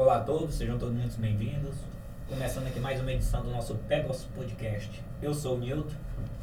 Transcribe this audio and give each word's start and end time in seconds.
Olá 0.00 0.16
a 0.16 0.20
todos, 0.20 0.54
sejam 0.54 0.78
todos 0.78 0.94
muito 0.94 1.20
bem-vindos. 1.20 1.74
Começando 2.26 2.66
aqui 2.66 2.80
mais 2.80 2.98
uma 3.02 3.12
edição 3.12 3.42
do 3.42 3.50
nosso 3.50 3.74
Pegos 3.86 4.24
Podcast. 4.34 4.90
Eu 5.20 5.34
sou 5.34 5.56
o 5.56 5.60
Nilton 5.60 5.94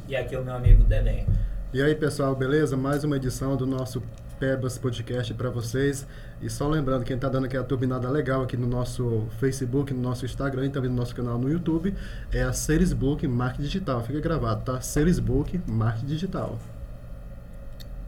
e 0.06 0.14
aqui 0.14 0.36
é 0.36 0.38
o 0.38 0.44
meu 0.44 0.54
amigo 0.54 0.84
Dedé. 0.84 1.26
E 1.72 1.82
aí, 1.82 1.92
pessoal, 1.96 2.36
beleza? 2.36 2.76
Mais 2.76 3.02
uma 3.02 3.16
edição 3.16 3.56
do 3.56 3.66
nosso 3.66 4.00
Pebas 4.38 4.78
Podcast 4.78 5.34
para 5.34 5.50
vocês. 5.50 6.06
E 6.40 6.48
só 6.48 6.68
lembrando, 6.68 7.04
quem 7.04 7.16
está 7.16 7.28
dando 7.28 7.46
aqui 7.46 7.56
a 7.56 7.64
turbinada 7.64 8.08
legal 8.08 8.42
aqui 8.42 8.56
no 8.56 8.68
nosso 8.68 9.26
Facebook, 9.40 9.92
no 9.92 10.02
nosso 10.02 10.24
Instagram 10.24 10.66
e 10.66 10.70
também 10.70 10.88
no 10.88 10.96
nosso 10.96 11.12
canal 11.12 11.36
no 11.36 11.50
YouTube 11.50 11.92
é 12.32 12.42
a 12.42 12.52
Seresbook 12.52 13.26
Marketing 13.26 13.62
Digital. 13.62 14.04
Fica 14.04 14.20
gravado, 14.20 14.62
tá? 14.62 14.80
Seresbook 14.80 15.60
Marketing 15.66 16.06
Digital. 16.06 16.60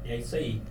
E 0.05 0.13
é 0.13 0.17
isso 0.17 0.37
aí. 0.37 0.63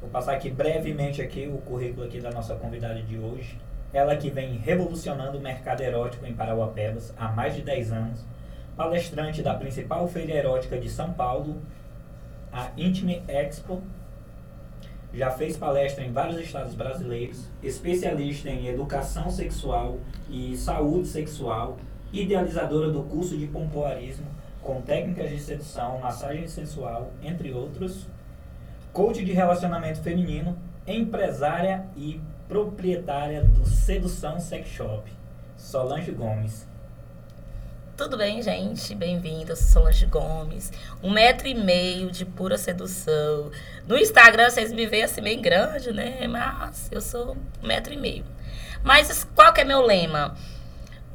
Vou 0.00 0.08
passar 0.10 0.34
aqui 0.34 0.48
brevemente 0.48 1.20
aqui 1.20 1.50
o 1.52 1.58
currículo 1.58 2.06
aqui 2.06 2.20
da 2.20 2.30
nossa 2.30 2.54
convidada 2.54 3.02
de 3.02 3.18
hoje. 3.18 3.58
Ela 3.92 4.16
que 4.16 4.30
vem 4.30 4.56
revolucionando 4.56 5.38
o 5.38 5.40
mercado 5.40 5.82
erótico 5.82 6.26
em 6.26 6.34
Parauapebas 6.34 7.12
há 7.16 7.28
mais 7.28 7.54
de 7.54 7.62
10 7.62 7.92
anos. 7.92 8.24
Palestrante 8.76 9.42
da 9.42 9.54
principal 9.54 10.08
feira 10.08 10.32
erótica 10.32 10.78
de 10.78 10.88
São 10.88 11.12
Paulo, 11.12 11.60
a 12.52 12.70
Intime 12.76 13.22
Expo 13.28 13.82
já 15.12 15.30
fez 15.30 15.56
palestra 15.56 16.02
em 16.04 16.12
vários 16.12 16.40
estados 16.40 16.74
brasileiros, 16.74 17.50
especialista 17.62 18.48
em 18.48 18.66
educação 18.66 19.30
sexual 19.30 19.98
e 20.30 20.56
saúde 20.56 21.06
sexual, 21.08 21.76
idealizadora 22.12 22.90
do 22.90 23.02
curso 23.02 23.36
de 23.36 23.46
pompoarismo 23.46 24.26
com 24.62 24.80
técnicas 24.80 25.28
de 25.28 25.38
sedução, 25.38 25.98
massagem 25.98 26.46
sensual, 26.46 27.10
entre 27.22 27.52
outros, 27.52 28.06
coach 28.92 29.24
de 29.24 29.32
relacionamento 29.32 30.00
feminino, 30.00 30.56
empresária 30.86 31.86
e 31.96 32.20
proprietária 32.52 33.42
do 33.42 33.64
Sedução 33.64 34.38
Sex 34.38 34.68
Shop, 34.68 35.10
Solange 35.56 36.12
Gomes. 36.12 36.68
Tudo 37.96 38.18
bem, 38.18 38.42
gente? 38.42 38.94
Bem-vindos, 38.94 39.58
Solange 39.58 40.04
Gomes. 40.04 40.70
Um 41.02 41.10
metro 41.10 41.48
e 41.48 41.54
meio 41.54 42.10
de 42.10 42.26
pura 42.26 42.58
sedução. 42.58 43.50
No 43.88 43.96
Instagram 43.96 44.50
vocês 44.50 44.70
me 44.70 44.84
veem 44.84 45.04
assim 45.04 45.22
meio 45.22 45.40
grande, 45.40 45.92
né? 45.94 46.26
Mas 46.28 46.90
eu 46.92 47.00
sou 47.00 47.38
um 47.62 47.66
metro 47.66 47.94
e 47.94 47.96
meio. 47.96 48.26
Mas 48.84 49.24
qual 49.34 49.50
que 49.54 49.62
é 49.62 49.64
meu 49.64 49.80
lema? 49.80 50.36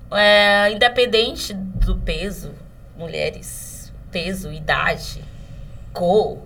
É, 0.10 0.72
independente 0.72 1.54
do 1.54 1.98
peso, 1.98 2.52
mulheres, 2.98 3.94
peso, 4.12 4.52
idade, 4.52 5.24
cor, 5.94 6.40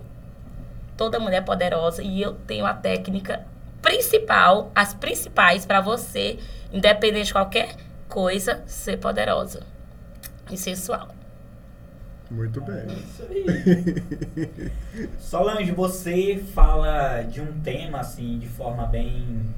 toda 0.98 1.18
mulher 1.18 1.38
é 1.38 1.40
poderosa 1.40 2.02
e 2.02 2.20
eu 2.20 2.34
tenho 2.34 2.66
a 2.66 2.74
técnica 2.74 3.50
principal, 3.82 4.70
as 4.74 4.94
principais 4.94 5.66
para 5.66 5.80
você, 5.80 6.38
independente 6.72 7.26
de 7.26 7.32
qualquer 7.32 7.74
coisa, 8.08 8.62
ser 8.66 8.98
poderosa 8.98 9.66
e 10.50 10.56
sensual. 10.56 11.08
Muito 12.30 12.62
bem. 12.62 12.76
É 12.76 12.86
isso 12.86 13.26
aí. 13.28 14.72
Solange, 15.20 15.72
você 15.72 16.42
fala 16.54 17.22
de 17.22 17.42
um 17.42 17.60
tema 17.60 18.00
assim 18.00 18.38
de 18.38 18.48
forma 18.48 18.86
bem 18.86 19.50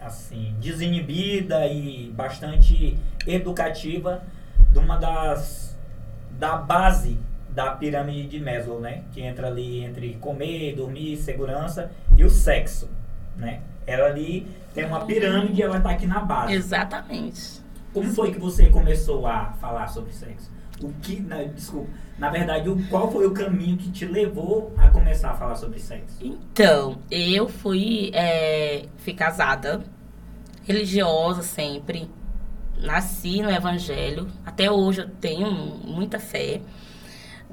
assim 0.00 0.54
desinibida 0.60 1.66
e 1.66 2.12
bastante 2.14 2.96
educativa 3.26 4.22
de 4.70 4.78
uma 4.78 4.96
das 4.96 5.76
da 6.38 6.56
base 6.56 7.18
da 7.50 7.70
pirâmide 7.70 8.28
de 8.28 8.40
Maslow, 8.40 8.80
né? 8.80 9.04
Que 9.12 9.22
entra 9.22 9.46
ali 9.46 9.82
entre 9.82 10.14
comer, 10.14 10.74
dormir, 10.74 11.16
segurança 11.16 11.90
e 12.16 12.24
o 12.24 12.28
sexo, 12.28 12.90
né? 13.36 13.60
Ela 13.86 14.06
ali 14.06 14.46
tem 14.74 14.84
uma 14.84 15.04
pirâmide 15.04 15.60
e 15.60 15.62
ela 15.62 15.80
tá 15.80 15.90
aqui 15.90 16.06
na 16.06 16.20
base. 16.20 16.52
Exatamente. 16.52 17.60
Como 17.92 18.12
foi 18.12 18.32
que 18.32 18.38
você 18.38 18.66
começou 18.66 19.26
a 19.26 19.52
falar 19.60 19.86
sobre 19.86 20.12
sexo? 20.12 20.50
O 20.82 20.92
que, 21.00 21.20
na, 21.20 21.42
desculpa, 21.44 21.88
na 22.18 22.28
verdade, 22.28 22.68
o, 22.68 22.86
qual 22.88 23.10
foi 23.10 23.26
o 23.26 23.30
caminho 23.32 23.78
que 23.78 23.90
te 23.90 24.04
levou 24.04 24.74
a 24.76 24.88
começar 24.88 25.30
a 25.30 25.34
falar 25.34 25.56
sobre 25.56 25.78
sexo? 25.78 26.18
Então, 26.20 26.98
eu 27.10 27.48
fui, 27.48 28.10
é, 28.12 28.86
fui 28.98 29.14
casada, 29.14 29.82
religiosa 30.66 31.42
sempre, 31.42 32.10
nasci 32.78 33.40
no 33.40 33.50
evangelho, 33.50 34.26
até 34.44 34.70
hoje 34.70 35.02
eu 35.02 35.08
tenho 35.08 35.50
muita 35.50 36.18
fé. 36.18 36.60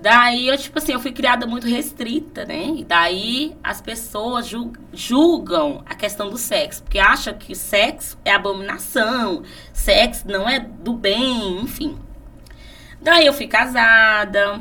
Daí 0.03 0.49
eu, 0.49 0.57
tipo 0.57 0.77
assim, 0.79 0.91
eu 0.91 0.99
fui 0.99 1.13
criada 1.13 1.47
muito 1.47 1.65
restrita, 1.65 2.43
né? 2.43 2.73
E 2.75 2.83
daí 2.83 3.55
as 3.63 3.79
pessoas 3.79 4.51
julgam 4.91 5.81
a 5.85 5.95
questão 5.95 6.29
do 6.29 6.37
sexo, 6.37 6.83
porque 6.83 6.99
acham 6.99 7.33
que 7.33 7.55
sexo 7.55 8.17
é 8.25 8.31
abominação, 8.33 9.43
sexo 9.71 10.27
não 10.27 10.47
é 10.47 10.59
do 10.59 10.91
bem, 10.91 11.61
enfim. 11.61 11.97
Daí 13.01 13.25
eu 13.25 13.31
fui 13.31 13.47
casada, 13.47 14.59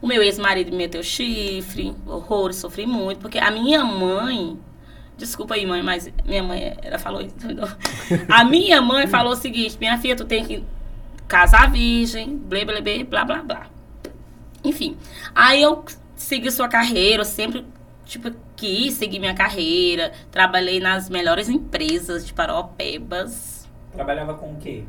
o 0.00 0.06
meu 0.06 0.22
ex-marido 0.22 0.70
me 0.70 0.76
meteu 0.76 1.02
chifre, 1.02 1.92
horror, 2.06 2.52
sofri 2.52 2.86
muito, 2.86 3.18
porque 3.18 3.40
a 3.40 3.50
minha 3.50 3.82
mãe, 3.82 4.56
desculpa 5.18 5.54
aí, 5.54 5.66
mãe, 5.66 5.82
mas 5.82 6.08
minha 6.24 6.44
mãe, 6.44 6.78
ela 6.82 7.00
falou 7.00 7.20
isso. 7.20 7.34
A 8.30 8.44
minha 8.44 8.80
mãe 8.80 9.08
falou 9.08 9.32
o 9.32 9.36
seguinte: 9.36 9.76
minha 9.80 9.98
filha, 9.98 10.14
tu 10.14 10.24
tem 10.24 10.44
que 10.44 10.62
casar 11.26 11.68
virgem, 11.68 12.36
blá, 12.36 12.64
blá, 12.64 12.80
blá, 12.80 13.04
blá, 13.04 13.24
blá, 13.24 13.42
blá. 13.42 13.81
Enfim, 14.64 14.96
aí 15.34 15.62
eu 15.62 15.84
segui 16.14 16.50
sua 16.50 16.68
carreira, 16.68 17.22
eu 17.22 17.24
sempre, 17.24 17.66
tipo, 18.04 18.30
quis 18.56 18.94
seguir 18.94 19.18
minha 19.18 19.34
carreira. 19.34 20.12
Trabalhei 20.30 20.80
nas 20.80 21.08
melhores 21.08 21.48
empresas 21.48 22.26
de 22.26 22.32
Paropebas. 22.32 23.68
Trabalhava 23.92 24.34
com 24.34 24.52
o 24.52 24.56
quê? 24.56 24.84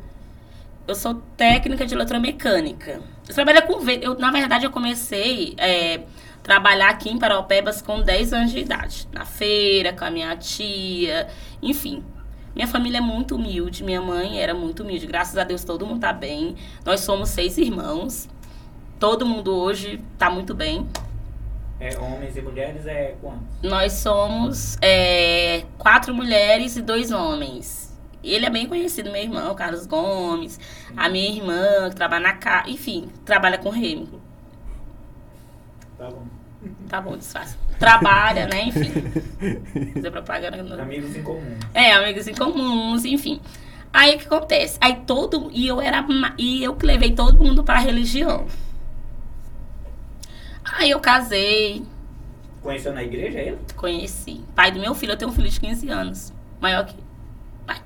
Eu 0.86 0.94
sou 0.94 1.14
técnica 1.36 1.86
de 1.86 1.94
eletromecânica. 1.94 3.00
Eu 3.26 3.62
com... 3.62 3.90
Eu, 3.90 4.18
na 4.18 4.30
verdade, 4.30 4.64
eu 4.66 4.70
comecei... 4.70 5.54
É, 5.58 6.02
trabalhar 6.44 6.90
aqui 6.90 7.08
em 7.08 7.18
Paropebas 7.18 7.80
com 7.80 8.02
10 8.02 8.32
anos 8.34 8.52
de 8.52 8.60
idade. 8.60 9.08
Na 9.10 9.24
feira, 9.24 9.92
com 9.92 10.04
a 10.04 10.10
minha 10.10 10.36
tia, 10.36 11.26
enfim. 11.60 12.04
Minha 12.54 12.68
família 12.68 12.98
é 12.98 13.00
muito 13.00 13.34
humilde, 13.34 13.82
minha 13.82 14.00
mãe 14.00 14.38
era 14.38 14.54
muito 14.54 14.84
humilde. 14.84 15.06
Graças 15.06 15.36
a 15.36 15.42
Deus 15.42 15.64
todo 15.64 15.86
mundo 15.86 16.00
tá 16.00 16.12
bem. 16.12 16.54
Nós 16.84 17.00
somos 17.00 17.30
seis 17.30 17.58
irmãos 17.58 18.28
todo 18.98 19.26
mundo 19.26 19.54
hoje 19.54 20.02
está 20.12 20.30
muito 20.30 20.54
bem. 20.54 20.86
É, 21.80 21.98
homens 21.98 22.36
e 22.36 22.40
mulheres 22.40 22.86
é 22.86 23.14
quantos? 23.20 23.42
Nós 23.62 23.92
somos 23.94 24.78
é, 24.80 25.64
quatro 25.76 26.14
mulheres 26.14 26.76
e 26.76 26.82
dois 26.82 27.10
homens. 27.10 27.92
Ele 28.22 28.46
é 28.46 28.50
bem 28.50 28.66
conhecido, 28.66 29.10
meu 29.10 29.20
irmão, 29.20 29.54
Carlos 29.54 29.86
Gomes. 29.86 30.58
A 30.96 31.08
minha 31.10 31.28
irmã, 31.28 31.90
que 31.90 31.96
trabalha 31.96 32.22
na 32.22 32.32
casa. 32.32 32.70
Enfim, 32.70 33.10
trabalha 33.24 33.58
com 33.58 33.68
remo. 33.68 34.20
Tá 35.98 36.08
bom. 36.08 36.26
Tá 36.88 37.00
bom, 37.00 37.16
desfaz. 37.18 37.58
Trabalha, 37.78 38.46
né? 38.46 38.68
Enfim. 38.68 38.90
Fazer 39.92 40.10
propaganda. 40.10 40.82
Amigos 40.82 41.14
em 41.14 41.22
comum. 41.22 41.56
É, 41.74 41.92
amigos 41.92 42.26
em 42.26 42.34
comuns, 42.34 43.04
enfim. 43.04 43.40
Aí 43.92 44.16
o 44.16 44.18
que 44.18 44.26
acontece? 44.26 44.78
Aí 44.80 45.02
todo. 45.06 45.50
E 45.52 45.66
eu 45.66 45.80
era. 45.80 46.06
E 46.38 46.64
eu 46.64 46.74
que 46.74 46.86
levei 46.86 47.12
todo 47.12 47.44
mundo 47.44 47.62
pra 47.62 47.78
religião. 47.78 48.46
Aí 50.64 50.90
eu 50.90 51.00
casei. 51.00 51.84
Conheceu 52.62 52.92
na 52.92 53.02
igreja 53.02 53.38
ele? 53.38 53.58
Conheci. 53.76 54.40
Pai 54.54 54.70
do 54.70 54.80
meu 54.80 54.94
filho, 54.94 55.12
eu 55.12 55.16
tenho 55.16 55.30
um 55.30 55.34
filho 55.34 55.50
de 55.50 55.60
15 55.60 55.88
anos. 55.90 56.32
Maior 56.60 56.86
que. 56.86 56.96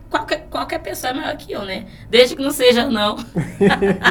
Qualquer, 0.08 0.46
qualquer 0.48 0.78
pessoa 0.78 1.10
é 1.10 1.14
maior 1.14 1.36
que 1.36 1.52
eu, 1.52 1.64
né? 1.64 1.86
Desde 2.08 2.34
que 2.34 2.42
não 2.42 2.50
seja, 2.50 2.88
não. 2.88 3.16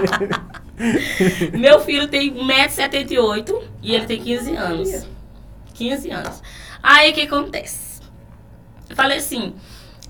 meu 1.57 1.79
filho 1.79 2.07
tem 2.07 2.33
1,78m 2.33 3.63
e 3.81 3.95
ele 3.95 4.05
tem 4.05 4.21
15 4.21 4.55
anos. 4.55 5.07
15 5.73 6.11
anos. 6.11 6.43
Aí 6.83 7.11
o 7.11 7.13
que 7.13 7.21
acontece? 7.21 8.01
Eu 8.89 8.95
falei 8.95 9.17
assim: 9.17 9.55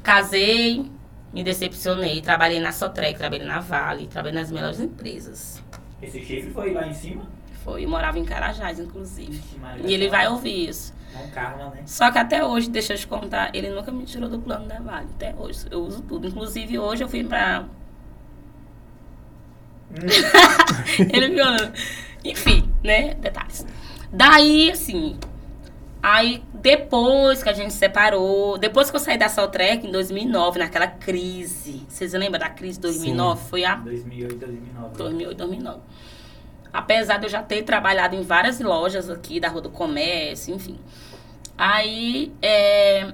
casei, 0.03 0.85
me 1.33 1.43
decepcionei, 1.43 2.21
trabalhei 2.21 2.59
na 2.59 2.71
Sotrec, 2.71 3.17
trabalhei 3.17 3.45
na 3.45 3.59
Vale, 3.59 4.07
trabalhei 4.07 4.39
nas 4.39 4.51
melhores 4.51 4.79
empresas. 4.79 5.63
Esse 6.01 6.19
chifre 6.23 6.51
foi 6.51 6.73
lá 6.73 6.87
em 6.87 6.93
cima? 6.93 7.36
Foi, 7.67 7.83
eu 7.83 7.89
morava 7.89 8.17
em 8.17 8.23
Carajás, 8.23 8.79
inclusive. 8.79 9.43
e 9.83 9.93
ele 9.93 10.07
vai 10.07 10.25
ouvir 10.29 10.69
isso. 10.69 10.93
Um 11.21 11.29
karma, 11.31 11.65
né? 11.71 11.81
Só 11.85 12.09
que 12.09 12.17
até 12.17 12.41
hoje, 12.41 12.69
deixa 12.69 12.93
eu 12.93 12.97
te 12.97 13.05
contar, 13.05 13.53
ele 13.53 13.69
nunca 13.69 13.91
me 13.91 14.05
tirou 14.05 14.29
do 14.29 14.39
plano 14.39 14.65
da 14.65 14.79
Vale. 14.79 15.07
Até 15.13 15.35
hoje, 15.37 15.65
eu 15.69 15.81
uso 15.81 16.01
tudo. 16.03 16.25
Inclusive, 16.27 16.79
hoje 16.79 17.03
eu 17.03 17.09
fui 17.09 17.25
pra... 17.25 17.65
Hum. 19.91 19.95
ele 21.13 21.27
viu... 21.27 21.43
Enfim, 22.23 22.71
né? 22.81 23.15
Detalhes. 23.15 23.65
Daí, 24.13 24.71
assim... 24.71 25.17
Aí, 26.01 26.41
depois 26.53 27.43
que 27.43 27.49
a 27.49 27.53
gente 27.53 27.73
se 27.73 27.79
separou, 27.79 28.57
depois 28.57 28.89
que 28.89 28.95
eu 28.95 28.99
saí 29.01 29.17
da 29.17 29.27
Soltrek 29.27 29.85
em 29.85 29.91
2009, 29.91 30.59
naquela 30.59 30.87
crise. 30.87 31.85
Vocês 31.89 32.13
lembram 32.13 32.39
da 32.39 32.47
crise 32.47 32.77
de 32.77 32.83
2009? 32.83 33.41
Sim. 33.41 33.47
Foi 33.49 33.65
a... 33.65 33.75
2008, 33.75 34.37
2009. 34.37 34.97
2008, 34.97 35.37
2009. 35.37 35.79
Apesar 36.77 37.17
de 37.17 37.25
eu 37.25 37.29
já 37.29 37.41
ter 37.41 37.63
trabalhado 37.63 38.15
em 38.15 38.21
várias 38.21 38.59
lojas 38.59 39.09
aqui 39.09 39.39
da 39.39 39.49
Rua 39.49 39.61
do 39.61 39.69
Comércio, 39.71 40.53
enfim. 40.53 40.77
Aí, 41.57 42.31
é, 42.39 43.11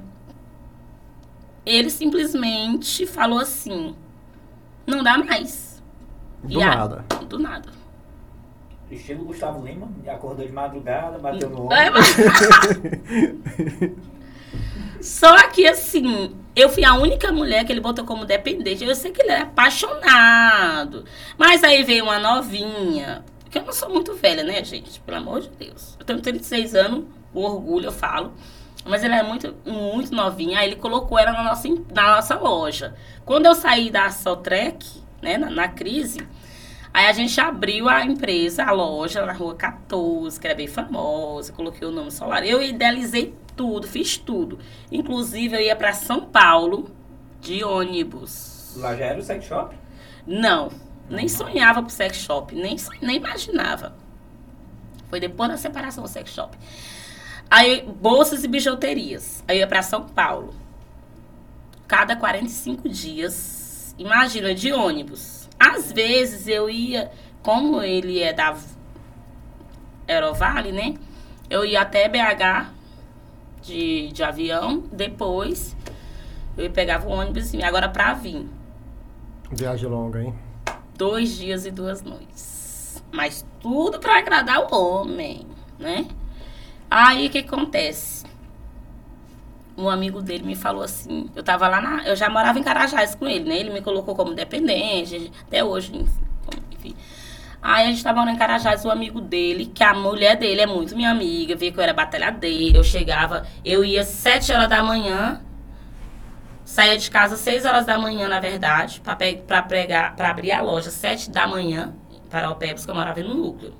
ele 1.65 1.89
simplesmente 1.89 3.07
falou 3.07 3.39
assim: 3.39 3.95
não 4.85 5.01
dá 5.01 5.17
mais. 5.17 5.81
Do 6.43 6.59
E 6.59 6.61
a- 6.61 6.75
nada. 6.75 7.05
Do 7.29 7.39
nada. 7.39 7.69
Estilo 8.91 9.23
Gustavo 9.23 9.65
Lima, 9.65 9.87
acordou 10.07 10.45
de 10.45 10.51
madrugada, 10.51 11.17
bateu 11.17 11.49
no 11.49 11.71
É, 11.71 11.89
ombro. 11.89 12.01
Só 15.01 15.47
que 15.49 15.67
assim, 15.67 16.33
eu 16.55 16.69
fui 16.69 16.83
a 16.85 16.93
única 16.95 17.31
mulher 17.31 17.65
que 17.65 17.71
ele 17.71 17.81
botou 17.81 18.05
como 18.05 18.25
dependente. 18.25 18.83
Eu 18.83 18.95
sei 18.95 19.11
que 19.11 19.21
ele 19.21 19.31
era 19.31 19.43
apaixonado. 19.43 21.03
Mas 21.37 21.63
aí 21.63 21.83
veio 21.83 22.05
uma 22.05 22.19
novinha. 22.19 23.23
Que 23.53 23.59
eu 23.59 23.65
não 23.65 23.71
sou 23.71 23.87
muito 23.87 24.15
velha, 24.15 24.43
né, 24.43 24.63
gente? 24.63 24.99
Pelo 25.01 25.17
amor 25.17 25.41
de 25.41 25.49
Deus. 25.49 25.95
Eu 25.99 26.03
tenho 26.03 26.19
36 26.19 26.73
anos, 26.73 27.05
com 27.31 27.41
orgulho 27.41 27.85
eu 27.85 27.91
falo. 27.91 28.33
Mas 28.83 29.03
ela 29.03 29.15
é 29.15 29.21
muito, 29.21 29.55
muito 29.63 30.11
novinha. 30.11 30.57
Aí 30.57 30.69
ele 30.69 30.75
colocou 30.75 31.19
ela 31.19 31.31
na 31.31 31.43
nossa, 31.43 31.67
na 31.93 32.15
nossa 32.15 32.33
loja. 32.33 32.95
Quando 33.23 33.45
eu 33.45 33.53
saí 33.53 33.91
da 33.91 34.09
Sotrec, 34.09 34.83
né, 35.21 35.37
na, 35.37 35.51
na 35.51 35.67
crise, 35.67 36.27
aí 36.91 37.05
a 37.05 37.13
gente 37.13 37.39
abriu 37.39 37.87
a 37.87 38.03
empresa, 38.03 38.63
a 38.63 38.71
loja, 38.71 39.23
na 39.23 39.33
rua 39.33 39.53
14, 39.53 40.39
que 40.39 40.47
era 40.47 40.55
bem 40.55 40.67
famosa. 40.67 41.53
Coloquei 41.53 41.87
o 41.87 41.91
nome 41.91 42.09
solar. 42.09 42.43
Eu 42.43 42.59
idealizei 42.59 43.35
tudo, 43.55 43.87
fiz 43.87 44.17
tudo. 44.17 44.57
Inclusive, 44.91 45.57
eu 45.57 45.61
ia 45.61 45.75
para 45.75 45.93
São 45.93 46.21
Paulo 46.21 46.89
de 47.39 47.63
ônibus. 47.63 48.73
Lá 48.77 48.95
já 48.95 49.05
era 49.05 49.19
o 49.19 49.21
sex 49.21 49.45
shop? 49.45 49.75
Não, 50.25 50.71
nem 51.09 51.27
sonhava 51.27 51.81
pro 51.81 51.91
sex 51.91 52.17
shop, 52.17 52.55
nem, 52.55 52.75
nem 53.01 53.17
imaginava. 53.17 53.95
Foi 55.09 55.19
depois 55.19 55.49
da 55.49 55.57
separação 55.57 56.03
do 56.03 56.09
sex 56.09 56.31
shop. 56.31 56.57
Aí, 57.49 57.83
bolsas 57.83 58.43
e 58.43 58.47
bijuterias. 58.47 59.43
Aí 59.47 59.57
eu 59.57 59.59
ia 59.61 59.67
pra 59.67 59.83
São 59.83 60.07
Paulo. 60.07 60.53
Cada 61.87 62.15
45 62.15 62.89
dias. 62.89 63.93
Imagina, 63.97 64.55
de 64.55 64.73
ônibus. 64.73 65.47
Às 65.59 65.91
vezes 65.91 66.47
eu 66.47 66.69
ia, 66.69 67.11
como 67.43 67.81
ele 67.81 68.21
é 68.21 68.33
da 68.33 68.57
Aerovale, 70.07 70.71
né? 70.71 70.95
Eu 71.49 71.63
ia 71.63 71.81
até 71.81 72.09
BH 72.09 72.71
de, 73.61 74.07
de 74.11 74.23
avião. 74.23 74.83
Depois 74.91 75.75
eu 76.57 76.71
pegava 76.71 77.07
o 77.07 77.11
ônibus 77.11 77.53
e 77.53 77.61
agora 77.61 77.87
pra 77.87 78.13
vir 78.13 78.47
Viagem 79.51 79.87
longa, 79.87 80.21
hein? 80.21 80.33
Dois 81.03 81.35
dias 81.35 81.65
e 81.65 81.71
duas 81.71 82.01
noites. 82.01 83.03
Mas 83.11 83.45
tudo 83.59 83.99
pra 83.99 84.19
agradar 84.19 84.61
o 84.61 84.73
homem, 84.73 85.45
né? 85.77 86.07
Aí 86.89 87.27
o 87.27 87.29
que 87.29 87.39
acontece? 87.39 88.25
Um 89.77 89.89
amigo 89.89 90.21
dele 90.21 90.43
me 90.45 90.55
falou 90.55 90.81
assim, 90.81 91.29
eu 91.35 91.43
tava 91.43 91.67
lá 91.67 91.81
na, 91.81 92.07
eu 92.07 92.15
já 92.15 92.29
morava 92.29 92.57
em 92.57 92.63
Carajás 92.63 93.15
com 93.15 93.27
ele, 93.27 93.43
né? 93.43 93.57
Ele 93.57 93.71
me 93.71 93.81
colocou 93.81 94.15
como 94.15 94.33
dependente, 94.33 95.29
até 95.45 95.61
hoje, 95.61 95.93
enfim. 96.73 96.95
Aí 97.61 97.87
a 97.87 97.91
gente 97.91 98.01
tava 98.01 98.19
morando 98.19 98.35
em 98.35 98.39
Carajás, 98.39 98.85
o 98.85 98.89
amigo 98.89 99.19
dele, 99.19 99.65
que 99.65 99.83
a 99.83 99.93
mulher 99.93 100.37
dele 100.37 100.61
é 100.61 100.65
muito 100.65 100.95
minha 100.95 101.11
amiga, 101.11 101.53
via 101.55 101.71
que 101.71 101.77
eu 101.77 101.83
era 101.83 101.93
batalhadeira, 101.93 102.77
eu 102.77 102.83
chegava, 102.83 103.45
eu 103.65 103.83
ia 103.83 104.05
sete 104.05 104.53
horas 104.53 104.69
da 104.69 104.81
manhã, 104.81 105.41
Saía 106.73 106.97
de 106.97 107.11
casa 107.11 107.35
às 107.35 107.41
6 107.41 107.65
horas 107.65 107.85
da 107.85 107.99
manhã, 107.99 108.27
na 108.27 108.39
verdade, 108.39 108.99
para 108.99 109.61
pregar, 109.61 110.15
pra 110.15 110.31
abrir 110.31 110.51
a 110.51 110.59
loja 110.59 110.89
às 110.89 110.95
7 110.95 111.29
da 111.29 111.45
manhã, 111.45 111.93
para 112.31 112.49
o 112.49 112.55
Pebs, 112.55 112.83
que 112.83 112.89
eu 112.89 112.95
morava 112.95 113.21
no 113.21 113.35
núcleo. 113.35 113.75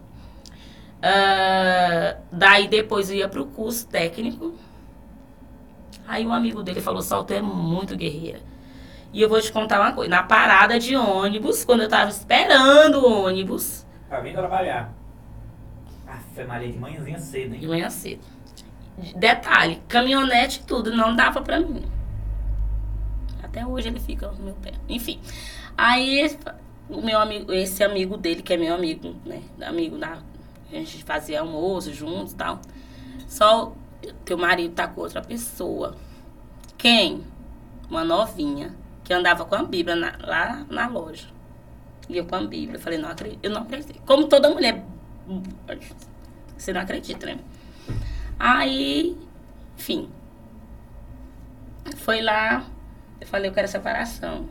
Ah, 1.01 2.17
daí 2.31 2.67
depois 2.67 3.09
eu 3.09 3.15
ia 3.15 3.27
pro 3.27 3.47
curso 3.47 3.87
técnico. 3.87 4.53
Aí 6.07 6.23
um 6.23 6.31
amigo 6.31 6.61
dele 6.61 6.81
falou, 6.81 7.01
Sol, 7.01 7.23
tu 7.23 7.33
é 7.33 7.41
muito 7.41 7.97
guerreira. 7.97 8.41
E 9.11 9.23
eu 9.23 9.27
vou 9.27 9.41
te 9.41 9.51
contar 9.51 9.81
uma 9.81 9.93
coisa. 9.93 10.11
Na 10.11 10.21
parada 10.21 10.77
de 10.77 10.95
ônibus, 10.95 11.65
quando 11.65 11.81
eu 11.81 11.89
tava 11.89 12.11
esperando 12.11 12.99
o 12.99 13.23
ônibus, 13.25 13.87
Pra 14.07 14.19
vir 14.19 14.33
trabalhar. 14.33 14.93
Ah, 16.07 16.19
foi 16.35 16.43
Maria 16.45 16.71
de 16.71 16.77
manhãzinha 16.77 17.17
cedo, 17.17 17.55
de 17.57 17.63
hein? 17.63 17.67
manhã 17.67 17.89
cedo. 17.89 18.21
Detalhe, 19.15 19.81
caminhonete 19.87 20.59
e 20.59 20.63
tudo, 20.63 20.95
não 20.95 21.15
dava 21.15 21.41
pra 21.41 21.59
mim. 21.59 21.83
Até 23.53 23.63
hoje 23.67 23.87
ele 23.87 23.99
fica 23.99 24.31
no 24.31 24.45
meu 24.45 24.55
pé. 24.55 24.71
Enfim. 24.89 25.19
Aí 25.77 26.35
o 26.89 27.01
meu 27.03 27.19
amigo, 27.19 27.53
esse 27.53 27.83
amigo 27.83 28.17
dele, 28.17 28.41
que 28.41 28.51
é 28.51 28.57
meu 28.57 28.73
amigo, 28.73 29.15
né? 29.23 29.43
Amigo 29.61 29.95
da. 29.99 30.13
A 30.71 30.75
gente 30.75 31.03
fazia 31.03 31.39
almoço 31.41 31.93
juntos 31.93 32.33
e 32.33 32.35
tal. 32.35 32.59
Só 33.27 33.71
o 34.31 34.37
marido 34.37 34.73
tá 34.73 34.87
com 34.87 35.01
outra 35.01 35.21
pessoa. 35.21 35.95
Quem? 36.75 37.23
Uma 37.87 38.03
novinha 38.03 38.75
que 39.03 39.13
andava 39.13 39.45
com 39.45 39.53
a 39.53 39.63
Bíblia 39.63 39.95
na- 39.95 40.17
lá 40.19 40.65
na 40.67 40.87
loja. 40.87 41.27
E 42.09 42.17
eu 42.17 42.25
com 42.25 42.35
a 42.35 42.41
Bíblia. 42.41 42.77
Eu 42.77 42.79
falei, 42.81 42.97
não 42.97 43.09
acredito. 43.09 43.39
Eu 43.43 43.51
não 43.51 43.61
acredito. 43.61 44.01
Como 44.01 44.27
toda 44.27 44.49
mulher. 44.49 44.83
Você 46.57 46.73
não 46.73 46.81
acredita, 46.81 47.27
né? 47.27 47.37
Aí, 48.39 49.15
enfim. 49.77 50.09
Foi 51.97 52.19
lá, 52.21 52.65
eu 53.23 53.27
falei, 53.27 53.49
eu 53.49 53.53
quero 53.53 53.67
separação. 53.67 54.47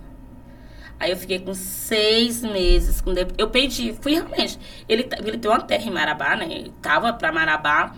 Aí 0.99 1.11
eu 1.11 1.17
fiquei 1.17 1.39
com 1.41 1.53
seis 1.53 2.43
meses 2.43 3.01
com 3.01 3.13
dep- 3.13 3.35
Eu 3.37 3.51
pedi, 3.51 3.93
fui 4.01 4.13
realmente. 4.15 4.59
Ele, 4.89 5.09
ele 5.25 5.39
tem 5.39 5.51
uma 5.51 5.61
terra 5.61 5.85
em 5.85 5.91
Marabá, 5.91 6.37
né? 6.37 6.45
Ele 6.45 6.73
tava 6.81 7.13
pra 7.13 7.33
Marabá. 7.33 7.95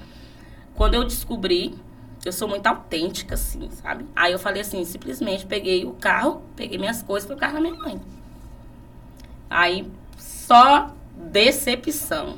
Quando 0.74 0.94
eu 0.94 1.04
descobri, 1.04 1.74
eu 2.24 2.32
sou 2.32 2.48
muito 2.48 2.66
autêntica, 2.66 3.34
assim, 3.34 3.70
sabe? 3.70 4.06
Aí 4.16 4.32
eu 4.32 4.38
falei 4.38 4.62
assim, 4.62 4.84
simplesmente 4.84 5.46
peguei 5.46 5.84
o 5.84 5.92
carro, 5.92 6.42
peguei 6.56 6.78
minhas 6.78 7.02
coisas 7.02 7.24
e 7.24 7.26
fui 7.28 7.36
o 7.36 7.38
carro 7.38 7.54
da 7.54 7.60
minha 7.60 7.74
mãe. 7.74 8.00
Aí, 9.50 9.88
só 10.16 10.92
decepção. 11.14 12.36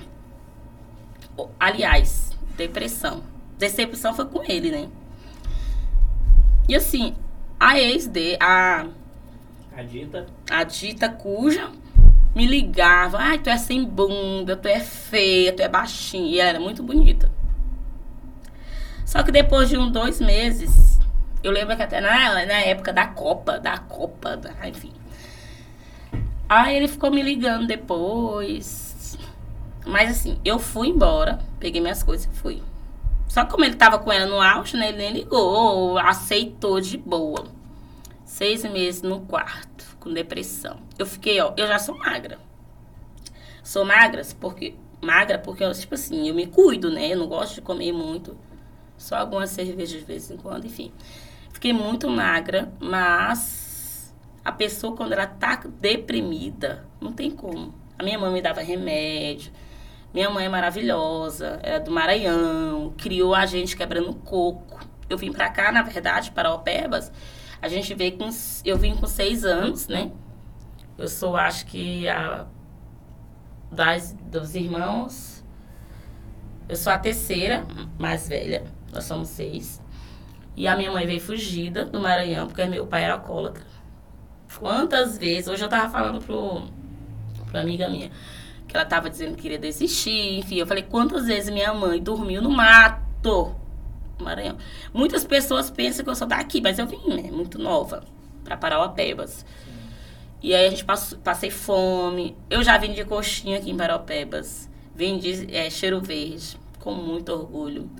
Aliás, 1.58 2.36
depressão. 2.56 3.22
Decepção 3.56 4.12
foi 4.14 4.26
com 4.26 4.42
ele, 4.42 4.70
né? 4.70 4.88
E 6.68 6.74
assim, 6.74 7.14
a 7.58 7.78
ex 7.78 8.06
de 8.06 8.36
a, 8.40 8.86
A 9.76 9.82
dita. 9.82 10.26
a 10.50 10.64
dita 10.64 11.08
cuja 11.08 11.70
me 12.34 12.46
ligava, 12.46 13.18
ai, 13.18 13.38
tu 13.38 13.48
é 13.48 13.56
sem 13.56 13.82
bunda, 13.84 14.56
tu 14.56 14.68
é 14.68 14.80
feia, 14.80 15.52
tu 15.54 15.62
é 15.62 15.68
baixinha. 15.68 16.28
E 16.30 16.38
ela 16.40 16.50
era 16.50 16.60
muito 16.60 16.82
bonita. 16.82 17.30
Só 19.06 19.22
que 19.22 19.32
depois 19.32 19.68
de 19.68 19.78
um, 19.78 19.90
dois 19.90 20.20
meses, 20.20 20.98
eu 21.42 21.50
lembro 21.52 21.76
que 21.76 21.82
até 21.82 22.00
na, 22.00 22.44
na 22.44 22.54
época 22.60 22.92
da 22.92 23.06
Copa, 23.06 23.58
da 23.58 23.78
Copa, 23.78 24.36
da- 24.36 24.68
enfim. 24.68 24.92
Aí 26.48 26.76
ele 26.76 26.88
ficou 26.88 27.10
me 27.10 27.22
ligando 27.22 27.66
depois. 27.66 29.16
Mas 29.86 30.10
assim, 30.10 30.38
eu 30.44 30.58
fui 30.58 30.88
embora, 30.88 31.38
peguei 31.60 31.80
minhas 31.80 32.02
coisas 32.02 32.26
e 32.26 32.36
fui. 32.36 32.62
Só 33.28 33.44
que 33.44 33.50
como 33.50 33.64
ele 33.64 33.74
tava 33.74 33.98
com 33.98 34.12
ela 34.12 34.26
no 34.26 34.40
auge, 34.40 34.76
né? 34.76 34.88
Ele 34.88 34.98
nem 34.98 35.12
ligou, 35.12 35.98
aceitou 35.98 36.80
de 36.80 36.96
boa. 36.96 37.44
Seis 38.24 38.64
meses 38.64 39.02
no 39.02 39.20
quarto, 39.20 39.96
com 40.00 40.12
depressão. 40.12 40.78
Eu 40.98 41.06
fiquei, 41.06 41.40
ó, 41.40 41.52
eu 41.56 41.66
já 41.66 41.78
sou 41.78 41.96
magra. 41.96 42.38
Sou 43.62 43.84
magra 43.84 44.22
porque, 44.40 44.74
magra 45.00 45.38
porque, 45.38 45.68
tipo 45.74 45.94
assim, 45.94 46.28
eu 46.28 46.34
me 46.34 46.46
cuido, 46.46 46.90
né? 46.90 47.12
Eu 47.12 47.18
não 47.18 47.26
gosto 47.26 47.56
de 47.56 47.62
comer 47.62 47.92
muito. 47.92 48.36
Só 48.96 49.16
algumas 49.16 49.50
cervejas 49.50 50.00
de 50.00 50.04
vez 50.04 50.30
em 50.30 50.36
quando, 50.36 50.66
enfim. 50.66 50.92
Fiquei 51.52 51.72
muito 51.72 52.08
magra, 52.08 52.72
mas 52.80 54.14
a 54.44 54.52
pessoa, 54.52 54.96
quando 54.96 55.12
ela 55.12 55.26
tá 55.26 55.62
deprimida, 55.80 56.86
não 57.00 57.12
tem 57.12 57.30
como. 57.30 57.74
A 57.98 58.02
minha 58.02 58.18
mãe 58.18 58.32
me 58.32 58.42
dava 58.42 58.60
remédio. 58.60 59.50
Minha 60.16 60.30
mãe 60.30 60.46
é 60.46 60.48
maravilhosa, 60.48 61.60
é 61.62 61.78
do 61.78 61.90
Maranhão, 61.90 62.94
criou 62.96 63.34
a 63.34 63.44
gente 63.44 63.76
quebrando 63.76 64.14
coco. 64.14 64.80
Eu 65.10 65.18
vim 65.18 65.30
pra 65.30 65.50
cá, 65.50 65.70
na 65.70 65.82
verdade, 65.82 66.30
para 66.30 66.54
Opebas. 66.54 67.12
A 67.60 67.68
gente 67.68 67.92
veio 67.92 68.16
com. 68.16 68.30
Eu 68.64 68.78
vim 68.78 68.96
com 68.96 69.06
seis 69.06 69.44
anos, 69.44 69.88
né? 69.88 70.10
Eu 70.96 71.06
sou, 71.06 71.36
acho 71.36 71.66
que, 71.66 72.08
a. 72.08 72.46
Das, 73.70 74.14
dos 74.14 74.54
irmãos. 74.54 75.44
Eu 76.66 76.76
sou 76.76 76.94
a 76.94 76.98
terceira, 76.98 77.66
mais 77.98 78.26
velha. 78.26 78.64
Nós 78.94 79.04
somos 79.04 79.28
seis. 79.28 79.82
E 80.56 80.66
a 80.66 80.74
minha 80.78 80.90
mãe 80.90 81.06
veio 81.06 81.20
fugida 81.20 81.84
do 81.84 82.00
Maranhão, 82.00 82.46
porque 82.46 82.64
meu 82.64 82.86
pai 82.86 83.04
era 83.04 83.12
alcoólatra. 83.12 83.66
Quantas 84.58 85.18
vezes, 85.18 85.46
hoje 85.46 85.62
eu 85.62 85.68
tava 85.68 85.90
falando 85.90 86.24
pro, 86.24 86.62
pra 87.50 87.60
amiga 87.60 87.86
minha, 87.86 88.10
que 88.66 88.76
ela 88.76 88.84
tava 88.84 89.08
dizendo 89.08 89.36
que 89.36 89.42
queria 89.42 89.58
desistir, 89.58 90.38
enfim, 90.38 90.56
eu 90.56 90.66
falei, 90.66 90.82
quantas 90.82 91.26
vezes 91.26 91.50
minha 91.50 91.72
mãe 91.72 92.02
dormiu 92.02 92.42
no 92.42 92.50
mato, 92.50 93.54
Maranhão. 94.20 94.56
Muitas 94.92 95.24
pessoas 95.24 95.70
pensam 95.70 96.04
que 96.04 96.10
eu 96.10 96.14
sou 96.14 96.26
daqui, 96.26 96.60
mas 96.60 96.78
eu 96.78 96.86
vim, 96.86 97.08
né, 97.08 97.30
muito 97.30 97.58
nova, 97.58 98.02
pra 98.42 98.56
Parauapebas. 98.56 99.44
E 100.42 100.54
aí 100.54 100.66
a 100.66 100.70
gente 100.70 100.84
passou, 100.84 101.18
passei 101.18 101.50
fome, 101.50 102.36
eu 102.48 102.62
já 102.62 102.76
vendi 102.78 103.04
coxinha 103.04 103.58
aqui 103.58 103.70
em 103.70 103.76
Parauapebas, 103.76 104.68
vendi 104.94 105.54
é, 105.54 105.68
cheiro 105.70 106.00
verde, 106.00 106.58
com 106.80 106.94
muito 106.94 107.32
orgulho. 107.32 107.90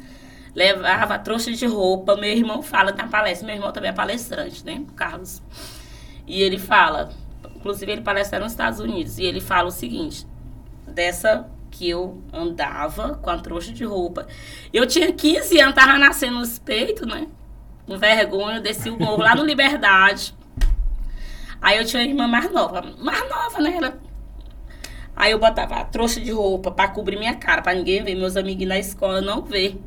levava 0.54 1.18
trouxa 1.18 1.52
de 1.52 1.66
roupa. 1.66 2.16
Meu 2.16 2.30
irmão 2.30 2.62
fala 2.62 2.92
na 2.92 3.06
palestra, 3.06 3.46
meu 3.46 3.54
irmão 3.54 3.72
também 3.72 3.90
é 3.90 3.92
palestrante, 3.92 4.64
né? 4.64 4.82
Carlos. 4.96 5.42
E 6.26 6.40
ele 6.40 6.58
fala, 6.58 7.10
inclusive 7.54 7.92
ele 7.92 8.00
palestra 8.00 8.38
nos 8.40 8.52
Estados 8.52 8.80
Unidos, 8.80 9.18
e 9.18 9.24
ele 9.24 9.40
fala 9.40 9.68
o 9.68 9.70
seguinte, 9.70 10.26
dessa 10.86 11.48
que 11.70 11.88
eu 11.88 12.22
andava 12.32 13.16
com 13.16 13.28
a 13.28 13.38
trouxa 13.38 13.72
de 13.72 13.84
roupa. 13.84 14.26
Eu 14.72 14.86
tinha 14.86 15.12
15 15.12 15.60
anos, 15.60 15.74
tava 15.74 15.98
nascendo 15.98 16.38
nos 16.38 16.58
peitos, 16.58 17.06
né? 17.06 17.26
Com 17.86 17.98
vergonha, 17.98 18.60
desci 18.60 18.88
o 18.88 18.98
morro 18.98 19.22
lá 19.22 19.34
no 19.34 19.44
Liberdade. 19.44 20.34
Aí 21.60 21.78
eu 21.78 21.84
tinha 21.84 22.02
uma 22.02 22.08
irmã 22.08 22.28
mais 22.28 22.50
nova, 22.50 22.82
mais 22.98 23.28
nova, 23.28 23.58
né? 23.60 23.76
Ela... 23.76 23.98
Aí 25.14 25.32
eu 25.32 25.38
botava 25.38 25.76
a 25.76 25.84
trouxa 25.84 26.20
de 26.20 26.30
roupa 26.30 26.70
pra 26.70 26.88
cobrir 26.88 27.18
minha 27.18 27.34
cara, 27.34 27.62
pra 27.62 27.74
ninguém 27.74 28.02
ver, 28.02 28.14
meus 28.14 28.36
amiguinhos 28.36 28.68
na 28.68 28.78
escola 28.78 29.20
não 29.20 29.42
ver. 29.42 29.80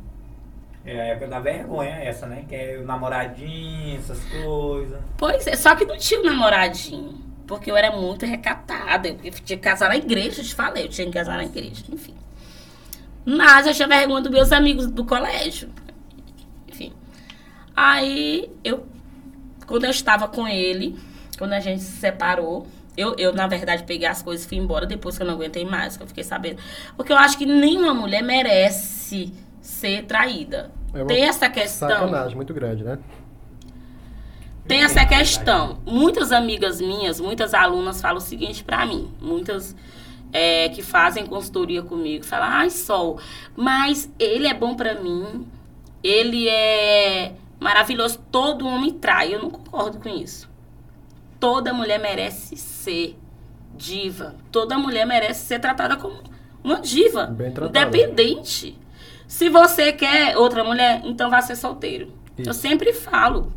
É 0.84 0.98
a 0.98 1.04
época 1.06 1.28
da 1.28 1.40
vergonha 1.40 1.96
essa, 1.96 2.26
né? 2.26 2.44
Que 2.48 2.54
é 2.54 2.78
o 2.78 2.86
namoradinho, 2.86 3.98
essas 3.98 4.20
coisas. 4.24 4.98
Pois 5.16 5.46
é, 5.46 5.54
só 5.56 5.74
que 5.76 5.84
não 5.84 5.96
tinha 5.96 6.20
um 6.20 6.24
namoradinho. 6.24 7.29
Porque 7.50 7.68
eu 7.68 7.76
era 7.76 7.90
muito 7.90 8.24
recatada. 8.24 9.08
Eu 9.08 9.32
tinha 9.32 9.56
que 9.56 9.56
casar 9.56 9.88
na 9.88 9.96
igreja, 9.96 10.40
eu 10.40 10.44
te 10.44 10.54
falei, 10.54 10.84
eu 10.84 10.88
tinha 10.88 11.04
que 11.04 11.12
casar 11.12 11.36
na 11.36 11.42
igreja, 11.42 11.82
enfim. 11.92 12.14
Mas 13.26 13.66
eu 13.66 13.74
tinha 13.74 13.88
vergonha 13.88 14.22
dos 14.22 14.30
meus 14.30 14.52
amigos 14.52 14.86
do 14.86 15.04
colégio. 15.04 15.68
Enfim. 16.68 16.92
Aí 17.74 18.48
eu, 18.62 18.86
quando 19.66 19.82
eu 19.82 19.90
estava 19.90 20.28
com 20.28 20.46
ele, 20.46 20.96
quando 21.36 21.52
a 21.52 21.58
gente 21.58 21.82
se 21.82 21.98
separou, 21.98 22.68
eu, 22.96 23.16
eu, 23.18 23.32
na 23.32 23.48
verdade, 23.48 23.82
peguei 23.82 24.06
as 24.06 24.22
coisas 24.22 24.46
e 24.46 24.48
fui 24.48 24.56
embora 24.56 24.86
depois 24.86 25.16
que 25.16 25.24
eu 25.24 25.26
não 25.26 25.34
aguentei 25.34 25.64
mais, 25.64 25.96
que 25.96 26.04
eu 26.04 26.06
fiquei 26.06 26.22
sabendo. 26.22 26.62
Porque 26.96 27.12
eu 27.12 27.16
acho 27.16 27.36
que 27.36 27.46
nenhuma 27.46 27.92
mulher 27.92 28.22
merece 28.22 29.32
ser 29.60 30.04
traída. 30.04 30.70
É 30.94 30.98
uma 30.98 31.06
Tem 31.06 31.24
essa 31.24 31.50
questão. 31.50 31.88
Sacanagem 31.88 32.36
muito 32.36 32.54
grande, 32.54 32.84
né? 32.84 32.96
Tem 34.70 34.84
essa 34.84 35.04
questão. 35.04 35.78
Muitas 35.84 36.30
amigas 36.30 36.80
minhas, 36.80 37.18
muitas 37.18 37.54
alunas 37.54 38.00
falam 38.00 38.18
o 38.18 38.20
seguinte 38.20 38.62
pra 38.62 38.86
mim. 38.86 39.10
Muitas 39.20 39.74
é, 40.32 40.68
que 40.68 40.80
fazem 40.80 41.26
consultoria 41.26 41.82
comigo. 41.82 42.24
Falam, 42.24 42.46
ai, 42.48 42.70
Sol, 42.70 43.18
mas 43.56 44.08
ele 44.16 44.46
é 44.46 44.54
bom 44.54 44.76
pra 44.76 44.94
mim. 44.94 45.44
Ele 46.04 46.48
é 46.48 47.32
maravilhoso. 47.58 48.20
Todo 48.30 48.64
homem 48.64 48.92
trai. 48.92 49.34
Eu 49.34 49.42
não 49.42 49.50
concordo 49.50 49.98
com 49.98 50.08
isso. 50.08 50.48
Toda 51.40 51.74
mulher 51.74 51.98
merece 51.98 52.56
ser 52.56 53.18
diva. 53.76 54.36
Toda 54.52 54.78
mulher 54.78 55.04
merece 55.04 55.48
ser 55.48 55.58
tratada 55.58 55.96
como 55.96 56.22
uma 56.62 56.78
diva. 56.78 57.26
Bem 57.26 57.50
tratada. 57.50 57.88
Independente. 57.88 58.78
Se 59.26 59.48
você 59.48 59.92
quer 59.92 60.38
outra 60.38 60.62
mulher, 60.62 61.02
então 61.04 61.28
vá 61.28 61.42
ser 61.42 61.56
solteiro. 61.56 62.12
Isso. 62.38 62.48
Eu 62.48 62.54
sempre 62.54 62.92
falo. 62.92 63.52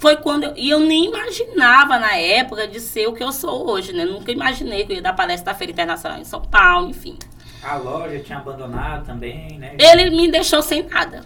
Foi 0.00 0.16
quando 0.16 0.44
eu, 0.44 0.54
e 0.56 0.70
eu 0.70 0.80
nem 0.80 1.06
imaginava 1.06 1.98
na 1.98 2.16
época 2.16 2.66
de 2.66 2.80
ser 2.80 3.06
o 3.06 3.12
que 3.12 3.22
eu 3.22 3.30
sou 3.30 3.70
hoje, 3.70 3.92
né? 3.92 4.06
Nunca 4.06 4.32
imaginei 4.32 4.86
que 4.86 4.92
eu 4.92 4.96
ia 4.96 5.02
dar 5.02 5.12
palestra 5.12 5.52
da 5.52 5.58
Feira 5.58 5.72
Internacional 5.72 6.18
em 6.18 6.24
São 6.24 6.40
Paulo, 6.40 6.88
enfim. 6.88 7.18
A 7.62 7.76
loja 7.76 8.18
tinha 8.20 8.38
abandonado 8.38 9.04
também, 9.04 9.58
né? 9.58 9.76
Ele 9.78 10.08
me 10.08 10.30
deixou 10.30 10.62
sem 10.62 10.84
nada. 10.84 11.22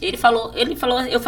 Ele 0.00 0.16
falou, 0.16 0.52
ele 0.54 0.76
falou, 0.76 1.00
eu, 1.00 1.20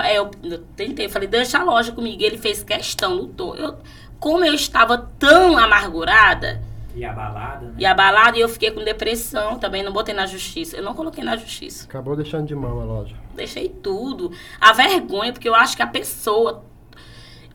eu 0.45 0.59
tentei, 0.77 1.07
eu 1.07 1.11
falei, 1.11 1.27
deixa 1.27 1.59
a 1.59 1.65
loja 1.65 1.91
comigo. 1.91 2.23
Ele 2.23 2.39
fez 2.39 2.63
questão, 2.63 3.15
lutou. 3.15 3.57
Eu, 3.57 3.77
como 4.21 4.45
eu 4.45 4.55
estava 4.55 4.97
tão 5.19 5.59
amargurada 5.59 6.63
E 6.95 7.05
a 7.05 7.13
balada, 7.13 7.67
né? 7.67 7.75
e 7.79 7.87
abalada, 7.87 8.37
e 8.37 8.41
eu 8.41 8.49
fiquei 8.49 8.71
com 8.71 8.83
depressão, 8.83 9.59
também 9.59 9.83
não 9.83 9.93
botei 9.93 10.15
na 10.15 10.27
justiça. 10.27 10.77
Eu 10.77 10.83
não 10.83 10.95
coloquei 10.95 11.23
na 11.23 11.37
justiça. 11.37 11.85
Acabou 11.85 12.17
deixando 12.17 12.47
de 12.47 12.55
mão 12.55 12.81
a 12.81 12.85
loja. 12.85 13.15
Deixei 13.35 13.69
tudo. 13.69 14.33
A 14.61 14.73
vergonha, 14.73 15.33
porque 15.33 15.49
eu 15.49 15.55
acho 15.55 15.77
que 15.77 15.83
a 15.83 15.87
pessoa. 15.87 16.65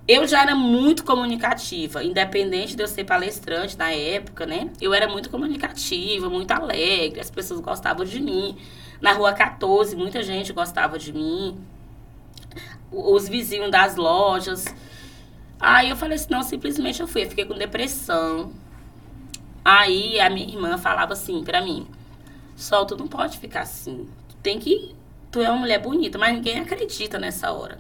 Eu 0.07 0.27
já 0.27 0.43
era 0.43 0.55
muito 0.55 1.03
comunicativa, 1.03 2.03
independente 2.03 2.75
de 2.75 2.83
eu 2.83 2.87
ser 2.87 3.05
palestrante 3.05 3.75
na 3.75 3.91
época, 3.91 4.45
né? 4.45 4.69
Eu 4.79 4.93
era 4.93 5.07
muito 5.07 5.31
comunicativa, 5.31 6.29
muito 6.29 6.51
alegre, 6.51 7.19
as 7.19 7.31
pessoas 7.31 7.59
gostavam 7.59 8.05
de 8.05 8.21
mim. 8.21 8.55
Na 9.01 9.13
rua 9.13 9.33
14, 9.33 9.95
muita 9.95 10.21
gente 10.21 10.53
gostava 10.53 10.99
de 10.99 11.11
mim. 11.11 11.59
Os 12.91 13.27
vizinhos 13.27 13.71
das 13.71 13.95
lojas. 13.95 14.65
Aí 15.59 15.89
eu 15.89 15.95
falei 15.95 16.15
assim, 16.15 16.27
não, 16.29 16.43
simplesmente 16.43 17.01
eu 17.01 17.07
fui. 17.07 17.23
Eu 17.23 17.29
fiquei 17.29 17.45
com 17.45 17.55
depressão. 17.55 18.51
Aí 19.65 20.19
a 20.19 20.29
minha 20.29 20.47
irmã 20.47 20.77
falava 20.77 21.13
assim 21.13 21.43
pra 21.43 21.59
mim, 21.59 21.87
Sol, 22.55 22.85
tu 22.85 22.95
não 22.95 23.07
pode 23.07 23.37
ficar 23.39 23.61
assim. 23.61 24.07
Tu 24.29 24.35
tem 24.37 24.59
que. 24.59 24.95
Tu 25.31 25.41
é 25.41 25.49
uma 25.49 25.59
mulher 25.59 25.81
bonita, 25.81 26.17
mas 26.17 26.33
ninguém 26.33 26.59
acredita 26.59 27.19
nessa 27.19 27.51
hora. 27.51 27.79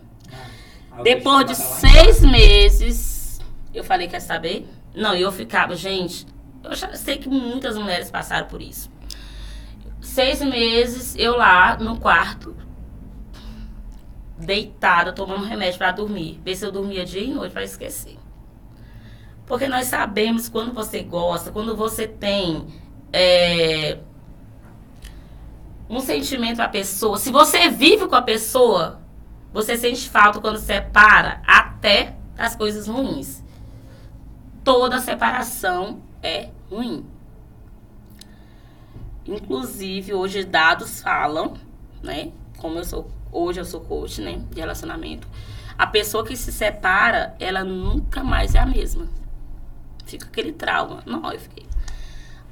A 0.91 1.01
Depois 1.01 1.45
de 1.45 1.55
seis 1.55 2.19
meses, 2.21 3.39
eu 3.73 3.83
falei, 3.83 4.07
quer 4.07 4.19
saber? 4.19 4.67
Não, 4.93 5.13
eu 5.15 5.31
ficava, 5.31 5.75
gente, 5.75 6.25
eu 6.63 6.75
já 6.75 6.93
sei 6.95 7.17
que 7.17 7.29
muitas 7.29 7.77
mulheres 7.77 8.11
passaram 8.11 8.47
por 8.47 8.61
isso. 8.61 8.89
Seis 10.01 10.41
meses, 10.41 11.15
eu 11.15 11.37
lá 11.37 11.77
no 11.77 11.97
quarto, 11.99 12.55
deitada, 14.37 15.13
tomando 15.13 15.45
remédio 15.45 15.77
pra 15.77 15.91
dormir. 15.91 16.41
Ver 16.43 16.55
se 16.55 16.65
eu 16.65 16.71
dormia 16.71 17.05
dia 17.05 17.21
e 17.21 17.33
noite 17.33 17.53
pra 17.53 17.63
esquecer. 17.63 18.17
Porque 19.45 19.67
nós 19.67 19.87
sabemos 19.87 20.49
quando 20.49 20.73
você 20.73 21.03
gosta, 21.03 21.51
quando 21.51 21.75
você 21.75 22.07
tem 22.07 22.65
é, 23.13 23.99
um 25.89 25.99
sentimento 25.99 26.61
à 26.61 26.67
pessoa. 26.67 27.17
Se 27.17 27.31
você 27.31 27.69
vive 27.69 28.07
com 28.07 28.15
a 28.15 28.21
pessoa, 28.21 28.99
você 29.53 29.77
sente 29.77 30.09
falta 30.09 30.41
quando 30.41 30.57
separa 30.57 31.41
até 31.45 32.15
as 32.37 32.55
coisas 32.55 32.87
ruins. 32.87 33.43
Toda 34.63 34.99
separação 34.99 36.01
é 36.23 36.49
ruim. 36.69 37.05
Inclusive, 39.27 40.13
hoje 40.13 40.43
dados 40.43 41.01
falam, 41.01 41.53
né? 42.01 42.31
Como 42.57 42.79
eu 42.79 42.83
sou, 42.83 43.09
hoje 43.31 43.59
eu 43.59 43.65
sou 43.65 43.81
coach, 43.81 44.21
né? 44.21 44.41
De 44.51 44.59
relacionamento. 44.59 45.27
A 45.77 45.85
pessoa 45.85 46.25
que 46.25 46.35
se 46.35 46.51
separa, 46.51 47.35
ela 47.39 47.63
nunca 47.63 48.23
mais 48.23 48.55
é 48.55 48.59
a 48.59 48.65
mesma. 48.65 49.07
Fica 50.05 50.27
aquele 50.27 50.51
trauma. 50.51 51.03
Não, 51.05 51.31
eu 51.31 51.39
fiquei. 51.39 51.65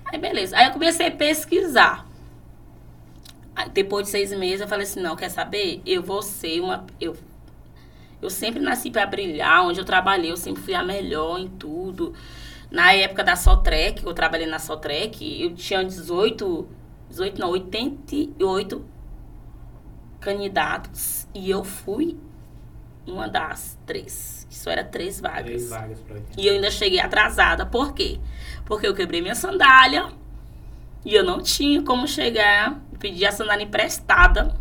Aí, 0.05 0.19
beleza. 0.19 0.57
Aí 0.57 0.67
eu 0.67 0.71
comecei 0.71 1.07
a 1.07 1.11
pesquisar. 1.11 2.07
Aí, 3.55 3.69
depois 3.69 4.05
de 4.05 4.11
seis 4.11 4.31
meses, 4.31 4.61
eu 4.61 4.67
falei 4.67 4.85
assim, 4.85 5.01
não, 5.01 5.15
quer 5.15 5.29
saber? 5.29 5.81
Eu 5.85 6.01
vou 6.01 6.21
ser 6.21 6.59
uma... 6.59 6.85
Eu, 6.99 7.15
eu 8.21 8.29
sempre 8.29 8.59
nasci 8.59 8.89
para 8.89 9.05
brilhar. 9.05 9.65
Onde 9.65 9.79
eu 9.79 9.85
trabalhei, 9.85 10.31
eu 10.31 10.37
sempre 10.37 10.63
fui 10.63 10.73
a 10.73 10.83
melhor 10.83 11.39
em 11.39 11.47
tudo. 11.47 12.13
Na 12.71 12.93
época 12.93 13.23
da 13.23 13.35
Sotrec, 13.35 14.03
eu 14.03 14.13
trabalhei 14.13 14.47
na 14.47 14.59
Sotrec, 14.59 15.41
eu 15.41 15.53
tinha 15.55 15.83
18... 15.83 16.67
18 17.09 17.39
não, 17.39 17.51
88 17.51 18.83
candidatos. 20.19 21.27
E 21.35 21.49
eu 21.49 21.63
fui 21.63 22.17
uma 23.05 23.27
das 23.27 23.77
três. 23.85 24.42
Só 24.55 24.71
era 24.71 24.83
três 24.83 25.19
vagas. 25.19 25.45
Três 25.45 25.69
vagas 25.69 25.99
pra 25.99 26.15
oitenta. 26.15 26.41
E 26.41 26.47
eu 26.47 26.53
ainda 26.53 26.71
cheguei 26.71 26.99
atrasada. 26.99 27.65
Por 27.65 27.93
quê? 27.93 28.19
Porque 28.65 28.87
eu 28.87 28.93
quebrei 28.93 29.21
minha 29.21 29.35
sandália 29.35 30.09
e 31.03 31.13
eu 31.13 31.23
não 31.23 31.41
tinha 31.41 31.81
como 31.81 32.07
chegar. 32.07 32.79
Pedi 32.99 33.25
a 33.25 33.31
sandália 33.31 33.63
emprestada. 33.63 34.55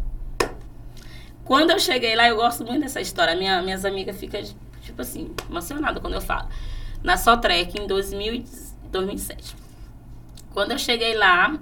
Quando 1.44 1.70
eu 1.70 1.78
cheguei 1.78 2.16
lá, 2.16 2.28
eu 2.28 2.37
gosto 2.37 2.64
muito 2.64 2.82
dessa 2.82 3.00
história. 3.00 3.37
Minha, 3.37 3.62
minhas 3.62 3.84
amigas 3.84 4.18
ficam, 4.18 4.42
tipo 4.80 5.02
assim, 5.02 5.35
emocionadas 5.48 6.00
quando 6.00 6.14
eu 6.14 6.20
falo. 6.20 6.48
Na 7.02 7.16
Sotrec, 7.16 7.78
em 7.78 7.87
2000, 7.87 8.35
e 8.35 8.44
2007. 8.90 9.57
Quando 10.52 10.72
eu 10.72 10.78
cheguei 10.78 11.14
lá, 11.16 11.59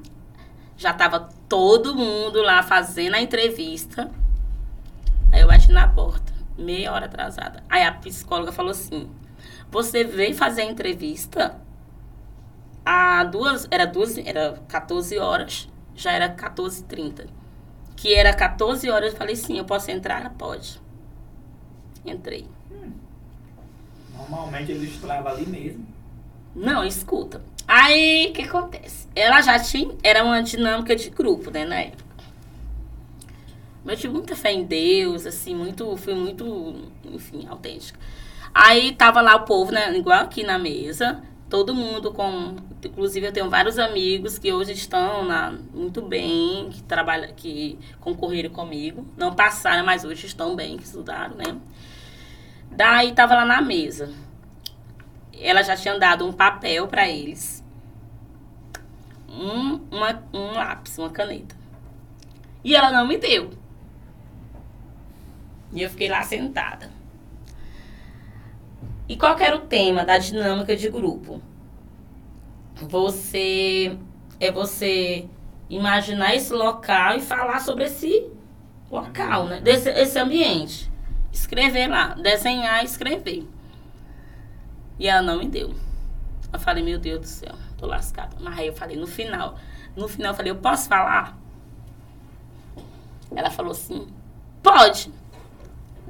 já 0.76 0.92
tava 0.92 1.28
todo 1.48 1.94
mundo 1.94 2.42
lá 2.42 2.62
fazendo 2.62 3.14
a 3.14 3.20
entrevista. 3.20 4.10
Aí 5.32 5.40
eu 5.40 5.46
bati 5.46 5.70
na 5.70 5.86
porta, 5.88 6.32
meia 6.60 6.92
hora 6.92 7.06
atrasada. 7.06 7.62
Aí 7.68 7.82
a 7.82 7.92
psicóloga 7.92 8.52
falou 8.52 8.70
assim: 8.70 9.08
Você 9.70 10.04
veio 10.04 10.34
fazer 10.34 10.62
a 10.62 10.64
entrevista? 10.66 11.56
A 12.84 13.24
duas, 13.24 13.66
era 13.70 13.86
duas, 13.86 14.16
era 14.18 14.60
14 14.68 15.18
horas, 15.18 15.68
já 15.94 16.12
era 16.12 16.34
14h30. 16.34 17.26
Que 17.96 18.14
era 18.14 18.32
14 18.32 18.88
horas, 18.88 19.12
eu 19.12 19.18
falei 19.18 19.36
sim, 19.36 19.58
eu 19.58 19.64
posso 19.64 19.90
entrar? 19.90 20.30
Pode. 20.38 20.80
Entrei. 22.04 22.46
Normalmente 24.14 24.72
eles 24.72 24.96
travam 24.98 25.32
ali 25.32 25.46
mesmo. 25.46 25.86
Não, 26.54 26.84
escuta. 26.84 27.42
Aí, 27.66 28.28
o 28.30 28.32
que 28.32 28.42
acontece? 28.42 29.06
Ela 29.14 29.40
já 29.42 29.58
tinha. 29.58 29.94
Era 30.02 30.24
uma 30.24 30.42
dinâmica 30.42 30.96
de 30.96 31.10
grupo, 31.10 31.50
né, 31.50 31.64
na 31.64 31.80
época. 31.80 32.09
Mas 33.84 33.94
eu 33.94 34.00
tive 34.02 34.14
muita 34.14 34.36
fé 34.36 34.52
em 34.52 34.64
Deus, 34.64 35.26
assim, 35.26 35.54
muito. 35.54 35.96
Fui 35.96 36.14
muito, 36.14 36.74
enfim, 37.04 37.46
autêntica. 37.48 37.98
Aí 38.52 38.92
tava 38.92 39.20
lá 39.20 39.36
o 39.36 39.44
povo, 39.44 39.72
né, 39.72 39.96
igual 39.96 40.20
aqui 40.22 40.42
na 40.42 40.58
mesa, 40.58 41.22
todo 41.48 41.74
mundo 41.74 42.12
com 42.12 42.56
Inclusive, 42.88 43.26
eu 43.26 43.32
tenho 43.32 43.50
vários 43.50 43.78
amigos 43.78 44.38
que 44.38 44.52
hoje 44.52 44.72
estão 44.72 45.24
na, 45.24 45.52
muito 45.74 46.00
bem, 46.00 46.70
que 46.70 46.82
trabalham, 46.82 47.30
que 47.34 47.78
concorreram 48.00 48.50
comigo. 48.50 49.06
Não 49.16 49.34
passaram, 49.34 49.84
mas 49.84 50.04
hoje 50.04 50.26
estão 50.26 50.56
bem, 50.56 50.78
que 50.78 50.84
estudaram, 50.84 51.36
né? 51.36 51.56
Daí, 52.70 53.12
tava 53.12 53.34
lá 53.34 53.44
na 53.44 53.60
mesa. 53.60 54.10
Ela 55.38 55.62
já 55.62 55.76
tinha 55.76 55.98
dado 55.98 56.26
um 56.26 56.32
papel 56.32 56.88
para 56.88 57.08
eles. 57.08 57.62
Um, 59.28 59.80
uma, 59.90 60.22
um 60.32 60.52
lápis, 60.52 60.96
uma 60.96 61.10
caneta. 61.10 61.54
E 62.64 62.74
ela 62.74 62.90
não 62.90 63.06
me 63.06 63.18
deu. 63.18 63.50
E 65.72 65.83
eu 65.83 65.90
fiquei 65.90 66.09
lá 66.09 66.22
sentada. 66.22 66.90
E 69.09 69.16
qual 69.16 69.38
era 69.38 69.56
o 69.56 69.61
tema 69.61 70.04
da 70.04 70.18
dinâmica 70.18 70.76
de 70.76 70.88
grupo? 70.88 71.42
Você 72.76 73.96
é 74.38 74.50
você 74.50 75.28
imaginar 75.68 76.35
esse 76.35 76.52
local 76.52 77.16
e 77.16 77.20
falar 77.20 77.61
sobre 77.61 77.85
esse 77.85 78.28
local, 78.90 79.46
né? 79.46 79.61
Desse 79.61 79.90
esse 79.90 80.18
ambiente. 80.18 80.90
Escrever 81.33 81.88
lá, 81.88 82.14
desenhar 82.14 82.83
e 82.83 82.87
escrever. 82.87 83.48
E 84.98 85.06
ela 85.06 85.22
não 85.22 85.38
me 85.38 85.46
deu. 85.48 85.74
Eu 86.52 86.59
falei, 86.59 86.83
meu 86.83 86.98
Deus 86.98 87.20
do 87.20 87.26
céu, 87.26 87.54
tô 87.78 87.87
lascada. 87.87 88.37
Mas 88.40 88.59
aí 88.59 88.66
eu 88.66 88.74
falei, 88.74 88.96
no 88.96 89.06
final, 89.06 89.56
no 89.96 90.09
final 90.09 90.33
eu 90.33 90.37
falei, 90.37 90.52
eu 90.52 90.56
posso 90.56 90.88
falar? 90.88 91.38
Ela 93.35 93.50
falou 93.50 93.72
assim, 93.72 94.09
pode. 94.62 95.12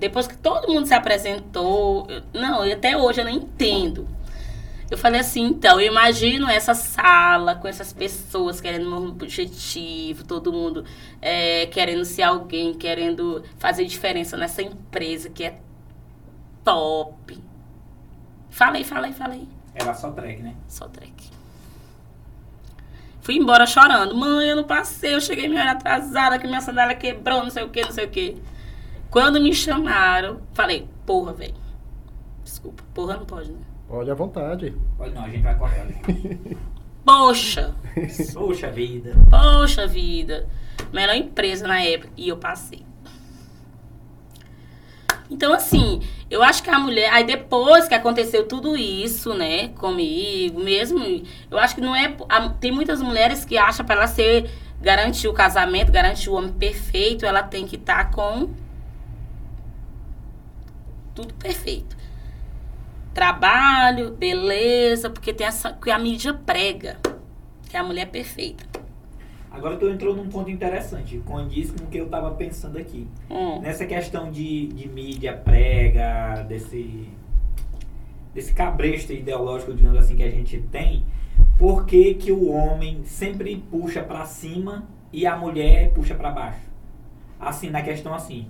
Depois 0.01 0.27
que 0.27 0.37
todo 0.37 0.73
mundo 0.73 0.87
se 0.87 0.95
apresentou, 0.95 2.07
eu, 2.09 2.23
não, 2.33 2.67
e 2.67 2.73
até 2.73 2.97
hoje 2.97 3.21
eu 3.21 3.25
não 3.25 3.31
entendo. 3.31 4.09
Eu 4.91 4.99
falei 4.99 5.21
assim, 5.21 5.43
então, 5.45 5.79
eu 5.81 5.87
imagino 5.87 6.49
essa 6.49 6.75
sala 6.75 7.55
com 7.55 7.69
essas 7.69 7.93
pessoas 7.93 8.61
querendo 8.61 8.91
um 8.91 9.09
objetivo, 9.09 10.25
todo 10.25 10.53
mundo 10.53 10.85
é, 11.23 11.67
querendo 11.67 12.05
ser 12.05 12.23
alguém, 12.23 12.75
querendo 12.75 13.45
fazer 13.59 13.85
diferença 13.85 14.37
nessa 14.37 14.63
empresa 14.63 15.31
que 15.31 15.45
é 15.45 15.61
top. 16.65 17.39
Falei, 18.49 18.83
falei, 18.83 19.13
falei. 19.13 19.47
Era 19.75 19.95
só 19.95 20.11
track, 20.11 20.43
né? 20.43 20.55
Só 20.67 20.89
track. 20.89 21.31
Fui 23.21 23.37
embora 23.37 23.67
chorando. 23.67 24.15
Mãe, 24.17 24.49
eu 24.49 24.57
não 24.57 24.65
passei, 24.65 25.15
eu 25.15 25.21
cheguei 25.21 25.47
meio 25.47 25.63
atrasada, 25.63 26.39
que 26.39 26.47
minha 26.47 26.61
sandália 26.61 26.97
quebrou, 26.97 27.45
não 27.45 27.51
sei 27.51 27.63
o 27.63 27.69
que, 27.69 27.83
não 27.83 27.93
sei 27.93 28.07
o 28.07 28.11
que. 28.11 28.43
Quando 29.11 29.41
me 29.41 29.53
chamaram, 29.53 30.41
falei, 30.53 30.87
porra, 31.05 31.33
velho. 31.33 31.55
Desculpa, 32.45 32.83
porra 32.95 33.17
não 33.17 33.25
pode, 33.25 33.51
né? 33.51 33.59
Pode 33.89 34.11
à 34.11 34.15
vontade. 34.15 34.75
Pode 34.97 35.13
não, 35.15 35.25
a 35.25 35.29
gente 35.29 35.43
vai 35.43 35.57
cortar. 35.59 35.87
Poxa, 37.05 37.75
Poxa 38.35 38.71
vida. 38.71 39.15
poxa 39.31 39.87
vida. 39.87 40.47
Melhor 40.93 41.17
empresa 41.17 41.67
na 41.67 41.83
época. 41.83 42.13
E 42.17 42.29
eu 42.29 42.37
passei. 42.37 42.85
Então, 45.31 45.53
assim, 45.53 46.03
eu 46.29 46.43
acho 46.43 46.63
que 46.63 46.71
a 46.71 46.79
mulher. 46.79 47.13
Aí 47.13 47.25
depois 47.25 47.89
que 47.89 47.95
aconteceu 47.95 48.47
tudo 48.47 48.77
isso, 48.77 49.33
né, 49.35 49.69
comigo 49.69 50.61
mesmo, 50.61 50.99
eu 51.51 51.59
acho 51.59 51.75
que 51.75 51.81
não 51.81 51.97
é. 51.97 52.15
Tem 52.61 52.71
muitas 52.71 53.01
mulheres 53.01 53.45
que 53.45 53.57
acham 53.57 53.85
para 53.85 53.97
ela 53.97 54.07
ser. 54.07 54.51
Garantir 54.81 55.29
o 55.29 55.33
casamento, 55.35 55.93
garantir 55.93 56.31
o 56.31 56.35
homem 56.35 56.53
perfeito, 56.53 57.27
ela 57.27 57.43
tem 57.43 57.67
que 57.67 57.77
estar 57.77 58.11
com. 58.11 58.49
Tudo 61.15 61.35
perfeito. 61.35 61.97
Trabalho, 63.13 64.13
beleza, 64.13 65.11
porque 65.11 65.33
tem 65.33 65.47
essa. 65.47 65.73
que 65.73 65.91
a 65.91 65.99
mídia 65.99 66.33
prega. 66.33 66.99
Que 67.69 67.77
a 67.77 67.83
mulher 67.83 68.03
é 68.03 68.07
perfeita. 68.07 68.65
Agora 69.51 69.77
tu 69.77 69.89
entrou 69.89 70.15
num 70.15 70.29
ponto 70.29 70.49
interessante, 70.49 71.19
condiz 71.27 71.73
com 71.73 71.85
o 71.85 71.87
que 71.89 71.99
eu 71.99 72.09
tava 72.09 72.31
pensando 72.33 72.79
aqui. 72.79 73.09
Hum. 73.29 73.61
Nessa 73.61 73.85
questão 73.85 74.31
de, 74.31 74.69
de 74.69 74.89
mídia 74.89 75.33
prega, 75.33 76.45
desse, 76.49 77.09
desse 78.33 78.55
cabresto 78.55 79.13
ideológico, 79.13 79.75
digamos 79.75 79.99
assim, 79.99 80.15
que 80.17 80.23
a 80.23 80.31
gente 80.31 80.59
tem, 80.71 81.05
por 81.59 81.85
que, 81.85 82.15
que 82.15 82.31
o 82.31 82.49
homem 82.49 83.03
sempre 83.05 83.57
puxa 83.71 84.03
pra 84.03 84.25
cima 84.25 84.89
e 85.13 85.27
a 85.27 85.37
mulher 85.37 85.93
puxa 85.93 86.15
pra 86.15 86.31
baixo? 86.31 86.71
Assim, 87.39 87.71
na 87.71 87.83
questão 87.83 88.15
assim, 88.15 88.47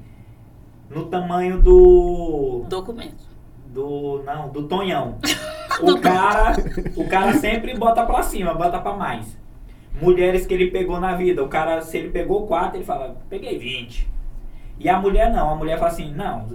no 0.90 1.06
tamanho 1.06 1.62
do... 1.62 2.64
Documento. 2.68 3.24
do 3.68 4.22
não, 4.24 4.48
do 4.48 4.64
Tonhão. 4.64 5.18
O 5.82 5.98
cara, 5.98 6.56
o 6.94 7.08
cara 7.08 7.32
sempre 7.38 7.74
bota 7.74 8.04
pra 8.04 8.22
cima, 8.22 8.52
bota 8.52 8.78
pra 8.78 8.92
mais. 8.92 9.38
Mulheres 9.98 10.44
que 10.44 10.52
ele 10.52 10.70
pegou 10.70 11.00
na 11.00 11.14
vida, 11.14 11.42
o 11.42 11.48
cara, 11.48 11.80
se 11.80 11.96
ele 11.96 12.10
pegou 12.10 12.46
quatro, 12.46 12.76
ele 12.76 12.84
fala, 12.84 13.16
peguei 13.30 13.58
20. 13.58 14.06
E 14.78 14.88
a 14.88 15.00
mulher 15.00 15.32
não, 15.32 15.50
a 15.50 15.54
mulher 15.54 15.78
fala 15.78 15.90
assim, 15.90 16.12
não, 16.12 16.46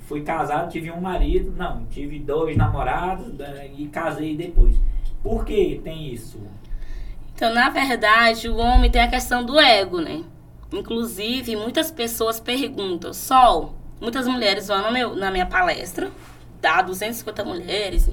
fui 0.00 0.22
casado, 0.22 0.70
tive 0.70 0.90
um 0.90 1.00
marido, 1.00 1.52
não, 1.56 1.84
tive 1.86 2.18
dois 2.18 2.56
namorados 2.56 3.32
né, 3.34 3.70
e 3.76 3.86
casei 3.88 4.36
depois. 4.36 4.74
Por 5.22 5.44
que 5.44 5.80
tem 5.84 6.12
isso? 6.12 6.40
Então, 7.34 7.52
na 7.52 7.70
verdade, 7.70 8.48
o 8.48 8.56
homem 8.56 8.90
tem 8.90 9.02
a 9.02 9.08
questão 9.08 9.44
do 9.44 9.58
ego, 9.58 10.00
né? 10.00 10.22
Inclusive, 10.72 11.56
muitas 11.56 11.90
pessoas 11.90 12.40
perguntam, 12.40 13.12
Sol, 13.12 13.74
muitas 14.00 14.26
mulheres 14.26 14.68
vão 14.68 14.90
meu- 14.90 15.14
na 15.14 15.30
minha 15.30 15.46
palestra, 15.46 16.10
dá 16.60 16.80
250 16.82 17.44
mulheres, 17.44 18.08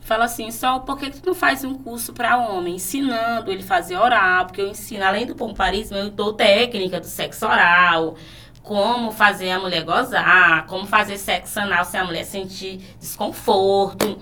fala 0.00 0.24
assim, 0.24 0.50
Sol, 0.50 0.80
por 0.80 0.98
que, 0.98 1.10
que 1.10 1.20
tu 1.20 1.26
não 1.26 1.34
faz 1.34 1.62
um 1.64 1.74
curso 1.74 2.12
para 2.12 2.36
homem? 2.36 2.74
Ensinando 2.74 3.50
ele 3.50 3.62
fazer 3.62 3.96
oral, 3.96 4.46
porque 4.46 4.60
eu 4.60 4.68
ensino, 4.68 5.04
além 5.04 5.24
do 5.26 5.34
pomparismo, 5.34 5.96
eu 5.96 6.10
dou 6.10 6.32
técnica 6.32 6.98
do 7.00 7.06
sexo 7.06 7.46
oral, 7.46 8.16
como 8.62 9.10
fazer 9.12 9.50
a 9.50 9.58
mulher 9.60 9.84
gozar, 9.84 10.66
como 10.66 10.86
fazer 10.86 11.18
sexo 11.18 11.58
anal 11.60 11.84
se 11.84 11.96
a 11.96 12.04
mulher 12.04 12.24
sentir 12.24 12.78
desconforto. 13.00 14.18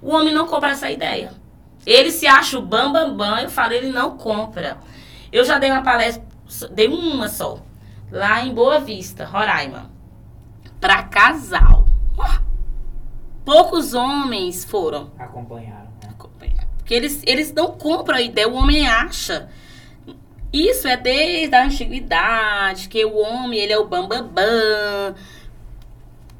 O 0.00 0.10
homem 0.14 0.34
não 0.34 0.46
compra 0.46 0.70
essa 0.70 0.90
ideia. 0.90 1.32
Ele 1.86 2.10
se 2.10 2.26
acha 2.26 2.58
o 2.58 2.62
bam, 2.62 2.92
bam, 2.92 3.16
bam. 3.16 3.40
Eu 3.40 3.48
falo, 3.50 3.72
ele 3.72 3.88
não 3.90 4.16
compra. 4.16 4.76
Eu 5.32 5.44
já 5.44 5.58
dei 5.58 5.70
uma 5.70 5.82
palestra, 5.82 6.22
dei 6.70 6.88
uma 6.88 7.28
só, 7.28 7.58
lá 8.10 8.44
em 8.44 8.54
Boa 8.54 8.80
Vista, 8.80 9.24
Roraima, 9.24 9.90
para 10.80 11.02
casal. 11.04 11.86
Poucos 13.44 13.92
homens 13.92 14.64
foram 14.64 15.10
Acompanharam, 15.18 15.90
né? 16.02 16.10
acompanhar. 16.10 16.66
Porque 16.78 16.94
eles, 16.94 17.22
eles 17.26 17.52
não 17.52 17.72
compram 17.72 18.16
a 18.16 18.22
ideia, 18.22 18.48
o 18.48 18.54
homem 18.54 18.86
acha. 18.86 19.48
Isso 20.52 20.86
é 20.86 20.96
desde 20.96 21.54
a 21.54 21.64
antiguidade, 21.64 22.88
que 22.88 23.04
o 23.04 23.16
homem, 23.16 23.58
ele 23.58 23.72
é 23.72 23.78
o 23.78 23.86
bambambam. 23.86 24.28
Bam, 24.28 25.12
bam. 25.12 25.14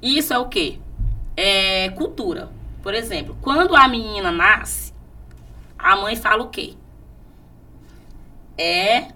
Isso 0.02 0.34
é 0.34 0.38
o 0.38 0.48
quê? 0.48 0.78
É 1.36 1.88
cultura. 1.90 2.50
Por 2.82 2.94
exemplo, 2.94 3.36
quando 3.40 3.74
a 3.74 3.88
menina 3.88 4.30
nasce, 4.30 4.92
a 5.78 5.96
mãe 5.96 6.16
fala 6.16 6.42
o 6.42 6.50
quê? 6.50 6.74
É 8.58 9.08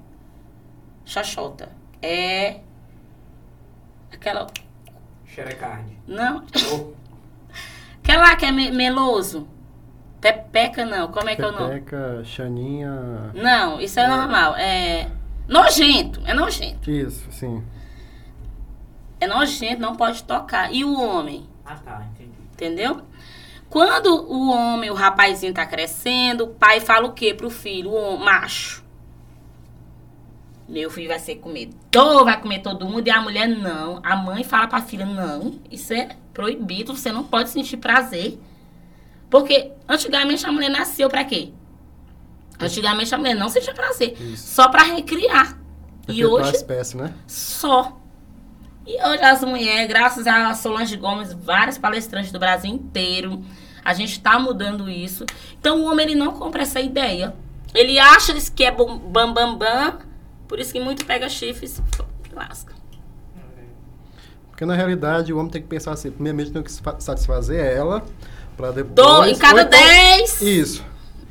xoxota. 1.07 1.71
É 2.03 2.61
aquela... 4.13 4.47
Xerecard. 5.27 5.85
Não, 6.07 6.45
Oh, 6.73 6.93
aquela 8.03 8.23
lá 8.23 8.37
que 8.37 8.45
é 8.47 8.53
me- 8.53 8.71
meloso. 8.71 9.47
Pepeca 10.21 10.85
não, 10.85 11.09
como 11.13 11.29
é 11.29 11.37
que 11.37 11.43
é 11.43 11.47
o 11.47 11.53
nome? 11.53 11.75
Pepeca, 11.75 12.23
Xaninha. 12.25 13.31
Não, 13.35 13.81
isso 13.81 14.01
é 14.01 14.07
normal. 14.09 14.55
É 14.57 15.11
nojento, 15.47 16.21
é 16.25 16.33
nojento. 16.35 16.91
Isso, 16.91 17.31
sim. 17.31 17.63
É 19.21 19.27
nojento, 19.27 19.81
não 19.81 19.95
pode 19.97 20.25
tocar. 20.25 20.73
E 20.73 20.85
o 20.85 20.99
homem, 21.01 21.47
ah 21.65 21.77
tá, 21.77 22.05
entendi. 22.15 22.33
entendeu? 22.53 23.03
Quando 23.69 24.07
o 24.31 24.51
homem, 24.51 24.91
o 24.91 24.95
rapazinho 24.95 25.53
tá 25.53 25.67
crescendo, 25.67 26.45
o 26.45 26.49
pai 26.55 26.81
fala 26.81 27.07
o 27.07 27.13
quê 27.13 27.35
pro 27.35 27.51
filho? 27.51 27.93
O 27.93 28.17
macho. 28.19 28.85
Meu 30.69 30.91
filho 30.91 31.09
vai 31.09 31.19
ser 31.19 31.37
comedor, 31.37 32.25
vai 32.25 32.41
comer 32.41 32.61
todo 32.61 32.89
mundo. 32.89 33.07
E 33.07 33.11
a 33.11 33.21
mulher, 33.21 33.47
não. 33.49 34.01
A 34.03 34.17
mãe 34.17 34.43
fala 34.43 34.67
pra 34.67 34.83
filha, 34.83 35.07
não. 35.07 35.61
Isso 35.71 35.93
é 35.93 36.09
proibido, 36.35 36.95
você 36.97 37.13
não 37.13 37.23
pode 37.25 37.51
sentir 37.51 37.77
prazer. 37.77 38.39
Porque 39.31 39.73
antigamente 39.89 40.45
a 40.47 40.53
mulher 40.53 40.71
nasceu 40.71 41.09
pra 41.09 41.25
quê? 41.25 41.51
Antigamente 42.59 43.15
a 43.15 43.19
mulher 43.19 43.35
não 43.35 43.49
sentia 43.49 43.75
prazer. 43.75 44.17
Isso. 44.21 44.55
Só 44.55 44.69
pra 44.69 44.83
recriar. 44.83 45.59
E 46.09 46.19
Perpetuar 46.19 46.43
a 46.45 46.47
hoje 46.49 46.57
espécie, 46.57 46.97
né? 46.97 47.13
só. 47.27 47.97
E 48.87 49.03
hoje 49.05 49.23
as 49.23 49.43
mulheres, 49.43 49.89
graças 49.89 50.27
a 50.29 50.55
Solange 50.55 50.97
Gomes, 50.97 51.33
várias 51.33 51.77
palestrantes 51.77 52.31
do 52.31 52.39
Brasil 52.39 52.71
inteiro, 52.71 53.45
a 53.85 53.93
gente 53.93 54.13
está 54.13 54.39
mudando 54.39 54.89
isso. 54.89 55.27
Então 55.59 55.81
o 55.81 55.91
homem 55.91 56.07
ele 56.07 56.15
não 56.15 56.33
compra 56.33 56.63
essa 56.63 56.81
ideia. 56.81 57.35
Ele 57.75 57.99
acha 57.99 58.33
que 58.53 58.65
é 58.65 58.71
bam 58.71 58.97
bam 59.33 59.57
bam, 59.59 59.99
por 60.49 60.59
isso 60.59 60.73
que 60.73 60.81
muito 60.81 61.05
pega 61.05 61.29
chifres 61.29 61.81
e 62.31 62.35
lasca. 62.35 62.75
Porque 64.51 64.65
na 64.65 64.75
realidade 64.75 65.33
o 65.33 65.39
homem 65.39 65.51
tem 65.51 65.61
que 65.61 65.69
pensar 65.69 65.93
assim, 65.93 66.11
primeiramente 66.11 66.51
tem 66.51 66.63
que 66.63 66.73
sa- 66.73 66.99
satisfazer 66.99 67.63
ela, 67.63 68.03
para 68.57 68.71
depois... 68.71 68.95
Do, 68.95 69.25
em 69.27 69.37
cada 69.37 69.63
então- 69.63 69.79
dez. 69.79 70.41
Isso. 70.41 70.83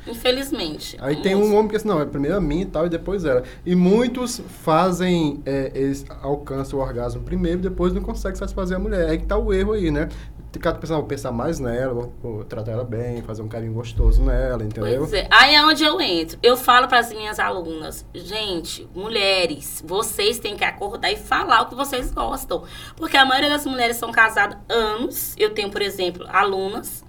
Infelizmente. 0.06 0.96
Aí 1.00 1.16
tem 1.16 1.34
um 1.34 1.52
homem 1.56 1.66
que 1.68 1.74
assim, 1.74 1.88
não, 1.88 2.00
é 2.00 2.06
primeiro 2.06 2.36
a 2.36 2.40
mim 2.40 2.60
e 2.60 2.66
tal, 2.66 2.86
e 2.86 2.88
depois 2.88 3.24
ela. 3.24 3.42
E 3.64 3.74
muitos 3.74 4.40
fazem, 4.62 5.42
é, 5.44 5.72
eles 5.74 6.06
alcançam 6.22 6.78
o 6.78 6.82
orgasmo 6.82 7.22
primeiro 7.22 7.58
e 7.58 7.62
depois 7.62 7.92
não 7.92 8.00
conseguem 8.00 8.38
satisfazer 8.38 8.76
a 8.76 8.80
mulher. 8.80 9.08
Aí 9.08 9.18
que 9.18 9.26
tá 9.26 9.36
o 9.36 9.52
erro 9.52 9.72
aí, 9.72 9.90
né? 9.90 10.08
Cada 10.58 10.78
pessoa 10.78 11.00
vai 11.00 11.08
pensar 11.08 11.32
mais 11.32 11.58
nela, 11.58 11.92
vou, 11.94 12.14
vou 12.22 12.44
tratar 12.44 12.72
ela 12.72 12.84
bem, 12.84 13.22
fazer 13.22 13.42
um 13.42 13.48
carinho 13.48 13.72
gostoso 13.72 14.22
nela, 14.22 14.62
entendeu? 14.64 14.98
Pois 14.98 15.12
é. 15.12 15.28
Aí 15.30 15.54
é 15.54 15.64
onde 15.64 15.84
eu 15.84 16.00
entro. 16.00 16.38
Eu 16.42 16.56
falo 16.56 16.88
para 16.88 16.98
as 16.98 17.10
minhas 17.10 17.38
alunas, 17.38 18.04
gente, 18.14 18.88
mulheres, 18.94 19.82
vocês 19.86 20.38
têm 20.38 20.56
que 20.56 20.64
acordar 20.64 21.10
e 21.12 21.16
falar 21.16 21.62
o 21.62 21.66
que 21.66 21.74
vocês 21.74 22.10
gostam. 22.10 22.64
Porque 22.96 23.16
a 23.16 23.24
maioria 23.24 23.50
das 23.50 23.66
mulheres 23.66 23.96
são 23.96 24.10
casadas 24.10 24.58
anos. 24.68 25.34
Eu 25.36 25.54
tenho, 25.54 25.70
por 25.70 25.82
exemplo, 25.82 26.26
alunas 26.28 27.04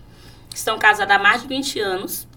que 0.49 0.57
estão 0.57 0.77
casadas 0.77 1.15
há 1.15 1.19
mais 1.19 1.41
de 1.41 1.47
20 1.47 1.79
anos. 1.79 2.27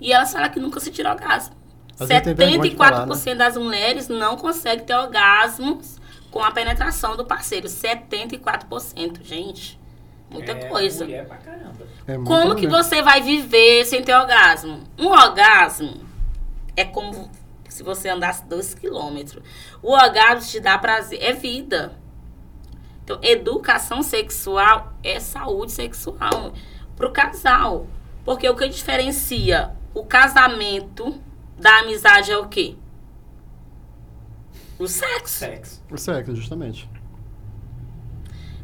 E 0.00 0.12
elas 0.12 0.32
falam 0.32 0.50
que 0.50 0.58
nunca 0.58 0.80
se 0.80 0.90
tirou 0.90 1.12
orgasmo. 1.12 1.54
Às 1.98 2.08
vezes 2.08 2.24
tem 2.24 2.34
vergonha 2.34 2.70
de 2.70 2.76
falar, 2.76 3.06
74% 3.06 3.26
né? 3.26 3.34
das 3.34 3.56
mulheres 3.56 4.08
não 4.08 4.36
conseguem 4.36 4.84
ter 4.84 4.94
orgasmos 4.94 6.00
com 6.30 6.42
a 6.42 6.50
penetração 6.50 7.16
do 7.16 7.24
parceiro. 7.24 7.68
74%, 7.68 9.22
gente. 9.22 9.78
Muita 10.32 10.52
É 10.52 10.68
coisa. 10.68 11.04
Mulher 11.04 11.26
pra 11.26 11.36
caramba. 11.36 11.86
É 12.06 12.14
Como 12.14 12.56
que 12.56 12.66
você 12.66 13.02
vai 13.02 13.20
viver 13.20 13.84
sem 13.84 14.02
ter 14.02 14.14
orgasmo? 14.14 14.80
Um 14.98 15.08
orgasmo 15.08 16.00
é 16.76 16.84
como 16.84 17.30
se 17.68 17.82
você 17.82 18.08
andasse 18.08 18.44
dois 18.46 18.74
quilômetros. 18.74 19.42
O 19.82 19.92
orgasmo 19.92 20.50
te 20.50 20.60
dá 20.60 20.78
prazer, 20.78 21.22
é 21.22 21.32
vida. 21.32 21.94
Então, 23.04 23.18
educação 23.22 24.02
sexual 24.02 24.92
é 25.02 25.18
saúde 25.18 25.72
sexual 25.72 26.52
para 26.96 27.06
o 27.06 27.12
casal. 27.12 27.86
Porque 28.24 28.48
o 28.48 28.54
que 28.54 28.68
diferencia 28.68 29.72
o 29.94 30.04
casamento 30.04 31.20
da 31.58 31.80
amizade 31.80 32.30
é 32.30 32.38
o 32.38 32.48
quê? 32.48 32.76
O 34.78 34.86
sexo. 34.86 35.38
Sexo. 35.38 35.82
O 35.90 35.98
sexo, 35.98 36.34
justamente. 36.34 36.88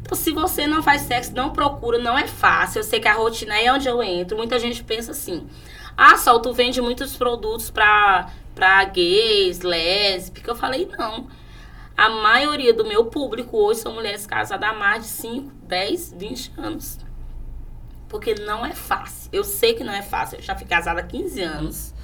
Então, 0.08 0.16
se 0.16 0.32
você 0.32 0.66
não 0.66 0.82
faz 0.82 1.02
sexo, 1.02 1.34
não 1.34 1.50
procura, 1.50 1.98
não 1.98 2.16
é 2.16 2.26
fácil. 2.26 2.78
Eu 2.78 2.82
sei 2.82 2.98
que 2.98 3.06
a 3.06 3.12
rotina 3.12 3.60
é 3.60 3.70
onde 3.70 3.86
eu 3.86 4.02
entro. 4.02 4.38
Muita 4.38 4.58
gente 4.58 4.82
pensa 4.82 5.10
assim: 5.10 5.46
ah, 5.94 6.16
Sol, 6.16 6.40
tu 6.40 6.50
vende 6.54 6.80
muitos 6.80 7.14
produtos 7.14 7.68
pra, 7.68 8.30
pra 8.54 8.84
gays, 8.84 9.60
lésbicas. 9.60 10.48
Eu 10.48 10.56
falei: 10.56 10.88
não. 10.96 11.26
A 11.94 12.08
maioria 12.08 12.72
do 12.72 12.86
meu 12.86 13.04
público 13.04 13.58
hoje 13.58 13.80
são 13.80 13.92
mulheres 13.92 14.26
casadas 14.26 14.66
há 14.66 14.72
mais 14.72 15.02
de 15.02 15.08
5, 15.08 15.52
10, 15.64 16.14
20 16.16 16.52
anos. 16.56 16.98
Porque 18.08 18.34
não 18.34 18.64
é 18.64 18.72
fácil. 18.72 19.28
Eu 19.30 19.44
sei 19.44 19.74
que 19.74 19.84
não 19.84 19.92
é 19.92 20.00
fácil. 20.00 20.38
Eu 20.38 20.42
já 20.42 20.56
fui 20.56 20.66
casada 20.66 21.00
há 21.00 21.04
15 21.04 21.42
anos. 21.42 21.94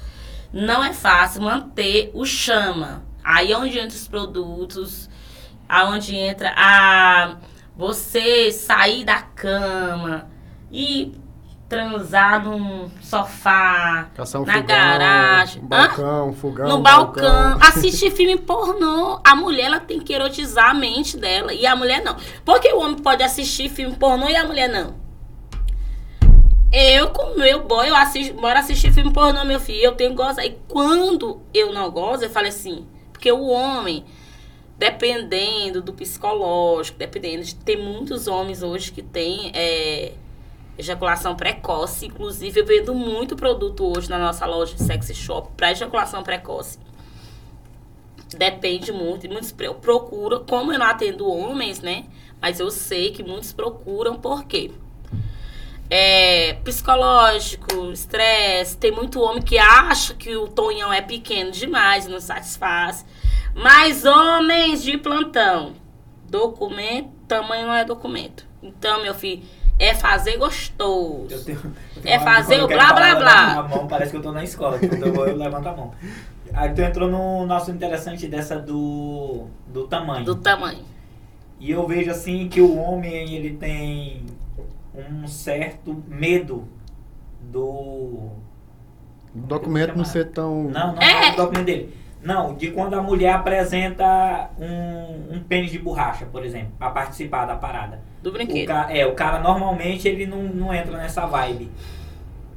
Não 0.53 0.83
é 0.83 0.93
fácil 0.93 1.41
manter 1.41 2.11
o 2.13 2.23
chama. 2.23 3.03
Aí 3.23 3.51
é 3.51 3.57
onde 3.57 3.79
entra 3.79 3.97
os 3.97 4.07
produtos, 4.07 5.09
aonde 5.67 6.15
entra 6.15 6.53
a 6.55 7.37
você 7.77 8.51
sair 8.51 9.03
da 9.03 9.21
cama 9.21 10.29
e 10.71 11.13
transar 11.67 12.43
num 12.43 12.89
sofá, 13.01 14.07
um 14.13 14.19
na 14.19 14.25
fogão, 14.25 14.65
garagem, 14.65 15.61
um 15.61 15.65
balcão, 15.65 16.29
um 16.29 16.33
fogão. 16.33 16.69
no 16.69 16.75
um 16.77 16.81
balcão, 16.81 17.57
assistir 17.59 18.11
filme 18.11 18.37
pornô. 18.37 19.19
A 19.23 19.35
mulher 19.35 19.65
ela 19.65 19.79
tem 19.79 19.99
que 19.99 20.13
erotizar 20.13 20.69
a 20.69 20.73
mente 20.73 21.17
dela 21.17 21.53
e 21.53 21.65
a 21.65 21.75
mulher 21.75 22.03
não. 22.03 22.15
Porque 22.43 22.71
o 22.71 22.79
homem 22.79 22.97
pode 22.97 23.23
assistir 23.23 23.69
filme 23.69 23.95
pornô 23.95 24.29
e 24.29 24.35
a 24.35 24.45
mulher 24.45 24.69
não. 24.69 25.03
Eu, 26.71 27.09
com 27.09 27.37
meu 27.37 27.63
boy, 27.63 27.87
eu 27.89 27.95
assisto, 27.95 28.33
bora 28.33 28.59
assistir 28.59 28.91
filme 28.91 29.11
pornô, 29.11 29.43
meu 29.45 29.59
filho. 29.59 29.81
Eu 29.81 29.93
tenho 29.93 30.11
que 30.11 30.17
gozar. 30.17 30.45
E 30.45 30.57
quando 30.67 31.41
eu 31.53 31.73
não 31.73 31.89
gozo, 31.89 32.25
eu 32.25 32.29
falo 32.29 32.47
assim, 32.47 32.85
porque 33.11 33.31
o 33.31 33.47
homem, 33.47 34.05
dependendo 34.77 35.81
do 35.81 35.93
psicológico, 35.93 36.97
dependendo 36.97 37.43
de. 37.43 37.55
Tem 37.55 37.77
muitos 37.77 38.27
homens 38.27 38.61
hoje 38.61 38.91
que 38.91 39.01
têm 39.01 39.51
é, 39.53 40.13
ejaculação 40.77 41.35
precoce. 41.35 42.07
Inclusive, 42.07 42.59
eu 42.59 42.65
vendo 42.65 42.93
muito 42.93 43.35
produto 43.35 43.85
hoje 43.85 44.09
na 44.09 44.19
nossa 44.19 44.45
loja 44.45 44.75
de 44.75 44.83
sexy 44.83 45.13
shop 45.13 45.49
para 45.55 45.71
ejaculação 45.71 46.23
precoce. 46.23 46.79
Depende 48.37 48.91
muito. 48.91 49.27
Muitos 49.29 49.53
procuram, 49.81 50.43
como 50.45 50.73
eu 50.73 50.79
não 50.79 50.85
atendo 50.85 51.27
homens, 51.27 51.79
né? 51.79 52.05
Mas 52.41 52.59
eu 52.59 52.69
sei 52.69 53.11
que 53.11 53.23
muitos 53.23 53.53
procuram, 53.53 54.19
por 54.19 54.43
quê? 54.45 54.71
É, 55.89 56.53
psicológico, 56.63 57.91
estresse. 57.91 58.75
Tem 58.77 58.91
muito 58.91 59.21
homem 59.21 59.41
que 59.41 59.57
acha 59.57 60.13
que 60.15 60.35
o 60.35 60.47
tonhão 60.47 60.91
é 60.91 61.01
pequeno 61.01 61.51
demais, 61.51 62.07
não 62.07 62.19
satisfaz. 62.19 63.05
Mas 63.55 64.03
homens 64.05 64.83
de 64.83 64.97
plantão, 64.97 65.73
documento, 66.29 67.09
tamanho 67.27 67.67
não 67.67 67.73
é 67.73 67.85
documento. 67.85 68.45
Então, 68.61 69.01
meu 69.01 69.15
filho, 69.15 69.43
é 69.79 69.93
fazer 69.93 70.37
gostoso. 70.37 71.27
Eu 71.29 71.43
tenho, 71.43 71.59
eu 71.63 71.71
É 71.99 72.01
tenho 72.01 72.21
uma- 72.21 72.31
fazer 72.35 72.61
o 72.63 72.67
blá, 72.67 72.93
blá, 72.93 73.09
eu 73.11 73.17
blá. 73.17 73.53
A 73.59 73.63
mão, 73.63 73.87
parece 73.87 74.11
que 74.11 74.17
eu 74.17 74.21
tô 74.21 74.31
na 74.31 74.43
escola. 74.43 74.77
Quando 74.77 75.05
eu 75.05 75.13
vou, 75.13 75.25
eu 75.27 75.35
levanto 75.37 75.67
a 75.67 75.73
mão. 75.75 75.91
Aí 76.53 76.73
tu 76.73 76.81
entrou 76.81 77.09
no 77.09 77.45
nosso 77.45 77.71
interessante 77.71 78.27
dessa 78.27 78.57
do, 78.59 79.47
do 79.67 79.87
tamanho. 79.87 80.25
Do 80.25 80.35
tamanho. 80.35 80.83
E 81.59 81.71
eu 81.71 81.85
vejo 81.87 82.11
assim 82.11 82.47
que 82.49 82.61
o 82.61 82.77
homem 82.77 83.33
ele 83.35 83.55
tem 83.57 84.25
um 84.93 85.27
certo 85.27 86.03
medo 86.07 86.67
do. 87.41 88.29
Documento 89.33 89.95
não 89.97 90.05
ser 90.05 90.31
tão. 90.31 90.65
Não, 90.65 90.93
não 90.95 91.01
É. 91.01 91.29
é 91.29 91.33
o 91.33 91.35
documento 91.37 91.65
dele. 91.65 91.93
Não, 92.25 92.55
de 92.55 92.71
quando 92.71 92.95
a 92.95 93.01
mulher 93.01 93.33
apresenta 93.35 94.49
um, 94.59 95.35
um 95.35 95.39
pênis 95.47 95.71
de 95.71 95.77
borracha, 95.77 96.25
por 96.25 96.43
exemplo, 96.43 96.71
pra 96.79 96.89
participar 96.89 97.45
da 97.45 97.55
parada. 97.55 98.01
Do 98.23 98.29
O 98.31 98.33
brinquedo. 98.33 98.65
ca- 98.67 98.87
é, 98.89 99.05
o 99.05 99.13
cara 99.13 99.37
normalmente 99.39 100.07
ele 100.07 100.25
não, 100.25 100.41
não 100.41 100.73
entra 100.73 100.97
nessa 100.97 101.25
vibe. 101.27 101.69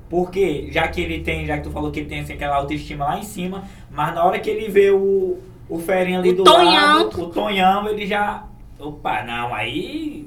Por 0.08 0.30
quê? 0.30 0.68
Já 0.72 0.88
que 0.88 1.02
ele 1.02 1.20
tem, 1.22 1.44
já 1.44 1.58
que 1.58 1.64
tu 1.64 1.70
falou 1.70 1.90
que 1.90 2.00
ele 2.00 2.08
tem 2.08 2.20
assim, 2.20 2.32
aquela 2.32 2.56
autoestima 2.56 3.04
lá 3.04 3.18
em 3.18 3.22
cima, 3.24 3.64
mas 3.90 4.14
na 4.14 4.24
hora 4.24 4.38
que 4.38 4.48
ele 4.48 4.70
vê 4.70 4.90
o, 4.90 5.38
o 5.68 5.78
ferinho 5.78 6.20
ali 6.20 6.30
O 6.30 6.36
do 6.36 6.44
tonhão. 6.44 6.98
lado, 7.04 7.22
o 7.22 7.26
tonhão, 7.28 7.86
ele 7.90 8.06
já. 8.06 8.44
Opa, 8.78 9.22
não, 9.22 9.54
aí. 9.54 10.26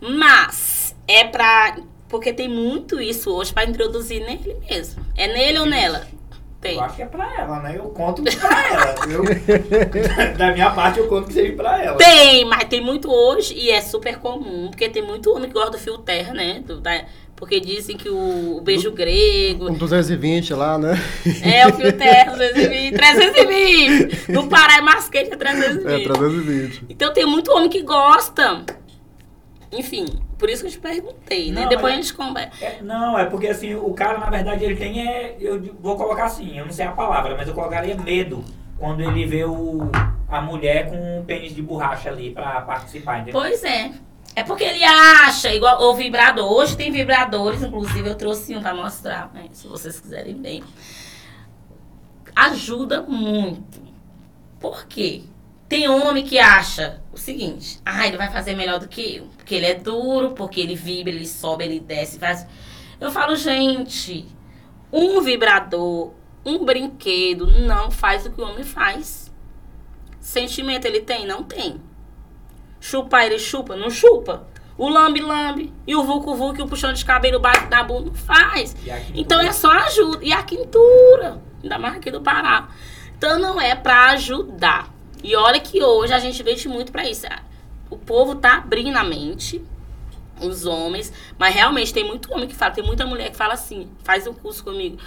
Mas 0.00 0.94
é 1.08 1.24
pra. 1.24 1.76
Porque 2.08 2.32
tem 2.32 2.48
muito 2.48 3.00
isso 3.00 3.30
hoje 3.32 3.52
pra 3.52 3.64
introduzir 3.64 4.20
nele 4.20 4.54
mesmo. 4.68 5.04
É 5.16 5.26
nele 5.26 5.58
ou 5.60 5.66
nela? 5.66 6.06
Tem. 6.66 6.74
Eu 6.76 6.80
acho 6.84 6.96
que 6.96 7.02
é 7.02 7.06
pra 7.06 7.34
ela, 7.40 7.60
né? 7.60 7.74
Eu 7.76 7.84
conto 7.90 8.22
pra 8.22 8.66
ela. 8.68 8.94
Eu, 9.08 9.22
da 10.36 10.52
minha 10.52 10.70
parte, 10.70 10.98
eu 10.98 11.06
conto 11.08 11.28
que 11.28 11.32
seja 11.34 11.52
pra 11.54 11.82
ela. 11.82 11.96
Tem, 11.96 12.44
mas 12.44 12.64
tem 12.64 12.80
muito 12.80 13.10
hoje 13.10 13.54
e 13.54 13.70
é 13.70 13.80
super 13.80 14.18
comum, 14.18 14.68
porque 14.68 14.88
tem 14.88 15.02
muito 15.02 15.30
homem 15.34 15.48
que 15.48 15.54
gosta 15.54 15.72
do 15.72 15.78
fio 15.78 15.98
terra, 15.98 16.32
né? 16.34 16.62
Do- 16.64 16.80
da- 16.80 17.04
porque 17.36 17.60
dizem 17.60 17.98
que 17.98 18.08
o, 18.08 18.56
o 18.56 18.60
beijo 18.62 18.90
grego 18.92 19.68
Um 19.70 19.74
220 19.74 20.54
lá, 20.54 20.78
né? 20.78 20.94
é 21.42 21.66
o 21.66 21.72
fio 21.74 21.92
terra 21.92 22.32
220, 22.32 22.94
320. 22.94 24.32
No 24.32 24.48
Pará 24.48 24.78
é 24.78 24.80
mais 24.80 25.06
quente, 25.10 25.32
é 25.32 25.36
320. 25.36 25.86
É, 26.02 26.04
320. 26.04 26.84
Então 26.88 27.12
tem 27.12 27.26
muito 27.26 27.52
homem 27.52 27.68
que 27.68 27.82
gosta. 27.82 28.64
Enfim, 29.70 30.06
por 30.38 30.48
isso 30.50 30.62
que 30.62 30.68
eu 30.68 30.72
te 30.72 30.78
perguntei, 30.78 31.50
né? 31.50 31.62
Não, 31.62 31.68
Depois 31.68 31.92
mas- 31.92 31.92
a 31.94 32.02
gente 32.02 32.14
conversa. 32.14 32.64
É, 32.64 32.82
não, 32.82 33.18
é 33.18 33.24
porque 33.26 33.46
assim, 33.48 33.74
o 33.74 33.92
cara, 33.94 34.18
na 34.18 34.28
verdade, 34.30 34.64
ele 34.64 34.76
tem 34.76 35.06
é. 35.06 35.36
Eu 35.40 35.60
vou 35.80 35.96
colocar 35.96 36.24
assim, 36.26 36.58
eu 36.58 36.64
não 36.66 36.72
sei 36.72 36.86
a 36.86 36.92
palavra, 36.92 37.34
mas 37.36 37.48
eu 37.48 37.54
colocaria 37.54 37.96
medo 37.96 38.44
quando 38.78 39.00
ele 39.00 39.24
vê 39.26 39.44
o, 39.44 39.90
a 40.28 40.40
mulher 40.40 40.90
com 40.90 41.18
um 41.20 41.24
pênis 41.24 41.54
de 41.54 41.62
borracha 41.62 42.10
ali 42.10 42.30
pra 42.32 42.60
participar, 42.62 43.20
entendeu? 43.20 43.40
Pois 43.40 43.64
é. 43.64 43.90
É 44.34 44.42
porque 44.42 44.64
ele 44.64 44.84
acha, 44.84 45.50
igual 45.54 45.80
o 45.82 45.94
vibrador. 45.94 46.52
Hoje 46.52 46.76
tem 46.76 46.90
vibradores, 46.92 47.62
inclusive 47.62 48.06
eu 48.10 48.14
trouxe 48.14 48.54
um 48.54 48.60
pra 48.60 48.74
mostrar, 48.74 49.30
né? 49.32 49.46
Se 49.52 49.66
vocês 49.66 49.98
quiserem 49.98 50.34
ver. 50.42 50.62
Ajuda 52.34 53.00
muito. 53.02 53.80
Por 54.60 54.86
quê? 54.86 55.22
Tem 55.68 55.88
homem 55.88 56.24
que 56.24 56.38
acha 56.38 57.00
o 57.12 57.16
seguinte: 57.16 57.80
ah, 57.84 58.06
ele 58.06 58.16
vai 58.16 58.30
fazer 58.30 58.54
melhor 58.54 58.78
do 58.78 58.88
que 58.88 59.16
eu. 59.16 59.26
Porque 59.36 59.54
ele 59.54 59.66
é 59.66 59.74
duro, 59.74 60.32
porque 60.32 60.60
ele 60.60 60.74
vibra, 60.74 61.12
ele 61.12 61.26
sobe, 61.26 61.64
ele 61.64 61.80
desce, 61.80 62.18
faz. 62.18 62.46
Eu 63.00 63.10
falo, 63.10 63.34
gente, 63.36 64.26
um 64.92 65.20
vibrador, 65.20 66.12
um 66.44 66.64
brinquedo 66.64 67.46
não 67.60 67.90
faz 67.90 68.24
o 68.24 68.30
que 68.30 68.40
o 68.40 68.44
homem 68.44 68.64
faz. 68.64 69.32
Sentimento 70.20 70.86
ele 70.86 71.00
tem? 71.00 71.26
Não 71.26 71.42
tem. 71.42 71.80
Chupar 72.80 73.26
ele 73.26 73.38
chupa? 73.38 73.76
Não 73.76 73.90
chupa. 73.90 74.46
O 74.78 74.88
lambe-lambe 74.88 75.72
e 75.86 75.96
o 75.96 76.04
vucu-vucu 76.04 76.58
e 76.58 76.62
o 76.62 76.68
puxão 76.68 76.92
de 76.92 77.04
cabelo 77.04 77.40
bate 77.40 77.68
na 77.70 77.82
bunda 77.82 78.06
não 78.06 78.14
faz. 78.14 78.76
Então 79.14 79.40
é 79.40 79.50
só 79.52 79.70
ajuda. 79.70 80.24
E 80.24 80.32
a 80.32 80.42
quintura, 80.42 81.42
ainda 81.62 81.78
mais 81.78 81.96
aqui 81.96 82.10
do 82.10 82.20
Pará. 82.20 82.68
Então 83.16 83.38
não 83.38 83.60
é 83.60 83.74
pra 83.74 84.10
ajudar. 84.10 84.94
E 85.22 85.34
olha 85.36 85.58
que 85.60 85.82
hoje 85.82 86.12
a 86.12 86.18
gente 86.18 86.42
vende 86.42 86.68
muito 86.68 86.92
pra 86.92 87.08
isso. 87.08 87.26
O 87.90 87.96
povo 87.96 88.34
tá 88.36 88.56
abrindo 88.56 88.96
a 88.96 89.04
mente. 89.04 89.62
os 90.40 90.66
homens, 90.66 91.12
mas 91.38 91.54
realmente 91.54 91.94
tem 91.94 92.04
muito 92.04 92.32
homem 92.32 92.46
que 92.46 92.54
fala, 92.54 92.70
tem 92.72 92.84
muita 92.84 93.06
mulher 93.06 93.30
que 93.30 93.36
fala 93.36 93.54
assim, 93.54 93.88
faz 94.04 94.26
um 94.26 94.34
curso 94.34 94.62
comigo. 94.62 94.98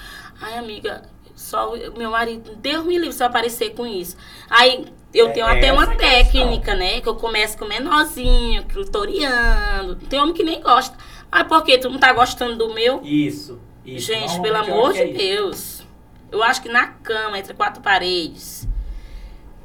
Ai, 0.42 0.58
amiga, 0.58 1.04
só 1.36 1.74
o 1.74 1.98
meu 1.98 2.12
marido, 2.12 2.56
Deus 2.56 2.84
me 2.86 2.98
livre 2.98 3.14
se 3.14 3.22
eu 3.22 3.28
aparecer 3.28 3.76
com 3.76 3.86
isso. 3.86 4.18
Aí 4.50 4.86
eu 5.14 5.28
É 5.28 5.32
tenho 5.32 5.46
até 5.46 5.72
uma 5.72 5.88
técnica, 5.96 6.74
né? 6.76 7.02
Que 7.02 7.08
eu 7.08 7.16
começo 7.16 7.58
com 7.58 7.66
menorzinho, 7.66 8.66
clitoriano. 8.66 9.96
Tem 9.96 10.20
homem 10.20 10.34
que 10.34 10.44
nem 10.44 10.62
gosta. 10.62 10.98
Mas 11.32 11.44
por 11.48 11.64
quê? 11.64 11.78
Tu 11.78 11.90
não 11.90 12.00
tá 12.00 12.12
gostando 12.12 12.56
do 12.56 12.74
meu? 12.74 13.02
Isso. 13.04 13.60
isso. 13.86 14.08
Gente, 14.08 14.40
pelo 14.42 14.58
amor 14.58 14.94
de 14.94 15.02
é. 15.02 15.08
Deus. 15.14 15.84
Eu 16.32 16.44
acho 16.44 16.62
que 16.62 16.70
na 16.70 16.88
cama, 16.88 17.40
entre 17.40 17.54
quatro 17.54 17.82
paredes, 17.82 18.68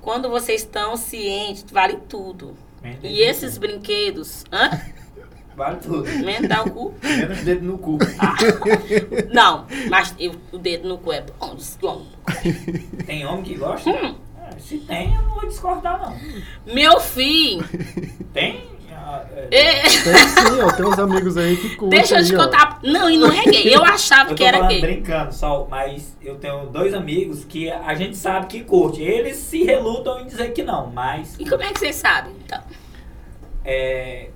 quando 0.05 0.29
vocês 0.31 0.61
estão 0.61 0.97
cientes, 0.97 1.65
vale 1.73 1.97
tudo. 2.09 2.55
Menos 2.83 2.99
E 3.03 3.21
esses 3.21 3.57
brinquedos, 3.59 4.45
hã? 4.53 4.71
Vale 5.57 5.77
tudo. 5.79 6.05
Mental 6.25 6.69
cu? 6.71 6.95
Menos 7.03 7.39
dedo 7.41 7.65
no 7.65 7.79
cu. 7.79 7.97
Não, 9.33 9.67
mas 9.89 10.15
eu- 10.19 10.35
o 10.53 10.59
dedo 10.59 10.89
no 10.89 10.99
cu 10.99 11.13
é 11.13 11.23
bom, 11.23 11.55
desgomo. 11.55 12.07
Tem 13.07 13.25
homem 13.25 13.43
que 13.45 13.55
gosta? 13.55 13.89
Hum. 13.91 14.17
É, 14.47 14.59
se 14.59 14.79
tem, 14.79 15.15
eu 15.15 15.23
não 15.23 15.35
vou 15.35 15.49
discordar, 15.49 16.01
não. 16.67 16.75
Meu 16.75 17.01
filho, 17.01 17.65
Tem? 18.33 18.74
Ah, 19.07 19.23
é, 19.37 19.59
é, 19.59 19.83
Tem 19.83 19.91
sim, 19.93 20.61
ó, 20.63 20.73
tem 20.73 20.87
uns 20.87 20.99
amigos 20.99 21.37
aí 21.37 21.57
que 21.59 21.77
curtem. 21.77 21.99
deixa 21.99 22.19
eu 22.19 22.25
te 22.25 22.33
aí, 22.35 22.39
ó. 22.41 22.45
contar. 22.45 22.79
Não, 22.83 23.11
e 23.11 23.19
não 23.19 23.31
é 23.31 23.43
gay. 23.45 23.75
Eu 23.75 23.85
achava 23.85 24.31
Eu 24.31 24.35
que 24.35 24.43
era 24.43 24.67
gay. 24.67 24.81
brincando, 24.81 25.35
só, 25.35 25.67
mas 25.71 26.17
eu 26.23 26.37
tenho 26.37 26.67
dois 26.67 26.95
amigos 26.95 27.45
que 27.45 27.71
a 27.71 27.95
gente 27.95 28.17
sabe 28.17 28.47
que 28.47 28.65
curte. 28.65 29.03
Eles 29.03 29.37
se 29.37 29.63
relutam 29.63 30.21
em 30.21 30.27
dizer 30.27 30.53
que 30.55 30.63
não, 30.63 30.87
mas 30.87 31.37
E 31.39 31.45
como 31.49 31.63
é 31.63 31.71
que 31.73 31.79
vocês 31.81 31.97
sabem? 31.97 32.33
Então? 32.47 32.61
é, 33.63 34.31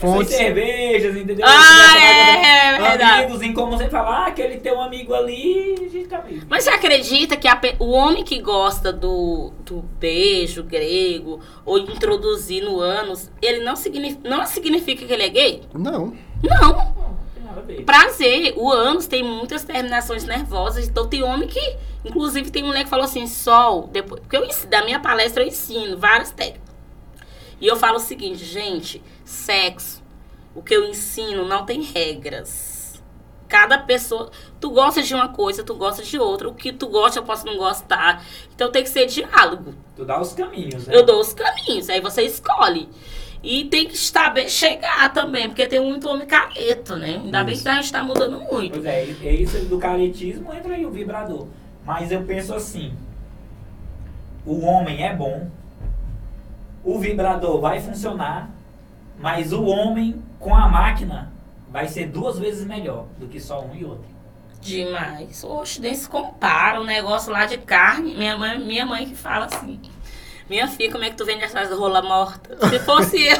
Fontes. 0.00 0.34
cervejas, 0.34 1.16
entendeu? 1.16 1.44
Ah, 1.46 1.98
é, 1.98 2.78
mais 2.78 2.84
é 2.84 2.88
verdade. 2.88 3.24
Amigos 3.24 3.42
em 3.42 3.52
como 3.52 3.76
você 3.76 3.88
fala, 3.88 4.24
ah, 4.24 4.26
aquele 4.28 4.56
teu 4.58 4.80
amigo 4.80 5.12
ali, 5.12 5.74
a 5.78 5.88
gente 5.88 6.08
tá 6.08 6.18
amigo. 6.18 6.46
Mas 6.48 6.64
você 6.64 6.70
acredita 6.70 7.36
que 7.36 7.46
a 7.46 7.60
o 7.78 7.90
homem 7.90 8.24
que 8.24 8.40
gosta 8.40 8.92
do, 8.92 9.52
do 9.64 9.84
beijo 9.98 10.62
grego 10.62 11.40
ou 11.64 11.78
introduzir 11.78 12.64
no 12.64 12.80
ânus, 12.80 13.30
ele 13.42 13.62
não 13.62 13.76
significa, 13.76 14.28
não 14.28 14.46
significa 14.46 15.04
que 15.04 15.12
ele 15.12 15.22
é 15.22 15.28
gay? 15.28 15.62
Não. 15.74 16.16
Não. 16.42 16.72
Não, 16.72 17.16
tem 17.34 17.44
nada 17.44 17.60
a 17.60 17.62
ver. 17.62 17.84
Prazer. 17.84 18.54
O 18.56 18.70
ânus 18.72 19.06
tem 19.06 19.22
muitas 19.22 19.64
terminações 19.64 20.24
nervosas. 20.24 20.88
Então 20.88 21.06
tem 21.06 21.22
homem 21.22 21.48
que. 21.48 21.76
Inclusive 22.04 22.50
tem 22.50 22.62
mulher 22.62 22.84
que 22.84 22.90
falou 22.90 23.04
assim, 23.04 23.26
sol, 23.26 23.88
depois. 23.92 24.20
Porque 24.20 24.36
eu 24.36 24.44
ensino, 24.46 24.70
da 24.70 24.82
minha 24.82 24.98
palestra 24.98 25.42
eu 25.42 25.48
ensino 25.48 25.98
várias 25.98 26.30
técnicas. 26.30 26.70
E 27.60 27.66
eu 27.66 27.76
falo 27.76 27.96
o 27.96 28.00
seguinte, 28.00 28.42
gente, 28.42 29.02
sexo, 29.30 30.02
o 30.54 30.62
que 30.62 30.74
eu 30.74 30.84
ensino 30.84 31.46
não 31.46 31.64
tem 31.64 31.82
regras. 31.82 33.00
Cada 33.48 33.78
pessoa. 33.78 34.30
Tu 34.60 34.70
gosta 34.70 35.02
de 35.02 35.12
uma 35.14 35.28
coisa, 35.28 35.64
tu 35.64 35.74
gosta 35.74 36.02
de 36.02 36.18
outra. 36.18 36.48
O 36.48 36.54
que 36.54 36.72
tu 36.72 36.86
gosta, 36.88 37.18
eu 37.18 37.24
posso 37.24 37.44
não 37.44 37.56
gostar. 37.56 38.24
Então 38.54 38.70
tem 38.70 38.82
que 38.82 38.90
ser 38.90 39.06
diálogo. 39.06 39.74
Tu 39.96 40.04
dá 40.04 40.20
os 40.20 40.32
caminhos, 40.32 40.86
né? 40.86 40.94
Eu 40.94 41.04
dou 41.04 41.20
os 41.20 41.32
caminhos, 41.32 41.88
aí 41.88 42.00
você 42.00 42.22
escolhe. 42.22 42.88
E 43.42 43.64
tem 43.64 43.88
que 43.88 43.96
saber 43.96 44.48
chegar 44.48 45.12
também, 45.12 45.48
porque 45.48 45.66
tem 45.66 45.80
muito 45.80 46.08
homem 46.08 46.26
careto, 46.26 46.94
né? 46.96 47.20
Ainda 47.24 47.42
bem 47.42 47.54
Isso. 47.54 47.62
que 47.62 47.68
a 47.70 47.74
gente 47.76 47.90
tá 47.90 48.04
mudando 48.04 48.38
muito. 48.38 48.72
Pois 48.74 48.84
é, 48.84 49.02
é 49.22 49.34
isso 49.34 49.64
do 49.64 49.78
caretismo, 49.78 50.52
entra 50.52 50.74
aí 50.74 50.84
o 50.84 50.90
vibrador. 50.90 51.46
Mas 51.84 52.12
eu 52.12 52.22
penso 52.22 52.52
assim, 52.54 52.92
o 54.44 54.60
homem 54.60 55.02
é 55.02 55.14
bom, 55.14 55.48
o 56.84 56.98
vibrador 56.98 57.60
vai 57.60 57.80
funcionar, 57.80 58.50
mas 59.20 59.52
o 59.52 59.62
homem 59.64 60.22
com 60.38 60.54
a 60.54 60.66
máquina 60.66 61.30
vai 61.68 61.86
ser 61.86 62.06
duas 62.08 62.38
vezes 62.38 62.64
melhor 62.66 63.06
do 63.18 63.28
que 63.28 63.38
só 63.38 63.62
um 63.62 63.74
e 63.74 63.84
outro. 63.84 64.08
Demais. 64.62 65.44
Oxe, 65.44 65.80
nem 65.80 65.94
se 65.94 66.08
compara 66.08 66.80
o 66.80 66.84
negócio 66.84 67.30
lá 67.30 67.44
de 67.44 67.58
carne. 67.58 68.14
Minha 68.14 68.36
mãe, 68.36 68.58
minha 68.58 68.86
mãe 68.86 69.06
que 69.06 69.14
fala 69.14 69.44
assim. 69.44 69.78
Minha 70.48 70.66
filha, 70.66 70.90
como 70.90 71.04
é 71.04 71.10
que 71.10 71.16
tu 71.16 71.24
vende 71.24 71.44
essas 71.44 71.70
rola 71.70 72.02
morta? 72.02 72.56
Se 72.68 72.78
fosse 72.80 73.22
eu. 73.26 73.38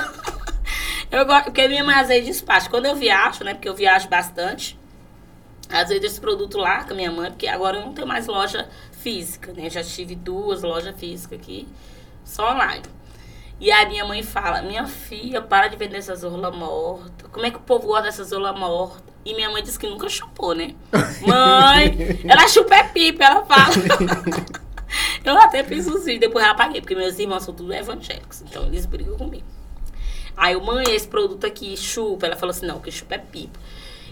eu 1.10 1.26
gosto, 1.26 1.44
porque 1.46 1.66
minha 1.66 1.82
mãe 1.82 1.96
às 1.96 2.08
vezes 2.08 2.26
despacha. 2.26 2.68
Quando 2.68 2.86
eu 2.86 2.94
viajo, 2.94 3.42
né? 3.42 3.54
Porque 3.54 3.68
eu 3.68 3.74
viajo 3.74 4.08
bastante. 4.08 4.78
Às 5.68 5.88
vezes 5.88 6.04
esse 6.04 6.20
produto 6.20 6.58
lá 6.58 6.84
com 6.84 6.92
a 6.92 6.96
minha 6.96 7.10
mãe, 7.10 7.30
porque 7.30 7.46
agora 7.46 7.78
eu 7.78 7.86
não 7.86 7.94
tenho 7.94 8.06
mais 8.06 8.26
loja 8.26 8.68
física, 8.92 9.52
né? 9.52 9.70
Já 9.70 9.82
tive 9.82 10.14
duas 10.14 10.62
lojas 10.62 10.94
físicas 10.98 11.38
aqui, 11.38 11.66
só 12.24 12.52
online. 12.52 12.82
E 13.60 13.70
aí 13.70 13.86
minha 13.88 14.06
mãe 14.06 14.22
fala, 14.22 14.62
minha 14.62 14.86
filha, 14.86 15.42
para 15.42 15.68
de 15.68 15.76
vender 15.76 15.98
essas 15.98 16.22
rola 16.22 16.50
morta. 16.50 17.28
Como 17.28 17.44
é 17.44 17.50
que 17.50 17.58
o 17.58 17.60
povo 17.60 17.88
gosta 17.88 18.04
dessas 18.04 18.32
rola 18.32 18.54
morta? 18.54 19.12
E 19.22 19.34
minha 19.34 19.50
mãe 19.50 19.62
disse 19.62 19.78
que 19.78 19.86
nunca 19.86 20.08
chupou, 20.08 20.54
né? 20.54 20.74
Mãe, 21.20 22.20
ela 22.26 22.48
chupa 22.48 22.74
é 22.74 22.84
pipa, 22.84 23.22
ela 23.22 23.44
fala. 23.44 23.74
eu 25.22 25.38
até 25.38 25.62
fiz 25.62 25.86
os 25.86 26.06
vídeos, 26.06 26.20
depois 26.20 26.42
eu 26.42 26.52
apaguei, 26.52 26.80
porque 26.80 26.94
meus 26.94 27.18
irmãos 27.18 27.42
são 27.42 27.52
tudo 27.52 27.74
evangélicos, 27.74 28.40
então 28.40 28.64
eles 28.64 28.86
brigam 28.86 29.18
comigo. 29.18 29.44
Aí 30.34 30.54
eu, 30.54 30.64
mãe, 30.64 30.84
esse 30.88 31.06
produto 31.06 31.46
aqui 31.46 31.76
chupa. 31.76 32.24
Ela 32.24 32.36
falou 32.36 32.52
assim, 32.52 32.64
não, 32.64 32.80
que 32.80 32.90
chupa 32.90 33.16
é 33.16 33.18
pipa. 33.18 33.60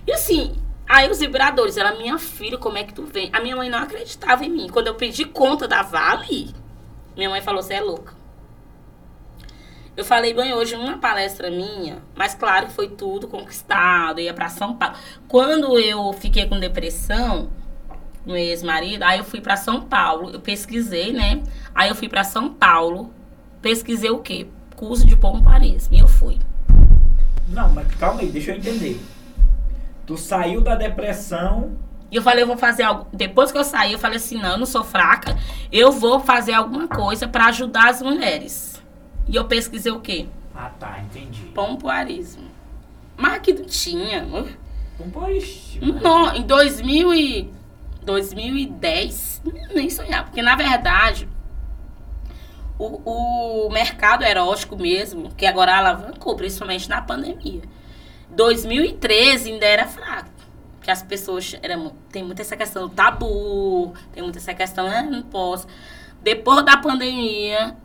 E 0.06 0.12
assim, 0.12 0.54
aí 0.86 1.10
os 1.10 1.20
vibradores, 1.20 1.78
ela, 1.78 1.92
minha 1.96 2.18
filha, 2.18 2.58
como 2.58 2.76
é 2.76 2.84
que 2.84 2.92
tu 2.92 3.04
vem? 3.04 3.30
A 3.32 3.40
minha 3.40 3.56
mãe 3.56 3.70
não 3.70 3.78
acreditava 3.78 4.44
em 4.44 4.50
mim. 4.50 4.68
Quando 4.68 4.88
eu 4.88 4.94
pedi 4.94 5.24
conta 5.24 5.66
da 5.66 5.80
Vale, 5.80 6.54
minha 7.16 7.30
mãe 7.30 7.40
falou, 7.40 7.62
você 7.62 7.72
é 7.72 7.80
louca. 7.80 8.17
Eu 9.98 10.04
falei 10.04 10.32
bem 10.32 10.54
hoje 10.54 10.76
numa 10.76 10.96
palestra 10.98 11.50
minha, 11.50 11.98
mas 12.14 12.32
claro 12.32 12.66
que 12.66 12.72
foi 12.72 12.88
tudo 12.88 13.26
conquistado, 13.26 14.20
ia 14.20 14.32
pra 14.32 14.48
São 14.48 14.76
Paulo. 14.76 14.94
Quando 15.26 15.76
eu 15.76 16.12
fiquei 16.12 16.46
com 16.46 16.60
depressão, 16.60 17.50
meu 18.24 18.36
ex-marido, 18.36 19.02
aí 19.02 19.18
eu 19.18 19.24
fui 19.24 19.40
pra 19.40 19.56
São 19.56 19.80
Paulo, 19.80 20.30
eu 20.30 20.38
pesquisei, 20.38 21.12
né? 21.12 21.42
Aí 21.74 21.88
eu 21.88 21.96
fui 21.96 22.08
pra 22.08 22.22
São 22.22 22.48
Paulo, 22.48 23.12
pesquisei 23.60 24.08
o 24.08 24.20
quê? 24.20 24.46
Curso 24.76 25.04
de 25.04 25.16
pompoarismo, 25.16 25.96
e 25.96 25.98
eu 25.98 26.06
fui. 26.06 26.38
Não, 27.48 27.68
mas 27.74 27.92
calma 27.96 28.20
aí, 28.20 28.28
deixa 28.28 28.52
eu 28.52 28.56
entender. 28.56 29.00
Tu 30.06 30.16
saiu 30.16 30.60
da 30.60 30.76
depressão, 30.76 31.76
E 32.08 32.14
eu 32.14 32.22
falei, 32.22 32.44
eu 32.44 32.46
vou 32.46 32.56
fazer 32.56 32.84
algo. 32.84 33.08
Depois 33.12 33.50
que 33.50 33.58
eu 33.58 33.64
saí, 33.64 33.94
eu 33.94 33.98
falei 33.98 34.18
assim: 34.18 34.38
não, 34.38 34.52
eu 34.52 34.58
não 34.58 34.64
sou 34.64 34.84
fraca, 34.84 35.36
eu 35.72 35.90
vou 35.90 36.20
fazer 36.20 36.52
alguma 36.52 36.86
coisa 36.86 37.26
pra 37.26 37.46
ajudar 37.46 37.88
as 37.88 38.00
mulheres. 38.00 38.77
E 39.28 39.36
eu 39.36 39.44
pesquisei 39.44 39.92
o 39.92 40.00
quê? 40.00 40.26
ah 40.54 40.70
tá, 40.78 40.98
entendi. 41.00 41.42
Pompoarismo. 41.54 42.44
Mas 43.16 43.34
aqui 43.34 43.52
não 43.52 43.64
tinha. 43.64 44.24
Um 45.00 45.10
pois, 45.10 45.78
Não, 45.80 46.34
em 46.34 46.42
2000 46.42 47.14
e 47.14 47.52
2010, 48.02 49.42
nem 49.74 49.88
sonhar. 49.90 50.24
Porque, 50.24 50.40
na 50.42 50.56
verdade, 50.56 51.28
o, 52.78 53.66
o 53.66 53.70
mercado 53.70 54.24
erótico 54.24 54.76
mesmo, 54.76 55.32
que 55.34 55.44
agora 55.46 55.76
alavancou, 55.76 56.34
principalmente 56.36 56.88
na 56.88 57.02
pandemia. 57.02 57.62
2013 58.30 59.52
ainda 59.52 59.66
era 59.66 59.86
fraco. 59.86 60.30
Que 60.80 60.90
as 60.90 61.02
pessoas. 61.02 61.54
Era, 61.62 61.76
mu- 61.76 61.94
tem 62.10 62.22
muita 62.24 62.42
essa 62.42 62.56
questão 62.56 62.88
do 62.88 62.94
tabu, 62.94 63.92
tem 64.12 64.22
muita 64.22 64.38
essa 64.38 64.54
questão, 64.54 64.86
ah, 64.86 65.02
não 65.02 65.22
posso. 65.22 65.66
Depois 66.22 66.64
da 66.64 66.76
pandemia, 66.76 67.76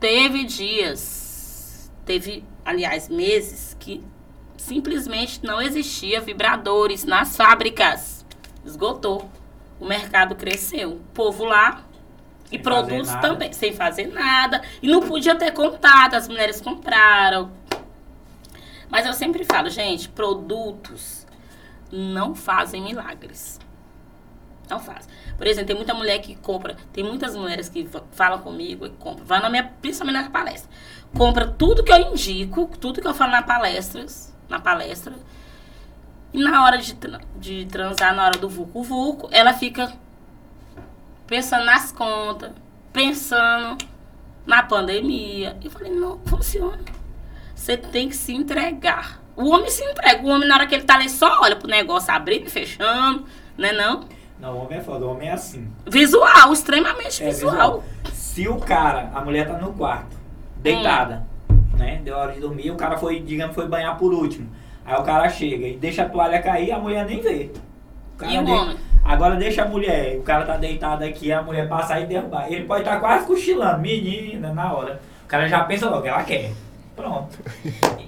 teve 0.00 0.44
dias, 0.44 1.90
teve, 2.04 2.44
aliás, 2.64 3.08
meses, 3.08 3.76
que 3.78 4.04
simplesmente 4.56 5.44
não 5.44 5.60
existia 5.60 6.20
vibradores 6.20 7.04
nas 7.04 7.36
fábricas. 7.36 8.24
Esgotou. 8.64 9.30
O 9.80 9.86
mercado 9.86 10.34
cresceu. 10.34 10.92
O 10.92 11.00
povo 11.14 11.44
lá 11.44 11.84
e 12.46 12.56
Sem 12.56 12.62
produtos 12.62 13.10
também, 13.16 13.52
sem 13.52 13.72
fazer 13.72 14.06
nada. 14.06 14.62
E 14.82 14.88
não 14.88 15.00
podia 15.00 15.34
ter 15.34 15.52
contato, 15.52 16.14
as 16.14 16.28
mulheres 16.28 16.60
compraram. 16.60 17.50
Mas 18.88 19.06
eu 19.06 19.12
sempre 19.12 19.44
falo, 19.44 19.68
gente, 19.68 20.08
produtos 20.08 21.26
não 21.92 22.34
fazem 22.34 22.82
milagres. 22.82 23.58
Não 24.68 24.78
fazem. 24.78 25.10
Por 25.36 25.46
exemplo, 25.46 25.68
tem 25.68 25.76
muita 25.76 25.94
mulher 25.94 26.18
que 26.18 26.34
compra, 26.36 26.76
tem 26.92 27.02
muitas 27.04 27.34
mulheres 27.34 27.68
que 27.68 27.86
fa- 27.86 28.02
falam 28.12 28.40
comigo 28.40 28.86
e 28.86 28.90
compram, 28.90 29.24
vai 29.24 29.40
na 29.40 29.48
minha, 29.48 29.64
principalmente 29.80 30.24
na 30.24 30.30
palestra. 30.30 30.70
Compra 31.16 31.46
tudo 31.46 31.82
que 31.82 31.92
eu 31.92 32.12
indico, 32.12 32.66
tudo 32.78 33.00
que 33.00 33.06
eu 33.08 33.14
falo 33.14 33.32
na 33.32 33.42
palestra, 33.42 34.04
na 34.48 34.60
palestra. 34.60 35.14
E 36.32 36.38
na 36.38 36.64
hora 36.64 36.76
de, 36.76 36.94
de 37.36 37.64
transar, 37.66 38.14
na 38.14 38.26
hora 38.26 38.38
do 38.38 38.48
vulco 38.48 38.82
vulco, 38.82 39.28
ela 39.32 39.54
fica 39.54 39.90
pensando 41.26 41.64
nas 41.64 41.90
contas, 41.92 42.50
pensando 42.92 43.78
na 44.46 44.62
pandemia. 44.62 45.56
Eu 45.62 45.70
falei, 45.70 45.92
não, 45.92 46.18
funciona. 46.26 46.78
Você 47.54 47.76
tem 47.76 48.08
que 48.08 48.16
se 48.16 48.34
entregar. 48.34 49.20
O 49.34 49.48
homem 49.50 49.70
se 49.70 49.82
entrega. 49.84 50.22
O 50.22 50.28
homem, 50.28 50.46
na 50.48 50.56
hora 50.56 50.66
que 50.66 50.74
ele 50.74 50.84
tá 50.84 50.94
ali, 50.96 51.08
só 51.08 51.40
olha 51.40 51.56
pro 51.56 51.68
negócio 51.68 52.12
abrindo 52.12 52.46
e 52.46 52.50
fechando, 52.50 53.24
né 53.56 53.72
não? 53.72 54.00
Não, 54.00 54.08
o 54.42 54.56
homem 54.64 54.78
é 54.78 54.80
foda, 54.80 55.04
o 55.06 55.10
homem 55.10 55.28
é 55.28 55.32
assim. 55.32 55.68
Visual, 55.86 56.52
extremamente 56.52 57.22
É 57.22 57.26
visual. 57.26 57.82
Se 58.12 58.48
o 58.48 58.56
cara, 58.56 59.10
a 59.14 59.20
mulher 59.20 59.46
tá 59.48 59.54
no 59.58 59.72
quarto, 59.72 60.16
deitada, 60.58 61.26
né? 61.76 62.00
Deu 62.04 62.16
hora 62.16 62.32
de 62.32 62.40
dormir, 62.40 62.70
o 62.70 62.76
cara 62.76 62.96
foi, 62.96 63.20
digamos, 63.20 63.54
foi 63.54 63.66
banhar 63.66 63.96
por 63.96 64.12
último. 64.12 64.48
Aí 64.86 64.94
o 64.98 65.02
cara 65.02 65.28
chega 65.28 65.66
e 65.66 65.76
deixa 65.76 66.02
a 66.04 66.08
toalha 66.08 66.40
cair, 66.40 66.72
a 66.72 66.78
mulher 66.78 67.04
nem 67.04 67.20
vê. 67.20 67.50
O 68.14 68.18
cara 68.18 68.32
E 68.32 68.38
o 68.38 68.44
de- 68.44 68.50
homem? 68.52 68.76
Agora 69.04 69.36
deixa 69.36 69.62
a 69.62 69.68
mulher, 69.68 70.16
o 70.18 70.22
cara 70.22 70.44
tá 70.44 70.56
deitado 70.56 71.02
aqui, 71.04 71.32
a 71.32 71.42
mulher 71.42 71.68
passar 71.68 72.00
e 72.00 72.06
derrubar. 72.06 72.46
Ele 72.52 72.64
pode 72.64 72.80
estar 72.82 73.00
quase 73.00 73.26
cochilando, 73.26 73.80
menina, 73.80 74.52
na 74.52 74.72
hora. 74.72 75.00
O 75.24 75.26
cara 75.28 75.48
já 75.48 75.64
pensa 75.64 75.88
logo, 75.88 76.06
ela 76.06 76.22
quer. 76.24 76.52
Pronto. 76.98 77.38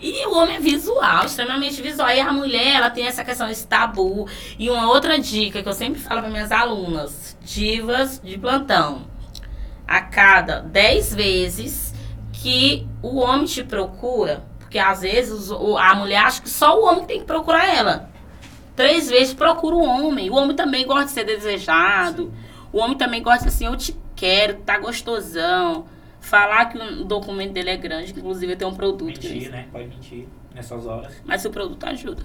E 0.02 0.26
o 0.26 0.34
homem 0.34 0.56
é 0.56 0.60
visual, 0.60 1.24
extremamente 1.24 1.80
visual. 1.80 2.10
E 2.10 2.18
a 2.18 2.32
mulher, 2.32 2.74
ela 2.74 2.90
tem 2.90 3.06
essa 3.06 3.24
questão 3.24 3.46
desse 3.46 3.64
tabu. 3.64 4.26
E 4.58 4.68
uma 4.68 4.88
outra 4.88 5.16
dica 5.16 5.62
que 5.62 5.68
eu 5.68 5.72
sempre 5.72 6.00
falo 6.00 6.22
para 6.22 6.28
minhas 6.28 6.50
alunas, 6.50 7.38
divas 7.40 8.20
de 8.20 8.36
plantão. 8.36 9.02
A 9.86 10.00
cada 10.00 10.58
10 10.58 11.14
vezes 11.14 11.94
que 12.32 12.84
o 13.00 13.18
homem 13.18 13.44
te 13.44 13.62
procura, 13.62 14.42
porque 14.58 14.78
às 14.78 15.02
vezes 15.02 15.52
a 15.52 15.94
mulher 15.94 16.24
acha 16.24 16.42
que 16.42 16.50
só 16.50 16.76
o 16.76 16.84
homem 16.84 17.04
tem 17.04 17.20
que 17.20 17.26
procurar 17.26 17.72
ela. 17.72 18.10
Três 18.74 19.08
vezes 19.08 19.32
procura 19.32 19.76
o 19.76 19.84
homem. 19.84 20.30
O 20.30 20.34
homem 20.34 20.56
também 20.56 20.84
gosta 20.84 21.04
de 21.04 21.12
ser 21.12 21.24
desejado. 21.24 22.32
O 22.72 22.78
homem 22.78 22.98
também 22.98 23.22
gosta 23.22 23.46
assim, 23.46 23.66
eu 23.66 23.76
te 23.76 23.96
quero, 24.16 24.56
tá 24.62 24.78
gostosão. 24.78 25.86
Falar 26.20 26.66
que 26.66 26.78
o 26.78 27.04
documento 27.04 27.52
dele 27.52 27.70
é 27.70 27.76
grande, 27.76 28.12
que 28.12 28.20
inclusive 28.20 28.54
tenho 28.56 28.70
um 28.70 28.74
produto. 28.74 29.18
que 29.18 29.28
Mentir, 29.28 29.50
né? 29.50 29.66
Pode 29.72 29.86
mentir 29.88 30.28
nessas 30.54 30.86
horas. 30.86 31.12
mas 31.24 31.44
o 31.44 31.50
produto 31.50 31.84
ajuda. 31.84 32.22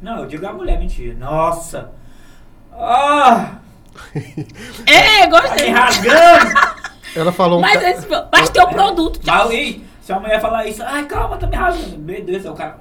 Não, 0.00 0.20
eu 0.20 0.26
digo 0.26 0.46
a 0.46 0.52
mulher 0.52 0.78
mentir. 0.78 1.16
Nossa! 1.16 1.92
Ah! 2.72 3.56
É, 4.86 5.26
Tá 5.26 5.26
me 5.26 5.40
gostei. 5.40 5.70
rasgando! 5.70 6.82
Ela 7.14 7.30
falou 7.30 7.58
um 7.58 7.60
Mas, 7.60 7.78
ca- 7.80 7.90
esse, 7.90 8.06
mas 8.32 8.48
tem 8.48 8.62
o 8.62 8.68
produto. 8.68 9.20
Mas, 9.22 9.50
e, 9.50 9.84
se 10.00 10.12
a 10.14 10.18
mulher 10.18 10.40
falar 10.40 10.66
isso, 10.66 10.82
ai, 10.82 11.04
calma, 11.04 11.36
tá 11.36 11.46
me 11.46 11.54
rasgando. 11.54 11.98
Meu 11.98 12.24
Deus, 12.24 12.44
é 12.46 12.50
o 12.50 12.54
cara. 12.54 12.80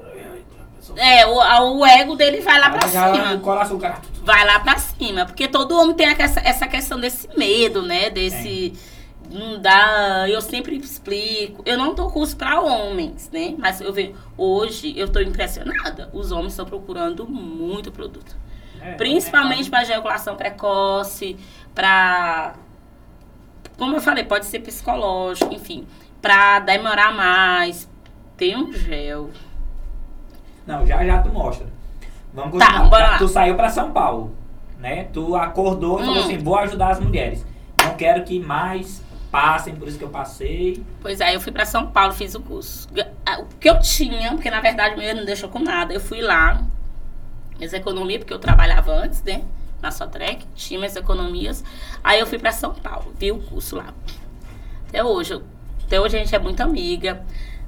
É, 0.98 1.26
o, 1.26 1.78
o 1.80 1.86
ego 1.86 2.16
dele 2.16 2.42
vai 2.42 2.60
lá 2.60 2.70
pra 2.70 2.88
Já 2.88 3.12
O 3.12 3.16
cima. 3.16 3.38
coração, 3.40 3.78
o 3.78 3.80
cara. 3.80 4.00
Vai 4.24 4.46
lá 4.46 4.60
pra 4.62 4.78
cima. 4.78 5.26
Porque 5.26 5.48
todo 5.48 5.78
homem 5.78 5.96
tem 5.96 6.08
essa, 6.08 6.40
essa 6.42 6.68
questão 6.68 7.00
desse 7.00 7.28
medo, 7.38 7.82
né? 7.82 8.10
Desse. 8.10 8.74
Não 9.32 9.60
dá. 9.60 10.28
Eu 10.30 10.42
sempre 10.42 10.76
explico. 10.78 11.62
Eu 11.66 11.78
não 11.78 11.94
dou 11.96 12.10
curso 12.12 12.36
pra 12.36 12.60
homens, 12.62 13.30
né? 13.32 13.56
Mas 13.58 13.80
eu 13.82 13.92
vejo. 13.94 14.14
Hoje 14.38 14.94
eu 14.98 15.08
tô 15.10 15.20
impressionada. 15.22 16.10
Os 16.14 16.32
homens 16.32 16.54
estão 16.54 16.66
procurando 16.66 17.28
muito 17.28 17.92
produto. 17.92 18.36
É, 18.82 18.94
Principalmente 18.94 19.68
é, 19.68 19.70
para 19.70 19.82
ejaculação 19.84 20.36
precoce, 20.36 21.38
para 21.74 22.56
como 23.78 23.96
eu 23.96 24.02
falei, 24.02 24.24
pode 24.24 24.46
ser 24.46 24.60
psicológico, 24.60 25.52
enfim, 25.54 25.88
para 26.22 26.60
demorar 26.60 27.12
mais. 27.14 27.90
Tem 28.38 28.56
um 28.56 28.72
gel. 28.74 29.30
Não, 30.68 30.86
já 30.86 31.04
já 31.06 31.22
tu 31.22 31.30
mostra. 31.30 31.68
Vamos 32.34 32.58
Tá, 32.60 32.66
continuar. 32.68 32.90
bora 32.90 33.08
lá. 33.12 33.18
Tu 33.18 33.28
saiu 33.28 33.56
pra 33.56 33.70
São 33.70 33.92
Paulo, 33.92 34.36
né? 34.80 35.06
Tu 35.06 35.36
acordou 35.36 36.00
e 36.00 36.06
falou 36.06 36.18
Hum. 36.22 36.24
assim, 36.26 36.38
vou 36.38 36.58
ajudar 36.58 36.90
as 36.92 37.00
mulheres. 37.00 37.46
Não 37.84 37.96
quero 37.96 38.24
que 38.24 38.40
mais 38.40 39.04
passem 39.32 39.76
por 39.76 39.88
isso 39.88 39.98
que 39.98 40.04
eu 40.04 40.10
passei. 40.10 40.84
Pois 41.02 41.22
aí 41.22 41.34
eu 41.34 41.42
fui 41.42 41.52
para 41.52 41.66
São 41.66 41.88
Paulo, 41.88 42.14
fiz 42.14 42.36
o 42.36 42.42
curso. 42.42 42.88
O 43.40 43.46
que 43.60 43.70
eu 43.70 43.80
tinha, 43.80 44.32
porque 44.32 44.50
na 44.50 44.60
verdade 44.62 44.96
meu 44.98 45.16
não 45.16 45.26
deixou 45.26 45.50
com 45.50 45.60
nada, 45.60 45.94
eu 45.94 46.00
fui 46.02 46.22
lá, 46.22 46.62
minhas 47.58 47.74
economias, 47.74 48.20
porque 48.20 48.34
eu 48.34 48.40
trabalhava 48.40 48.92
antes, 48.92 49.24
né? 49.24 49.44
Na 49.82 49.90
Sotrec, 49.90 50.46
tinha 50.56 50.80
minhas 50.80 50.96
economias. 50.96 51.64
Aí 52.04 52.20
eu 52.20 52.28
fui 52.28 52.38
para 52.38 52.52
São 52.52 52.74
Paulo, 52.74 53.14
vi 53.18 53.32
o 53.32 53.40
curso 53.40 53.78
lá. 53.78 53.94
Até 54.90 55.04
hoje, 55.04 55.34
eu- 55.34 55.44
até 55.86 56.00
hoje 56.00 56.18
a 56.18 56.20
gente 56.20 56.36
é 56.36 56.40
muito 56.40 56.62
amiga. 56.62 57.24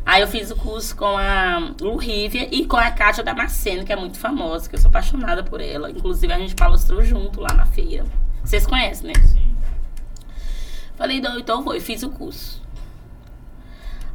Aí 0.05 0.22
eu 0.22 0.28
fiz 0.28 0.51
o 0.51 0.55
curso 0.57 0.95
com 0.97 1.18
a 1.18 1.72
Lu 1.80 1.95
Rivia 1.95 2.47
e 2.53 2.66
com 2.66 2.76
a 2.76 2.91
Kátia 2.91 3.24
Damasceno, 3.24 3.86
que 3.86 3.93
é 3.93 3.95
muito 3.95 4.20
famosa, 4.20 4.68
que 4.70 4.76
eu 4.76 4.80
sou 4.80 4.89
apaixonada 4.89 5.43
por 5.43 5.61
ela. 5.61 5.89
Inclusive 5.89 6.32
a 6.34 6.38
gente 6.38 6.53
palestrou 6.55 7.01
junto 7.01 7.39
lá 7.39 7.53
na 7.53 7.66
feira. 7.66 8.05
Vocês 8.43 8.68
conhecem, 8.68 9.07
né? 9.07 9.14
Sim. 9.26 9.53
Falei, 10.96 11.20
não, 11.20 11.39
então 11.39 11.64
vou. 11.64 11.76
E 11.76 11.80
fiz 11.80 12.04
o 12.04 12.10
curso. 12.10 12.62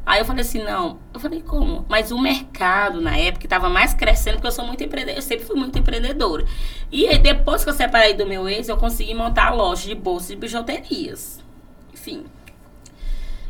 Aí 0.07 0.21
eu 0.21 0.25
falei 0.25 0.41
assim, 0.41 0.63
não. 0.63 0.99
Eu 1.13 1.21
falei, 1.21 1.43
como? 1.43 1.85
Mas 1.87 2.11
o 2.11 2.19
mercado, 2.19 3.01
na 3.01 3.17
época, 3.17 3.45
estava 3.45 3.69
mais 3.69 3.93
crescendo, 3.93 4.37
porque 4.37 4.47
eu 4.47 4.53
sou 4.53 4.65
muito 4.65 4.83
empreendedora. 4.83 5.19
Eu 5.19 5.23
sempre 5.23 5.45
fui 5.45 5.57
muito 5.57 5.79
empreendedora. 5.79 6.47
E 6.91 7.07
aí, 7.07 7.19
depois 7.19 7.63
que 7.63 7.69
eu 7.69 7.75
separei 7.75 8.15
do 8.15 8.27
meu 8.27 8.49
ex, 8.49 8.69
eu 8.69 8.77
consegui 8.79 9.13
montar 9.13 9.49
a 9.49 9.55
loja 9.55 9.87
de 9.87 9.95
bolsas 9.95 10.29
de 10.29 10.37
bijuterias. 10.37 11.45
Enfim. 11.93 12.25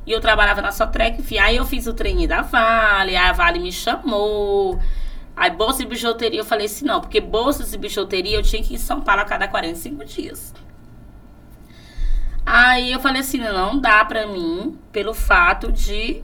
E 0.04 0.10
eu 0.10 0.20
trabalhava 0.20 0.60
na 0.60 0.72
Sotrec, 0.72 1.20
enfim. 1.20 1.38
Aí 1.38 1.56
eu 1.56 1.64
fiz 1.64 1.86
o 1.86 1.94
treininho 1.94 2.28
da 2.28 2.42
Vale, 2.42 3.14
a 3.14 3.32
Vale 3.32 3.60
me 3.60 3.70
chamou. 3.70 4.80
Aí, 5.36 5.50
bolsa 5.50 5.84
de 5.84 5.86
bijuteria, 5.86 6.40
eu 6.40 6.44
falei 6.44 6.66
assim, 6.66 6.84
não, 6.84 7.00
porque 7.00 7.20
bolsas 7.20 7.70
de 7.70 7.78
bijuteria 7.78 8.36
eu 8.36 8.42
tinha 8.42 8.60
que 8.60 8.72
ir 8.72 8.74
em 8.74 8.78
São 8.78 9.00
Paulo 9.00 9.22
a 9.22 9.24
cada 9.24 9.46
45 9.46 10.04
dias. 10.04 10.52
Aí 12.50 12.92
eu 12.92 12.98
falei 12.98 13.20
assim, 13.20 13.36
não 13.36 13.78
dá 13.78 14.02
pra 14.06 14.26
mim, 14.26 14.78
pelo 14.90 15.12
fato 15.12 15.70
de 15.70 16.22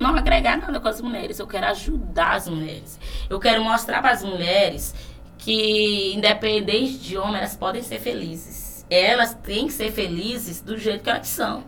não 0.00 0.16
agregar 0.16 0.56
nada 0.56 0.80
com 0.80 0.88
as 0.88 1.00
mulheres. 1.00 1.38
Eu 1.38 1.46
quero 1.46 1.66
ajudar 1.66 2.34
as 2.34 2.48
mulheres. 2.48 2.98
Eu 3.30 3.38
quero 3.38 3.62
mostrar 3.62 4.02
para 4.02 4.10
as 4.10 4.24
mulheres 4.24 4.92
que, 5.38 6.12
independente 6.12 6.98
de 6.98 7.16
homem, 7.16 7.36
elas 7.36 7.54
podem 7.54 7.82
ser 7.82 8.00
felizes. 8.00 8.84
Elas 8.90 9.32
têm 9.32 9.68
que 9.68 9.72
ser 9.72 9.92
felizes 9.92 10.60
do 10.60 10.76
jeito 10.76 11.04
que 11.04 11.10
elas 11.10 11.28
são. 11.28 11.62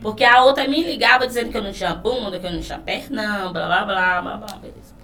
Porque 0.00 0.22
a 0.22 0.44
outra 0.44 0.68
me 0.68 0.80
ligava 0.80 1.26
dizendo 1.26 1.50
que 1.50 1.56
eu 1.56 1.64
não 1.64 1.72
tinha 1.72 1.92
bunda, 1.92 2.38
que 2.38 2.46
eu 2.46 2.52
não 2.52 2.60
tinha 2.60 2.78
pernão, 2.78 3.52
blá 3.52 3.66
blá 3.66 3.84
blá 3.84 4.22
blá 4.22 4.36
blá. 4.36 4.56
Beleza. 4.58 4.94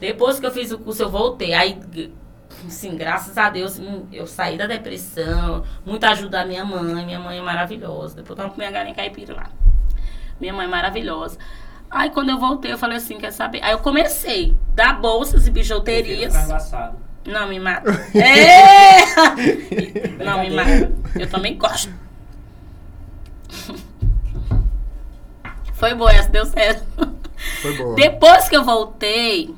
Depois 0.00 0.40
que 0.40 0.46
eu 0.46 0.50
fiz 0.50 0.72
o 0.72 0.78
curso, 0.80 1.04
eu 1.04 1.08
voltei. 1.08 1.54
Aí, 1.54 1.78
assim, 2.66 2.96
graças 2.96 3.36
a 3.36 3.50
Deus, 3.50 3.78
hum, 3.78 4.06
eu 4.12 4.26
saí 4.26 4.56
da 4.56 4.66
depressão. 4.66 5.64
Muita 5.84 6.10
ajuda 6.10 6.38
da 6.38 6.46
minha 6.46 6.64
mãe. 6.64 7.04
Minha 7.04 7.18
mãe 7.18 7.38
é 7.38 7.42
maravilhosa. 7.42 8.16
Depois 8.16 8.30
eu 8.30 8.36
tava 8.36 8.50
com 8.50 8.58
minha 8.58 8.70
galinha 8.70 8.94
caipira 8.94 9.34
lá. 9.34 9.50
Minha 10.40 10.52
mãe 10.52 10.66
é 10.66 10.68
maravilhosa. 10.68 11.38
Aí 11.90 12.10
quando 12.10 12.30
eu 12.30 12.38
voltei, 12.38 12.72
eu 12.72 12.78
falei 12.78 12.96
assim, 12.96 13.18
quer 13.18 13.32
saber? 13.32 13.62
Aí 13.62 13.72
eu 13.72 13.78
comecei 13.78 14.56
a 14.72 14.74
dar 14.74 15.00
bolsas 15.00 15.46
e 15.46 15.50
bijuterias. 15.50 16.34
Não, 17.26 17.48
me 17.48 17.58
mata. 17.58 17.90
É! 18.14 19.04
Não, 20.24 20.40
me 20.40 20.50
mata. 20.50 20.92
Eu 21.14 21.28
também 21.28 21.56
gosto. 21.56 21.92
Foi 25.74 25.94
boa, 25.94 26.10
essa 26.10 26.28
deu 26.28 26.46
certo. 26.46 26.84
Foi 27.60 27.76
boa. 27.76 27.94
Depois 27.94 28.48
que 28.48 28.56
eu 28.56 28.64
voltei, 28.64 29.54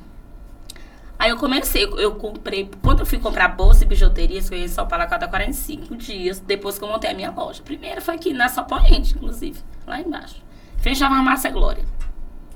aí 1.19 1.29
eu 1.29 1.37
comecei, 1.37 1.83
eu, 1.83 2.15
comprei, 2.15 2.71
quando 2.81 3.01
eu 3.01 3.05
fui 3.05 3.19
comprar 3.19 3.49
bolsa 3.49 3.83
e 3.83 3.87
bijuterias, 3.87 4.49
que 4.49 4.55
eu 4.55 4.59
ia 4.59 4.65
em 4.65 4.69
São 4.69 4.87
Paulo 4.87 5.03
a 5.03 5.07
cada 5.07 5.27
45 5.27 5.95
dias, 5.97 6.39
depois 6.39 6.79
que 6.79 6.83
eu 6.83 6.87
montei 6.87 7.11
a 7.11 7.13
minha 7.13 7.29
loja. 7.29 7.61
Primeiro 7.61 8.01
foi 8.01 8.15
aqui 8.15 8.33
na 8.33 8.47
Sopoente, 8.47 9.13
inclusive, 9.15 9.59
lá 9.85 9.99
embaixo. 9.99 10.41
Frente 10.77 11.03
à 11.03 11.09
Farmácia 11.09 11.51
Glória. 11.51 11.83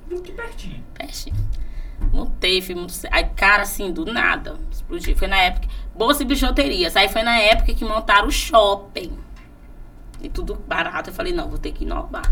Muito 0.10 0.32
pertinho. 0.32 0.82
Peste. 0.94 1.34
Montei, 2.12 2.62
fui 2.62 2.76
muito. 2.76 2.94
Aí, 3.12 3.26
cara, 3.36 3.64
assim, 3.64 3.92
do 3.92 4.06
nada, 4.06 4.58
explodiu. 4.72 5.16
Foi 5.16 5.28
na 5.28 5.38
época. 5.38 5.68
Bolsa 5.96 6.24
e 6.24 6.26
bijuterias. 6.26 6.96
Aí 6.96 7.10
foi 7.10 7.24
na 7.24 7.38
época 7.38 7.74
que 7.74 7.84
montaram 7.84 8.28
o 8.28 8.32
shopping. 8.32 9.18
E 10.22 10.30
tudo 10.30 10.56
barato. 10.56 11.10
Eu 11.10 11.14
falei, 11.14 11.34
não, 11.34 11.50
vou 11.50 11.58
ter 11.58 11.72
que 11.72 11.84
inovar. 11.84 12.32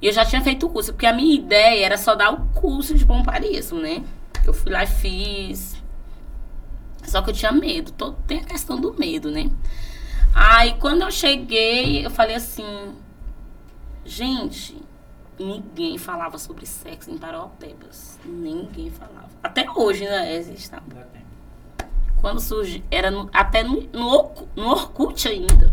E 0.00 0.06
eu 0.06 0.12
já 0.12 0.24
tinha 0.24 0.42
feito 0.42 0.66
o 0.66 0.70
curso, 0.70 0.92
porque 0.92 1.06
a 1.06 1.12
minha 1.12 1.34
ideia 1.34 1.86
era 1.86 1.96
só 1.96 2.14
dar 2.14 2.30
o 2.30 2.46
curso 2.48 2.94
de 2.94 3.06
pomparismo, 3.06 3.80
né? 3.80 4.04
Eu 4.46 4.52
fui 4.52 4.70
lá 4.72 4.84
e 4.84 4.86
fiz. 4.86 5.76
Só 7.04 7.22
que 7.22 7.30
eu 7.30 7.34
tinha 7.34 7.52
medo. 7.52 7.92
Todo, 7.92 8.16
tem 8.26 8.38
a 8.40 8.44
questão 8.44 8.80
do 8.80 8.94
medo, 8.94 9.30
né? 9.30 9.50
Aí 10.34 10.74
quando 10.78 11.02
eu 11.02 11.10
cheguei, 11.10 12.04
eu 12.04 12.10
falei 12.10 12.36
assim, 12.36 12.94
gente, 14.04 14.76
ninguém 15.38 15.96
falava 15.98 16.38
sobre 16.38 16.66
sexo 16.66 17.10
em 17.10 17.18
Paraupebas. 17.18 18.18
Ninguém 18.24 18.90
falava. 18.90 19.28
Até 19.42 19.70
hoje, 19.70 20.04
né? 20.04 20.34
Existe. 20.36 20.70
tá? 20.70 20.82
Quando 22.20 22.40
surgiu, 22.40 22.82
era 22.90 23.10
no- 23.10 23.28
até 23.32 23.62
no, 23.62 23.82
no, 23.92 24.06
Orku- 24.08 24.48
no 24.56 24.68
Orkut 24.68 25.28
ainda. 25.28 25.70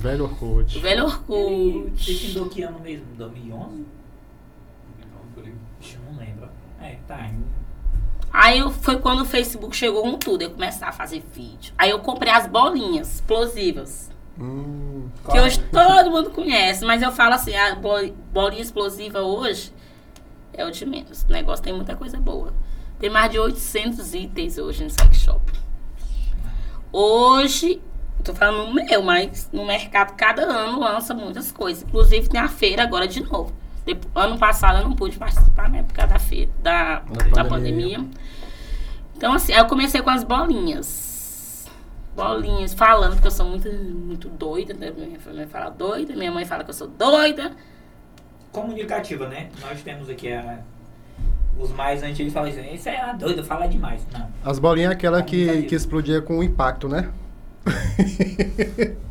Velho 0.00 0.24
Orkut. 0.24 0.78
O 0.78 0.80
velho 0.80 1.06
Ele 1.06 1.80
Orkut. 1.82 2.14
findou 2.14 2.48
que 2.48 2.62
ano 2.62 2.78
mesmo? 2.80 3.06
2011? 3.16 3.86
É, 6.92 6.96
tá. 7.06 7.30
Aí 8.32 8.58
eu- 8.58 8.70
foi 8.70 8.98
quando 8.98 9.22
o 9.22 9.24
Facebook 9.24 9.74
chegou 9.76 10.02
com 10.02 10.18
tudo. 10.18 10.42
Eu 10.42 10.50
comecei 10.50 10.86
a 10.86 10.92
fazer 10.92 11.22
vídeo. 11.34 11.72
Aí 11.76 11.90
eu 11.90 11.98
comprei 12.00 12.32
as 12.32 12.46
bolinhas 12.46 13.14
explosivas. 13.16 14.10
Hum, 14.38 15.08
Que 15.30 15.40
hoje 15.40 15.58
todo 15.72 16.10
mundo 16.10 16.30
conhece. 16.30 16.84
Mas 16.84 17.02
eu 17.02 17.10
falo 17.10 17.34
assim, 17.34 17.54
a 17.54 17.74
bol- 17.74 18.12
bolinha 18.32 18.62
explosiva 18.62 19.20
hoje 19.20 19.72
é 20.52 20.64
o 20.64 20.70
de 20.70 20.86
menos. 20.86 21.22
O 21.24 21.32
negócio 21.32 21.64
tem 21.64 21.72
muita 21.72 21.96
coisa 21.96 22.18
boa. 22.18 22.52
Tem 22.98 23.10
mais 23.10 23.30
de 23.30 23.38
800 23.38 24.14
itens 24.14 24.58
hoje 24.58 24.84
no 24.84 24.90
sex 24.90 25.16
shop. 25.18 25.40
Hoje, 26.92 27.80
tô 28.24 28.34
falando 28.34 28.66
no 28.68 28.74
meu, 28.74 29.02
mas 29.02 29.48
no 29.52 29.64
mercado 29.66 30.16
cada 30.16 30.42
ano 30.42 30.80
lança 30.80 31.14
muitas 31.14 31.52
coisas. 31.52 31.82
Inclusive 31.82 32.28
tem 32.28 32.40
a 32.40 32.48
feira 32.48 32.82
agora 32.82 33.06
de 33.06 33.22
novo. 33.22 33.52
Depo- 33.88 34.08
ano 34.14 34.36
passado 34.38 34.78
eu 34.80 34.84
não 34.84 34.94
pude 34.94 35.16
participar, 35.18 35.70
né? 35.70 35.82
Por 35.82 35.94
causa 35.94 36.12
da, 36.12 36.18
fe- 36.18 36.48
da, 36.62 36.96
da 37.34 37.44
pandemia. 37.44 37.98
pandemia. 37.98 38.04
Então, 39.16 39.32
assim, 39.32 39.52
aí 39.54 39.58
eu 39.60 39.64
comecei 39.66 40.02
com 40.02 40.10
as 40.10 40.22
bolinhas. 40.22 41.66
Bolinhas, 42.14 42.74
falando 42.74 43.18
que 43.18 43.26
eu 43.26 43.30
sou 43.30 43.46
muito, 43.46 43.72
muito 43.72 44.28
doida, 44.28 44.74
né? 44.74 44.92
Minha 44.94 45.18
mãe 45.34 45.46
fala 45.46 45.70
doida, 45.70 46.14
minha 46.14 46.30
mãe 46.30 46.44
fala 46.44 46.64
que 46.64 46.70
eu 46.70 46.74
sou 46.74 46.86
doida. 46.86 47.52
Comunicativa, 48.52 49.26
né? 49.26 49.48
Nós 49.62 49.80
temos 49.80 50.10
aqui 50.10 50.30
a, 50.32 50.58
os 51.58 51.70
mais 51.72 52.02
antigos 52.02 52.32
falam 52.34 52.50
assim, 52.50 52.74
isso 52.74 52.88
é 52.90 53.14
doido, 53.14 53.42
fala 53.42 53.66
demais. 53.66 54.06
Não. 54.12 54.28
As 54.44 54.58
bolinhas 54.58 54.90
é 54.90 54.94
aquela 54.94 55.22
que, 55.22 55.62
que 55.62 55.74
explodia 55.74 56.20
com 56.20 56.42
impacto, 56.42 56.88
né? 56.90 57.08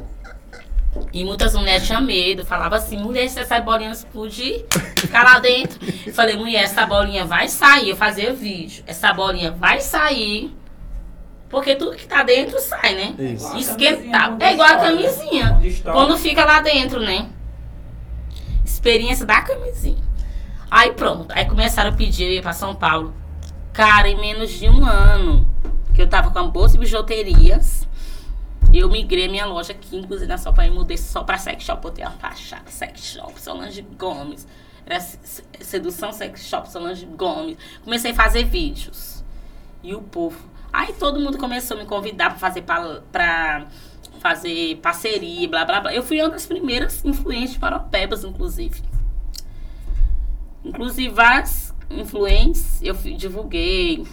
E 1.14 1.24
muitas 1.24 1.56
mulheres 1.56 1.86
tinham 1.86 2.02
medo, 2.02 2.46
falava 2.46 2.76
assim, 2.76 2.98
mulher, 2.98 3.30
se 3.30 3.40
essa 3.40 3.60
bolinha 3.60 3.92
explodir, 3.92 4.66
ficar 4.96 5.24
lá 5.24 5.40
dentro. 5.40 5.80
Eu 6.06 6.14
falei, 6.14 6.36
mulher, 6.36 6.64
essa 6.64 6.86
bolinha 6.86 7.26
vai 7.26 7.48
sair, 7.48 7.90
eu 7.90 7.96
fazia 7.96 8.34
vídeo, 8.34 8.84
essa 8.88 9.14
bolinha 9.14 9.52
vai 9.52 9.80
sair, 9.80 10.56
porque 11.50 11.76
tudo 11.76 11.96
que 11.96 12.06
tá 12.06 12.24
dentro 12.24 12.60
sai, 12.60 12.94
né? 12.94 13.16
Isso. 13.34 13.58
Esquentar. 13.58 14.36
É 14.40 14.54
igual 14.54 14.68
a 14.68 14.78
camisinha. 14.78 15.56
Onde 15.58 15.68
estoura. 15.70 15.98
Quando 15.98 16.18
fica 16.18 16.44
lá 16.44 16.62
dentro, 16.62 17.00
né? 17.00 17.30
Experiência 18.66 19.26
da 19.26 19.42
camisinha. 19.42 20.04
Aí 20.70 20.92
pronto. 20.92 21.32
Aí 21.34 21.46
começaram 21.46 21.92
a 21.92 21.94
pedir 21.94 22.26
eu 22.26 22.32
ia 22.32 22.42
pra 22.42 22.52
São 22.52 22.76
Paulo. 22.76 23.14
Cara, 23.72 24.10
em 24.10 24.20
menos 24.20 24.52
de 24.52 24.68
um 24.68 24.86
ano, 24.86 25.48
que 25.96 26.02
eu 26.02 26.08
tava 26.08 26.32
com 26.32 26.40
a 26.40 26.44
bolsa 26.44 26.74
de 26.74 26.80
bijuterias, 26.80 27.87
eu 28.80 28.90
migrei 28.90 29.28
minha 29.28 29.46
loja 29.46 29.72
aqui, 29.74 29.96
inclusive 29.98 30.28
na 30.28 30.38
Sopa, 30.38 30.66
e 30.66 30.70
mudei 30.70 30.98
só 30.98 31.24
pra 31.24 31.38
sex 31.38 31.64
shop. 31.64 31.82
Botei 31.82 32.04
a 32.04 32.12
fachada, 32.12 32.70
sex 32.70 33.02
shop, 33.02 33.40
Solange 33.42 33.82
Gomes. 33.98 34.48
Era 34.86 35.00
se- 35.00 35.44
sedução 35.62 36.12
sex 36.12 36.48
shop, 36.48 36.72
Solange 36.72 37.06
Gomes. 37.06 37.58
Comecei 37.84 38.12
a 38.12 38.16
fazer 38.16 38.44
vídeos. 38.46 39.24
E 39.84 39.94
o 39.94 40.02
povo. 40.02 40.38
Aí 40.72 40.94
todo 40.94 41.20
mundo 41.20 41.38
começou 41.38 41.78
a 41.78 41.80
me 41.80 41.86
convidar 41.86 42.30
pra 42.32 42.40
fazer, 42.40 42.62
pa- 42.64 43.02
pra 43.12 43.68
fazer 44.20 44.78
parceria, 44.78 45.48
blá 45.48 45.64
blá 45.66 45.80
blá. 45.82 45.94
Eu 45.94 46.04
fui 46.04 46.20
uma 46.22 46.30
das 46.30 46.46
primeiras 46.46 47.04
influentes 47.06 47.58
para 47.58 47.80
Pebas, 47.80 48.24
inclusive. 48.24 48.82
Inclusive, 50.64 51.10
várias 51.14 51.74
influentes 51.90 52.82
eu 52.82 52.94
divulguei, 52.96 54.06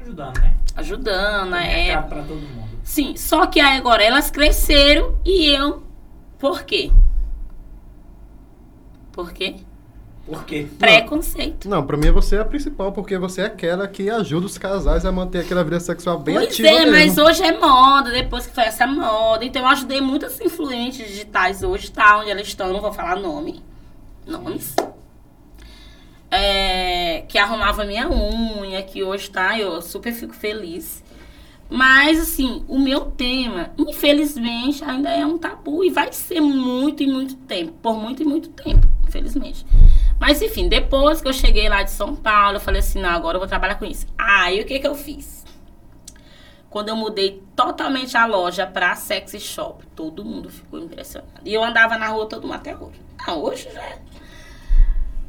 Ajudando, 0.00 0.38
né? 0.40 0.54
ajudando 0.76 1.54
época. 1.54 2.08
pra 2.08 2.22
todo 2.22 2.40
mundo. 2.40 2.67
Sim, 2.88 3.18
só 3.18 3.44
que 3.44 3.60
agora 3.60 4.02
elas 4.02 4.30
cresceram 4.30 5.14
e 5.22 5.50
eu. 5.50 5.82
Por 6.38 6.62
quê? 6.62 6.90
Por 9.12 9.30
quê? 9.30 9.56
Por 10.24 10.42
quê? 10.46 10.66
Preconceito. 10.78 11.68
Não, 11.68 11.86
pra 11.86 11.98
mim 11.98 12.10
você 12.10 12.36
é 12.36 12.40
a 12.40 12.46
principal, 12.46 12.90
porque 12.90 13.18
você 13.18 13.42
é 13.42 13.44
aquela 13.44 13.86
que 13.86 14.08
ajuda 14.08 14.46
os 14.46 14.56
casais 14.56 15.04
a 15.04 15.12
manter 15.12 15.40
aquela 15.40 15.62
vida 15.62 15.78
sexual 15.78 16.18
bem 16.18 16.36
pois 16.36 16.48
ativa 16.48 16.66
é, 16.66 16.86
mas 16.86 17.14
mesmo. 17.14 17.24
hoje 17.24 17.42
é 17.42 17.58
moda, 17.58 18.10
depois 18.10 18.46
que 18.46 18.54
foi 18.54 18.64
essa 18.64 18.86
moda. 18.86 19.44
Então 19.44 19.60
eu 19.60 19.68
ajudei 19.68 20.00
muitas 20.00 20.40
influentes 20.40 21.06
digitais 21.06 21.62
hoje, 21.62 21.90
tá? 21.92 22.18
Onde 22.18 22.30
elas 22.30 22.46
estão, 22.46 22.72
não 22.72 22.80
vou 22.80 22.92
falar 22.92 23.16
nome. 23.16 23.62
Nomes. 24.26 24.74
É, 26.30 27.22
que 27.28 27.36
arrumava 27.36 27.84
minha 27.84 28.08
unha, 28.08 28.82
que 28.82 29.04
hoje 29.04 29.28
tá, 29.30 29.58
eu 29.58 29.82
super 29.82 30.14
fico 30.14 30.32
feliz. 30.34 31.06
Mas, 31.70 32.18
assim, 32.18 32.64
o 32.66 32.78
meu 32.78 33.06
tema, 33.10 33.70
infelizmente, 33.76 34.82
ainda 34.82 35.10
é 35.10 35.24
um 35.26 35.36
tabu 35.36 35.84
e 35.84 35.90
vai 35.90 36.10
ser 36.12 36.40
muito 36.40 37.02
e 37.02 37.06
muito 37.06 37.36
tempo. 37.36 37.72
Por 37.82 37.94
muito 37.94 38.22
e 38.22 38.26
muito 38.26 38.48
tempo, 38.48 38.88
infelizmente. 39.06 39.66
Mas, 40.18 40.40
enfim, 40.40 40.68
depois 40.68 41.20
que 41.20 41.28
eu 41.28 41.32
cheguei 41.32 41.68
lá 41.68 41.82
de 41.82 41.90
São 41.90 42.16
Paulo, 42.16 42.56
eu 42.56 42.60
falei 42.60 42.80
assim: 42.80 43.00
não, 43.00 43.10
agora 43.10 43.36
eu 43.36 43.40
vou 43.40 43.48
trabalhar 43.48 43.74
com 43.74 43.84
isso. 43.84 44.06
Aí, 44.16 44.60
o 44.60 44.64
que 44.64 44.78
que 44.78 44.86
eu 44.86 44.94
fiz? 44.94 45.44
Quando 46.70 46.88
eu 46.88 46.96
mudei 46.96 47.42
totalmente 47.54 48.16
a 48.16 48.26
loja 48.26 48.66
pra 48.66 48.94
sexy 48.94 49.40
shop, 49.40 49.86
todo 49.94 50.24
mundo 50.24 50.50
ficou 50.50 50.78
impressionado. 50.78 51.40
E 51.44 51.52
eu 51.52 51.62
andava 51.62 51.96
na 51.96 52.08
rua 52.08 52.26
todo 52.26 52.42
mundo 52.42 52.54
até 52.54 52.76
hoje. 52.76 53.00
Não, 53.26 53.42
hoje 53.42 53.68
já 53.72 53.82
é. 53.82 53.98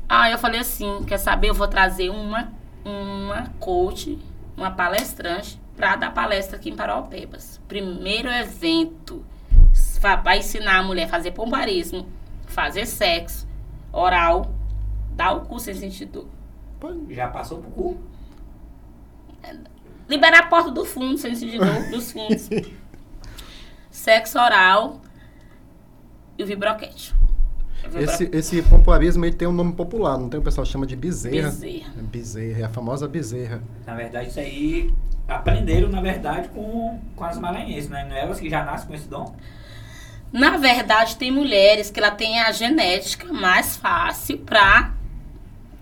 Aí 0.08 0.32
eu 0.32 0.38
falei 0.38 0.60
assim, 0.60 1.04
quer 1.06 1.18
saber? 1.18 1.50
Eu 1.50 1.54
vou 1.54 1.68
trazer 1.68 2.10
uma, 2.10 2.52
uma 2.84 3.54
coach, 3.60 4.18
uma 4.58 4.72
palestrante, 4.72 5.59
pra 5.80 5.96
dar 5.96 6.14
palestra 6.14 6.58
aqui 6.58 6.70
em 6.70 6.76
Paraupebas. 6.76 7.60
Primeiro 7.68 8.28
evento. 8.30 9.26
Vai 10.24 10.40
ensinar 10.40 10.80
a 10.80 10.84
mulher 10.84 11.06
a 11.06 11.08
fazer 11.08 11.32
pombarismo, 11.32 12.06
fazer 12.48 12.86
sexo, 12.86 13.48
oral, 13.92 14.54
dar 15.16 15.32
o 15.34 15.42
cu 15.42 15.58
sem 15.60 15.74
sentido. 15.74 16.28
Já 17.10 17.28
passou 17.30 17.60
pro 17.60 17.72
cu? 17.72 17.98
Liberar 20.10 20.40
a 20.40 20.48
porta 20.48 20.72
do 20.72 20.84
fundo, 20.86 21.18
sem 21.18 21.34
sentido, 21.36 21.64
dos 21.92 22.12
fundos. 22.12 22.50
Sexo 23.90 24.38
oral 24.40 25.02
e 26.38 26.44
o 26.44 26.46
vibroquete. 26.46 27.14
Vibro- 27.84 28.02
Esse, 28.02 28.30
esse 28.34 28.62
pompoarismo 28.64 29.24
aí 29.26 29.34
tem 29.34 29.48
um 29.48 29.52
nome 29.54 29.74
popular, 29.74 30.18
não 30.18 30.30
tem? 30.30 30.40
O 30.40 30.44
pessoal 30.44 30.66
chama 30.66 30.86
de 30.86 30.96
bezerra. 30.96 31.50
Bezerra. 31.50 31.94
Bezerra, 32.04 32.60
é 32.60 32.64
a 32.64 32.70
famosa 32.70 33.08
bezerra. 33.08 33.62
Na 33.86 33.96
verdade, 33.96 34.30
isso 34.30 34.40
aí 34.40 34.94
aprenderam, 35.30 35.90
na 35.90 36.02
verdade, 36.02 36.50
com, 36.50 37.00
com 37.16 37.24
as 37.24 37.38
maranhenses, 37.38 37.90
né? 37.90 38.06
Não 38.08 38.16
é 38.16 38.22
elas 38.22 38.40
que 38.40 38.50
já 38.50 38.64
nascem 38.64 38.88
com 38.88 38.94
esse 38.94 39.08
dom? 39.08 39.36
Na 40.32 40.58
verdade, 40.58 41.16
tem 41.16 41.32
mulheres 41.32 41.90
que 41.90 42.00
ela 42.00 42.12
tem 42.12 42.40
a 42.40 42.52
genética 42.52 43.32
mais 43.32 43.78
fácil 43.78 44.38
pra 44.40 44.92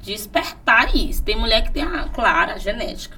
despertar 0.01 0.95
isso. 0.95 1.21
Tem 1.23 1.35
mulher 1.35 1.63
que 1.63 1.71
tem 1.71 1.83
a 1.83 2.07
clara 2.09 2.53
a 2.53 2.57
genética. 2.57 3.17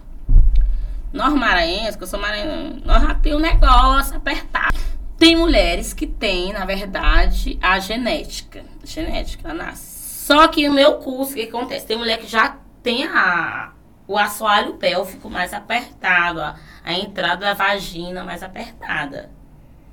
Nós 1.12 1.34
maranhenses, 1.34 1.96
que 1.96 2.04
eu 2.04 2.08
sou 2.08 2.20
maranhense, 2.20 2.82
nós 2.86 3.02
já 3.02 3.16
tem 3.16 3.36
um 3.36 3.40
negócio 3.40 4.16
apertado. 4.16 4.78
Tem 5.18 5.36
mulheres 5.36 5.94
que 5.94 6.08
têm, 6.08 6.54
na 6.54 6.66
verdade, 6.66 7.60
a 7.62 7.78
genética. 7.80 8.64
Genética, 8.84 9.50
ela 9.50 9.66
nasce. 9.66 10.26
Só 10.26 10.48
que 10.48 10.68
no 10.68 10.76
meu 10.76 10.96
curso, 10.98 11.34
o 11.34 11.36
que 11.36 11.42
acontece? 11.44 11.86
Tem 11.86 11.98
mulher 11.98 12.20
que 12.20 12.28
já 12.28 12.58
tem 12.82 13.06
a, 13.06 13.72
o 14.10 14.18
assoalho 14.18 14.74
pélvico 14.74 15.30
mais 15.30 15.54
apertado, 15.54 16.42
a, 16.42 16.56
a 16.84 16.94
entrada 16.94 17.46
da 17.46 17.54
vagina 17.54 18.24
mais 18.24 18.42
apertada. 18.42 19.30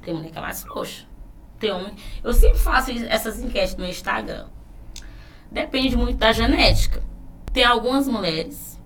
Tem 0.00 0.14
mulher 0.14 0.30
que 0.30 0.38
é 0.38 0.40
mais 0.40 0.62
frouxa. 0.62 1.04
Tem 1.58 1.70
homem. 1.70 1.94
Eu 2.24 2.32
sempre 2.32 2.58
faço 2.58 2.92
essas 3.10 3.38
enquetes 3.38 3.76
no 3.76 3.84
Instagram. 3.84 4.46
Depende 5.52 5.98
muito 5.98 6.16
da 6.16 6.32
genética. 6.32 7.02
Tem 7.52 7.62
algumas 7.62 8.08
mulheres 8.08 8.80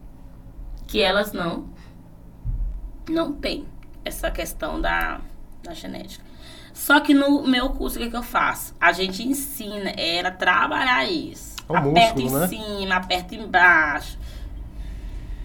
que 0.89 1.01
elas 1.01 1.33
não 1.33 1.71
não 3.09 3.33
têm 3.33 3.69
essa 4.05 4.33
questão 4.33 4.81
da, 4.81 5.21
da 5.63 5.75
genética. 5.75 6.25
Só 6.75 6.99
que 6.99 7.15
no 7.15 7.47
meu 7.47 7.71
curso, 7.71 7.99
o 7.99 8.03
que, 8.03 8.11
que 8.11 8.17
eu 8.17 8.23
faço? 8.23 8.75
A 8.81 8.91
gente 8.91 9.23
ensina 9.23 9.93
era 9.97 10.33
trabalhar 10.33 11.09
isso. 11.09 11.55
É 11.69 11.73
o 11.73 11.77
aperta 11.77 12.21
músculo, 12.21 12.37
em 12.37 12.41
né? 12.41 12.49
cima, 12.49 12.95
aperta 12.97 13.35
embaixo. 13.37 14.19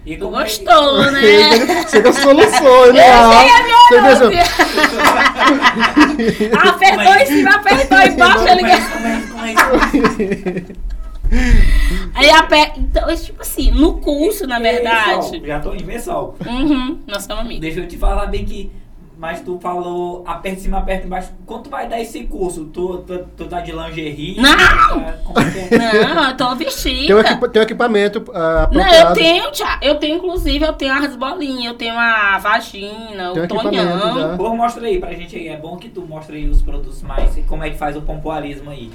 E 0.06 0.16
Tu 0.16 0.24
é- 0.24 0.30
gostou, 0.30 1.10
né? 1.10 1.20
Chega 1.90 2.12
soluções, 2.12 2.94
né? 2.94 3.08
Eu 3.92 4.02
Você 4.02 4.16
sei, 4.18 4.36
pensa, 4.36 4.56
Apertou 6.68 7.14
em 7.16 7.26
cima, 7.26 7.50
apertou 7.56 7.98
embaixo, 8.00 8.48
ele 8.48 8.66
é 8.66 8.80
como 8.80 9.44
é 9.44 9.52
é? 9.52 10.86
Aí 12.14 12.30
aperta. 12.30 12.78
Então, 12.78 13.10
é 13.10 13.16
tipo 13.16 13.42
assim, 13.42 13.70
no 13.72 13.94
curso, 13.98 14.46
na 14.46 14.58
verdade. 14.60 15.42
Já 15.44 15.60
tô 15.60 15.74
em 15.74 15.82
pessoal. 15.84 16.36
Uhum, 16.46 17.00
nós 17.06 17.24
somos 17.24 17.40
amigos. 17.42 17.60
Deixa 17.60 17.80
eu 17.80 17.88
te 17.88 17.98
falar 17.98 18.26
bem 18.26 18.44
que. 18.44 18.70
Mas 19.18 19.40
tu 19.40 19.58
falou 19.62 20.22
aperta 20.26 20.58
em 20.58 20.62
cima, 20.62 20.76
aperta 20.78 21.06
embaixo. 21.06 21.30
Quanto 21.46 21.70
vai 21.70 21.88
dar 21.88 21.98
esse 21.98 22.24
curso? 22.24 22.66
Tu, 22.66 22.98
tu, 22.98 23.18
tu 23.34 23.44
tá 23.46 23.60
de 23.62 23.72
lingerie? 23.72 24.36
Não! 24.38 24.56
Tá- 24.56 25.14
como 25.24 25.40
é? 25.40 26.04
Não, 26.14 26.28
eu 26.28 26.36
tô 26.36 26.48
tem, 26.54 26.66
vestida. 26.66 27.20
equipa- 27.20 27.48
tem 27.48 27.60
um 27.60 27.64
equipamento 27.64 28.24
ah, 28.34 28.68
Não, 28.70 28.86
eu 28.86 29.12
tenho, 29.14 29.50
tia. 29.52 29.78
Eu 29.80 29.94
tenho, 29.94 30.16
inclusive, 30.18 30.62
eu 30.62 30.72
tenho 30.74 30.92
as 30.92 31.16
bolinhas, 31.16 31.72
eu 31.72 31.78
tenho 31.78 31.98
a 31.98 32.36
vagina, 32.38 33.32
Tem 33.32 33.42
o 33.44 33.48
tonhão. 33.48 34.36
Pô, 34.36 34.54
mostra 34.54 34.86
aí 34.86 34.98
pra 35.00 35.12
gente 35.14 35.34
aí. 35.34 35.48
É 35.48 35.56
bom 35.56 35.78
que 35.78 35.88
tu 35.88 36.02
mostre 36.02 36.36
aí 36.36 36.48
os 36.48 36.60
produtos 36.60 37.02
mais. 37.02 37.34
Como 37.46 37.64
é 37.64 37.70
que 37.70 37.78
faz 37.78 37.96
o 37.96 38.02
pompoarismo 38.02 38.70
aí. 38.70 38.90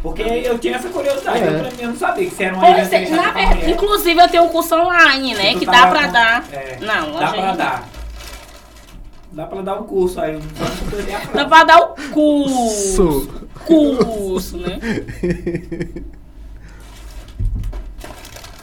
Porque 0.00 0.22
eu 0.22 0.56
tinha 0.58 0.76
essa 0.76 0.88
curiosidade. 0.88 1.38
É. 1.42 1.48
Eu, 1.48 1.58
pra 1.58 1.70
mim, 1.70 1.76
eu 1.80 1.88
não 1.88 1.96
sabia 1.96 2.24
que 2.28 2.30
você 2.34 2.44
era 2.44 2.54
uma 2.54 2.64
Pois 2.66 2.92
é, 2.92 3.08
na 3.08 3.30
verdade, 3.32 3.70
inclusive 3.72 4.20
eu 4.22 4.28
tenho 4.28 4.44
um 4.44 4.48
curso 4.50 4.74
online, 4.76 5.34
né? 5.34 5.54
Que 5.54 5.66
dá 5.66 5.88
pra 5.88 6.06
com- 6.06 6.12
dar. 6.12 6.44
é, 6.52 6.78
Não, 6.80 7.18
Dá 7.18 7.28
pra 7.32 7.52
dar. 7.56 7.88
Dá 9.34 9.46
pra 9.46 9.62
dar 9.62 9.80
um 9.80 9.84
curso 9.84 10.20
aí. 10.20 10.38
Dá 11.34 11.44
pra 11.44 11.64
dar 11.64 11.80
o 11.80 11.88
curso. 12.12 13.28
Curso, 13.66 14.58
né? 14.58 14.78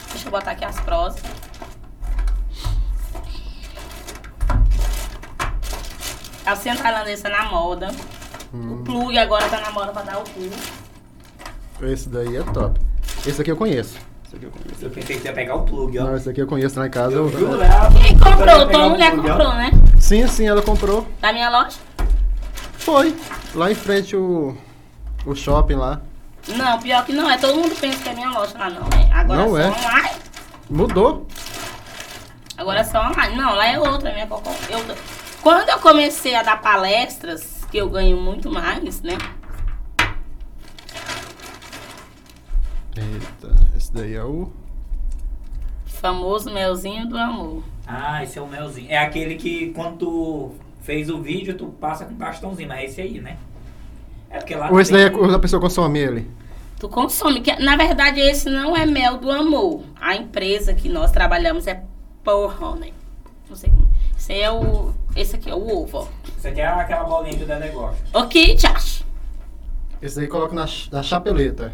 Deixa 0.10 0.28
eu 0.28 0.32
botar 0.32 0.52
aqui 0.52 0.64
as 0.64 0.80
prosas. 0.80 1.22
A 6.46 6.54
oceano 6.54 6.80
tailandesa 6.82 7.28
na 7.28 7.44
moda. 7.50 7.92
Hum. 8.54 8.76
O 8.76 8.84
plug 8.86 9.18
agora 9.18 9.50
tá 9.50 9.60
na 9.60 9.72
moda 9.72 9.92
pra 9.92 10.04
dar 10.04 10.20
o 10.20 10.24
cu. 10.24 10.50
Esse 11.86 12.08
daí 12.08 12.38
é 12.38 12.44
top. 12.44 12.80
Esse 13.26 13.42
aqui 13.42 13.52
eu 13.52 13.58
conheço. 13.58 13.98
Esse 14.32 14.38
aqui 14.38 14.46
eu 14.46 14.52
conheço. 14.52 14.86
Eu 14.86 14.90
pensei 14.92 15.16
que 15.18 15.22
você 15.24 15.28
ia 15.28 15.34
pegar 15.34 15.56
o 15.56 15.64
plug, 15.64 16.00
ó. 16.00 16.04
Não, 16.06 16.16
esse 16.16 16.30
aqui 16.30 16.42
eu 16.42 16.48
conheço 16.48 16.80
lá 16.80 16.88
em 16.88 16.90
casa. 16.90 17.16
Eu 17.16 17.26
eu- 17.30 17.32
juro, 17.38 17.62
ela- 17.62 17.92
Quem 18.02 18.18
comprou? 18.18 18.68
Tua 18.68 18.86
o 18.86 18.90
mulher 18.92 19.12
plug, 19.12 19.28
ó. 19.30 19.34
comprou, 19.34 19.54
né? 19.56 19.72
Sim, 20.00 20.26
sim, 20.28 20.48
ela 20.48 20.62
comprou. 20.62 21.06
Da 21.20 21.34
minha 21.34 21.50
loja? 21.50 21.78
Foi. 22.78 23.14
Lá 23.54 23.70
em 23.70 23.76
frente 23.76 24.16
o, 24.16 24.56
o 25.26 25.36
shopping 25.36 25.76
lá. 25.76 26.02
Não, 26.48 26.80
pior 26.80 27.06
que 27.06 27.12
não 27.12 27.30
é. 27.30 27.38
Todo 27.38 27.56
mundo 27.56 27.76
pensa 27.80 28.02
que 28.02 28.08
é 28.10 28.14
minha 28.14 28.30
loja 28.30 28.58
lá, 28.58 28.70
não 28.70 28.88
é. 28.98 29.14
Agora 29.14 29.46
Não 29.46 29.58
é 29.58 29.68
é. 29.68 29.72
só 29.74 29.78
online. 29.90 30.10
Mudou. 30.70 31.28
Agora 32.58 32.80
é 32.80 32.84
só 32.86 33.02
online. 33.10 33.36
Não, 33.36 33.54
lá 33.54 33.68
é 33.68 33.78
outra, 33.78 34.14
minha 34.14 34.28
cocô. 34.28 34.50
Eu, 34.70 34.80
quando 35.42 35.68
eu 35.68 35.78
comecei 35.80 36.36
a 36.36 36.42
dar 36.42 36.62
palestras, 36.62 37.66
que 37.70 37.78
eu 37.78 37.90
ganho 37.90 38.16
muito 38.18 38.50
mais, 38.50 39.02
né? 39.02 39.18
Eita, 42.96 43.56
esse 43.94 44.04
daí 44.04 44.16
é 44.16 44.24
o. 44.24 44.50
Famoso 45.86 46.52
melzinho 46.52 47.08
do 47.08 47.18
amor. 47.18 47.64
Ah, 47.86 48.24
esse 48.24 48.38
é 48.40 48.42
o 48.42 48.48
melzinho. 48.48 48.88
É 48.90 48.98
aquele 48.98 49.36
que 49.36 49.72
quando 49.74 49.98
tu 49.98 50.52
fez 50.82 51.10
o 51.10 51.22
vídeo, 51.22 51.56
tu 51.58 51.68
passa 51.68 52.06
com 52.06 52.14
bastãozinho, 52.14 52.68
mas 52.70 52.80
é 52.80 52.86
esse 52.86 53.02
aí, 53.02 53.20
né? 53.22 53.38
É 54.30 54.38
porque 54.40 54.56
lá 54.56 54.72
Ou 54.72 54.80
esse 54.80 54.92
tem- 54.92 55.12
daí 55.12 55.30
é 55.32 55.36
a 55.36 55.40
pessoa 55.40 55.62
consome 55.62 56.00
ele? 56.00 56.28
Tu 56.80 56.88
consome. 56.90 57.42
Que, 57.42 57.56
na 57.58 57.76
verdade, 57.76 58.20
esse 58.20 58.50
não 58.50 58.76
é 58.76 58.86
mel 58.86 59.18
do 59.18 59.30
amor. 59.30 59.84
A 60.00 60.16
empresa 60.16 60.74
que 60.74 60.90
nós 60.90 61.12
trabalhamos 61.12 61.68
é 61.68 61.84
Power 62.24 62.64
Honey. 62.64 62.94
Não 63.50 63.56
sei 63.56 63.70
como. 63.70 63.88
Esse 64.18 64.32
aí 64.32 64.42
é 64.42 64.52
o. 64.52 64.94
Esse 65.16 65.36
aqui 65.36 65.50
é 65.50 65.54
o 65.56 65.82
ovo, 65.84 65.98
ó. 66.00 66.08
Isso 66.38 66.48
aqui 66.48 66.62
é 66.62 66.66
aquela 66.68 67.04
bolinha 67.04 67.38
que 67.38 67.44
o 67.44 67.48
Dedé 67.48 67.68
gosta. 67.70 68.18
O 68.18 68.28
que 68.28 68.56
te 68.56 68.66
acha? 68.66 69.04
Esse 70.02 70.16
daí 70.16 70.28
coloca 70.28 70.56
na, 70.56 70.66
na 70.92 71.04
chapeleta. 71.04 71.74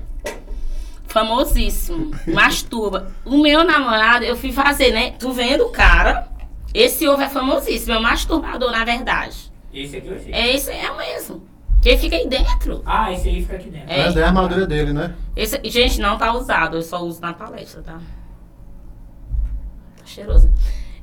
Famosíssimo. 1.07 2.11
Masturba. 2.27 3.11
O 3.25 3.41
meu 3.41 3.63
namorado, 3.63 4.25
eu 4.25 4.35
fui 4.35 4.51
fazer, 4.51 4.91
né? 4.91 5.11
Tu 5.11 5.31
vendo 5.31 5.65
o 5.65 5.69
cara? 5.69 6.27
Esse 6.73 7.07
ovo 7.07 7.21
é 7.21 7.29
famosíssimo. 7.29 7.93
É 7.93 7.97
um 7.97 8.01
masturbador, 8.01 8.71
na 8.71 8.83
verdade. 8.83 9.51
Esse 9.73 9.97
aqui 9.97 10.07
eu 10.07 10.19
sei. 10.19 10.33
É 10.33 10.55
esse 10.55 10.69
aí 10.69 10.79
é 10.79 10.97
mesmo. 10.97 11.43
Que 11.81 11.95
fica 11.97 12.15
aí 12.15 12.27
dentro. 12.27 12.81
Ah, 12.85 13.11
esse 13.11 13.29
aí 13.29 13.41
fica 13.41 13.55
aqui 13.55 13.69
dentro. 13.69 13.89
É. 13.89 14.05
Mas 14.05 14.17
é 14.17 14.23
a 14.23 14.27
armadura 14.27 14.65
dele, 14.65 14.93
né? 14.93 15.15
Esse, 15.35 15.59
gente, 15.65 15.99
não 15.99 16.17
tá 16.17 16.33
usado. 16.33 16.77
Eu 16.77 16.81
só 16.81 17.01
uso 17.01 17.21
na 17.21 17.33
palestra, 17.33 17.81
tá? 17.81 17.99
Tá 19.97 20.05
cheiroso. 20.05 20.51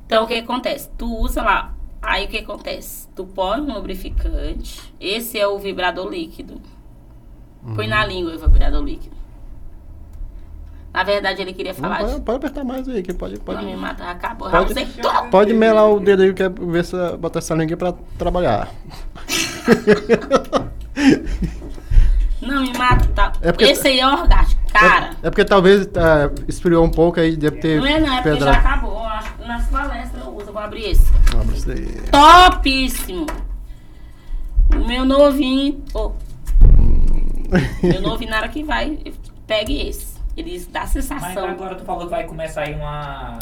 Então, 0.05 0.23
o 0.23 0.27
que 0.27 0.35
acontece? 0.35 0.89
Tu 0.97 1.05
usa 1.19 1.41
lá. 1.41 1.73
Aí, 2.01 2.25
o 2.25 2.27
que 2.27 2.37
acontece? 2.37 3.07
Tu 3.15 3.25
põe 3.25 3.59
um 3.59 3.73
lubrificante. 3.73 4.93
Esse 4.99 5.39
é 5.39 5.47
o 5.47 5.57
vibrador 5.57 6.07
líquido. 6.07 6.61
Põe 7.75 7.87
na 7.87 8.05
língua 8.05 8.35
o 8.35 8.39
vibrador 8.39 8.83
líquido. 8.83 9.14
Na 10.95 11.03
verdade, 11.03 11.41
ele 11.41 11.51
queria 11.51 11.73
Não, 11.73 11.79
falar 11.81 11.97
pode, 11.99 12.13
de... 12.15 12.21
pode 12.21 12.37
apertar 12.37 12.63
mais 12.63 12.87
aí, 12.87 13.03
que 13.03 13.13
pode. 13.13 13.33
Não 13.35 13.41
me 13.41 13.45
Pode, 13.71 13.75
mata, 13.75 14.03
acabou. 14.05 14.49
Pode- 14.49 14.73
Já 14.73 14.85
todo. 15.21 15.29
pode 15.29 15.53
melar 15.53 15.89
o 15.91 15.99
dedo 15.99 16.23
aí, 16.23 16.33
que 16.33 16.41
é 16.41 16.47
ver 16.49 16.85
se 16.85 16.95
botar 17.17 17.39
essa 17.39 17.53
língua 17.53 17.75
pra 17.75 17.93
trabalhar. 18.17 18.69
Não 22.41 22.61
me 22.61 22.71
mata, 22.77 23.07
tá? 23.15 23.33
É 23.41 23.51
porque- 23.51 23.65
Esse 23.65 23.87
aí 23.87 23.99
é 23.99 24.07
orgástico. 24.07 24.61
Cara, 24.71 25.11
É, 25.23 25.27
é 25.27 25.29
porque 25.29 25.43
talvez 25.45 25.85
é, 25.87 26.31
esfriou 26.47 26.83
um 26.85 26.89
pouco 26.89 27.19
aí, 27.19 27.35
deve 27.35 27.57
ter 27.57 27.79
não 27.79 27.87
é 27.87 27.99
não, 27.99 28.13
é 28.17 28.21
porque 28.21 28.29
já 28.39 28.45
pedra. 28.45 28.51
acabou. 28.51 28.91
Eu 28.93 29.03
acho 29.07 29.33
que 29.33 29.47
Nas 29.47 29.67
palestras 29.67 30.23
eu 30.25 30.31
uso. 30.35 30.47
Eu 30.47 30.53
vou 30.53 30.61
abrir 30.61 30.91
esse. 30.91 31.11
Abre 31.39 31.55
isso 31.57 31.67
daí. 31.67 31.87
Topíssimo. 32.11 33.25
O 34.75 34.87
meu 34.87 35.05
novinho. 35.05 35.81
Ô, 35.93 36.11
meu 37.83 38.01
novinho, 38.01 38.31
na 38.31 38.37
hora 38.37 38.49
que 38.49 38.63
vai, 38.63 38.99
pegue 39.47 39.87
esse. 39.87 40.14
Ele 40.35 40.59
dá 40.69 40.81
Mas 40.81 40.89
sensação. 40.91 41.47
agora 41.47 41.75
tu 41.75 41.85
falou 41.85 42.03
que 42.05 42.09
vai 42.11 42.25
começar 42.25 42.63
aí 42.63 42.73
uma, 42.75 43.39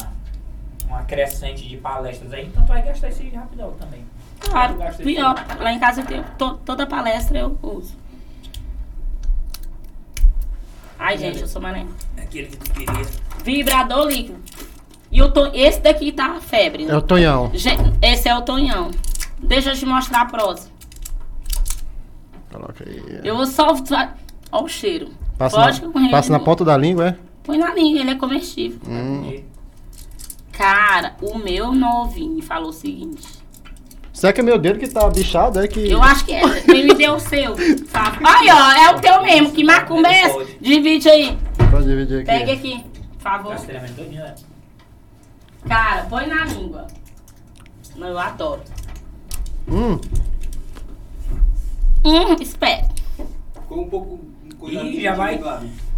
uma 0.86 1.02
crescente 1.02 1.68
de 1.68 1.76
palestras 1.76 2.32
aí, 2.32 2.46
então 2.46 2.62
tu 2.64 2.68
vai 2.68 2.82
gastar 2.82 3.08
esse 3.08 3.28
rapidão 3.30 3.72
também. 3.72 4.04
Claro, 4.40 4.76
pior. 5.02 5.34
Lá 5.58 5.72
em 5.72 5.78
casa 5.80 6.02
eu 6.02 6.06
tenho. 6.06 6.24
to- 6.38 6.58
toda 6.64 6.86
palestra 6.86 7.38
eu 7.38 7.58
uso. 7.62 7.94
Ai, 10.98 11.18
gente, 11.18 11.40
eu 11.40 11.48
sou 11.48 11.60
mané. 11.60 11.86
Aquele 12.16 12.48
que 12.48 12.56
tu 12.56 12.70
queria. 12.70 13.06
Vibrador 13.44 14.06
líquido. 14.06 14.38
E 15.10 15.22
o 15.22 15.30
to... 15.30 15.50
esse 15.54 15.80
daqui 15.80 16.12
tá 16.12 16.40
febre. 16.40 16.84
né? 16.86 16.92
É 16.92 16.96
o 16.96 17.02
Tonhão. 17.02 17.50
Gen- 17.54 17.92
Esse 18.02 18.28
é 18.28 18.36
o 18.36 18.42
Tonhão. 18.42 18.90
Deixa 19.38 19.70
eu 19.70 19.74
te 19.76 19.84
mostrar 19.86 20.22
a 20.22 20.26
prosa. 20.26 20.68
Coloca 22.50 22.84
aí. 22.88 23.20
Eu 23.22 23.36
vou 23.36 23.46
só. 23.46 23.72
Olha 24.52 24.64
o 24.64 24.68
cheiro. 24.68 25.10
Passa, 25.38 25.56
Pode 25.56 25.82
na, 25.82 26.10
passa 26.10 26.32
na 26.32 26.38
ponta 26.38 26.64
da 26.64 26.76
língua, 26.76 27.08
é? 27.08 27.16
Põe 27.42 27.58
na 27.58 27.74
língua, 27.74 28.00
ele 28.00 28.10
é 28.10 28.14
comestível. 28.14 28.78
Hum. 28.88 29.42
Cara, 30.52 31.16
o 31.20 31.36
meu 31.38 31.72
novinho 31.72 32.40
falou 32.42 32.68
o 32.68 32.72
seguinte. 32.72 33.42
Será 34.12 34.32
que 34.32 34.40
é 34.40 34.44
meu 34.44 34.58
dedo 34.58 34.78
que 34.78 34.88
tá 34.88 35.10
bichado? 35.10 35.58
É 35.58 35.66
que. 35.66 35.90
Eu 35.90 36.00
acho 36.00 36.24
que 36.24 36.32
é. 36.32 36.60
Quem 36.60 36.86
me 36.86 36.94
deu 36.94 37.14
o 37.16 37.20
seu? 37.20 37.56
Sabe? 37.88 38.18
Aí, 38.24 38.48
ó, 38.48 38.70
é 38.72 38.94
o 38.94 39.00
teu 39.00 39.22
mesmo. 39.22 39.50
Que 39.50 39.64
macumba 39.64 40.08
é 40.08 40.20
essa? 40.20 40.46
Divide 40.60 41.08
aí. 41.08 41.36
Pode 41.70 41.84
dividir 41.84 42.18
aqui. 42.18 42.26
Pega 42.26 42.52
aqui, 42.52 42.84
por 43.14 43.20
favor. 43.20 43.56
Tá 43.56 43.72
né? 43.72 44.34
Cara, 45.68 46.02
põe 46.04 46.26
na 46.28 46.44
língua. 46.44 46.86
Não, 47.96 48.06
eu 48.06 48.18
adoro. 48.18 48.62
Hum, 49.68 49.98
Hum, 52.04 52.36
espera. 52.40 52.86
Com 53.66 53.80
um 53.80 53.88
pouco. 53.88 54.20
Cuidado 54.64 54.86
Ih, 54.88 55.02
já 55.02 55.14
vai. 55.14 55.40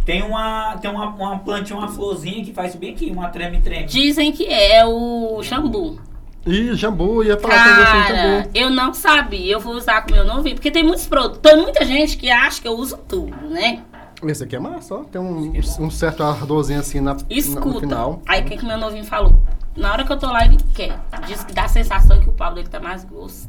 Tem 0.05 0.21
uma, 0.23 0.77
tem 0.77 0.89
uma, 0.89 1.07
uma 1.07 1.39
plantinha, 1.39 1.77
uma 1.77 1.87
florzinha 1.89 2.43
que 2.43 2.53
faz 2.53 2.75
bem 2.75 2.91
aqui, 2.91 3.09
uma 3.11 3.29
treme-treme. 3.29 3.85
Dizem 3.85 4.31
que 4.31 4.45
é 4.45 4.85
o 4.85 5.41
jambu. 5.43 5.99
Ih, 6.45 6.73
jambu, 6.75 7.23
ia 7.23 7.37
falar 7.37 7.55
com 7.55 7.69
você 7.75 7.81
em 7.81 8.03
Cara, 8.15 8.37
jambu. 8.37 8.49
eu 8.55 8.69
não 8.69 8.93
sabia. 8.93 9.51
Eu 9.53 9.59
vou 9.59 9.73
usar 9.73 10.01
com 10.03 10.11
o 10.11 10.13
meu 10.15 10.23
novinho. 10.25 10.55
Porque 10.55 10.71
tem 10.71 10.81
muitos 10.83 11.05
produtos. 11.07 11.39
Tem 11.41 11.61
muita 11.61 11.83
gente 11.83 12.15
que 12.17 12.29
acha 12.31 12.61
que 12.61 12.67
eu 12.67 12.77
uso 12.77 12.95
tudo, 13.07 13.35
né? 13.49 13.83
Esse 14.23 14.45
aqui 14.45 14.55
é 14.55 14.59
massa, 14.59 14.95
ó. 14.95 15.03
Tem 15.03 15.19
um, 15.21 15.51
um 15.79 15.89
certo 15.91 16.23
ardorzinho 16.23 16.79
assim 16.79 17.01
na, 17.01 17.13
na- 17.15 17.19
no 17.19 17.25
Escuta. 17.29 17.79
final. 17.81 18.21
Aí 18.25 18.41
o 18.41 18.45
que, 18.45 18.55
que 18.57 18.65
meu 18.65 18.77
novinho 18.77 19.03
falou? 19.03 19.35
Na 19.75 19.91
hora 19.91 20.05
que 20.05 20.11
eu 20.11 20.17
tô 20.17 20.25
lá, 20.27 20.45
ele 20.45 20.57
quer. 20.73 20.97
Diz 21.27 21.43
que 21.43 21.53
dá 21.53 21.65
a 21.65 21.67
sensação 21.67 22.17
que 22.19 22.29
o 22.29 22.33
pau 22.33 22.53
dele 22.53 22.67
tá 22.69 22.79
mais 22.79 23.03
grosso. 23.03 23.47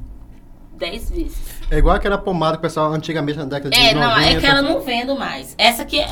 Dez 0.78 1.10
vezes. 1.10 1.36
É 1.70 1.78
igual 1.78 1.96
aquela 1.96 2.16
pomada 2.18 2.52
que 2.52 2.58
o 2.58 2.62
pessoal 2.62 2.92
antigamente 2.92 3.38
na 3.38 3.44
década 3.44 3.70
de 3.70 3.76
É, 3.76 3.94
90. 3.94 4.00
não, 4.08 4.18
é 4.18 4.40
que 4.40 4.46
ela 4.46 4.62
não 4.62 4.80
vendo 4.80 5.16
mais. 5.18 5.54
Essa 5.58 5.82
aqui, 5.82 5.98
é- 6.00 6.08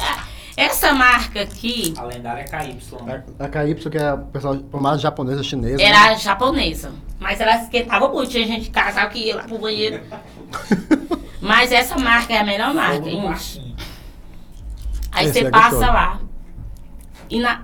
essa 0.56 0.92
marca 0.92 1.42
aqui 1.42 1.94
A 1.96 2.02
lendária 2.04 2.40
é 2.40 2.44
KY. 2.44 2.78
A, 3.38 3.44
a 3.44 3.48
KY, 3.48 3.74
que 3.90 3.96
é 3.98 4.08
a 4.08 4.16
pessoal, 4.16 4.56
pomada 4.56 4.98
japonesa, 4.98 5.42
chinesa. 5.42 5.82
era 5.82 6.10
né? 6.10 6.18
japonesa. 6.18 6.90
Mas 7.20 7.40
ela 7.40 7.56
esquentava 7.62 8.08
muito. 8.08 8.30
Tinha 8.30 8.46
gente 8.46 8.64
de 8.64 8.70
casal 8.70 9.08
que 9.08 9.18
ia 9.20 9.36
lá 9.36 9.44
pro 9.44 9.58
banheiro. 9.58 10.02
Mas 11.40 11.70
essa 11.72 11.96
marca 11.98 12.32
é 12.34 12.38
a 12.38 12.44
melhor 12.44 12.74
marca, 12.74 13.08
hein? 13.08 13.32
Aí 15.12 15.26
Esse 15.26 15.40
você 15.40 15.46
é 15.46 15.50
passa 15.50 15.70
gostoso. 15.76 15.92
lá. 15.92 16.20
E 17.30 17.38
na. 17.38 17.62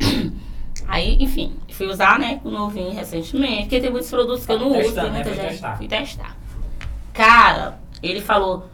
Aí, 0.88 1.16
enfim, 1.20 1.54
fui 1.78 1.86
usar, 1.86 2.18
né, 2.18 2.40
o 2.44 2.50
novinho 2.50 2.92
recentemente, 2.92 3.62
porque 3.62 3.80
tem 3.80 3.90
muitos 3.90 4.10
produtos 4.10 4.44
que 4.44 4.50
eu 4.52 4.58
não 4.58 4.72
Tava 4.72 4.84
uso, 4.84 4.94
tem 4.94 5.10
muita 5.10 5.30
né? 5.30 5.36
Gente. 5.36 5.48
testar. 5.48 5.76
Fui 5.76 5.88
testar. 5.88 6.36
Cara, 7.12 7.78
ele 8.02 8.20
falou, 8.20 8.66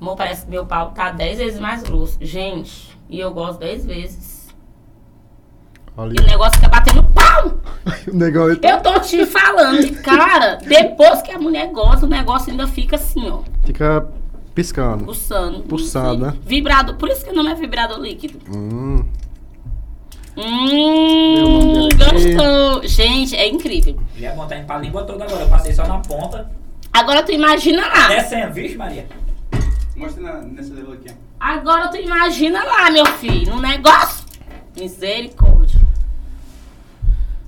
amor, 0.00 0.16
parece 0.16 0.44
que 0.46 0.50
meu 0.50 0.64
pau 0.64 0.90
tá 0.90 1.10
10 1.10 1.38
vezes 1.38 1.60
mais 1.60 1.82
grosso. 1.82 2.16
Gente, 2.20 2.98
e 3.10 3.20
eu 3.20 3.30
gosto 3.32 3.60
10 3.60 3.84
vezes. 3.86 4.48
Olha 5.98 6.14
E 6.18 6.22
o 6.22 6.26
negócio 6.26 6.54
fica 6.54 6.68
batendo 6.68 7.02
pau! 7.04 7.58
o 8.12 8.16
negão 8.16 8.46
aí. 8.46 8.58
Eu 8.62 8.80
tô 8.80 8.98
te 9.00 9.24
falando, 9.26 10.02
cara, 10.02 10.56
depois 10.56 11.20
que 11.22 11.30
a 11.32 11.38
mulher 11.38 11.70
gosta, 11.72 12.06
o 12.06 12.08
negócio 12.08 12.50
ainda 12.50 12.66
fica 12.66 12.96
assim, 12.96 13.30
ó, 13.30 13.40
Fica 13.64 14.06
piscando. 14.54 15.04
pulsando. 15.04 15.60
Pulsando, 15.62 16.26
né? 16.26 16.34
Vibrador, 16.42 16.96
por 16.96 17.08
isso 17.10 17.22
que 17.22 17.30
o 17.30 17.34
nome 17.34 17.50
é 17.50 17.54
vibrador 17.54 17.98
líquido. 17.98 18.38
Hum. 18.50 19.04
Meu 20.36 20.44
Hum, 20.46 21.86
aqui. 21.88 21.96
gostou. 22.34 22.86
Gente, 22.86 23.34
é 23.36 23.48
incrível. 23.48 23.98
Ele 24.14 24.24
ia 24.24 24.32
botar 24.34 24.62
pra 24.64 24.78
língua 24.78 25.04
toda 25.04 25.24
agora. 25.24 25.42
Eu 25.42 25.48
passei 25.48 25.72
só 25.72 25.86
na 25.86 25.98
ponta. 26.00 26.50
Agora 26.92 27.22
tu 27.22 27.32
imagina 27.32 27.86
lá. 27.86 28.08
Descendo, 28.08 28.52
vixe, 28.52 28.76
Maria. 28.76 29.06
Mostra 29.96 30.22
na, 30.22 30.34
nessa 30.42 30.74
dela 30.74 30.94
aqui. 30.94 31.08
ó. 31.10 31.14
Agora 31.40 31.88
tu 31.88 31.96
imagina 31.96 32.62
lá, 32.64 32.90
meu 32.90 33.06
filho, 33.06 33.54
no 33.54 33.60
negócio. 33.60 34.24
Misericórdia. 34.78 35.80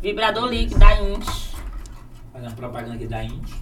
Vibrador 0.01 0.49
líquido 0.49 0.79
da 0.79 0.95
Inti. 1.01 1.49
Fazendo 2.33 2.55
propaganda 2.55 2.95
aqui 2.95 3.07
da 3.07 3.23
Indy. 3.25 3.53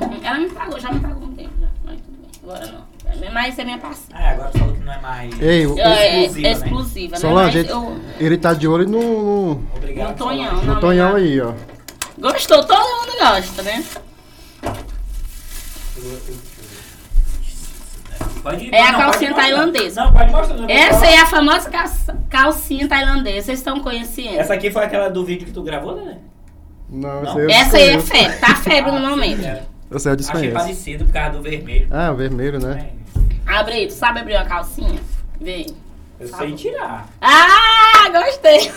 Uhum. 0.00 0.20
Ela 0.22 0.38
me 0.40 0.50
pagou, 0.50 0.78
já 0.80 0.92
me 0.92 1.00
pagou 1.00 1.24
um 1.28 1.34
tempo 1.34 1.52
já. 1.60 1.68
Mas 1.84 2.00
tudo 2.00 2.17
bem. 2.17 2.17
Agora 2.42 2.66
não. 2.66 2.88
Mas 3.32 3.58
é 3.58 3.64
minha 3.64 3.78
parceira. 3.78 4.20
Ah, 4.22 4.30
agora 4.30 4.50
tu 4.50 4.58
falou 4.58 4.74
que 4.74 4.80
não 4.80 4.92
é 4.92 4.98
mais 5.00 5.40
Ei, 5.40 5.66
o- 5.66 5.78
É, 5.78 5.82
é 5.82 6.24
exclusiva, 6.24 6.48
né? 6.48 6.52
exclusiva, 6.54 7.12
né? 7.14 7.18
Solange, 7.20 7.66
eu... 7.66 8.00
ele 8.18 8.38
tá 8.38 8.54
de 8.54 8.68
olho 8.68 8.88
no, 8.88 9.00
no, 9.00 9.64
Obrigado. 9.76 10.10
No 10.10 10.14
Tonhão, 10.16 10.44
Solange. 10.50 10.66
não. 10.66 10.74
no 10.74 10.80
Tonhão 10.80 11.16
aí, 11.16 11.40
ó. 11.40 11.52
Gostou, 12.18 12.64
todo 12.64 12.78
mundo 12.78 13.18
gosta, 13.18 13.62
né? 13.62 13.84
Ir. 18.60 18.72
É 18.74 18.82
a 18.82 18.92
calcinha 18.94 19.34
tailandesa. 19.34 20.04
Não, 20.04 20.12
pode 20.12 20.32
mostrar. 20.32 20.56
não 20.56 20.68
Essa 20.70 21.06
é 21.06 21.18
a 21.18 21.26
famosa 21.26 21.68
cal- 21.70 22.16
calcinha 22.30 22.88
tailandesa. 22.88 23.46
Vocês 23.46 23.58
estão 23.58 23.80
conhecendo? 23.80 24.38
Essa 24.38 24.54
aqui 24.54 24.70
foi 24.70 24.84
aquela 24.84 25.08
do 25.10 25.24
vídeo 25.24 25.46
que 25.46 25.52
tu 25.52 25.62
gravou, 25.62 25.96
né? 25.96 26.18
Não, 26.88 27.22
Não? 27.22 27.50
Essa 27.50 27.76
aí 27.76 27.88
é 27.90 27.98
febre. 28.00 28.36
Tá 28.38 28.54
febre 28.56 28.90
no 28.90 28.96
Ah, 28.98 29.10
momento. 29.10 29.42
É. 29.90 29.96
Esse 29.96 30.08
aí 30.08 30.12
eu 30.12 30.14
Achei 30.14 30.16
desconheço. 30.16 30.54
parecido 30.54 31.04
por 31.04 31.12
causa 31.12 31.30
do 31.36 31.42
vermelho. 31.42 31.86
Ah, 31.90 32.10
o 32.12 32.16
vermelho, 32.16 32.58
né? 32.60 32.90
É, 33.46 33.58
Abre 33.58 33.74
aí. 33.74 33.86
Tu 33.86 33.94
sabe 33.94 34.20
abrir 34.20 34.34
uma 34.36 34.44
calcinha? 34.44 35.00
Vem. 35.40 35.66
Eu 36.20 36.28
sei 36.28 36.52
tirar. 36.54 37.08
Ah, 37.20 38.08
gostei. 38.10 38.70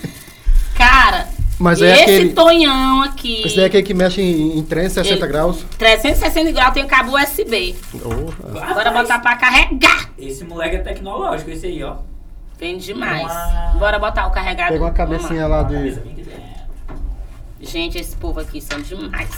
Cara, 0.76 1.28
Mas 1.58 1.80
é 1.80 1.92
esse 1.92 2.02
aquele- 2.02 2.32
tonhão 2.32 3.02
aqui. 3.02 3.42
Esse 3.46 3.54
daí 3.56 3.64
é 3.64 3.68
aquele 3.68 3.82
que 3.84 3.94
mexe 3.94 4.20
em, 4.20 4.58
em 4.58 4.62
360 4.64 5.24
Ele- 5.24 5.32
graus. 5.32 5.64
360 5.78 6.50
graus 6.52 6.74
tem 6.74 6.86
cabo 6.86 7.16
USB. 7.16 7.76
Oh, 7.94 8.32
Bora 8.74 8.90
botar 8.90 9.20
pra 9.20 9.36
carregar. 9.36 10.10
Esse 10.18 10.44
moleque 10.44 10.76
é 10.76 10.78
tecnológico, 10.80 11.50
esse 11.50 11.66
aí, 11.66 11.82
ó. 11.84 11.96
Vem 12.58 12.76
demais. 12.78 13.22
Uau. 13.22 13.78
Bora 13.78 13.98
botar 13.98 14.26
o 14.26 14.30
carregador. 14.32 14.72
Pega 14.72 14.84
uma 14.84 14.92
cabecinha 14.92 15.46
lá 15.46 15.60
A 15.60 15.64
cabeça 15.64 16.00
de. 16.00 16.24
Gente, 17.60 17.98
esse 17.98 18.14
povo 18.16 18.40
aqui 18.40 18.60
são 18.60 18.80
demais. 18.80 19.30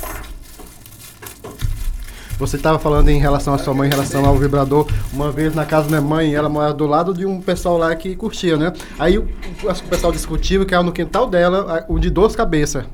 Você 2.38 2.56
estava 2.56 2.78
falando 2.78 3.08
em 3.08 3.18
relação 3.18 3.54
à 3.54 3.58
sua 3.58 3.72
mãe, 3.72 3.88
em 3.88 3.90
relação 3.92 4.24
ao 4.26 4.36
vibrador. 4.36 4.86
Uma 5.12 5.32
vez 5.32 5.54
na 5.54 5.64
casa 5.64 5.88
da 5.88 5.98
minha 6.00 6.02
mãe, 6.02 6.34
ela 6.34 6.48
morava 6.48 6.74
do 6.74 6.86
lado 6.86 7.14
de 7.14 7.24
um 7.24 7.40
pessoal 7.40 7.78
lá 7.78 7.94
que 7.96 8.14
curtia, 8.14 8.56
né? 8.58 8.72
Aí 8.98 9.16
o, 9.18 9.22
o- 9.62 9.88
pessoal 9.88 10.12
discutiu 10.12 10.66
que 10.66 10.74
era 10.74 10.82
no 10.82 10.92
quintal 10.92 11.26
dela, 11.26 11.84
o 11.88 11.98
de 11.98 12.10
duas 12.10 12.36
cabeças. 12.36 12.84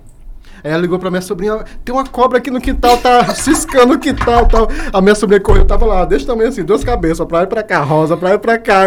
Aí 0.65 0.71
ela 0.71 0.81
ligou 0.81 0.97
pra 0.97 1.11
minha 1.11 1.21
sobrinha, 1.21 1.65
tem 1.85 1.93
uma 1.93 2.07
cobra 2.07 2.39
aqui 2.39 2.49
no 2.49 2.61
quintal, 2.61 2.97
tá 2.99 3.25
ciscando 3.35 3.95
o 3.95 3.99
quintal 3.99 4.47
tal. 4.47 4.69
A 4.93 5.01
minha 5.01 5.17
sobrinha 5.17 5.41
correu, 5.41 5.65
tava 5.65 5.85
lá, 5.87 6.05
desse 6.05 6.25
tamanho 6.25 6.49
assim, 6.51 6.63
duas 6.63 6.85
cabeças, 6.85 7.27
pra 7.27 7.43
e 7.43 7.47
pra 7.49 7.65
cá, 7.65 7.83
rosa, 7.83 8.17
pra 8.17 8.35
e 8.35 8.39
pra 8.39 8.57
cá. 8.59 8.85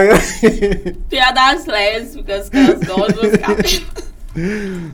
Piadas 1.10 1.66
lésbicas, 1.66 2.47
que 2.49 2.56
elas 2.58 2.80
gostam 2.80 3.30
dos 3.30 3.38
cabelos. 3.38 3.86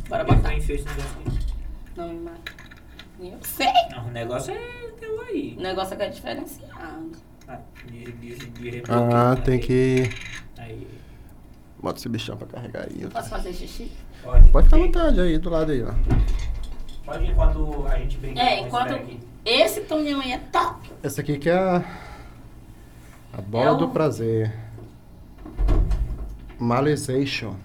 Bora 0.10 0.24
botar. 0.24 0.54
Não 1.96 2.08
me 2.10 2.20
mata. 2.22 2.52
Eu 3.22 3.38
sei. 3.44 3.68
Não, 3.96 4.08
o 4.08 4.12
negócio 4.12 4.52
é 4.52 4.81
aí. 5.32 5.56
O 5.58 5.62
negócio 5.62 5.94
aqui 5.94 6.04
é 6.04 6.10
diferenciado. 6.10 7.12
Ah, 7.48 7.60
de, 7.86 8.12
de, 8.12 8.36
de 8.36 8.84
ah, 8.90 9.34
rebloqueio, 9.34 9.44
tem 9.46 9.54
aí. 9.56 9.60
que. 9.60 10.10
Aí. 10.58 10.88
Bota 11.82 12.00
esse 12.00 12.08
bichão 12.10 12.38
pra 12.38 12.48
carregar 12.48 12.88
aí. 12.90 13.08
Posso 13.08 13.30
fazer 13.30 13.54
xixi? 13.54 13.92
Pode. 14.24 14.50
Pode 14.50 14.66
ficar 14.68 14.78
à 14.78 14.80
vontade 14.80 15.20
aí, 15.20 15.38
do 15.38 15.50
lado 15.50 15.72
aí, 15.72 15.82
ó. 15.84 15.92
Pode 17.04 17.24
ir 17.26 17.32
enquanto 17.32 17.88
a 17.88 17.98
gente 17.98 18.18
brinca 18.18 18.40
É, 18.40 18.58
esse 18.58 18.64
enquanto. 18.68 18.94
aqui. 18.94 19.20
Esse 19.44 19.82
tonhão 19.82 20.22
aí 20.22 20.32
é 20.34 20.38
top. 20.38 20.88
Essa 21.02 21.22
aqui 21.22 21.38
que 21.40 21.50
é 21.50 21.58
a. 21.58 21.84
A 23.34 23.42
bola 23.42 23.66
É 23.66 23.72
o- 23.72 23.78
do 23.78 23.90
prazer. 23.90 24.54
Malization. 26.60 27.56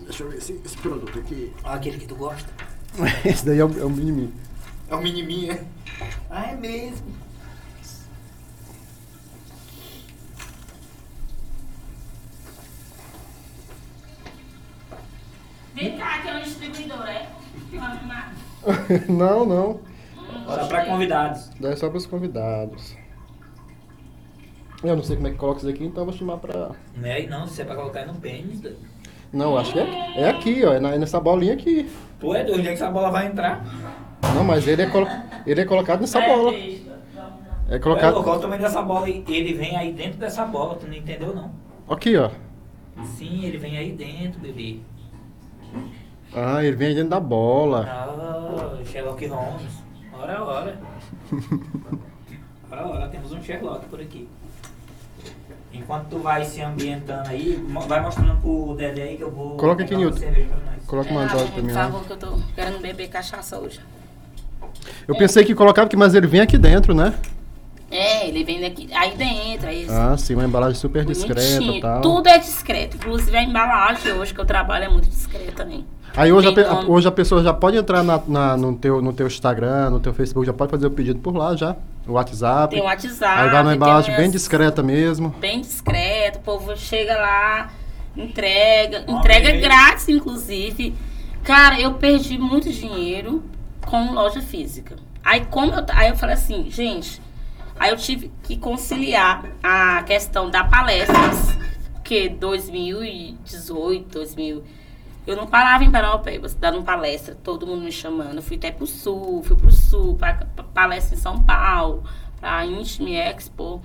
Deixa 0.00 0.24
eu 0.24 0.30
ver 0.30 0.38
esse, 0.38 0.60
esse 0.64 0.76
produto 0.78 1.18
aqui. 1.18 1.52
Aquele 1.62 1.98
que 1.98 2.06
tu 2.06 2.16
gosta. 2.16 2.48
Esse 3.24 3.46
daí 3.46 3.58
é 3.58 3.64
o, 3.64 3.80
é 3.80 3.84
o 3.84 3.90
mini 3.90 4.32
É 4.92 4.94
o 4.94 5.00
miniminha. 5.00 5.58
Ah, 6.30 6.48
é 6.50 6.54
mesmo. 6.54 7.06
Vem 15.74 15.96
cá, 15.96 16.18
que 16.20 16.28
é 16.28 16.34
um 16.36 16.40
distribuidor, 16.42 17.06
é? 17.08 17.26
Não, 19.08 19.44
não. 19.46 19.80
Só 20.46 20.66
pra 20.68 20.84
convidados. 20.84 21.50
É 21.62 21.74
só 21.76 21.88
para 21.88 21.98
os 21.98 22.06
convidados. 22.06 22.94
Eu 24.84 24.96
não 24.96 25.02
sei 25.02 25.16
como 25.16 25.28
é 25.28 25.30
que 25.30 25.36
coloca 25.36 25.58
isso 25.60 25.68
aqui, 25.68 25.84
então 25.84 26.02
eu 26.02 26.10
vou 26.10 26.14
chamar 26.16 26.36
pra. 26.38 26.72
Não 26.96 27.06
é 27.08 27.12
aí 27.14 27.26
não, 27.28 27.44
isso 27.44 27.60
é 27.60 27.64
pra 27.64 27.74
colocar 27.76 28.04
no 28.04 28.14
pênis. 28.14 28.60
Não, 29.32 29.56
acho 29.56 29.72
que 29.72 29.78
é, 29.78 30.20
é 30.22 30.28
aqui, 30.30 30.64
ó. 30.64 30.74
É, 30.74 30.80
na- 30.80 30.90
é 30.94 30.98
nessa 30.98 31.18
bolinha 31.20 31.54
aqui. 31.54 31.90
Tu 32.20 32.34
é 32.34 32.44
doido, 32.44 32.58
onde 32.58 32.68
é 32.68 32.70
que 32.70 32.82
essa 32.82 32.90
bola 32.90 33.10
vai 33.10 33.26
entrar? 33.26 33.64
Não, 34.34 34.44
mas 34.44 34.66
ele 34.66 34.82
é, 34.82 34.86
colo- 34.86 35.08
ele 35.46 35.60
é 35.60 35.64
colocado 35.64 36.00
nessa 36.00 36.20
bola. 36.20 36.52
É 36.54 36.80
É 37.70 37.78
colocado. 37.78 38.14
louco, 38.14 38.28
olha 38.30 38.38
o 38.38 38.42
tamanho 38.42 38.62
dessa 38.62 38.82
bola 38.82 39.06
aí. 39.06 39.24
Ele 39.28 39.54
vem 39.54 39.76
aí 39.76 39.92
dentro 39.92 40.18
dessa 40.18 40.44
bola, 40.44 40.76
tu 40.76 40.86
não 40.86 40.94
entendeu 40.94 41.34
não? 41.34 41.50
Aqui, 41.88 42.16
ó. 42.16 42.30
Sim, 43.16 43.44
ele 43.44 43.58
vem 43.58 43.76
aí 43.76 43.92
dentro, 43.92 44.40
bebê. 44.40 44.78
Ah, 46.34 46.62
ele 46.64 46.76
vem 46.76 46.94
dentro 46.94 47.10
da 47.10 47.20
bola. 47.20 47.86
Ah, 47.88 48.78
Sherlock 48.84 49.26
Holmes. 49.26 49.72
Ora, 50.18 50.42
ora. 50.44 50.78
Ora, 52.70 52.86
ora, 52.88 53.08
temos 53.08 53.30
um 53.32 53.42
Sherlock 53.42 53.84
por 53.86 54.00
aqui. 54.00 54.26
Enquanto 55.74 56.06
tu 56.08 56.18
vai 56.20 56.42
se 56.42 56.62
ambientando 56.62 57.28
aí, 57.28 57.62
vai 57.86 58.00
mostrando 58.00 58.40
pro 58.40 58.74
Dedé 58.74 59.02
aí 59.02 59.16
que 59.18 59.22
eu 59.22 59.30
vou. 59.30 59.58
Coloca 59.58 59.82
aqui, 59.84 59.94
Nilton. 59.94 60.16
cerveja 60.16 60.48
pra 60.48 60.72
nós. 60.72 60.86
Coloca 60.86 61.10
uma 61.10 61.24
É, 61.24 61.28
dose 61.28 61.44
por 61.46 61.52
pra 61.52 61.62
mim 61.62 61.72
lá. 61.72 61.82
favor, 61.84 62.04
que 62.04 62.12
eu 62.12 62.16
tô 62.16 62.38
querendo 62.54 62.80
beber 62.80 63.08
cachaça 63.08 63.58
hoje. 63.58 63.78
Eu 65.06 65.16
pensei 65.16 65.44
que 65.44 65.54
colocava 65.54 65.86
aqui, 65.86 65.96
mas 65.96 66.14
ele 66.14 66.26
vem 66.26 66.40
aqui 66.40 66.56
dentro, 66.58 66.94
né? 66.94 67.14
É, 67.90 68.26
ele 68.26 68.42
vem 68.42 68.58
daqui, 68.60 68.88
aí 68.94 69.14
dentro, 69.14 69.68
aí 69.68 69.86
Ah, 69.90 70.16
sim, 70.16 70.34
uma 70.34 70.44
embalagem 70.44 70.74
super 70.80 71.04
discreta 71.04 71.62
e 71.62 71.80
tal. 71.80 72.00
Tudo 72.00 72.26
é 72.26 72.38
discreto. 72.38 72.96
Inclusive 72.96 73.36
a 73.36 73.42
embalagem 73.42 74.12
hoje 74.12 74.32
que 74.32 74.40
eu 74.40 74.46
trabalho 74.46 74.84
é 74.84 74.88
muito 74.88 75.08
discreta 75.10 75.52
também. 75.52 75.84
Aí 76.16 76.32
hoje 76.32 76.48
a, 76.48 76.80
hoje 76.90 77.06
a 77.08 77.10
pessoa 77.10 77.42
já 77.42 77.52
pode 77.52 77.76
entrar 77.76 78.02
na, 78.02 78.20
na- 78.26 78.56
no, 78.56 78.74
teu, 78.76 79.02
no 79.02 79.12
teu 79.12 79.26
Instagram, 79.26 79.90
no 79.90 80.00
teu 80.00 80.14
Facebook, 80.14 80.46
já 80.46 80.52
pode 80.54 80.70
fazer 80.70 80.86
o 80.86 80.90
pedido 80.90 81.18
por 81.20 81.34
lá 81.36 81.54
já. 81.54 81.76
O 82.06 82.12
WhatsApp. 82.12 82.74
Tem 82.74 82.82
o 82.82 82.86
WhatsApp. 82.86 83.40
Aí 83.40 83.50
vai 83.50 83.62
na 83.62 83.70
tem 83.70 83.76
embalagem 83.76 84.16
bem 84.16 84.30
discreta 84.30 84.82
mesmo. 84.82 85.34
Bem 85.38 85.60
discreto, 85.60 86.38
o 86.38 86.42
povo 86.42 86.74
chega 86.76 87.14
lá, 87.16 87.70
entrega, 88.16 89.04
entrega 89.06 89.52
grátis, 89.58 90.08
inclusive. 90.08 90.94
Cara, 91.44 91.78
eu 91.80 91.94
perdi 91.94 92.38
muito 92.38 92.70
dinheiro 92.70 93.42
com 93.86 94.12
loja 94.12 94.40
física. 94.40 94.96
Aí 95.24 95.44
como 95.46 95.72
eu, 95.72 95.84
aí 95.90 96.08
eu 96.08 96.16
falei 96.16 96.34
assim, 96.34 96.70
gente, 96.70 97.20
aí 97.78 97.90
eu 97.90 97.96
tive 97.96 98.32
que 98.42 98.56
conciliar 98.56 99.44
a 99.62 100.02
questão 100.02 100.50
da 100.50 100.64
palestras, 100.64 101.56
porque 101.94 102.28
2018, 102.28 104.08
2000, 104.08 104.64
eu 105.26 105.36
não 105.36 105.46
parava 105.46 105.84
em 105.84 105.90
Paraupebas 105.90 106.54
dando 106.54 106.82
palestra, 106.82 107.34
todo 107.34 107.66
mundo 107.66 107.82
me 107.82 107.92
chamando. 107.92 108.42
Fui 108.42 108.56
até 108.56 108.72
pro 108.72 108.86
sul, 108.86 109.42
fui 109.44 109.56
pro 109.56 109.70
sul, 109.70 110.16
pra, 110.16 110.34
pra 110.34 110.64
palestra 110.64 111.14
em 111.14 111.18
São 111.18 111.40
Paulo, 111.42 112.02
pra 112.40 112.66
Intime 112.66 113.14
Expo. 113.14 113.80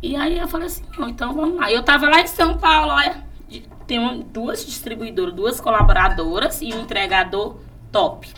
E 0.00 0.14
aí 0.14 0.38
eu 0.38 0.46
falei 0.46 0.68
assim, 0.68 0.84
não, 0.96 1.08
então 1.08 1.34
vamos 1.34 1.56
lá. 1.58 1.72
Eu 1.72 1.82
tava 1.82 2.08
lá 2.08 2.20
em 2.20 2.26
São 2.28 2.56
Paulo, 2.56 2.92
olha, 2.92 3.24
tem 3.86 4.20
duas 4.32 4.64
distribuidoras, 4.64 5.34
duas 5.34 5.60
colaboradoras 5.60 6.62
e 6.62 6.72
um 6.72 6.82
entregador 6.82 7.56
top. 7.90 8.32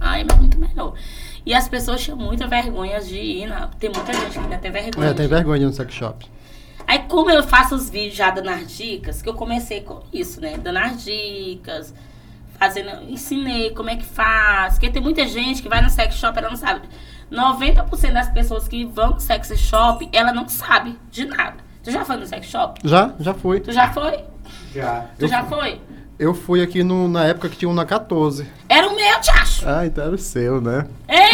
Aí 0.00 0.26
é 0.28 0.34
muito 0.34 0.58
melhor. 0.58 0.94
E 1.44 1.54
as 1.54 1.68
pessoas 1.68 2.02
tinham 2.02 2.18
muita 2.18 2.46
vergonha 2.46 3.00
de 3.00 3.16
ir, 3.16 3.46
na, 3.46 3.68
tem 3.68 3.90
muita 3.90 4.12
gente 4.12 4.32
que 4.32 4.38
ainda 4.38 4.58
tem 4.58 4.70
vergonha. 4.70 5.10
É, 5.10 5.14
tem 5.14 5.28
vergonha 5.28 5.58
de 5.58 5.64
ir 5.64 5.68
no 5.68 5.72
sex 5.72 5.94
shop. 5.94 6.26
Aí 6.86 7.00
como 7.08 7.30
eu 7.30 7.42
faço 7.42 7.74
os 7.74 7.90
vídeos 7.90 8.14
já 8.16 8.30
dando 8.30 8.48
as 8.48 8.76
dicas, 8.76 9.20
que 9.22 9.28
eu 9.28 9.34
comecei 9.34 9.80
com 9.80 10.02
isso, 10.12 10.40
né? 10.40 10.56
Dando 10.56 10.78
as 10.78 11.04
dicas, 11.04 11.94
fazendo, 12.58 12.90
ensinei 13.10 13.70
como 13.70 13.90
é 13.90 13.96
que 13.96 14.04
faz. 14.04 14.74
Porque 14.74 14.90
tem 14.90 15.02
muita 15.02 15.26
gente 15.26 15.62
que 15.62 15.68
vai 15.68 15.80
no 15.82 15.90
sex 15.90 16.14
shop, 16.16 16.38
ela 16.38 16.48
não 16.48 16.56
sabe. 16.56 16.88
90% 17.30 18.12
das 18.12 18.28
pessoas 18.30 18.68
que 18.68 18.84
vão 18.84 19.10
no 19.10 19.20
sex 19.20 19.48
shop, 19.58 20.08
ela 20.12 20.32
não 20.32 20.48
sabe 20.48 20.96
de 21.10 21.24
nada. 21.24 21.56
Tu 21.82 21.90
já 21.90 22.04
foi 22.04 22.16
no 22.16 22.26
sex 22.26 22.46
shop? 22.46 22.80
Já, 22.84 23.12
já 23.18 23.34
fui. 23.34 23.60
Tu 23.60 23.72
já 23.72 23.92
foi? 23.92 24.24
Já. 24.74 25.06
Tu 25.18 25.24
Eu 25.24 25.28
já 25.28 25.44
fui. 25.44 25.58
foi? 25.58 25.80
Eu 26.18 26.32
fui 26.34 26.62
aqui 26.62 26.82
no- 26.82 27.08
na 27.08 27.24
época 27.24 27.48
que 27.48 27.56
tinha 27.56 27.68
um 27.68 27.74
na 27.74 27.84
14. 27.84 28.46
Era 28.68 28.88
o 28.88 28.96
meu, 28.96 29.20
te 29.20 29.30
acho. 29.30 29.68
Ah, 29.68 29.84
então 29.86 30.04
era 30.04 30.14
o 30.14 30.18
seu, 30.18 30.60
né? 30.60 30.86
É! 31.06 31.26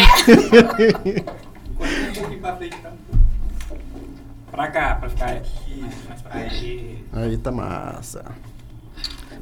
Um 1.82 2.12
pouquinho 2.14 2.40
pra 2.40 2.56
frente, 2.56 2.76
tá? 2.78 2.90
Pra 4.50 4.68
cá, 4.68 4.94
pra 4.96 5.08
ficar 5.08 5.30
aqui. 5.30 7.04
Aí 7.12 7.36
tá 7.38 7.52
massa. 7.52 8.24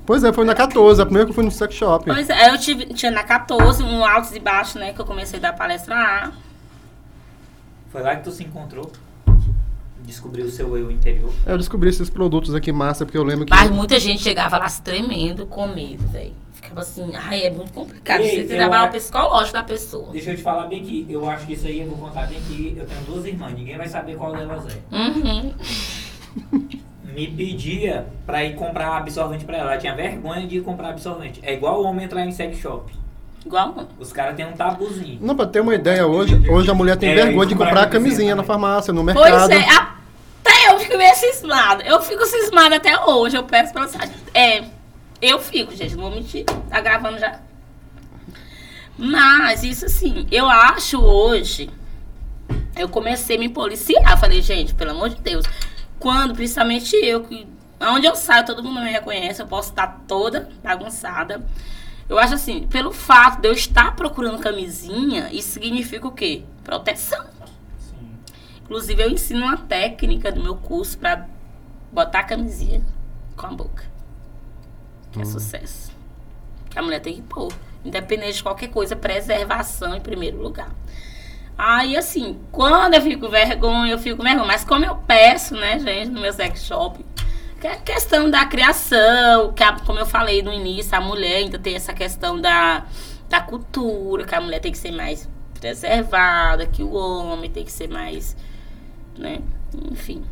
Pois 0.06 0.24
é, 0.24 0.32
foi 0.32 0.44
na 0.44 0.54
14, 0.54 1.00
a 1.00 1.04
primeira 1.06 1.26
que 1.26 1.30
eu 1.30 1.34
fui 1.34 1.44
no 1.44 1.50
sex 1.50 1.74
shop. 1.74 2.04
Pois 2.06 2.28
é, 2.28 2.50
eu 2.50 2.58
tive, 2.58 2.86
tinha 2.86 3.10
na 3.12 3.22
14, 3.22 3.82
um 3.82 4.04
altos 4.04 4.34
e 4.34 4.40
baixos, 4.40 4.74
né? 4.74 4.92
Que 4.92 5.00
eu 5.00 5.04
comecei 5.06 5.38
a 5.38 5.42
dar 5.42 5.52
palestra 5.54 5.94
lá. 5.94 6.32
Foi 7.90 8.02
lá 8.02 8.16
que 8.16 8.24
tu 8.24 8.30
se 8.30 8.42
encontrou. 8.44 8.90
Descobriu 10.04 10.46
o 10.46 10.50
seu 10.50 10.76
eu 10.76 10.90
interior. 10.90 11.32
Eu 11.46 11.56
descobri 11.58 11.88
esses 11.88 12.10
produtos 12.10 12.54
aqui 12.54 12.72
massa, 12.72 13.04
porque 13.04 13.16
eu 13.18 13.22
lembro 13.24 13.46
que. 13.46 13.50
Mas 13.54 13.70
muita 13.70 13.98
gente 14.00 14.22
chegava 14.22 14.58
lá 14.58 14.68
se 14.68 14.82
tremendo 14.82 15.46
com 15.46 15.66
medo, 15.68 16.06
velho. 16.08 16.32
Ficava 16.52 16.80
assim, 16.80 17.10
ai, 17.14 17.44
é 17.44 17.50
muito 17.50 17.72
complicado. 17.72 18.20
Ei, 18.20 18.26
Você 18.28 18.36
tem 18.36 18.46
que 18.46 18.52
eu 18.52 18.56
trabalhar 18.58 18.82
o 18.82 18.84
acho- 18.88 18.96
psicológico 18.98 19.52
da 19.54 19.62
pessoa. 19.62 20.08
Deixa 20.12 20.30
eu 20.32 20.36
te 20.36 20.42
falar 20.42 20.66
bem 20.66 20.82
que 20.82 21.06
eu 21.08 21.28
acho 21.28 21.46
que 21.46 21.52
isso 21.54 21.66
aí 21.66 21.80
eu 21.80 21.86
vou 21.88 21.96
contar 22.08 22.26
bem 22.26 22.40
que 22.40 22.74
eu 22.76 22.86
tenho 22.86 23.00
duas 23.02 23.24
irmãs, 23.24 23.54
ninguém 23.56 23.76
vai 23.76 23.88
saber 23.88 24.16
qual 24.16 24.32
delas 24.32 24.64
é. 24.66 24.94
Uhum. 24.94 25.52
Me 27.14 27.26
pedia 27.26 28.06
pra 28.24 28.44
ir 28.44 28.54
comprar 28.54 28.96
absorvente 28.98 29.44
pra 29.44 29.56
ela. 29.56 29.72
Ela 29.72 29.80
tinha 29.80 29.94
vergonha 29.96 30.46
de 30.46 30.58
ir 30.58 30.62
comprar 30.62 30.90
absorvente. 30.90 31.40
É 31.42 31.52
igual 31.54 31.82
o 31.82 31.84
homem 31.84 32.04
entrar 32.04 32.24
em 32.24 32.30
sex 32.30 32.58
shop. 32.58 32.92
Igual 33.44 33.70
homem. 33.70 33.88
Os 33.98 34.12
caras 34.12 34.36
têm 34.36 34.46
um 34.46 34.52
tabuzinho. 34.52 35.18
Não, 35.20 35.34
pra 35.34 35.46
ter 35.46 35.60
uma 35.60 35.74
ideia, 35.74 36.06
hoje, 36.06 36.40
hoje 36.48 36.70
a 36.70 36.74
mulher 36.74 36.96
tem 36.96 37.10
É, 37.10 37.14
vergonha 37.14 37.48
de 37.48 37.54
comprar 37.54 37.88
camisinha 37.88 38.34
na 38.34 38.42
também. 38.42 38.46
farmácia, 38.46 38.92
no 38.92 39.02
Pois 39.04 39.14
mercado. 39.16 39.52
é, 39.52 39.68
até 39.68 40.68
eu 40.72 40.78
fico 40.78 40.98
meio 40.98 41.14
cismada. 41.14 41.82
Eu 41.84 42.00
fico 42.02 42.24
cismada 42.26 42.76
até 42.76 42.98
hoje. 43.04 43.36
Eu 43.36 43.44
peço 43.44 43.72
pra 43.72 43.86
você. 43.86 43.98
É, 44.34 44.64
eu 45.22 45.38
fico, 45.40 45.74
gente, 45.74 45.94
não 45.96 46.02
vou 46.04 46.10
mentir. 46.12 46.44
Tá 46.68 46.80
gravando 46.80 47.18
já. 47.18 47.40
Mas, 48.96 49.62
isso 49.64 49.86
assim, 49.86 50.26
eu 50.30 50.48
acho 50.48 51.00
hoje. 51.00 51.70
Eu 52.76 52.88
comecei 52.88 53.36
a 53.36 53.38
me 53.38 53.48
policiar. 53.48 54.18
Falei, 54.18 54.42
gente, 54.42 54.74
pelo 54.74 54.90
amor 54.90 55.08
de 55.08 55.20
Deus. 55.20 55.44
Quando, 55.98 56.34
principalmente 56.34 56.94
eu, 56.96 57.22
que 57.22 57.46
onde 57.80 58.06
eu 58.06 58.14
saio, 58.14 58.44
todo 58.44 58.62
mundo 58.62 58.80
me 58.80 58.90
reconhece, 58.90 59.40
eu 59.40 59.46
posso 59.46 59.70
estar 59.70 60.00
toda 60.06 60.48
bagunçada. 60.62 61.42
Eu 62.10 62.18
acho 62.18 62.34
assim, 62.34 62.66
pelo 62.66 62.90
fato 62.90 63.40
de 63.40 63.46
eu 63.46 63.52
estar 63.52 63.94
procurando 63.94 64.40
camisinha, 64.40 65.30
isso 65.32 65.50
significa 65.50 66.08
o 66.08 66.10
quê? 66.10 66.42
Proteção. 66.64 67.24
Sim. 67.78 68.18
Inclusive, 68.64 69.00
eu 69.00 69.10
ensino 69.10 69.46
uma 69.46 69.56
técnica 69.56 70.32
do 70.32 70.42
meu 70.42 70.56
curso 70.56 70.98
pra 70.98 71.28
botar 71.92 72.18
a 72.18 72.24
camisinha 72.24 72.82
com 73.36 73.46
a 73.46 73.50
boca. 73.50 73.84
Que 75.12 75.22
é 75.22 75.24
sucesso. 75.24 75.92
Que 76.68 76.80
a 76.80 76.82
mulher 76.82 76.98
tem 76.98 77.14
que 77.14 77.22
pôr. 77.22 77.52
Independente 77.84 78.38
de 78.38 78.42
qualquer 78.42 78.70
coisa, 78.70 78.96
preservação 78.96 79.94
em 79.94 80.00
primeiro 80.00 80.42
lugar. 80.42 80.74
Aí, 81.56 81.96
assim, 81.96 82.40
quando 82.50 82.94
eu 82.94 83.02
fico 83.02 83.28
vergonha, 83.28 83.92
eu 83.92 83.98
fico 84.00 84.20
vergonha. 84.20 84.46
Mas 84.46 84.64
como 84.64 84.84
eu 84.84 84.96
peço, 84.96 85.54
né, 85.54 85.78
gente, 85.78 86.10
no 86.10 86.20
meu 86.20 86.32
sex 86.32 86.64
shop, 86.64 87.04
que 87.60 87.66
é 87.66 87.72
a 87.72 87.76
questão 87.76 88.30
da 88.30 88.44
criação, 88.46 89.52
que 89.52 89.62
a- 89.62 89.78
como 89.80 89.98
eu 89.98 90.06
falei 90.06 90.42
no 90.42 90.52
início, 90.52 90.96
a 90.96 91.00
mulher 91.00 91.36
ainda 91.36 91.58
tem 91.58 91.74
essa 91.76 91.92
questão 91.92 92.40
da, 92.40 92.84
da 93.28 93.40
cultura, 93.40 94.24
que 94.24 94.34
a 94.34 94.40
mulher 94.40 94.60
tem 94.60 94.72
que 94.72 94.78
ser 94.78 94.90
mais 94.92 95.28
preservada, 95.60 96.66
que 96.66 96.82
o 96.82 96.92
homem 96.94 97.50
tem 97.50 97.64
que 97.64 97.70
ser 97.72 97.88
mais, 97.88 98.34
né, 99.18 99.40
enfim. 99.92 100.24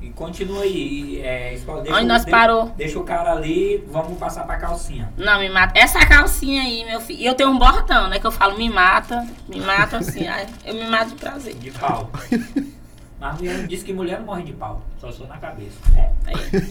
E 0.00 0.10
continua 0.10 0.62
aí. 0.64 1.20
É, 1.22 1.54
escola, 1.54 1.80
deixa, 1.82 1.96
Onde 1.96 2.04
o- 2.04 2.08
nós 2.08 2.24
de- 2.26 2.30
parou? 2.30 2.66
Deixa 2.76 2.98
o 2.98 3.04
cara 3.04 3.32
ali, 3.32 3.82
vamos 3.90 4.18
passar 4.18 4.44
pra 4.44 4.56
calcinha. 4.58 5.10
Não, 5.16 5.38
me 5.38 5.48
mata. 5.48 5.78
Essa 5.78 6.04
calcinha 6.04 6.60
aí, 6.62 6.84
meu 6.84 7.00
filho. 7.00 7.20
E 7.20 7.24
eu 7.26 7.34
tenho 7.34 7.48
um 7.48 7.58
bordão, 7.58 8.08
né? 8.08 8.18
Que 8.18 8.26
eu 8.26 8.30
falo, 8.30 8.54
me 8.58 8.68
mata. 8.68 9.26
Me 9.48 9.60
mata 9.60 9.96
assim. 9.98 10.26
ai, 10.28 10.46
eu 10.66 10.74
me 10.74 10.84
mato 10.90 11.08
de 11.10 11.14
prazer. 11.14 11.54
De 11.54 11.70
pau. 11.70 12.10
Mas 13.24 13.38
mulher 13.40 13.66
diz 13.66 13.82
que 13.82 13.90
mulher 13.94 14.18
não 14.18 14.26
morre 14.26 14.42
de 14.42 14.52
pau, 14.52 14.82
só 15.00 15.10
sou 15.10 15.26
na 15.26 15.38
cabeça. 15.38 15.78
É. 15.96 16.12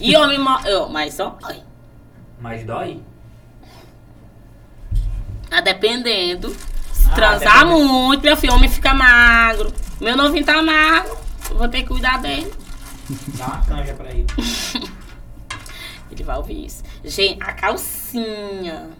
E 0.00 0.14
homem 0.16 0.38
morre. 0.38 0.70
eu, 0.70 0.88
Mas 0.88 1.14
só. 1.14 1.36
ai. 1.42 1.64
mas 2.38 2.64
dói? 2.64 3.02
A 5.50 5.60
dependendo. 5.60 6.50
Se 6.92 7.08
Ah, 7.10 7.14
transar 7.14 7.64
dependendo. 7.64 7.88
muito, 7.92 8.22
meu 8.22 8.36
filho, 8.36 8.54
homem 8.54 8.70
fica 8.70 8.94
magro. 8.94 9.72
Meu 10.00 10.16
novinho 10.16 10.44
tá 10.44 10.62
magro. 10.62 11.16
Eu 11.50 11.56
vou 11.58 11.68
ter 11.68 11.82
que 11.82 11.88
cuidar 11.88 12.20
dele. 12.22 12.52
Dá 13.36 13.46
uma 13.46 13.64
canja 13.64 13.94
pra 13.94 14.10
ele. 14.10 14.26
Ele 16.12 16.22
vai 16.22 16.36
ouvir 16.36 16.66
isso. 16.66 16.84
Gente, 17.04 17.42
a 17.42 17.52
calcinha. 17.52 18.90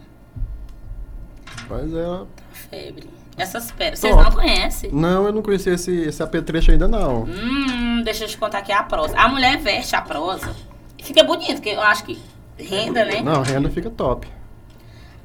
Pois 1.65 1.93
é. 1.93 2.25
Febre. 2.51 3.09
Essas 3.37 3.69
pedras. 3.71 3.99
Vocês 3.99 4.15
não 4.15 4.31
conhecem? 4.31 4.89
Não, 4.93 5.25
eu 5.25 5.33
não 5.33 5.41
conhecia 5.41 5.73
esse, 5.73 5.93
esse 5.93 6.23
apetrecho 6.23 6.71
ainda 6.71 6.87
não. 6.87 7.23
Hum, 7.23 8.01
deixa 8.03 8.23
eu 8.23 8.27
te 8.29 8.37
contar 8.37 8.59
aqui 8.59 8.71
a 8.71 8.81
prosa. 8.83 9.17
A 9.17 9.27
mulher 9.27 9.57
veste 9.57 9.95
a 9.95 10.01
prosa. 10.01 10.55
Fica 11.01 11.23
bonito, 11.23 11.55
porque 11.55 11.69
eu 11.69 11.81
acho 11.81 12.03
que 12.05 12.17
renda, 12.57 13.03
né? 13.03 13.21
Não, 13.21 13.41
renda 13.41 13.69
fica 13.69 13.89
top. 13.89 14.27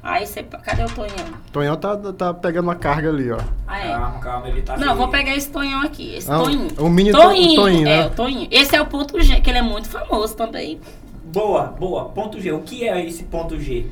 Aí 0.03 0.25
você. 0.25 0.43
Cadê 0.43 0.83
o 0.83 0.89
Tonhão? 0.89 1.13
Tonhão 1.53 1.75
tá, 1.77 1.95
tá 1.95 2.33
pegando 2.33 2.65
uma 2.65 2.75
carga 2.75 3.09
ali, 3.09 3.31
ó. 3.31 3.37
Ah, 3.67 3.79
é. 3.79 3.87
Calma, 3.91 4.19
calma, 4.19 4.49
ele 4.49 4.61
tá 4.63 4.75
Não, 4.77 4.95
vou 4.95 5.07
pegar 5.09 5.35
esse 5.35 5.49
Tonhão 5.49 5.81
aqui. 5.81 6.15
Esse 6.15 6.29
Ah, 6.29 6.39
Toninho. 6.39 6.69
o 6.79 6.89
mini 6.89 7.11
to- 7.11 7.17
Toninho, 7.19 7.55
Toninho, 7.61 7.87
É, 7.87 7.97
né? 7.99 8.07
o 8.07 8.09
Toninho. 8.09 8.47
Esse 8.51 8.75
é 8.75 8.81
o 8.81 8.85
ponto 8.87 9.21
G, 9.21 9.39
que 9.41 9.49
ele 9.49 9.59
é 9.59 9.61
muito 9.61 9.87
famoso 9.89 10.35
também. 10.35 10.81
Boa, 11.25 11.67
boa. 11.67 12.05
Ponto 12.09 12.41
G. 12.41 12.51
O 12.51 12.61
que 12.61 12.87
é 12.89 13.05
esse 13.05 13.23
ponto 13.23 13.59
G? 13.59 13.85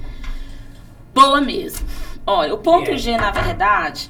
Boa 1.14 1.40
mesmo. 1.42 1.86
Olha, 2.26 2.54
o 2.54 2.58
ponto 2.58 2.92
é? 2.92 2.98
G, 2.98 3.18
na 3.18 3.32
verdade, 3.32 4.10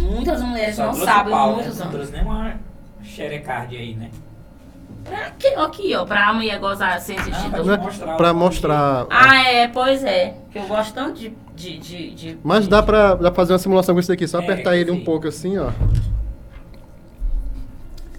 muitas 0.00 0.42
mulheres 0.42 0.76
Só 0.76 0.86
não 0.86 0.94
sabem, 0.94 1.32
pau, 1.32 1.48
né? 1.50 1.54
muitos 1.62 1.78
Não 1.78 1.90
trouxe 1.90 2.12
nem 2.12 2.22
uma 2.22 2.54
xerecard 3.02 3.76
aí, 3.76 3.94
né? 3.94 4.10
Aqui, 5.26 5.48
aqui, 5.48 5.94
ó, 5.94 6.04
pra 6.06 6.32
mulher 6.32 6.58
gozar 6.58 6.98
sem 7.00 7.16
existir 7.16 7.46
Ah, 7.52 7.56
dor. 7.56 7.66
Né? 7.66 7.76
mostrar 7.76 8.16
Pra 8.16 8.32
mostrar. 8.32 9.06
Ah, 9.10 9.44
é, 9.44 9.68
pois 9.68 10.02
é. 10.02 10.34
Que 10.50 10.58
eu 10.58 10.66
gosto 10.66 10.94
tanto 10.94 11.20
de. 11.20 11.28
de, 11.54 11.78
de, 11.78 12.10
de- 12.14 12.38
Mas 12.42 12.66
dá 12.66 12.82
pra, 12.82 13.14
dá 13.14 13.30
pra 13.30 13.34
fazer 13.34 13.52
uma 13.52 13.58
simulação 13.58 13.94
com 13.94 14.00
isso 14.00 14.10
aqui. 14.10 14.26
Só 14.26 14.40
É, 14.40 14.42
apertar 14.42 14.76
ele 14.76 14.90
sim. 14.90 14.96
um 14.98 15.04
pouco 15.04 15.28
assim, 15.28 15.58
ó. 15.58 15.70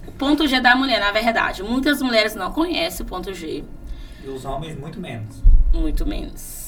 O 0.08 0.12
ponto 0.12 0.48
G 0.48 0.62
da 0.62 0.76
mulher, 0.76 1.00
na 1.00 1.12
verdade. 1.12 1.64
Muitas 1.64 2.02
mulheres 2.04 2.36
não 2.36 2.52
conhecem 2.52 3.04
o 3.06 3.10
ponto 3.10 3.34
G. 3.34 3.64
E 4.24 4.30
os 4.30 4.46
homens 4.46 4.78
muito 4.80 5.00
menos. 5.00 5.42
Muito 5.74 6.06
menos. 6.06 6.65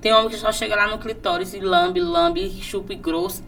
Tem 0.00 0.12
homem 0.12 0.30
que 0.30 0.36
só 0.36 0.50
chega 0.50 0.74
lá 0.74 0.88
no 0.88 0.98
clitóris 0.98 1.52
e 1.52 1.60
lambe, 1.60 2.00
lambe, 2.00 2.48
chupa 2.62 2.92
e 2.92 2.96
grosso. 2.96 3.44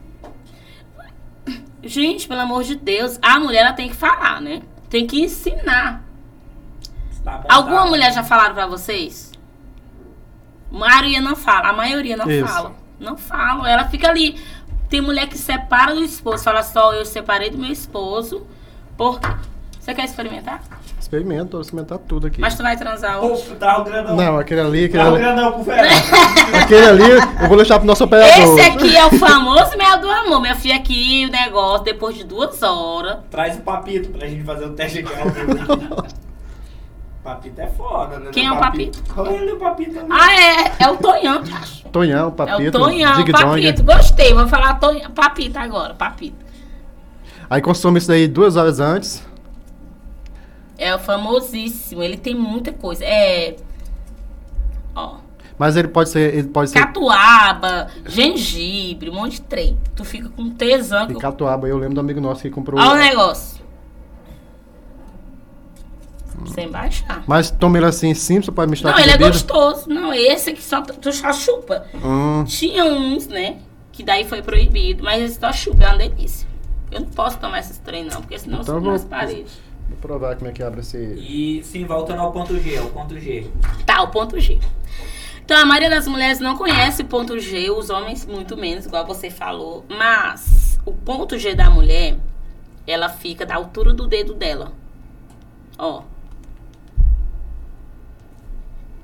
Gente, 1.82 2.28
pelo 2.28 2.40
amor 2.40 2.62
de 2.62 2.76
Deus, 2.76 3.18
a 3.20 3.40
mulher 3.40 3.60
ela 3.60 3.72
tem 3.72 3.88
que 3.88 3.96
falar, 3.96 4.40
né? 4.40 4.62
Tem 4.88 5.06
que 5.06 5.20
ensinar. 5.20 6.04
Tá 7.24 7.42
Alguma 7.48 7.82
tá. 7.82 7.86
mulher 7.86 8.12
já 8.12 8.22
falaram 8.22 8.54
pra 8.54 8.66
vocês? 8.66 9.32
A 10.72 10.76
maioria 10.76 11.20
não 11.20 11.34
fala, 11.34 11.68
a 11.68 11.72
maioria 11.72 12.16
não 12.16 12.30
Isso. 12.30 12.46
fala. 12.46 12.74
Não 13.00 13.16
falam, 13.16 13.66
ela 13.66 13.88
fica 13.88 14.08
ali. 14.08 14.38
Tem 14.88 15.00
mulher 15.00 15.26
que 15.26 15.38
separa 15.38 15.94
do 15.94 16.04
esposo, 16.04 16.44
fala 16.44 16.62
só, 16.62 16.92
eu 16.92 17.04
separei 17.04 17.50
do 17.50 17.58
meu 17.58 17.72
esposo. 17.72 18.46
Porque. 18.96 19.26
Você 19.82 19.94
quer 19.94 20.04
experimentar? 20.04 20.62
Experimento, 21.00 21.52
vou 21.52 21.60
experimentar 21.60 21.98
tudo 21.98 22.28
aqui. 22.28 22.40
Mas 22.40 22.54
tu 22.54 22.62
vai 22.62 22.76
transar 22.76 23.18
hoje? 23.18 23.42
Pô, 23.48 23.54
dá 23.56 23.80
o 23.80 23.84
grandão. 23.84 24.14
Não, 24.14 24.38
aquele 24.38 24.60
ali, 24.60 24.84
aquele 24.84 25.02
Dá 25.02 25.10
o 25.10 25.14
ali, 25.14 25.24
grandão 25.24 25.52
pro 25.54 25.64
Fernando. 25.64 26.54
aquele 26.62 26.86
ali 26.86 27.10
eu 27.10 27.48
vou 27.48 27.56
deixar 27.56 27.78
pro 27.80 27.86
nosso 27.88 28.04
operador. 28.04 28.56
Esse 28.56 28.60
aqui 28.60 28.96
é 28.96 29.04
o 29.04 29.10
famoso 29.18 29.76
mel 29.76 30.00
do 30.00 30.08
amor. 30.08 30.40
Minha 30.40 30.54
filha 30.54 30.76
aqui, 30.76 31.26
o 31.26 31.32
negócio, 31.32 31.82
depois 31.82 32.14
de 32.14 32.22
duas 32.22 32.62
horas. 32.62 33.18
Traz 33.28 33.56
o 33.56 33.62
papito 33.62 34.10
pra 34.10 34.28
gente 34.28 34.44
fazer 34.44 34.66
o 34.66 34.70
teste 34.70 35.00
aqui. 35.00 35.12
Papito 37.24 37.60
é 37.60 37.68
foda, 37.68 38.18
né? 38.18 38.30
Quem 38.32 38.46
é 38.46 38.52
o 38.52 38.56
Olha 38.56 39.30
ele, 39.30 39.52
o 39.52 39.56
papito. 39.56 39.98
Ah, 40.10 40.32
é, 40.32 40.72
é 40.80 40.88
o 40.90 40.96
Tonhão, 40.96 41.40
acho. 41.60 41.88
Tonhão, 41.88 42.28
É 42.28 42.30
papito, 42.32 42.78
o 42.78 42.80
Tonhão, 42.80 43.14
Dig 43.14 43.32
Dong. 43.32 43.44
papito. 43.44 43.84
Gostei, 43.84 44.34
vou 44.34 44.48
falar 44.48 44.74
tonhão, 44.80 45.08
papito 45.12 45.56
agora, 45.56 45.94
papito. 45.94 46.44
Aí 47.48 47.60
consome 47.62 47.98
isso 47.98 48.08
daí 48.08 48.26
duas 48.26 48.56
horas 48.56 48.80
antes. 48.80 49.24
É 50.82 50.94
o 50.94 50.98
famosíssimo, 50.98 52.02
ele 52.02 52.16
tem 52.16 52.34
muita 52.34 52.72
coisa. 52.72 53.04
É. 53.04 53.56
Ó. 54.94 55.16
Mas 55.58 55.76
ele 55.76 55.86
pode 55.88 56.08
ser. 56.08 56.34
Ele 56.34 56.48
pode 56.48 56.70
ser. 56.70 56.78
Catuaba, 56.80 57.86
gengibre, 58.06 59.08
um 59.10 59.14
monte 59.14 59.34
de 59.34 59.42
trem. 59.42 59.78
Tu 59.94 60.04
fica 60.04 60.28
com 60.28 60.50
tesão. 60.50 61.06
Que- 61.06 61.14
catuaba, 61.14 61.68
eu 61.68 61.76
lembro 61.78 61.94
do 61.94 62.00
amigo 62.00 62.20
nosso 62.20 62.42
que 62.42 62.50
comprou. 62.50 62.80
Olha 62.80 62.90
o 62.90 62.96
negócio. 62.96 63.62
Sem 66.54 66.68
baixar. 66.68 67.22
Mas 67.26 67.50
toma 67.50 67.76
ele 67.78 67.86
assim 67.86 68.12
simples, 68.14 68.52
pode 68.52 68.70
misturar 68.70 68.94
Não, 68.94 68.98
com 69.00 69.04
ele 69.04 69.12
é 69.14 69.18
bebida? 69.18 69.30
gostoso. 69.36 69.88
Não, 69.88 70.12
esse 70.12 70.50
aqui 70.50 70.62
só 70.62 70.80
tu 70.82 71.12
só 71.12 71.32
chupa. 71.32 71.86
Hum, 71.94 72.44
Tinha 72.44 72.84
uns, 72.84 73.28
né? 73.28 73.58
Que 73.92 74.02
daí 74.02 74.24
foi 74.24 74.42
proibido, 74.42 75.04
mas 75.04 75.22
esse 75.22 75.38
só 75.38 75.52
chupa, 75.52 75.84
é 75.84 75.88
uma 75.88 75.98
delícia. 75.98 76.48
Eu 76.90 77.00
não 77.00 77.06
posso 77.08 77.38
tomar 77.38 77.60
esses 77.60 77.78
trem, 77.78 78.04
não, 78.04 78.20
porque 78.20 78.38
senão 78.38 78.60
Então 78.62 78.74
eu 78.74 78.80
subo 78.80 78.90
nas 78.92 79.04
paredes. 79.04 79.52
Provar 80.02 80.36
como 80.36 80.50
é 80.50 80.52
que 80.52 80.62
abre 80.62 80.80
esse. 80.80 80.98
E 80.98 81.62
sim, 81.62 81.86
voltando 81.86 82.20
ao 82.20 82.32
ponto 82.32 82.58
G, 82.58 82.76
ao 82.76 82.88
ponto 82.88 83.18
G. 83.18 83.48
Tá, 83.86 84.02
o 84.02 84.08
ponto 84.08 84.38
G. 84.38 84.58
Então, 85.44 85.56
a 85.56 85.64
maioria 85.64 85.88
das 85.88 86.06
mulheres 86.06 86.40
não 86.40 86.56
conhece 86.56 87.02
o 87.02 87.04
ponto 87.06 87.38
G, 87.38 87.70
os 87.70 87.88
homens 87.88 88.26
muito 88.26 88.56
menos, 88.56 88.84
igual 88.84 89.06
você 89.06 89.30
falou. 89.30 89.84
Mas 89.88 90.78
o 90.84 90.92
ponto 90.92 91.38
G 91.38 91.54
da 91.54 91.70
mulher, 91.70 92.16
ela 92.86 93.08
fica 93.08 93.46
da 93.46 93.54
altura 93.54 93.94
do 93.94 94.06
dedo 94.06 94.34
dela. 94.34 94.72
Ó. 95.78 96.02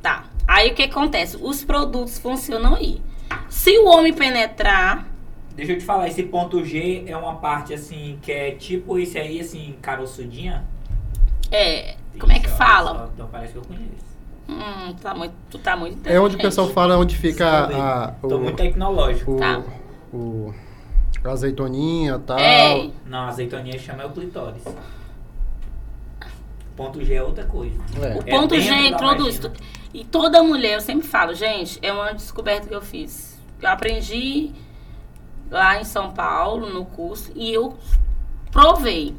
Tá. 0.02 0.24
Aí 0.46 0.70
o 0.70 0.74
que 0.74 0.82
acontece? 0.82 1.38
Os 1.40 1.64
produtos 1.64 2.18
funcionam 2.18 2.74
aí. 2.74 3.00
Se 3.48 3.78
o 3.78 3.86
homem 3.86 4.12
penetrar, 4.12 5.06
Deixa 5.54 5.72
eu 5.72 5.78
te 5.78 5.84
falar, 5.84 6.06
esse 6.06 6.22
ponto 6.22 6.64
G 6.64 7.02
é 7.08 7.16
uma 7.16 7.34
parte 7.34 7.74
assim, 7.74 8.16
que 8.22 8.30
é 8.30 8.52
tipo 8.52 8.96
esse 8.96 9.18
aí, 9.18 9.40
assim, 9.40 9.74
caroçudinha. 9.82 10.64
É. 11.50 11.96
Como 12.18 12.32
é 12.32 12.38
que 12.40 12.48
fala? 12.48 13.10
Então 13.14 13.28
parece 13.30 13.52
que 13.52 13.58
eu 13.58 13.62
conheço. 13.62 14.08
Hum, 14.48 14.94
tá 15.02 15.14
muito, 15.14 15.34
tu 15.50 15.58
tá 15.58 15.76
muito 15.76 16.06
É 16.08 16.18
onde 16.18 16.36
o 16.36 16.38
pessoal 16.38 16.68
fala 16.70 16.96
onde 16.96 17.16
fica 17.16 17.68
Tô 17.68 17.76
a, 17.80 18.14
Tô 18.28 18.36
o, 18.36 18.40
muito 18.40 18.56
tecnológico. 18.56 19.32
o, 19.32 19.36
Tá. 19.38 19.62
o- 20.12 20.54
a 21.24 21.30
azeitoninha 21.30 22.14
e 22.16 22.18
tal. 22.26 22.38
É. 22.38 22.90
Não, 23.06 23.18
a 23.18 23.28
azeitoninha 23.28 23.78
chama 23.78 24.02
é 24.02 24.06
o 24.06 24.10
clitóris. 24.10 24.62
Ponto 26.76 27.04
G 27.04 27.14
é 27.14 27.22
outra 27.22 27.44
coisa. 27.44 27.76
É. 28.00 28.14
O 28.18 28.24
ponto 28.24 28.54
dentro 28.54 28.60
G 28.62 28.70
da 28.70 28.88
introduz. 28.88 29.36
vagina. 29.38 29.54
tu- 29.54 29.62
E 29.94 30.04
toda 30.04 30.42
mulher, 30.42 30.74
eu 30.74 30.80
sempre 30.80 31.06
falo, 31.08 31.34
gente, 31.34 31.78
é 31.82 31.92
uma 31.92 32.12
descoberta 32.12 32.68
que 32.68 32.74
eu 32.74 32.82
fiz. 32.82 33.38
Eu 33.60 33.68
aprendi 33.70 34.52
lá 35.50 35.80
em 35.80 35.84
São 35.84 36.12
Paulo, 36.12 36.68
no 36.72 36.84
curso, 36.84 37.32
e 37.34 37.52
eu 37.52 37.76
provei. 38.52 39.14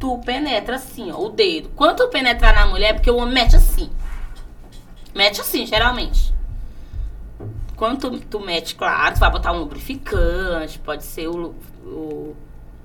Tu 0.00 0.18
penetra 0.24 0.76
assim, 0.76 1.12
ó, 1.12 1.18
o 1.20 1.28
dedo. 1.28 1.70
Quando 1.76 1.98
tu 1.98 2.08
penetrar 2.08 2.54
na 2.54 2.66
mulher, 2.66 2.94
porque 2.94 3.10
o 3.10 3.16
homem 3.16 3.34
mete 3.34 3.54
assim. 3.54 3.90
Mete 5.14 5.40
assim, 5.40 5.66
geralmente. 5.66 6.34
Quando 7.76 8.10
tu, 8.10 8.20
tu 8.20 8.40
mete, 8.40 8.74
claro, 8.74 9.14
tu 9.14 9.20
vai 9.20 9.30
botar 9.30 9.52
um 9.52 9.58
lubrificante, 9.58 10.78
pode 10.78 11.04
ser 11.04 11.28
o, 11.28 11.54
o 11.84 12.36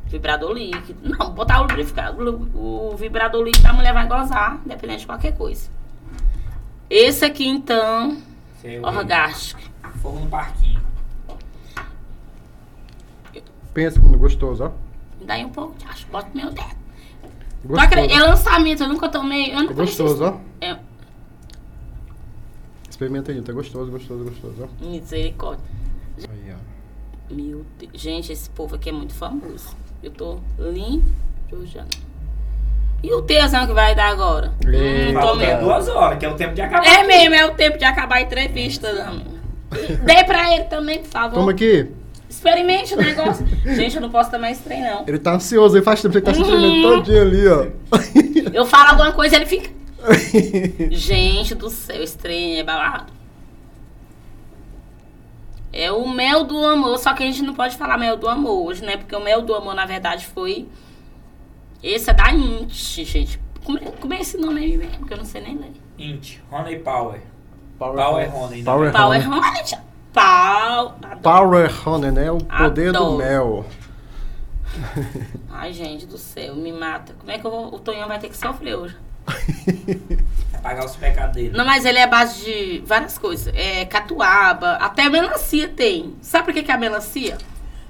vibrador 0.05 0.51
líquido. 0.51 0.99
Não, 1.17 1.31
botar 1.31 1.59
o 1.59 1.61
lubrificante, 1.63 2.21
o, 2.21 2.91
o 2.91 2.97
vibrador 2.97 3.43
líquido 3.43 3.67
a 3.67 3.73
mulher 3.73 3.93
vai 3.93 4.07
gozar, 4.07 4.59
independente 4.65 4.99
de 4.99 5.05
qualquer 5.07 5.35
coisa. 5.37 5.69
Esse 6.89 7.25
aqui, 7.25 7.47
então, 7.47 8.21
Sei 8.61 8.79
o 8.79 8.85
orgástico. 8.85 9.61
Fogo 10.01 10.19
no 10.19 10.27
parquinho. 10.27 10.81
Pensa 13.73 13.99
como 13.99 14.17
gostoso, 14.17 14.65
ó. 14.65 14.71
Daí 15.23 15.43
um 15.43 15.49
pouco 15.49 15.77
de 15.77 15.85
acho, 15.85 16.07
bota 16.07 16.29
meu 16.33 16.51
dedo. 16.51 16.84
Gostoso. 17.65 17.85
acredita? 17.85 18.19
É 18.19 18.23
lançamento, 18.23 18.83
eu 18.83 18.89
nunca 18.89 19.09
tomei. 19.09 19.51
Eu 19.51 19.57
É 19.57 19.61
nunca 19.61 19.73
gostoso, 19.73 20.23
ó. 20.23 20.37
É, 20.61 20.77
Experimenta 22.89 23.31
aí, 23.31 23.41
tá 23.41 23.51
gostoso, 23.51 23.91
gostoso, 23.91 24.23
gostoso, 24.23 24.69
ó. 24.81 24.85
misericórdia. 24.85 25.63
Aí, 26.29 26.53
ó. 26.53 27.33
Meu 27.33 27.65
Deus. 27.77 27.91
Gente, 27.93 28.31
esse 28.31 28.49
povo 28.49 28.75
aqui 28.75 28.89
é 28.89 28.93
muito 28.93 29.13
famoso. 29.13 29.75
Eu 30.01 30.11
tô 30.11 30.39
linjojando. 30.57 31.97
E 33.03 33.13
o 33.13 33.21
tesão 33.21 33.67
que 33.67 33.73
vai 33.73 33.93
dar 33.93 34.09
agora? 34.09 34.53
Hum, 34.65 35.19
tomei. 35.19 35.55
duas 35.57 35.87
horas, 35.89 36.17
que 36.17 36.25
é 36.25 36.29
o 36.29 36.35
tempo 36.35 36.55
de 36.55 36.61
acabar. 36.61 36.85
É 36.87 37.03
mesmo, 37.03 37.35
é 37.35 37.45
o 37.45 37.53
tempo 37.53 37.77
de 37.77 37.83
acabar 37.83 38.15
a 38.15 38.21
entrevista. 38.21 38.91
Não. 38.93 39.17
Dê 40.05 40.23
pra 40.23 40.55
ele 40.55 40.63
também, 40.65 40.99
por 40.99 41.09
favor. 41.09 41.35
Toma 41.35 41.51
aqui. 41.51 41.91
Experimente 42.45 42.93
o 42.93 42.97
negócio. 42.97 43.45
Gente, 43.75 43.95
eu 43.95 44.01
não 44.03 44.09
posso 44.11 44.29
tomar 44.29 44.51
esse 44.51 44.61
trem, 44.61 44.81
não. 44.83 45.03
Ele 45.07 45.17
tá 45.17 45.33
ansioso, 45.33 45.75
ele 45.75 45.83
faz 45.83 45.99
tempo 46.01 46.11
que 46.11 46.17
ele 46.19 46.25
tá 46.25 46.33
se 46.33 46.39
Uhum. 46.41 46.45
experimentando 46.45 46.95
todinho 46.97 47.21
ali, 47.21 47.47
ó. 47.47 47.67
Eu 48.53 48.65
falo 48.67 48.89
alguma 48.91 49.11
coisa, 49.13 49.35
ele 49.35 49.47
fica. 49.47 49.71
Gente 50.91 51.55
do 51.55 51.69
céu, 51.71 52.03
esse 52.03 52.15
trem 52.17 52.59
é 52.59 52.63
babado. 52.63 53.11
É 55.73 55.91
o 55.91 56.07
mel 56.07 56.43
do 56.43 56.63
amor, 56.65 56.97
só 56.99 57.13
que 57.13 57.23
a 57.23 57.25
gente 57.25 57.41
não 57.41 57.53
pode 57.55 57.75
falar 57.75 57.97
mel 57.97 58.15
do 58.15 58.29
amor 58.29 58.65
hoje, 58.67 58.85
né? 58.85 58.95
Porque 58.95 59.13
o 59.15 59.19
mel 59.21 59.41
do 59.41 59.53
amor, 59.55 59.73
na 59.73 59.85
verdade, 59.85 60.25
foi. 60.27 60.67
Esse 61.83 62.11
é 62.11 62.13
da 62.13 62.31
Int, 62.31 62.71
gente. 62.71 63.39
Como 63.63 63.77
é, 63.79 63.81
como 63.81 64.13
é 64.13 64.21
esse 64.21 64.37
nome 64.37 64.61
aí 64.61 64.77
mesmo? 64.77 64.99
Porque 64.99 65.13
eu 65.13 65.17
não 65.17 65.25
sei 65.25 65.41
nem 65.41 65.57
ler. 65.57 65.73
Int, 65.97 66.37
Honey 66.51 66.77
Power. 66.79 67.19
Power 67.77 68.33
Honey. 68.33 68.59
né? 68.59 68.63
Power 68.63 68.91
Power 68.93 69.29
Honey. 69.29 69.77
Pau. 70.15 70.95
Adoro. 71.03 71.19
Power 71.21 71.87
Honey, 71.87 72.11
né? 72.11 72.31
O 72.31 72.37
poder 72.37 72.93
do 72.93 72.97
Adoro. 72.97 73.17
mel. 73.17 73.65
Ai, 75.51 75.73
gente 75.73 76.05
do 76.05 76.17
céu, 76.17 76.55
me 76.55 76.71
mata. 76.71 77.13
Como 77.19 77.29
é 77.29 77.37
que 77.37 77.45
eu 77.45 77.51
vou... 77.51 77.75
o 77.75 77.79
Tonhão 77.79 78.07
vai 78.07 78.17
ter 78.17 78.29
que 78.29 78.37
sofrer 78.37 78.75
hoje? 78.75 78.95
É 80.53 80.57
pagar 80.59 80.85
os 80.85 80.95
pecados 80.95 81.35
dele. 81.35 81.49
Não, 81.55 81.65
mas 81.65 81.83
ele 81.83 81.97
é 81.97 82.03
a 82.03 82.07
base 82.07 82.45
de 82.45 82.83
várias 82.85 83.17
coisas. 83.17 83.53
É 83.53 83.83
catuaba, 83.83 84.73
até 84.73 85.09
melancia 85.09 85.67
tem. 85.67 86.15
Sabe 86.21 86.45
por 86.45 86.53
que, 86.53 86.63
que 86.63 86.71
é 86.71 86.73
a 86.73 86.77
melancia? 86.77 87.37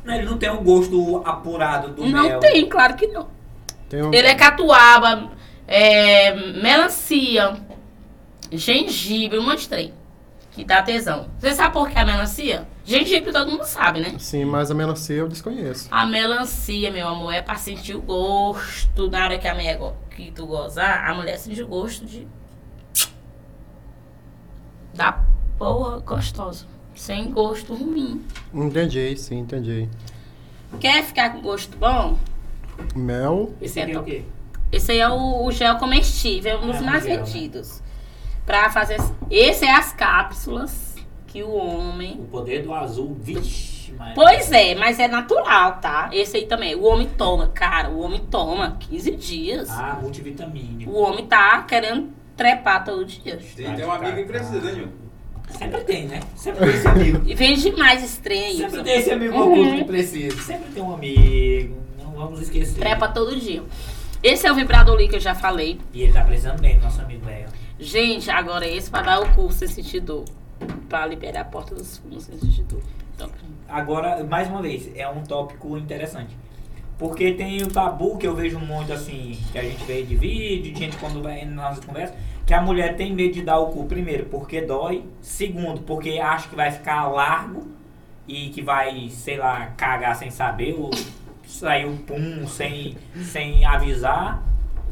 Não, 0.03 0.15
ele 0.15 0.26
não 0.26 0.38
tem 0.38 0.49
o 0.49 0.61
gosto 0.61 1.21
apurado 1.26 1.89
do 1.89 2.05
não 2.07 2.23
mel. 2.23 2.39
tem, 2.39 2.67
claro 2.67 2.95
que 2.95 3.07
não. 3.07 3.28
Tem 3.88 4.01
um... 4.01 4.13
Ele 4.13 4.28
é 4.28 4.34
catuaba, 4.34 5.32
é, 5.67 6.34
melancia, 6.53 7.55
gengibre, 8.51 9.38
um 9.38 9.43
monte 9.43 9.61
de 9.61 9.69
trem. 9.69 9.93
Que 10.56 10.64
dá 10.64 10.82
tesão. 10.82 11.28
Você 11.38 11.53
sabe 11.53 11.74
por 11.74 11.89
que 11.89 11.99
a 11.99 12.06
melancia? 12.06 12.66
Gengibre 12.86 13.32
todo 13.34 13.51
mundo 13.51 13.66
sabe, 13.66 13.99
né? 13.99 14.16
Sim, 14.18 14.45
mas 14.45 14.72
a 14.72 14.74
melancia 14.74 15.18
eu 15.18 15.28
desconheço. 15.28 15.89
A 15.91 16.06
melancia, 16.06 16.89
meu 16.91 17.08
amor, 17.10 17.34
é 17.34 17.41
pra 17.41 17.56
sentir 17.56 17.93
o 17.95 18.01
gosto. 18.01 19.10
Na 19.12 19.26
hora 19.26 19.38
que 19.38 19.47
a 19.49 19.53
mulher 19.53 19.78
go- 19.78 19.93
que 20.16 20.32
tu 20.32 20.45
gozar, 20.47 21.10
a 21.10 21.14
mulher 21.14 21.38
sente 21.38 21.62
o 21.62 21.68
gosto 21.68 22.06
de. 22.06 22.26
Da 24.93 25.24
porra 25.58 25.99
gostosa. 25.99 26.66
Sem 26.95 27.32
gosto 27.32 27.74
ruim. 27.74 28.24
Entendi, 28.53 29.18
sim, 29.18 29.39
entendi. 29.39 29.89
Quer 30.80 31.03
ficar 31.03 31.32
com 31.34 31.41
gosto 31.41 31.78
bom? 31.78 32.18
Mel. 32.95 33.53
Esse 33.62 33.82
aqui 33.82 33.91
é 33.91 33.99
o 33.99 34.03
quê? 34.03 34.24
Esse 34.72 34.93
aí 34.93 34.99
é 34.99 35.10
o, 35.10 35.45
o 35.45 35.51
gel 35.51 35.76
comestível, 35.78 36.60
um 36.60 36.68
dos 36.68 36.78
É, 36.78 36.80
um 36.80 36.86
mais 36.86 37.03
né? 37.06 37.18
vendidos. 37.18 37.82
Pra 38.46 38.70
fazer. 38.70 38.98
Esse 39.30 39.66
é 39.66 39.72
as 39.76 39.91
cápsulas 39.93 40.96
que 41.28 41.41
o 41.43 41.52
homem. 41.54 42.14
O 42.20 42.26
poder 42.26 42.62
do 42.64 42.74
azul. 42.74 43.18
Vixe, 43.20 43.93
mas... 43.98 44.14
Pois 44.14 44.52
é, 44.52 44.76
mas 44.76 45.00
é 45.00 45.08
natural, 45.08 45.78
tá? 45.80 46.10
Esse 46.14 46.38
aí 46.38 46.46
também. 46.46 46.76
O 46.76 46.84
homem 46.84 47.08
toma, 47.18 47.48
cara, 47.48 47.89
o 47.89 48.00
homem 48.02 48.22
toma 48.30 48.78
15 48.80 49.12
dias. 49.12 49.70
Ah, 49.70 49.98
multivitamínico. 50.02 50.91
O 50.91 51.02
homem 51.02 51.26
tá 51.26 51.64
querendo 51.64 52.10
trepar 52.38 52.84
todo 52.86 53.04
dia. 53.04 53.39
Tem, 53.56 53.74
tem 53.76 53.86
um 53.86 53.91
amigo 53.91 54.16
que 54.18 54.24
precisa, 54.26 54.60
né, 54.62 54.72
Nil? 54.74 54.88
Sempre 55.50 55.82
tem, 55.84 56.06
né? 56.08 56.20
Sempre 56.36 56.66
tem 56.66 56.76
esse 56.76 56.88
amigo. 56.88 57.22
E 57.26 57.36
vende 57.36 57.72
mais 57.74 58.04
esse 58.04 58.20
trem 58.20 58.43
aí. 58.46 58.58
Sempre 58.58 58.84
tem 58.84 58.98
esse 59.00 59.12
amigo 59.12 59.36
Uhum. 59.38 59.52
oculto 59.52 59.76
que 59.78 59.84
precisa. 59.86 60.41
Sempre 60.41 60.72
tem 60.72 60.84
um 60.84 60.93
amigo. 60.93 61.78
Não 62.02 62.12
vamos 62.12 62.41
esquecer. 62.41 62.80
Trepa 62.80 63.08
todo 63.08 63.36
dia. 63.39 63.64
Esse 64.24 64.48
é 64.48 64.52
o 64.52 64.56
vibrador 64.56 64.96
ali 64.96 65.08
que 65.08 65.16
eu 65.16 65.20
já 65.20 65.36
falei. 65.36 65.80
E 65.93 66.02
ele 66.04 66.14
tá 66.14 66.24
precisando 66.24 66.60
bem, 66.62 66.80
nosso 66.80 67.00
amigo 67.02 67.26
Léo. 67.26 67.46
Gente, 67.80 68.30
agora 68.32 68.67
esse 68.67 68.89
pra 68.89 69.01
dar 69.01 69.21
o 69.21 69.34
curso 69.34 69.67
sentir 69.67 69.99
dor. 69.99 70.26
Pra 70.88 71.05
liberar 71.05 71.41
a 71.41 71.45
porta 71.45 71.76
dos 71.76 71.97
fundos 71.97 72.23
sem 72.23 72.38
sentir 72.39 72.63
dor. 72.63 72.82
Então, 73.13 73.30
Agora, 73.67 74.23
mais 74.23 74.47
uma 74.47 74.61
vez, 74.61 74.89
é 74.95 75.07
um 75.09 75.23
tópico 75.23 75.78
interessante. 75.78 76.36
Porque 76.97 77.34
tem 77.34 77.61
o 77.61 77.67
tabu 77.67 78.17
que 78.17 78.26
eu 78.26 78.34
vejo 78.34 78.57
muito 78.57 78.93
assim, 78.93 79.38
que 79.51 79.57
a 79.57 79.61
gente 79.61 79.84
vê 79.84 80.03
de 80.03 80.15
vídeo, 80.15 80.73
de 80.73 80.80
gente 80.80 80.95
quando 80.97 81.21
vai 81.21 81.43
nas 81.43 81.80
conversas, 81.80 82.15
que 82.45 82.53
a 82.53 82.61
mulher 82.61 82.95
tem 82.95 83.13
medo 83.13 83.34
de 83.34 83.41
dar 83.41 83.59
o 83.59 83.67
cu, 83.67 83.86
primeiro, 83.86 84.28
porque 84.28 84.61
dói, 84.61 85.03
segundo, 85.19 85.82
porque 85.82 86.19
acha 86.19 86.47
que 86.47 86.55
vai 86.55 86.71
ficar 86.71 87.07
largo 87.07 87.67
e 88.28 88.49
que 88.49 88.61
vai, 88.61 89.09
sei 89.09 89.38
lá, 89.38 89.73
cagar 89.76 90.15
sem 90.15 90.32
saber, 90.32 90.73
ou 90.78 90.89
sair 91.45 91.86
um 91.86 91.97
pum 91.97 92.47
sem, 92.47 92.95
sem 93.23 93.65
avisar. 93.65 94.41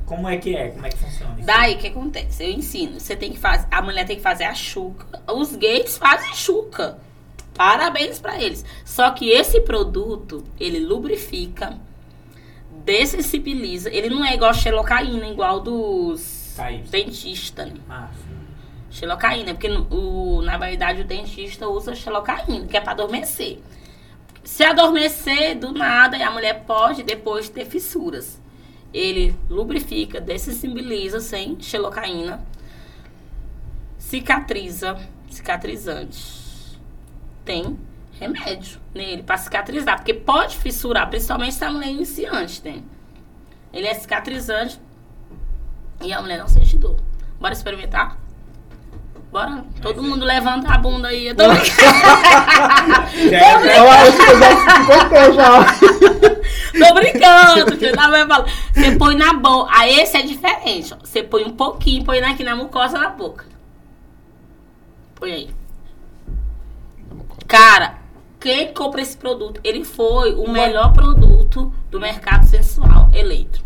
Como 0.06 0.28
é 0.28 0.38
que 0.38 0.56
é? 0.56 0.70
Como 0.70 0.86
é 0.86 0.90
que 0.90 0.98
funciona 0.98 1.36
isso? 1.38 1.46
daí 1.46 1.76
o 1.76 1.78
que 1.78 1.88
acontece? 1.88 2.44
Eu 2.44 2.52
ensino. 2.52 3.00
Você 3.00 3.16
tem 3.16 3.32
que 3.32 3.40
fazer. 3.40 3.68
A 3.72 3.82
mulher 3.82 4.06
tem 4.06 4.18
que 4.18 4.22
fazer 4.22 4.44
a 4.44 4.54
chuca. 4.54 5.22
Os 5.32 5.56
gays 5.56 5.98
fazem 5.98 6.34
chuca. 6.36 6.98
Parabéns 7.54 8.20
pra 8.20 8.42
eles. 8.42 8.66
Só 8.84 9.12
que 9.12 9.30
esse 9.30 9.62
produto, 9.62 10.44
ele 10.60 10.80
lubrifica, 10.80 11.78
dessensibiliza. 12.84 13.90
Ele 13.90 14.10
não 14.10 14.26
é 14.26 14.34
igual 14.34 14.50
a 14.50 14.54
xelocaína, 14.54 15.28
igual 15.28 15.60
dos 15.60 16.56
dentistas, 16.90 17.72
né? 17.72 17.80
Ah, 17.90 18.10
sim. 18.14 18.34
Xelocaína, 18.92 19.54
porque 19.54 19.70
o, 19.70 20.42
na 20.44 20.58
verdade 20.58 21.02
o 21.02 21.06
dentista 21.06 21.68
usa 21.68 21.96
xelocaína, 21.96 22.68
que 22.68 22.78
é 22.78 22.82
pra 22.82 22.92
adormecer. 22.92 23.60
Se 24.44 24.64
adormecer 24.64 25.58
do 25.58 25.72
nada, 25.72 26.18
a 26.26 26.32
mulher 26.32 26.64
pode 26.66 27.02
depois 27.02 27.50
ter 27.50 27.66
fissuras. 27.66 28.40
Ele 28.94 29.36
lubrifica, 29.50 30.22
dessensibiliza 30.22 31.20
sem 31.20 31.60
xelocaína, 31.60 32.46
cicatriza, 33.98 35.00
cicatrizante. 35.30 36.44
Tem 37.44 37.78
remédio 38.20 38.80
nele 38.94 39.24
pra 39.24 39.38
cicatrizar, 39.38 39.98
porque 39.98 40.14
pode 40.14 40.58
fissurar, 40.58 41.10
principalmente 41.10 41.56
se 41.56 41.66
a 41.66 41.72
mulher 41.72 41.88
é 41.88 41.92
iniciante, 41.92 42.62
né? 42.64 42.84
Ele 43.74 43.88
é 43.88 43.94
cicatrizante 43.96 44.80
e 46.02 46.14
a 46.14 46.22
mulher 46.22 46.38
não 46.38 46.48
sente 46.48 46.78
dor. 46.78 46.98
Bora 47.40 47.54
experimentar? 47.54 48.23
Bora. 49.34 49.66
Todo 49.82 50.04
mundo 50.04 50.24
levanta 50.24 50.72
a 50.72 50.78
bunda 50.78 51.08
aí. 51.08 51.30
Eu 51.30 51.36
tô 51.36 51.48
brincando. 51.50 51.74
É- 53.34 53.80
acho 53.90 54.18
que 55.10 55.16
eu 55.16 55.34
já. 55.34 55.66
Tô 56.88 56.94
brincando. 56.94 57.96
Não, 57.96 58.12
mas 58.12 58.28
fala, 58.28 58.46
Você 58.72 58.96
põe 58.96 59.16
na 59.16 59.34
boca. 59.34 59.72
Aí 59.76 60.00
esse 60.02 60.18
é 60.18 60.22
diferente. 60.22 60.94
ó. 60.94 60.98
Você 61.04 61.24
põe 61.24 61.44
um 61.46 61.50
pouquinho, 61.50 62.06
põe 62.06 62.20
aqui 62.20 62.44
na 62.44 62.56
mucosa 62.56 63.00
da 63.00 63.10
boca. 63.10 63.46
Põe 65.16 65.32
aí. 65.32 65.50
Cara, 67.48 67.96
quem 68.40 68.72
compra 68.72 69.02
esse 69.02 69.18
produto, 69.18 69.60
ele 69.64 69.84
foi 69.84 70.36
o 70.36 70.48
melhor 70.48 70.94
produto 70.94 71.74
do 71.90 72.00
mercado 72.00 72.46
sensual 72.46 73.10
eleito. 73.12 73.64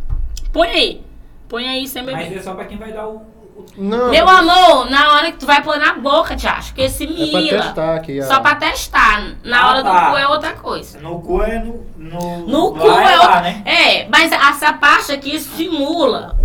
Põe 0.54 0.70
aí. 0.70 1.06
Põe 1.50 1.68
aí 1.68 1.86
sem 1.90 2.06
beber. 2.06 2.30
Mas 2.30 2.38
é 2.38 2.42
só 2.42 2.54
pra 2.54 2.64
quem 2.64 2.78
vai 2.78 2.94
dar 2.94 3.06
o. 3.10 3.37
Não. 3.78 4.10
Meu 4.10 4.28
amor, 4.28 4.90
na 4.90 5.14
hora 5.14 5.32
que 5.32 5.38
tu 5.40 5.46
vai 5.46 5.62
pôr 5.64 5.78
na 5.78 5.94
boca, 5.96 6.36
te 6.36 6.48
acho 6.48 6.74
que 6.74 6.82
esse 6.82 7.04
É 7.04 7.32
pra 7.32 7.42
testar 7.64 7.96
aqui. 7.96 8.22
Só 8.24 8.40
pra 8.40 8.56
testar. 8.56 9.36
Na 9.44 9.62
Ah, 9.62 9.70
hora 9.70 9.84
do 9.84 9.90
tá. 9.90 10.12
cu 10.12 10.18
é 10.18 10.28
outra 10.28 10.54
coisa. 10.54 11.00
No 11.00 11.22
cu 11.22 11.42
é 11.44 11.60
no. 11.60 11.86
No, 11.98 12.48
No 12.48 12.72
cu 12.74 12.88
é, 12.88 13.16
lá, 13.16 13.22
outra. 13.24 13.42
né? 13.42 13.64
É, 13.66 14.08
mas 14.10 14.32
essa 14.32 14.74
parte 14.74 15.12
aqui 15.12 15.36
estimula 15.36 16.38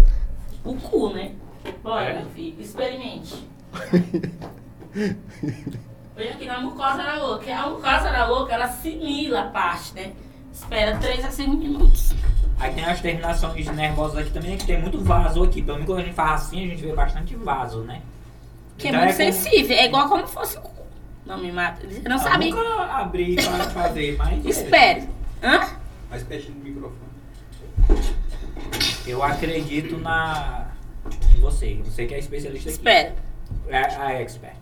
o 0.65 0.75
cu, 0.75 1.11
né? 1.11 1.33
Bora, 1.83 2.05
É? 2.05 2.13
meu 2.19 2.27
filho, 2.31 2.61
experimente. 2.61 3.35
Põe 6.15 6.29
aqui 6.29 6.45
na 6.47 6.61
mucosa 6.61 6.99
da 7.03 7.19
boca. 7.19 7.55
A 7.55 7.69
mucosa 7.69 8.11
da 8.11 8.27
boca, 8.27 8.53
ela 8.55 8.65
assimila 8.67 9.41
a 9.41 9.45
parte, 9.47 9.95
né? 9.95 10.13
Espera 10.53 10.97
3 10.99 11.25
a 11.25 11.31
5 11.31 11.57
minutos. 11.57 12.13
Aí 12.63 12.73
tem 12.75 12.85
as 12.85 13.01
terminações 13.01 13.67
nervosas 13.73 14.19
aqui 14.19 14.31
também, 14.31 14.57
que 14.57 14.65
tem 14.65 14.81
muito 14.81 15.01
vaso 15.03 15.43
aqui. 15.43 15.61
Pelo 15.61 15.79
menos 15.79 15.87
quando 15.93 15.99
a 15.99 16.05
gente 16.05 16.15
faz 16.15 16.43
assim, 16.43 16.65
a 16.65 16.69
gente 16.69 16.83
vê 16.83 16.93
bastante 16.93 17.35
vaso, 17.35 17.81
né? 17.81 18.01
Que 18.79 18.87
Então 18.89 19.01
é 19.01 19.05
muito 19.07 19.17
com- 19.17 19.23
sensível. 19.33 19.77
É 19.77 19.87
igual 19.87 20.09
como 20.09 20.27
fosse 20.29 20.57
o 20.59 20.61
cu. 20.61 20.71
Não 21.27 21.39
me 21.39 21.51
mata. 21.51 21.85
Você 21.87 22.09
não 22.09 22.17
Eu 22.17 22.23
sabe. 22.23 22.51
nunca 22.51 22.85
abri 22.95 23.35
pra, 23.35 23.67
pra 23.67 23.89
ver, 23.89 24.17
mas... 24.17 24.45
Espere. 24.47 25.09
Hã? 25.43 25.71
Mais 26.09 26.23
pertinho 26.23 26.55
do 26.55 26.65
microfone. 26.65 27.03
Eu 29.07 29.23
acredito 29.23 29.99
na... 29.99 30.67
em 31.37 31.41
você. 31.41 31.81
Você 31.85 32.07
que 32.07 32.15
é 32.15 32.19
especialista 32.21 32.69
aqui. 32.69 32.79
Espera. 32.79 33.15
É 33.69 33.79
a 33.79 34.13
expert. 34.21 34.57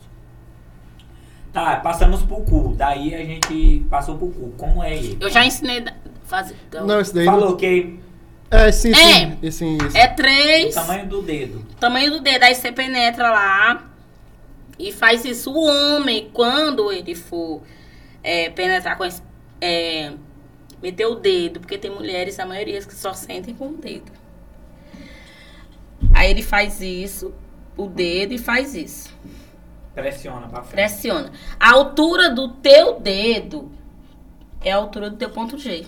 Tá, 1.53 1.77
passamos 1.77 2.23
pro 2.23 2.41
cu. 2.43 2.75
Daí 2.77 3.15
a 3.15 3.25
gente 3.25 3.85
passou 3.91 4.17
pro 4.17 4.29
cu. 4.29 4.51
Como 4.57 4.83
é 4.83 4.97
ele? 4.97 5.19
Eu 5.21 5.31
já 5.31 5.45
ensinei 5.45 5.85
fazer. 6.31 6.57
Então, 6.69 6.87
Não, 6.87 7.01
esse 7.01 7.15
daí. 7.15 7.27
Falou 7.27 7.57
que 7.57 7.99
É, 8.51 8.73
sim, 8.73 8.93
sim. 8.95 9.39
É. 9.43 9.51
Sim, 9.51 9.79
isso. 9.85 9.97
É 9.97 10.07
o 10.13 10.17
três. 10.17 10.75
tamanho 10.75 11.07
do 11.07 11.23
dedo. 11.23 11.67
tamanho 11.79 12.11
do 12.11 12.21
dedo. 12.21 12.43
Aí 12.45 12.55
você 12.55 12.73
penetra 12.73 13.31
lá 13.31 13.91
e 14.79 14.91
faz 14.93 15.25
isso. 15.25 15.53
O 15.53 15.65
homem, 15.67 16.31
quando 16.33 16.91
ele 16.91 17.15
for 17.15 17.61
é, 18.23 18.49
penetrar 18.51 18.97
com 18.97 19.05
esse. 19.05 19.23
É, 19.61 20.13
meter 20.83 21.05
o 21.07 21.17
dedo, 21.17 21.61
porque 21.61 21.77
tem 21.77 21.91
mulheres, 21.91 22.39
a 22.41 22.47
maioria, 22.47 22.81
que 22.81 22.95
só 22.95 23.13
sentem 23.13 23.55
com 23.55 23.69
o 23.69 23.77
dedo. 23.77 24.11
Aí 26.15 26.31
ele 26.31 26.43
faz 26.43 26.81
isso, 26.81 27.35
o 27.77 27.87
dedo, 27.87 28.33
e 28.33 28.39
faz 28.39 28.75
isso. 28.75 29.15
Pressiona 29.95 30.49
pra 30.49 30.63
frente. 30.63 30.75
Pressiona. 30.75 31.31
A 31.59 31.73
altura 31.75 32.31
do 32.31 32.49
teu 32.49 32.99
dedo 32.99 33.71
é 34.63 34.73
a 34.73 34.77
altura 34.77 35.11
do 35.11 35.17
teu 35.17 35.29
ponto 35.31 35.59
G. 35.59 35.87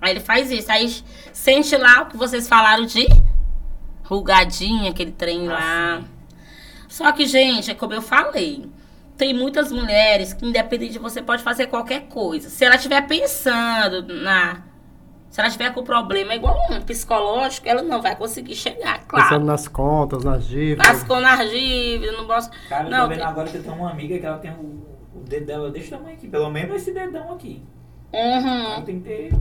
Aí 0.00 0.12
ele 0.12 0.20
faz 0.20 0.50
isso. 0.50 0.70
Aí 0.72 0.88
sente 1.32 1.76
lá 1.76 2.02
o 2.02 2.06
que 2.06 2.16
vocês 2.16 2.48
falaram 2.48 2.86
de 2.86 3.06
rugadinha, 4.04 4.90
aquele 4.90 5.12
trem 5.12 5.48
Ah, 5.48 5.52
lá. 5.52 6.00
sim. 6.00 6.06
Só 6.88 7.12
que, 7.12 7.26
gente, 7.26 7.70
é 7.70 7.74
como 7.74 7.92
eu 7.94 8.02
falei. 8.02 8.68
Tem 9.16 9.34
muitas 9.34 9.70
mulheres 9.70 10.32
que, 10.32 10.44
independente 10.46 10.94
de 10.94 10.98
você, 10.98 11.22
pode 11.22 11.42
fazer 11.42 11.66
qualquer 11.66 12.06
coisa. 12.08 12.48
Se 12.48 12.64
ela 12.64 12.76
estiver 12.76 13.06
pensando 13.06 14.02
na. 14.22 14.62
Se 15.28 15.38
ela 15.40 15.46
estiver 15.46 15.72
com 15.72 15.84
problema 15.84 16.34
igual 16.34 16.56
um 16.72 16.80
psicológico, 16.80 17.68
ela 17.68 17.82
não 17.82 18.02
vai 18.02 18.16
conseguir 18.16 18.56
chegar, 18.56 19.04
claro. 19.06 19.28
Pensando 19.28 19.46
nas 19.46 19.68
contas, 19.68 20.24
nas 20.24 20.44
dívidas. 20.44 20.84
Lascou 20.84 21.20
nas 21.20 21.48
dívidas, 21.48 22.16
não 22.16 22.26
posso. 22.26 22.50
Cara, 22.68 22.84
eu 22.86 22.90
não, 22.90 23.02
tô 23.02 23.08
vendo 23.10 23.18
tem- 23.18 23.26
agora 23.28 23.48
que 23.48 23.56
eu 23.58 23.62
tenho 23.62 23.74
uma 23.76 23.90
amiga 23.92 24.18
que 24.18 24.26
ela 24.26 24.38
tem 24.38 24.50
o, 24.50 24.84
o 25.14 25.20
dedo 25.28 25.46
dela 25.46 25.70
desse 25.70 25.90
tamanho 25.90 26.16
aqui. 26.16 26.26
Pelo 26.26 26.50
menos 26.50 26.74
esse 26.74 26.90
dedão 26.92 27.32
aqui. 27.32 27.62
Uhum. 28.12 28.72
Ela 28.72 28.82
tem 28.82 29.00
que 29.00 29.08
ter. 29.08 29.32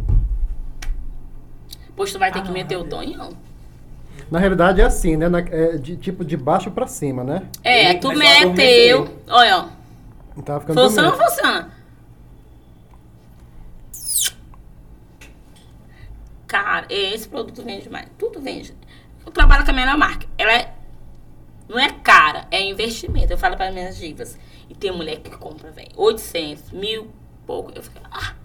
Pois 1.99 2.13
tu 2.13 2.17
vai 2.17 2.31
ter 2.31 2.39
Ah, 2.39 2.41
que 2.43 2.47
não, 2.47 2.53
meter 2.53 2.77
o 2.77 2.83
não. 2.83 2.87
tonhão. 2.89 3.33
Na 4.31 4.39
realidade 4.39 4.79
é 4.79 4.85
assim, 4.85 5.17
né? 5.17 5.27
Na- 5.27 5.39
é 5.39 5.75
de, 5.75 5.97
tipo 5.97 6.23
de 6.23 6.37
baixo 6.37 6.71
pra 6.71 6.87
cima, 6.87 7.25
né? 7.25 7.45
É, 7.61 7.93
tu 7.95 8.07
meteu. 8.13 9.19
Olha, 9.27 9.57
ó. 10.37 10.41
Tava 10.41 10.61
ficando 10.61 10.79
Funciona 10.79 11.11
ou 11.11 11.17
não 11.17 11.25
funciona? 11.27 11.71
Cara, 16.47 16.85
esse 16.89 17.27
produto 17.27 17.61
vende 17.63 17.83
demais. 17.83 18.07
Tudo 18.17 18.39
vende. 18.39 18.73
Eu 19.25 19.31
trabalho 19.33 19.65
com 19.65 19.71
a 19.71 19.73
minha 19.73 19.97
marca. 19.97 20.25
Ela 20.37 20.53
é. 20.53 20.73
Não 21.67 21.77
é 21.77 21.91
cara, 21.91 22.47
é 22.49 22.61
investimento. 22.63 23.33
Eu 23.33 23.37
falo 23.37 23.57
para 23.57 23.73
minhas 23.73 23.97
divas. 23.97 24.37
E 24.69 24.73
tem 24.73 24.89
mulher 24.89 25.17
que 25.19 25.31
compra, 25.31 25.69
velho. 25.69 25.89
800, 25.97 26.71
mil, 26.71 27.09
pouco. 27.45 27.73
Eu 27.75 27.83
fico. 27.83 27.99
Ah, 28.09 28.35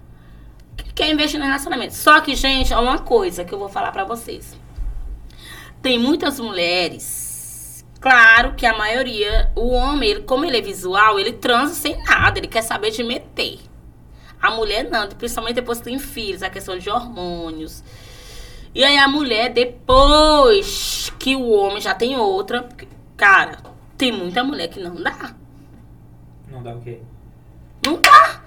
quer 0.95 1.11
investir 1.11 1.39
no 1.39 1.47
relacionamento. 1.47 1.95
Só 1.95 2.21
que, 2.21 2.35
gente, 2.35 2.73
é 2.73 2.79
uma 2.79 2.99
coisa 2.99 3.45
que 3.45 3.53
eu 3.53 3.59
vou 3.59 3.69
falar 3.69 3.93
pra 3.93 4.05
vocês. 4.05 4.57
Tem 5.83 5.99
muitas 5.99 6.41
mulheres. 6.41 7.85
Claro 8.01 8.55
que 8.55 8.67
a 8.67 8.77
maioria, 8.77 9.51
o 9.57 9.69
homem, 9.69 10.11
ele, 10.11 10.23
como 10.23 10.45
ele 10.45 10.59
é 10.59 10.61
visual, 10.61 11.19
ele 11.19 11.33
transa 11.33 11.75
sem 11.75 12.03
nada, 12.05 12.39
ele 12.39 12.49
quer 12.49 12.63
saber 12.63 12.91
de 12.91 13.03
meter. 13.03 13.59
A 14.41 14.51
mulher 14.51 14.91
não, 14.91 15.09
principalmente 15.09 15.55
depois 15.55 15.79
que 15.79 15.85
tem 15.85 15.99
filhos, 15.99 16.43
a 16.43 16.51
questão 16.51 16.77
de 16.77 16.91
hormônios. 16.91 17.83
E 18.75 18.85
aí 18.85 18.99
a 18.99 19.09
mulher, 19.09 19.51
depois 19.51 21.11
que 21.19 21.35
o 21.35 21.49
homem 21.51 21.81
já 21.81 21.95
tem 21.95 22.17
outra, 22.17 22.69
cara, 23.17 23.59
tem 23.97 24.13
muita 24.13 24.45
mulher 24.45 24.69
que 24.69 24.81
não 24.81 24.97
dá. 24.97 25.35
Não 26.51 26.63
dá 26.63 26.75
o 26.75 26.81
quê? 26.83 27.01
Não 27.87 28.01
dá. 28.01 28.44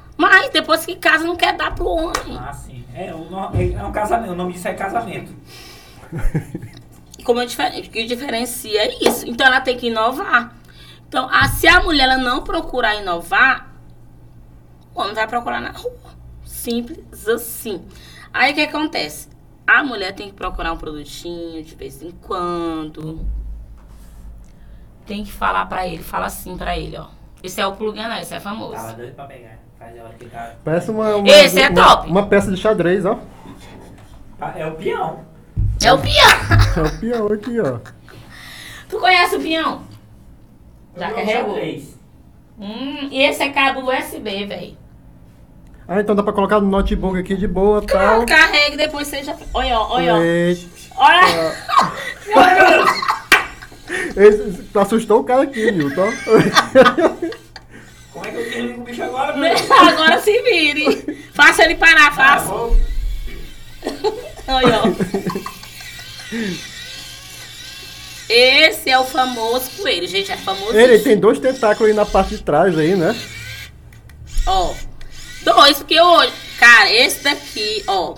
Mas 0.47 0.53
depois 0.53 0.85
que 0.85 0.95
casa, 0.95 1.25
não 1.25 1.35
quer 1.35 1.55
dar 1.57 1.75
pro 1.75 1.87
homem. 1.87 2.37
Ah, 2.39 2.53
sim. 2.53 2.85
É, 2.93 3.13
o 3.13 3.25
no- 3.29 3.51
é 3.53 3.83
um 3.83 3.91
casamento. 3.91 4.31
O 4.31 4.35
nome 4.35 4.53
disso 4.53 4.67
é 4.67 4.73
casamento. 4.73 5.33
Como 7.23 7.41
é 7.41 7.45
diferente, 7.45 7.89
o 7.89 7.91
que 7.91 8.05
diferencia 8.05 8.81
é 8.81 9.03
isso. 9.03 9.27
Então 9.27 9.45
ela 9.45 9.59
tem 9.59 9.75
que 9.77 9.87
inovar. 9.87 10.55
Então, 11.07 11.27
ah, 11.31 11.47
se 11.49 11.67
a 11.67 11.81
mulher 11.81 12.05
ela 12.05 12.17
não 12.17 12.43
procurar 12.43 12.95
inovar, 12.95 13.73
o 14.95 15.01
homem 15.01 15.13
vai 15.13 15.27
procurar 15.27 15.59
na 15.59 15.71
rua. 15.71 15.93
Simples 16.45 17.27
assim. 17.27 17.85
Aí 18.33 18.51
o 18.53 18.55
que 18.55 18.61
acontece? 18.61 19.27
A 19.65 19.83
mulher 19.83 20.13
tem 20.13 20.29
que 20.29 20.33
procurar 20.35 20.71
um 20.71 20.77
produtinho 20.77 21.61
de 21.63 21.75
vez 21.75 22.01
em 22.01 22.11
quando. 22.11 23.25
Tem 25.05 25.23
que 25.25 25.31
falar 25.31 25.65
pra 25.65 25.85
ele, 25.85 26.01
fala 26.03 26.27
assim 26.27 26.55
pra 26.57 26.77
ele, 26.77 26.97
ó. 26.97 27.07
Esse 27.43 27.59
é 27.59 27.67
o 27.67 27.73
plug 27.75 27.99
anel, 27.99 28.21
esse 28.21 28.33
é 28.33 28.39
famoso. 28.39 28.73
Tava 28.73 28.93
doido 28.93 29.13
pra 29.15 29.25
pegar. 29.25 29.59
Que 30.19 30.25
tá. 30.25 30.53
Parece 30.63 30.89
uma, 30.91 31.15
uma, 31.15 31.27
Esse 31.29 31.61
é 31.61 31.69
uma- 31.69 31.83
top. 31.83 32.09
uma 32.09 32.25
peça 32.25 32.51
de 32.51 32.57
xadrez, 32.57 33.05
ó. 33.05 33.19
É 34.55 34.65
o 34.67 34.71
peão. 34.75 35.19
É 35.83 35.93
o 35.93 35.97
peão. 35.99 36.29
É 36.75 36.81
o 36.81 36.99
peão 36.99 37.27
aqui, 37.27 37.59
ó. 37.59 37.79
Tu 38.89 38.97
conhece 38.99 39.35
o 39.35 39.41
peão? 39.41 39.81
Já 40.97 41.11
carregou? 41.11 41.57
Hum, 42.59 43.09
e 43.11 43.21
esse 43.23 43.43
é 43.43 43.49
cabo 43.49 43.81
USB, 43.91 44.45
velho. 44.47 44.77
Ah, 45.87 46.01
então 46.01 46.15
dá 46.15 46.23
pra 46.23 46.33
colocar 46.33 46.59
no 46.59 46.67
notebook 46.67 47.17
aqui 47.17 47.35
de 47.35 47.47
boa 47.47 47.81
e 47.81 47.85
tal. 47.85 48.25
Carrega 48.25 48.73
e 48.73 48.77
depois 48.77 49.07
você 49.07 49.23
já. 49.23 49.35
Olha, 49.53 49.79
ó, 49.79 49.93
olha, 49.95 50.15
ó. 50.15 50.21
Eita. 50.21 50.67
Olha. 50.97 51.53
Esse, 54.17 54.63
tu 54.63 54.79
assustou 54.79 55.21
o 55.21 55.23
cara 55.23 55.43
aqui, 55.43 55.71
Nilton. 55.71 56.09
Como 58.17 58.25
é 58.25 58.31
que 58.31 58.37
eu 58.37 58.43
desligo 58.43 58.81
o 58.81 58.83
bicho 58.83 59.03
agora, 59.03 59.35
meu? 59.37 59.53
Agora 59.77 60.19
se 60.21 60.41
vire. 60.41 61.29
Faça 61.35 61.63
ele 61.65 61.75
parar, 61.75 62.07
Ah, 62.07 62.11
faça. 62.11 62.51
Olha, 64.47 64.81
ó. 64.81 64.87
Esse 68.27 68.89
é 68.89 68.97
o 68.97 69.05
famoso 69.05 69.69
coelho, 69.77 70.07
gente. 70.07 70.31
É 70.31 70.37
famoso. 70.37 70.75
Ele 70.75 70.97
tem 70.99 71.15
dois 71.17 71.37
tentáculos 71.39 71.89
aí 71.91 71.95
na 71.95 72.05
parte 72.07 72.35
de 72.35 72.41
trás 72.43 72.75
aí, 72.75 72.95
né? 72.95 73.15
Ó. 74.47 74.73
Dois, 75.43 75.77
porque 75.77 76.01
hoje. 76.01 76.33
Cara, 76.59 76.91
esse 76.91 77.19
daqui, 77.19 77.83
ó. 77.85 78.15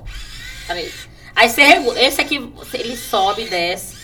Peraí. 0.66 0.90
Aí 1.36 1.50
você 1.50 1.62
regula. 1.64 2.02
Esse 2.02 2.22
aqui, 2.22 2.52
ele 2.74 2.96
sobe 2.96 3.44
e 3.44 3.50
desce. 3.50 3.98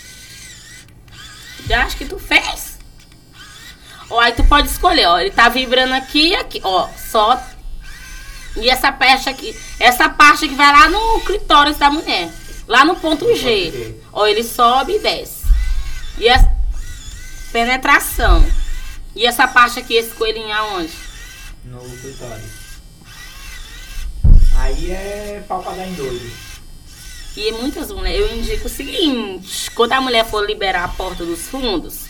Já 1.68 1.84
acho 1.84 1.96
que 1.96 2.06
tu 2.06 2.20
fez. 2.20 2.75
Ó, 4.10 4.20
aí 4.20 4.34
tu 4.34 4.44
pode 4.46 4.68
escolher, 4.68 5.06
ó. 5.08 5.20
Ele 5.20 5.32
tá 5.32 5.50
vibrando 5.50 5.94
aqui 5.94 6.30
e 6.30 6.36
aqui, 6.36 6.62
ó. 6.64 6.88
Só. 7.12 7.42
E 8.56 8.70
essa 8.70 8.92
parte 8.92 9.30
aqui. 9.30 9.56
Essa 9.80 10.10
parte 10.10 10.48
que 10.48 10.56
vai 10.56 10.72
lá 10.72 10.90
no 10.90 11.22
clitóris 11.22 11.78
da 11.78 11.90
mulher. 11.90 12.32
Lá 12.68 12.86
no 12.86 12.96
ponto 12.96 13.26
G. 13.36 13.72
G. 13.72 13.96
Ó, 14.12 14.26
ele 14.26 14.44
sobe 14.44 14.96
e 14.96 15.00
desce. 15.00 15.46
E 16.18 16.28
essa 16.28 16.50
penetração. 17.52 18.46
E 19.16 19.26
essa 19.26 19.48
parte 19.48 19.80
aqui, 19.80 19.96
esse 19.96 20.12
coelhinho 20.12 20.52
aonde? 20.54 20.94
No 21.64 21.80
clitóris. 21.80 22.66
Aí 24.58 24.92
é 24.92 25.44
pau 25.48 25.62
pra 25.62 25.74
dar 25.74 25.88
em 25.88 25.94
doido. 25.94 26.32
E 27.38 27.52
muitas 27.52 27.92
mulheres, 27.92 28.20
eu 28.22 28.38
indico 28.38 28.68
o 28.68 28.70
seguinte: 28.70 29.70
quando 29.72 29.92
a 29.94 30.02
mulher 30.02 30.26
for 30.26 30.46
liberar 30.46 30.86
a 30.86 30.90
porta 30.90 31.26
dos 31.26 31.48
fundos, 31.48 32.06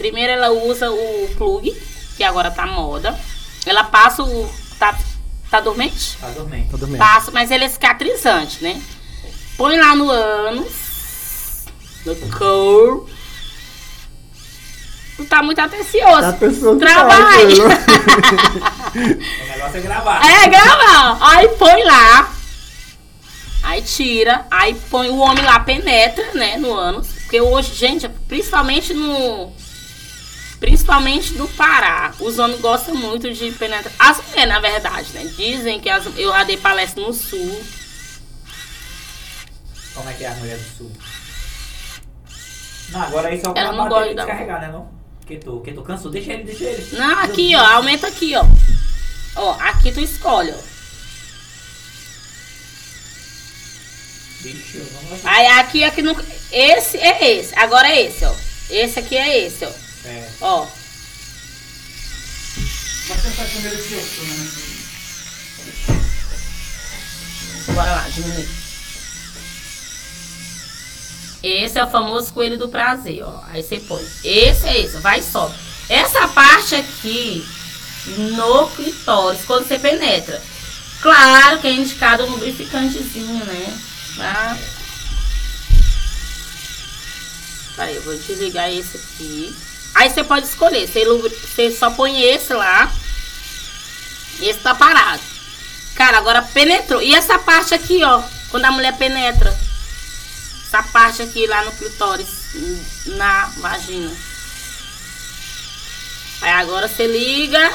primeiro 0.00 0.32
ela 0.32 0.50
usa 0.50 0.90
o 0.90 1.28
plug, 1.36 1.70
que 2.16 2.24
agora 2.24 2.50
tá 2.50 2.66
moda. 2.66 3.14
Ela 3.66 3.84
passa 3.84 4.22
o. 4.22 4.50
Tá, 4.78 4.98
tá 5.50 5.60
dormente? 5.60 6.16
Tá 6.18 6.28
dormente. 6.30 6.70
Tá 6.70 6.76
dormindo. 6.78 6.98
Passa, 6.98 7.30
mas 7.30 7.50
ele 7.50 7.64
é 7.64 7.68
cicatrizante, 7.68 8.64
né? 8.64 8.80
Põe 9.58 9.76
lá 9.78 9.94
no 9.94 10.10
ânus, 10.10 11.66
no 12.06 12.16
cor. 12.30 13.06
Tu 15.18 15.24
tá 15.26 15.42
muito 15.42 15.60
atencioso. 15.60 16.22
Tá 16.22 16.32
pensando 16.32 16.78
Trabalhe. 16.78 17.54
demais, 17.54 17.84
O 18.96 19.52
negócio 19.52 19.76
é 19.76 19.80
gravar. 19.82 20.24
É, 20.24 20.48
grava. 20.48 21.18
Aí 21.20 21.48
põe 21.48 21.84
lá. 21.84 22.32
Aí 23.62 23.82
tira. 23.82 24.46
Aí 24.50 24.74
põe 24.88 25.10
o 25.10 25.18
homem 25.18 25.44
lá, 25.44 25.60
penetra, 25.60 26.32
né, 26.32 26.56
no 26.56 26.74
ânus. 26.74 27.08
Porque 27.08 27.38
hoje, 27.38 27.74
gente, 27.74 28.08
principalmente 28.26 28.94
no. 28.94 29.52
Principalmente 30.60 31.32
do 31.34 31.48
Pará. 31.48 32.12
Os 32.20 32.38
homens 32.38 32.60
gostam 32.60 32.94
muito 32.94 33.32
de 33.32 33.50
penetrar. 33.52 33.92
As 33.98 34.18
mulheres, 34.26 34.48
na 34.48 34.60
verdade, 34.60 35.10
né? 35.14 35.24
Dizem 35.36 35.80
que 35.80 35.88
as, 35.88 36.04
eu 36.18 36.30
já 36.30 36.44
dei 36.44 36.58
palestra 36.58 37.02
no 37.02 37.12
sul. 37.14 37.64
Como 39.94 40.08
é 40.08 40.12
que 40.12 40.24
é 40.24 40.28
a 40.28 40.34
mulher 40.34 40.58
do 40.58 40.76
sul? 40.76 40.92
Não, 42.90 43.00
agora 43.02 43.28
aí 43.28 43.40
só 43.40 43.54
Ela 43.56 43.72
não 43.72 43.88
gosta 43.88 44.10
e 44.10 44.14
da- 44.14 44.24
descarregar, 44.24 44.60
né 44.60 44.68
não? 44.68 44.90
Que 45.26 45.36
tô, 45.36 45.60
que 45.60 45.72
tô 45.72 45.82
cansado. 45.82 46.10
Deixa 46.10 46.32
ele, 46.34 46.44
deixa 46.44 46.64
ele. 46.64 46.96
Não, 46.98 47.18
aqui, 47.20 47.54
ó. 47.56 47.60
Aumenta 47.60 48.06
aqui, 48.08 48.34
ó. 48.36 48.44
Ó, 49.36 49.52
aqui 49.60 49.92
tu 49.92 50.00
escolhe, 50.00 50.50
ó. 50.52 50.70
Bicho, 54.42 54.78
vamos 54.92 55.24
Aí 55.24 55.46
aqui, 55.46 55.84
aqui 55.84 56.02
no. 56.02 56.16
Esse 56.50 56.96
é 56.98 57.32
esse. 57.38 57.54
Agora 57.54 57.88
é 57.88 58.06
esse, 58.06 58.24
ó. 58.24 58.34
Esse 58.70 58.98
aqui 58.98 59.16
é 59.16 59.46
esse, 59.46 59.64
ó. 59.64 59.70
É. 60.04 60.28
Ó. 60.40 60.66
Mas 63.08 63.22
você 63.22 63.30
tá 63.30 63.44
com 63.44 63.60
medo 63.60 63.76
eu, 63.76 64.26
menos. 64.26 64.80
Bora 67.74 67.90
lá, 67.90 68.08
diminui. 68.08 68.48
Esse 71.42 71.78
é 71.78 71.84
o 71.84 71.90
famoso 71.90 72.32
coelho 72.32 72.58
do 72.58 72.68
prazer, 72.68 73.22
ó. 73.22 73.42
Aí 73.48 73.62
você 73.62 73.80
põe. 73.80 74.04
Esse 74.24 74.68
é 74.68 74.80
esse, 74.80 74.98
vai 74.98 75.22
só. 75.22 75.52
Essa 75.88 76.28
parte 76.28 76.74
aqui, 76.74 77.46
no 78.06 78.68
clitóris, 78.70 79.44
quando 79.44 79.66
você 79.66 79.78
penetra. 79.78 80.40
Claro 81.00 81.58
que 81.58 81.66
é 81.66 81.72
indicado 81.72 82.24
um 82.24 82.30
lubrificantezinho, 82.30 83.44
né? 83.44 83.80
Pra... 84.16 84.58
Peraí, 87.74 87.96
eu 87.96 88.02
vou 88.02 88.14
desligar 88.14 88.70
esse 88.70 88.98
aqui. 88.98 89.56
Aí 89.94 90.10
você 90.10 90.24
pode 90.24 90.46
escolher. 90.46 90.88
Você, 90.88 91.70
só 91.70 91.90
põe 91.90 92.22
esse 92.22 92.52
lá. 92.54 92.92
Esse 94.40 94.60
tá 94.60 94.74
parado. 94.74 95.22
Cara, 95.94 96.18
agora 96.18 96.42
penetrou. 96.42 97.02
E 97.02 97.14
essa 97.14 97.38
parte 97.38 97.74
aqui, 97.74 98.02
ó. 98.02 98.22
Quando 98.50 98.64
a 98.64 98.72
mulher 98.72 98.96
penetra. 98.96 99.56
Essa 100.66 100.82
parte 100.84 101.22
aqui 101.22 101.46
lá 101.46 101.64
no 101.64 101.72
clitóris. 101.72 102.28
Na 103.06 103.46
vagina. 103.58 104.10
Aí 106.42 106.52
agora 106.52 106.88
você 106.88 107.06
liga 107.06 107.72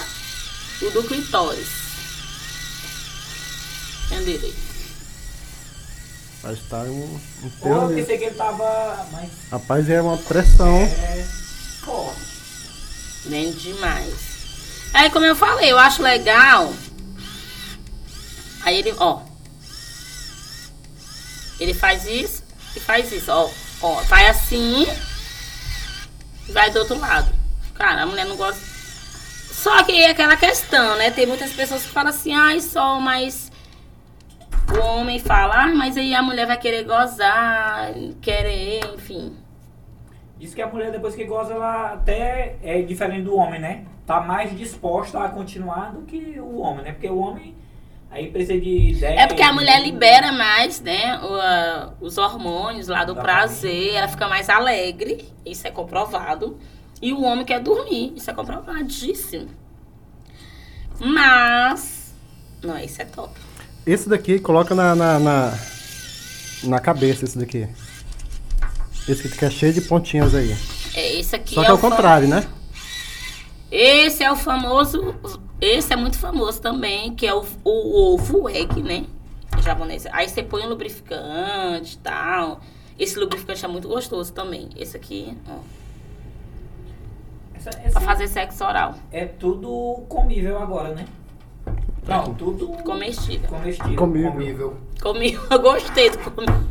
o 0.81 0.89
do 0.89 1.03
clitóris. 1.03 1.67
Entendeu? 4.05 4.53
Mas 6.41 6.59
tá 6.69 6.77
um, 6.77 7.19
um 7.43 7.49
Pô, 7.59 7.69
eu 7.69 7.95
pensei 7.95 8.17
que 8.19 8.25
ele 8.25 8.35
tava 8.35 9.07
mais 9.11 9.29
Rapaz, 9.51 9.89
é 9.89 9.99
uma 9.99 10.17
pressão. 10.17 10.77
é, 10.77 11.25
forte. 11.85 12.19
Bem 13.25 13.51
demais. 13.51 14.35
Aí, 14.93 15.09
como 15.09 15.25
eu 15.25 15.35
falei, 15.35 15.71
eu 15.71 15.77
acho 15.77 16.01
legal. 16.01 16.73
Aí 18.63 18.77
ele, 18.79 18.93
ó. 18.97 19.21
Ele 21.59 21.73
faz 21.73 22.05
isso 22.05 22.43
e 22.75 22.79
faz 22.79 23.11
isso, 23.11 23.31
ó. 23.31 23.49
Ó, 23.81 24.01
vai 24.03 24.27
assim 24.27 24.85
vai 26.49 26.69
do 26.71 26.79
outro 26.79 26.97
lado. 26.99 27.33
Cara, 27.73 28.03
a 28.03 28.05
mulher 28.05 28.25
não 28.25 28.35
gosta. 28.35 28.61
Só 29.51 29.83
que 29.83 29.91
é 29.91 30.09
aquela 30.09 30.35
questão, 30.37 30.95
né? 30.97 31.11
Tem 31.11 31.25
muitas 31.25 31.51
pessoas 31.53 31.83
que 31.83 31.89
falam 31.89 32.09
assim, 32.09 32.33
ai, 32.33 32.59
só, 32.59 32.99
mas. 32.99 33.51
O 34.73 34.79
homem 34.79 35.19
fala, 35.19 35.63
ah, 35.63 35.75
mas 35.75 35.95
aí 35.95 36.15
a 36.15 36.23
mulher 36.23 36.47
vai 36.47 36.57
querer 36.57 36.83
gozar, 36.83 37.93
querer, 38.21 38.81
enfim. 38.95 39.35
Diz 40.45 40.53
que 40.53 40.61
a 40.61 40.67
mulher, 40.67 40.91
depois 40.91 41.15
que 41.15 41.23
goza, 41.23 41.55
ela 41.55 41.93
até 41.93 42.57
é 42.61 42.79
diferente 42.83 43.23
do 43.23 43.35
homem, 43.35 43.59
né? 43.59 43.83
Tá 44.05 44.21
mais 44.21 44.55
disposta 44.55 45.19
a 45.19 45.27
continuar 45.27 45.91
do 45.91 46.03
que 46.03 46.39
o 46.39 46.59
homem, 46.59 46.85
né? 46.85 46.91
Porque 46.91 47.09
o 47.09 47.17
homem 47.17 47.55
aí 48.11 48.29
precisa 48.29 48.61
de 48.61 48.91
ideia. 48.91 49.21
É 49.21 49.25
porque 49.25 49.41
a 49.41 49.51
mulher 49.51 49.81
libera 49.81 50.31
mais, 50.31 50.79
né, 50.79 51.19
o, 51.19 52.05
os 52.05 52.19
hormônios 52.19 52.87
lá 52.87 53.03
do 53.03 53.15
Da 53.15 53.23
prazer, 53.23 53.95
ela 53.95 54.07
fica 54.07 54.27
mais 54.27 54.47
alegre, 54.47 55.27
isso 55.43 55.65
é 55.67 55.71
comprovado. 55.71 56.59
E 57.01 57.11
o 57.11 57.23
homem 57.23 57.43
quer 57.43 57.59
dormir, 57.59 58.13
isso 58.15 58.29
é 58.29 58.33
comprovadíssimo. 58.33 59.49
Mas, 60.99 62.13
não, 62.61 62.77
isso 62.77 63.01
é 63.01 63.05
top. 63.05 63.33
Esse 63.83 64.07
daqui, 64.07 64.37
coloca 64.37 64.75
na, 64.75 64.93
na, 64.93 65.17
na, 65.17 65.53
na 66.65 66.79
cabeça, 66.79 67.25
esse 67.25 67.35
daqui. 67.35 67.67
Esse 69.07 69.29
que 69.29 69.45
é 69.45 69.49
cheio 69.49 69.73
de 69.73 69.81
pontinhas 69.81 70.33
aí. 70.33 70.55
É, 70.95 71.19
esse 71.19 71.35
aqui 71.35 71.53
Só 71.55 71.61
é 71.61 71.65
que 71.65 71.71
é 71.71 71.73
o 71.73 71.77
contrário, 71.77 72.27
né? 72.27 72.45
Esse 73.71 74.23
é 74.23 74.31
o 74.31 74.35
famoso, 74.35 75.15
esse 75.59 75.91
é 75.91 75.95
muito 75.95 76.17
famoso 76.17 76.61
também, 76.61 77.13
que 77.13 77.25
é 77.27 77.33
o, 77.33 77.45
o 77.63 78.13
ovo 78.13 78.47
egg, 78.49 78.81
né? 78.81 79.05
Japonês. 79.63 80.05
Aí 80.11 80.29
você 80.29 80.41
põe 80.43 80.63
um 80.63 80.69
lubrificante 80.69 81.95
e 81.95 81.97
tal. 81.97 82.61
Esse 82.97 83.19
lubrificante 83.19 83.63
é 83.65 83.67
muito 83.67 83.87
gostoso 83.87 84.31
também. 84.31 84.69
Esse 84.77 84.95
aqui, 84.95 85.35
ó, 85.49 85.57
Essa, 87.55 87.69
pra 87.71 87.81
essa 87.83 87.99
fazer 88.01 88.27
sexo 88.27 88.63
oral. 88.63 88.95
é 89.11 89.25
tudo 89.25 90.03
comível 90.07 90.57
agora, 90.61 90.93
né? 90.93 91.05
Não, 92.07 92.33
tudo 92.35 92.67
Comestível. 92.83 93.49
comestível. 93.49 93.95
Comível. 93.95 94.77
Comigo, 95.01 95.41
eu 95.49 95.59
gostei 95.59 96.11
do 96.11 96.19
comigo. 96.19 96.63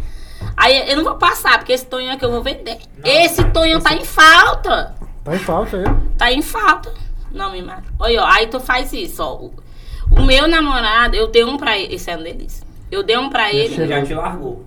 Aí 0.56 0.90
eu 0.90 0.96
não 0.96 1.04
vou 1.04 1.16
passar, 1.16 1.58
porque 1.58 1.72
esse 1.72 1.86
tonhão 1.86 2.14
aqui 2.14 2.24
eu 2.24 2.30
vou 2.30 2.42
vender. 2.42 2.78
Não. 2.98 3.10
esse 3.10 3.44
tonhão 3.50 3.80
tá 3.80 3.94
em 3.94 4.04
falta. 4.04 4.94
Tá 5.24 5.34
em 5.34 5.38
falta 5.38 5.76
ele. 5.76 5.94
Tá 6.18 6.32
em 6.32 6.42
falta. 6.42 6.92
Não 7.30 7.50
me 7.52 7.62
mata. 7.62 7.84
Olha, 7.98 8.22
ó, 8.22 8.26
aí 8.26 8.46
tu 8.46 8.60
faz 8.60 8.92
isso, 8.92 9.22
ó. 9.22 9.34
O, 9.34 9.54
o 10.10 10.22
meu 10.22 10.46
namorado, 10.46 11.16
eu 11.16 11.26
dei 11.26 11.44
um 11.44 11.56
pra 11.56 11.76
ele. 11.78 11.94
Esse 11.94 12.10
é 12.10 12.16
um 12.16 12.22
delícia. 12.22 12.64
Eu 12.90 13.02
dei 13.02 13.16
um 13.18 13.28
pra 13.28 13.52
ele. 13.52 13.74
Ele 13.74 13.86
já 13.88 14.02
te 14.04 14.14
largou. 14.14 14.64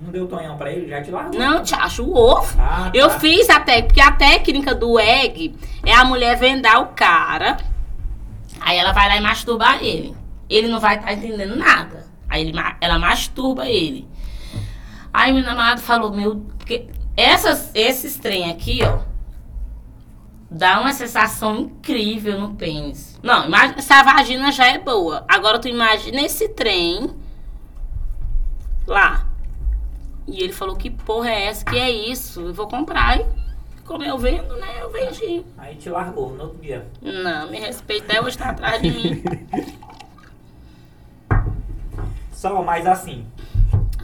Não 0.00 0.12
deu 0.12 0.28
tonhão 0.28 0.56
pra 0.56 0.70
ele, 0.70 0.88
já 0.88 1.02
te 1.02 1.10
largou. 1.10 1.38
Não, 1.38 1.62
te 1.62 1.74
acho 1.74 2.04
o 2.04 2.14
ovo. 2.16 2.54
Ah, 2.60 2.90
Eu 2.94 3.08
tá. 3.08 3.18
fiz 3.18 3.48
a 3.50 3.58
técnica, 3.60 3.86
porque 3.88 4.00
a 4.00 4.12
técnica 4.12 4.74
do 4.74 4.98
egg 4.98 5.56
é 5.84 5.92
a 5.94 6.04
mulher 6.04 6.36
vendar 6.36 6.80
o 6.80 6.88
cara. 6.88 7.56
Aí 8.60 8.76
ela 8.76 8.92
vai 8.92 9.08
lá 9.08 9.16
e 9.16 9.20
masturba 9.20 9.76
ele. 9.80 10.14
Ele 10.48 10.68
não 10.68 10.78
vai 10.78 10.96
estar 10.96 11.12
entendendo 11.12 11.56
nada. 11.56 12.06
Aí 12.28 12.42
ele, 12.48 12.58
ela 12.80 12.98
masturba 12.98 13.66
ele. 13.68 14.06
Aí 15.12 15.32
meu 15.32 15.42
namorado 15.42 15.80
falou, 15.80 16.12
meu. 16.12 16.36
Porque 16.58 16.88
essas, 17.16 17.70
esses 17.74 18.16
trem 18.16 18.50
aqui, 18.50 18.80
ó. 18.82 19.00
Dá 20.50 20.80
uma 20.80 20.92
sensação 20.92 21.56
incrível 21.56 22.40
no 22.40 22.54
pênis. 22.54 23.18
Não, 23.22 23.46
imagina, 23.46 23.82
se 23.82 23.92
a 23.92 24.02
vagina 24.02 24.50
já 24.50 24.66
é 24.66 24.78
boa. 24.78 25.24
Agora 25.28 25.58
tu 25.58 25.68
imagina 25.68 26.22
esse 26.22 26.48
trem 26.48 27.10
lá. 28.86 29.26
E 30.26 30.42
ele 30.42 30.52
falou, 30.52 30.76
que 30.76 30.90
porra 30.90 31.30
é 31.30 31.46
essa? 31.46 31.64
Que 31.64 31.78
é 31.78 31.90
isso? 31.90 32.40
Eu 32.40 32.54
vou 32.54 32.68
comprar. 32.68 33.18
E 33.18 33.26
como 33.84 34.04
eu 34.04 34.18
vendo, 34.18 34.56
né? 34.56 34.80
Eu 34.80 34.90
vendi. 34.90 35.44
Aí 35.56 35.76
te 35.76 35.88
largou 35.90 36.34
no 36.34 36.44
outro 36.44 36.58
dia. 36.58 36.86
Não, 37.00 37.50
me 37.50 37.58
respeita, 37.58 38.04
até 38.04 38.22
hoje 38.22 38.36
tá 38.36 38.50
atrás 38.50 38.80
de 38.80 38.90
mim. 38.90 39.22
Só, 42.32 42.62
mas 42.62 42.86
assim, 42.86 43.26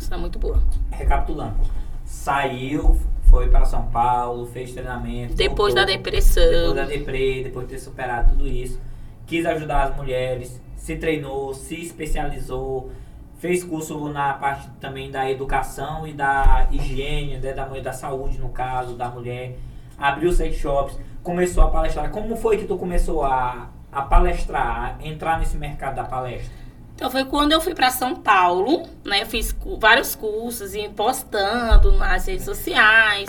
Essa 0.04 0.10
tá 0.10 0.18
muito 0.18 0.38
boa. 0.38 0.62
recapitulando. 0.90 1.56
Saiu, 2.04 3.00
foi 3.30 3.48
pra 3.48 3.64
São 3.64 3.86
Paulo, 3.86 4.46
fez 4.46 4.72
treinamento. 4.72 5.34
Depois 5.34 5.72
da 5.72 5.80
voltou. 5.80 5.96
depressão. 5.96 6.44
Depois 6.44 6.74
da 6.74 6.84
deprê, 6.84 7.42
depois 7.42 7.66
de 7.66 7.72
ter 7.74 7.80
superado 7.80 8.32
tudo 8.32 8.46
isso. 8.46 8.78
Quis 9.26 9.46
ajudar 9.46 9.84
as 9.84 9.96
mulheres, 9.96 10.60
se 10.76 10.96
treinou, 10.96 11.54
se 11.54 11.76
especializou, 11.80 12.92
fez 13.38 13.64
curso 13.64 14.10
na 14.10 14.34
parte 14.34 14.68
também 14.78 15.10
da 15.10 15.30
educação 15.30 16.06
e 16.06 16.12
da 16.12 16.68
higiene, 16.70 17.38
né, 17.38 17.54
da 17.54 17.64
da 17.64 17.92
saúde, 17.94 18.38
no 18.38 18.50
caso, 18.50 18.94
da 18.94 19.08
mulher. 19.08 19.56
Abriu 19.96 20.30
sex 20.32 20.56
shops, 20.56 20.98
começou 21.22 21.64
a 21.64 21.70
palestrar. 21.70 22.10
Como 22.10 22.36
foi 22.36 22.58
que 22.58 22.66
tu 22.66 22.76
começou 22.76 23.24
a, 23.24 23.70
a 23.90 24.02
palestrar, 24.02 24.98
a 25.00 25.06
entrar 25.06 25.38
nesse 25.38 25.56
mercado 25.56 25.94
da 25.94 26.04
palestra? 26.04 26.63
Então 26.94 27.10
foi 27.10 27.24
quando 27.24 27.52
eu 27.52 27.60
fui 27.60 27.74
pra 27.74 27.90
São 27.90 28.14
Paulo, 28.14 28.88
né? 29.04 29.22
Eu 29.22 29.26
fiz 29.26 29.54
vários 29.78 30.14
cursos 30.14 30.74
e 30.74 30.88
postando 30.88 31.92
nas 31.92 32.26
redes 32.26 32.44
sociais. 32.44 33.28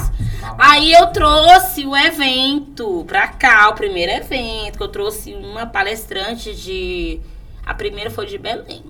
Aí 0.59 0.93
eu 0.93 1.07
trouxe 1.07 1.85
o 1.85 1.95
evento 1.95 3.03
pra 3.07 3.27
cá, 3.27 3.69
o 3.69 3.73
primeiro 3.73 4.11
evento, 4.11 4.77
que 4.77 4.83
eu 4.83 4.87
trouxe 4.87 5.33
uma 5.33 5.65
palestrante 5.65 6.53
de. 6.55 7.19
A 7.65 7.73
primeira 7.73 8.11
foi 8.11 8.27
de 8.27 8.37
Belém. 8.37 8.83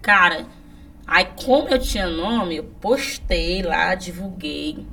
Cara, 0.00 0.46
aí 1.04 1.26
como 1.44 1.68
eu 1.68 1.78
tinha 1.78 2.06
nome, 2.06 2.56
eu 2.56 2.64
postei 2.80 3.62
lá, 3.62 3.96
divulguei. 3.96 4.86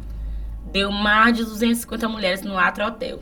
Deu 0.72 0.92
mais 0.92 1.38
de 1.38 1.44
250 1.44 2.10
mulheres 2.10 2.42
no 2.42 2.58
Atro 2.58 2.86
Hotel. 2.86 3.20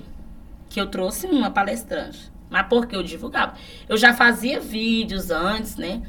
Que 0.69 0.79
eu 0.79 0.87
trouxe 0.87 1.27
uma 1.27 1.51
palestrante. 1.51 2.31
Mas 2.49 2.67
porque 2.67 2.95
eu 2.95 3.03
divulgava. 3.03 3.53
Eu 3.87 3.97
já 3.97 4.13
fazia 4.13 4.59
vídeos 4.59 5.29
antes, 5.29 5.75
né? 5.75 6.01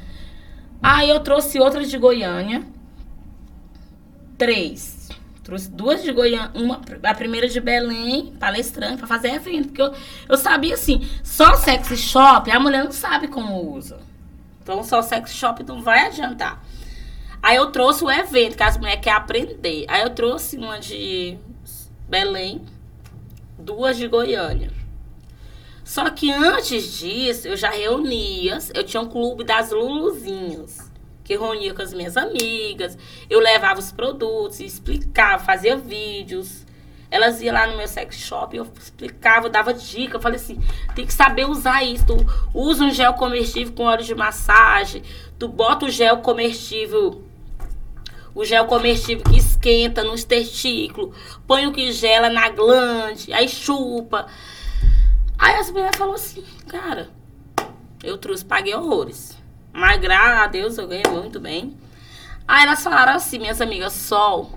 Aí 0.81 1.09
eu 1.09 1.19
trouxe 1.19 1.59
outras 1.59 1.89
de 1.89 1.97
Goiânia. 1.97 2.63
Três. 4.37 5.09
Trouxe 5.43 5.69
duas 5.69 6.03
de 6.03 6.11
Goiânia, 6.11 6.51
uma, 6.53 6.81
a 7.03 7.13
primeira 7.13 7.47
de 7.47 7.59
Belém, 7.59 8.33
palestrante, 8.39 8.97
pra 8.97 9.07
fazer 9.07 9.33
evento. 9.33 9.67
Porque 9.67 9.81
eu, 9.81 9.93
eu 10.29 10.37
sabia 10.37 10.73
assim, 10.73 11.07
só 11.23 11.55
sexy 11.55 11.97
shop, 11.97 12.49
a 12.49 12.59
mulher 12.59 12.83
não 12.83 12.91
sabe 12.91 13.27
como 13.27 13.75
usa. 13.75 13.99
Então, 14.61 14.83
só 14.83 15.01
sexy 15.01 15.35
shop 15.35 15.63
não 15.63 15.81
vai 15.81 16.05
adiantar. 16.07 16.63
Aí 17.41 17.55
eu 17.55 17.71
trouxe 17.71 18.03
o 18.03 18.11
evento, 18.11 18.55
que 18.55 18.63
as 18.63 18.77
mulheres 18.77 19.01
querem 19.01 19.17
aprender. 19.17 19.85
Aí 19.87 20.03
eu 20.03 20.11
trouxe 20.11 20.57
uma 20.57 20.79
de 20.79 21.37
Belém, 22.07 22.61
duas 23.57 23.97
de 23.97 24.07
Goiânia. 24.07 24.80
Só 25.91 26.09
que 26.09 26.31
antes 26.31 26.99
disso, 26.99 27.49
eu 27.49 27.57
já 27.57 27.69
reunia, 27.69 28.57
eu 28.73 28.81
tinha 28.81 29.01
um 29.01 29.09
clube 29.09 29.43
das 29.43 29.71
Luluzinhas, 29.71 30.89
que 31.21 31.33
eu 31.33 31.41
reunia 31.41 31.73
com 31.73 31.81
as 31.81 31.93
minhas 31.93 32.15
amigas, 32.15 32.97
eu 33.29 33.41
levava 33.41 33.77
os 33.77 33.91
produtos, 33.91 34.61
explicava, 34.61 35.43
fazia 35.43 35.75
vídeos. 35.75 36.65
Elas 37.09 37.41
iam 37.41 37.53
lá 37.53 37.67
no 37.67 37.75
meu 37.75 37.89
sex 37.89 38.15
shop, 38.15 38.55
eu 38.55 38.65
explicava, 38.79 39.47
eu 39.47 39.51
dava 39.51 39.73
dica, 39.73 40.15
eu 40.15 40.21
falei 40.21 40.37
assim, 40.39 40.63
tem 40.95 41.05
que 41.05 41.13
saber 41.13 41.45
usar 41.45 41.83
isso. 41.83 42.05
Tu 42.05 42.15
usa 42.53 42.85
um 42.85 42.91
gel 42.91 43.15
comestível 43.15 43.73
com 43.73 43.83
óleo 43.83 44.05
de 44.05 44.15
massagem, 44.15 45.03
tu 45.37 45.49
bota 45.49 45.87
o 45.87 45.89
gel 45.89 46.19
comestível 46.19 47.21
o 48.33 48.45
gel 48.45 48.63
comestível 48.63 49.25
que 49.25 49.37
esquenta 49.37 50.05
nos 50.05 50.23
testículos, 50.23 51.13
põe 51.45 51.67
o 51.67 51.73
que 51.73 51.91
gela 51.91 52.29
na 52.29 52.47
glande, 52.47 53.33
aí 53.33 53.49
chupa. 53.49 54.25
Aí 55.41 55.55
as 55.55 55.71
mulheres 55.71 55.97
falaram 55.97 56.13
assim, 56.13 56.43
cara, 56.67 57.09
eu 58.03 58.15
trouxe, 58.19 58.45
paguei 58.45 58.75
horrores. 58.75 59.35
Mas 59.73 59.99
graças 59.99 60.37
a 60.37 60.45
Deus 60.45 60.77
eu 60.77 60.87
ganhei 60.87 61.07
muito 61.09 61.39
bem. 61.39 61.75
Aí 62.47 62.63
elas 62.63 62.83
falaram 62.83 63.13
assim, 63.13 63.39
minhas 63.39 63.59
amigas, 63.59 63.93
Sol, 63.93 64.51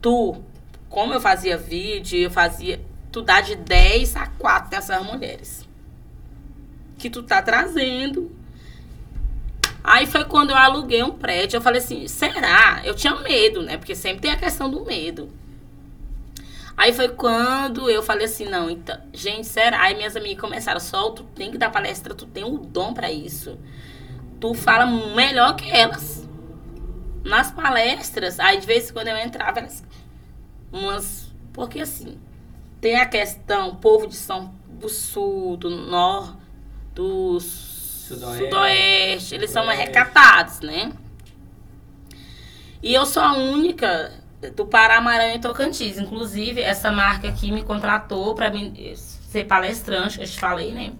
tu, 0.00 0.42
como 0.88 1.12
eu 1.12 1.20
fazia 1.20 1.58
vídeo, 1.58 2.18
eu 2.18 2.30
fazia, 2.30 2.80
tu 3.12 3.20
dá 3.20 3.42
de 3.42 3.54
10 3.54 4.16
a 4.16 4.26
4 4.28 4.70
dessas 4.70 5.04
mulheres. 5.04 5.68
Que 6.96 7.10
tu 7.10 7.22
tá 7.22 7.42
trazendo 7.42 8.34
Aí 9.84 10.06
foi 10.06 10.24
quando 10.24 10.50
eu 10.50 10.56
aluguei 10.56 11.02
um 11.02 11.12
prédio. 11.12 11.58
Eu 11.58 11.62
falei 11.62 11.80
assim: 11.80 12.08
será? 12.08 12.80
Eu 12.82 12.94
tinha 12.94 13.14
medo, 13.16 13.62
né? 13.62 13.76
Porque 13.76 13.94
sempre 13.94 14.22
tem 14.22 14.30
a 14.30 14.36
questão 14.36 14.70
do 14.70 14.84
medo. 14.84 15.30
Aí 16.78 16.92
foi 16.92 17.08
quando 17.08 17.90
eu 17.90 18.04
falei 18.04 18.26
assim: 18.26 18.44
não, 18.44 18.70
então, 18.70 18.96
gente, 19.12 19.48
será? 19.48 19.82
Aí 19.82 19.96
minhas 19.96 20.16
amigas 20.16 20.40
começaram: 20.40 20.78
Sol, 20.78 21.10
tu 21.10 21.24
tem 21.24 21.50
que 21.50 21.58
dar 21.58 21.70
palestra, 21.70 22.14
tu 22.14 22.24
tem 22.24 22.44
um 22.44 22.56
dom 22.56 22.94
para 22.94 23.10
isso. 23.10 23.58
Tu 24.38 24.54
fala 24.54 24.86
melhor 24.86 25.56
que 25.56 25.68
elas. 25.68 26.26
Nas 27.24 27.50
palestras, 27.50 28.38
aí 28.38 28.58
de 28.58 28.66
vez 28.66 28.88
em 28.88 28.92
quando 28.92 29.08
eu 29.08 29.16
entrava, 29.16 29.58
elas, 29.58 29.84
umas. 30.72 31.32
Porque 31.52 31.80
assim, 31.80 32.16
tem 32.80 32.96
a 32.96 33.04
questão, 33.04 33.74
povo 33.74 34.06
de 34.06 34.14
São 34.14 34.54
do 34.68 34.88
Sul, 34.88 35.56
do 35.56 35.68
Norte, 35.68 36.36
dos 36.94 37.42
Sudoeste. 38.06 38.44
Sudoeste. 38.44 39.34
Eles 39.34 39.50
são 39.50 39.66
mais 39.66 39.80
recatados, 39.80 40.60
né? 40.60 40.92
E 42.80 42.94
eu 42.94 43.04
sou 43.04 43.22
a 43.22 43.32
única 43.34 44.12
do 44.54 44.66
Pará, 44.66 45.00
Maranhão 45.00 45.36
e 45.36 45.40
Tocantins. 45.40 45.98
Inclusive, 45.98 46.60
essa 46.60 46.90
marca 46.90 47.28
aqui 47.28 47.50
me 47.50 47.62
contratou 47.62 48.34
para 48.34 48.52
ser 48.94 49.44
palestrante, 49.44 50.20
eu 50.20 50.26
te 50.26 50.38
falei, 50.38 50.72
né? 50.72 50.92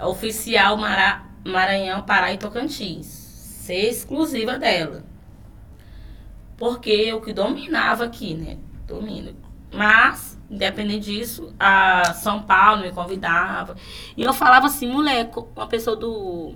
Oficial 0.00 0.76
Mará, 0.76 1.26
Maranhão, 1.44 2.02
Pará 2.02 2.32
e 2.32 2.38
Tocantins. 2.38 3.06
Ser 3.06 3.88
exclusiva 3.88 4.58
dela. 4.58 5.04
Porque 6.56 6.90
eu 6.90 7.20
que 7.20 7.32
dominava 7.32 8.04
aqui, 8.04 8.34
né? 8.34 8.58
Domino. 8.86 9.34
Mas 9.72 10.32
Independente 10.52 11.06
disso, 11.06 11.54
a 11.58 12.12
São 12.12 12.42
Paulo 12.42 12.82
me 12.82 12.92
convidava. 12.92 13.74
E 14.14 14.22
eu 14.22 14.34
falava 14.34 14.66
assim, 14.66 14.86
moleque, 14.86 15.42
uma 15.56 15.66
pessoa 15.66 15.96
do. 15.96 16.54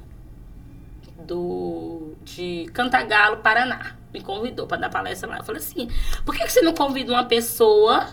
do 1.26 2.14
de 2.22 2.66
Cantagalo, 2.74 3.38
Paraná, 3.38 3.95
me 4.12 4.20
convidou 4.20 4.66
para 4.66 4.78
dar 4.78 4.90
palestra 4.90 5.28
lá. 5.28 5.38
Eu 5.38 5.44
falei 5.44 5.60
assim, 5.60 5.88
por 6.24 6.34
que, 6.34 6.44
que 6.44 6.52
você 6.52 6.60
não 6.62 6.74
convida 6.74 7.12
uma 7.12 7.24
pessoa 7.24 8.08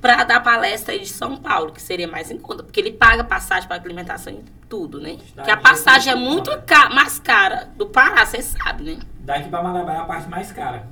para 0.00 0.24
dar 0.24 0.40
palestra 0.40 0.94
aí 0.94 1.00
de 1.00 1.08
São 1.08 1.36
Paulo, 1.36 1.72
que 1.72 1.82
seria 1.82 2.08
mais 2.08 2.30
em 2.30 2.38
conta? 2.38 2.62
Porque 2.62 2.80
ele 2.80 2.92
paga 2.92 3.24
passagem 3.24 3.68
para 3.68 3.82
alimentação 3.82 4.32
e 4.32 4.44
tudo, 4.68 5.00
né? 5.00 5.18
Que 5.44 5.50
a 5.50 5.56
passagem 5.56 6.12
é 6.12 6.16
muito 6.16 6.50
ca 6.62 6.90
mais 6.90 7.18
cara 7.18 7.68
do 7.76 7.86
Pará, 7.86 8.24
você 8.24 8.42
sabe, 8.42 8.84
né? 8.84 8.98
Daqui 9.20 9.48
para 9.48 9.62
Marabá 9.62 9.94
é 9.94 9.98
a 9.98 10.04
parte 10.04 10.28
mais 10.28 10.52
cara. 10.52 10.88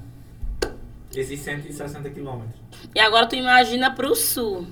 Esses 1.15 1.41
160 1.41 2.11
quilômetros. 2.11 2.61
E 2.95 3.01
agora 3.01 3.27
tu 3.27 3.37
imagina 3.37 3.91
pro 3.91 4.15
sul. 4.15 4.67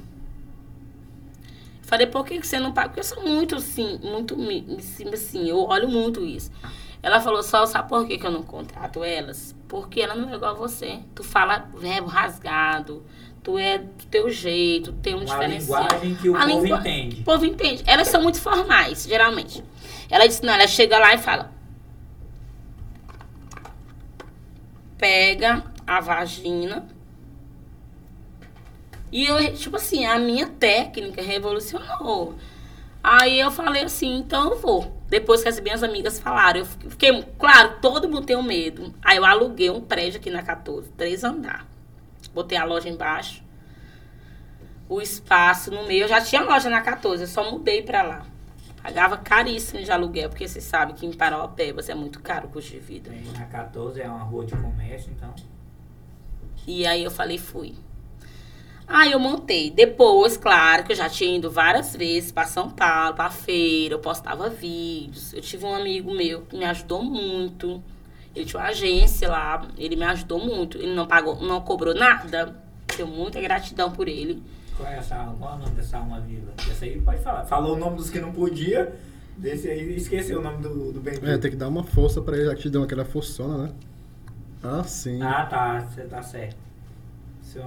Falei, 1.83 2.07
por 2.07 2.25
que, 2.25 2.41
que 2.41 2.47
você 2.47 2.59
não 2.59 2.73
paga? 2.73 2.89
Porque 2.89 3.01
eu 3.01 3.05
sou 3.05 3.23
muito 3.23 3.57
assim, 3.57 3.99
muito 4.03 4.37
assim, 5.13 5.49
eu 5.49 5.59
olho 5.59 5.89
muito 5.89 6.25
isso. 6.25 6.51
Ela 7.05 7.21
falou, 7.21 7.43
só 7.43 7.67
sabe 7.67 7.87
por 7.87 8.07
que, 8.07 8.17
que 8.17 8.27
eu 8.27 8.31
não 8.31 8.43
contrato 8.43 9.05
elas? 9.05 9.55
Porque 9.69 10.01
ela 10.01 10.15
não 10.15 10.31
é 10.33 10.37
igual 10.37 10.53
a 10.53 10.55
você. 10.55 11.01
Tu 11.15 11.23
fala 11.23 11.69
verbo 11.77 12.09
rasgado, 12.09 13.05
tu 13.43 13.59
é 13.59 13.77
do 13.77 14.07
teu 14.07 14.31
jeito, 14.31 14.91
tem 14.95 15.15
um 15.15 15.19
Uma 15.19 15.27
diferencial. 15.27 15.83
linguagem 15.83 16.15
que 16.15 16.31
o 16.31 16.35
A 16.35 16.47
povo 16.47 16.63
língua- 16.63 16.79
entende. 16.81 17.21
O 17.21 17.25
povo 17.25 17.45
entende. 17.45 17.83
Elas 17.87 18.09
são 18.09 18.23
muito 18.23 18.41
formais, 18.41 19.05
geralmente. 19.05 19.63
Ela 20.09 20.27
disse, 20.27 20.43
não, 20.43 20.55
ela 20.55 20.67
chega 20.67 20.99
lá 20.99 21.13
e 21.13 21.19
fala. 21.19 21.53
Pega 24.97 25.63
a 25.87 26.01
vagina. 26.01 26.89
E 29.13 29.27
eu, 29.27 29.55
tipo 29.55 29.77
assim, 29.77 30.07
a 30.07 30.19
minha 30.19 30.47
técnica 30.47 31.21
revolucionou. 31.21 32.35
Aí 33.03 33.39
eu 33.39 33.51
falei 33.51 33.83
assim, 33.85 34.17
então 34.17 34.53
eu 34.53 34.59
vou. 34.59 34.94
Depois 35.09 35.43
que 35.43 35.49
as 35.49 35.61
minhas 35.61 35.83
amigas 35.83 36.19
falaram, 36.19 36.61
eu 36.61 36.67
fiquei, 36.67 37.23
claro, 37.39 37.77
todo 37.81 38.09
mundo 38.09 38.27
tem 38.27 38.37
um 38.37 38.43
medo. 38.43 38.95
Aí 39.03 39.17
eu 39.17 39.25
aluguei 39.25 39.71
um 39.71 39.81
prédio 39.81 40.19
aqui 40.19 40.31
na 40.31 40.43
14, 40.43 40.91
três 40.93 41.23
andar. 41.23 41.67
Botei 42.33 42.59
a 42.59 42.65
loja 42.65 42.89
embaixo. 42.89 43.43
O 44.89 45.01
espaço 45.01 45.71
no 45.71 45.87
meio, 45.87 46.05
eu 46.05 46.09
já 46.09 46.21
tinha 46.21 46.43
loja 46.43 46.69
na 46.69 46.81
14, 46.81 47.23
eu 47.23 47.29
só 47.29 47.51
mudei 47.51 47.83
pra 47.83 48.03
lá. 48.03 48.27
Pagava 48.83 49.17
caríssimo 49.17 49.83
de 49.83 49.91
aluguel, 49.91 50.29
porque 50.29 50.47
você 50.47 50.61
sabe 50.61 50.93
que 50.93 51.07
em 51.07 51.13
Parauapebas 51.13 51.89
é 51.89 51.95
muito 51.95 52.21
caro 52.21 52.49
o 52.49 52.51
custo 52.51 52.73
de 52.73 52.81
vida. 52.81 53.11
Na 53.33 53.47
14 53.47 54.01
é 54.01 54.07
uma 54.07 54.23
rua 54.23 54.45
de 54.45 54.55
comércio, 54.55 55.11
então. 55.11 55.35
E 56.67 56.87
aí 56.87 57.03
eu 57.03 57.11
falei, 57.11 57.39
fui. 57.39 57.75
Aí 58.87 59.13
eu 59.13 59.19
montei. 59.19 59.71
Depois, 59.71 60.37
claro, 60.37 60.85
que 60.85 60.93
eu 60.93 60.97
já 60.97 61.09
tinha 61.09 61.37
ido 61.37 61.51
várias 61.51 61.97
vezes 61.97 62.31
para 62.31 62.47
São 62.47 62.71
Paulo, 62.71 63.15
pra 63.15 63.31
feira, 63.31 63.95
eu 63.95 63.99
postava 63.99 64.49
vídeos. 64.49 65.33
Eu 65.33 65.41
tive 65.41 65.65
um 65.65 65.75
amigo 65.75 66.15
meu 66.15 66.43
que 66.43 66.57
me 66.57 66.65
ajudou 66.65 67.03
muito. 67.03 67.83
Ele 68.35 68.45
tinha 68.45 68.61
uma 68.61 68.69
agência 68.69 69.29
lá, 69.29 69.67
ele 69.79 69.97
me 69.97 70.05
ajudou 70.05 70.39
muito. 70.39 70.77
Ele 70.77 70.95
não 70.95 71.07
pagou, 71.07 71.41
não 71.41 71.61
cobrou 71.61 71.95
nada. 71.95 72.55
Tenho 72.87 73.09
muita 73.09 73.41
gratidão 73.41 73.91
por 73.91 74.07
ele. 74.07 74.43
Qual 74.77 74.89
é, 74.89 74.99
essa, 74.99 75.17
qual 75.39 75.53
é 75.53 75.55
o 75.55 75.59
nome 75.59 75.71
dessa 75.77 75.99
alma 75.99 76.21
viva? 76.21 76.53
Essa 76.71 76.85
aí 76.85 77.01
pode 77.01 77.23
falar. 77.23 77.45
Falou 77.45 77.77
o 77.77 77.79
nome 77.79 77.97
dos 77.97 78.11
que 78.11 78.21
não 78.21 78.33
podia, 78.33 78.93
desse 79.37 79.69
aí 79.69 79.97
esqueceu 79.97 80.41
o 80.41 80.43
nome 80.43 80.63
do, 80.63 80.93
do 80.93 81.01
bem 81.01 81.15
É, 81.23 81.39
tem 81.39 81.53
que 81.53 81.57
dar 81.57 81.69
uma 81.69 81.85
força 81.85 82.21
pra 82.21 82.37
ele, 82.37 82.47
já 82.47 82.55
que 82.55 82.63
te 82.63 82.71
deu 82.71 82.83
aquela 82.83 83.05
forçona, 83.05 83.65
né? 83.65 83.73
Ah, 84.63 84.83
sim. 84.83 85.23
Ah, 85.23 85.47
tá, 85.47 85.81
você 85.81 86.03
tá 86.03 86.23
certo. 86.23 86.57
Seu, 87.55 87.65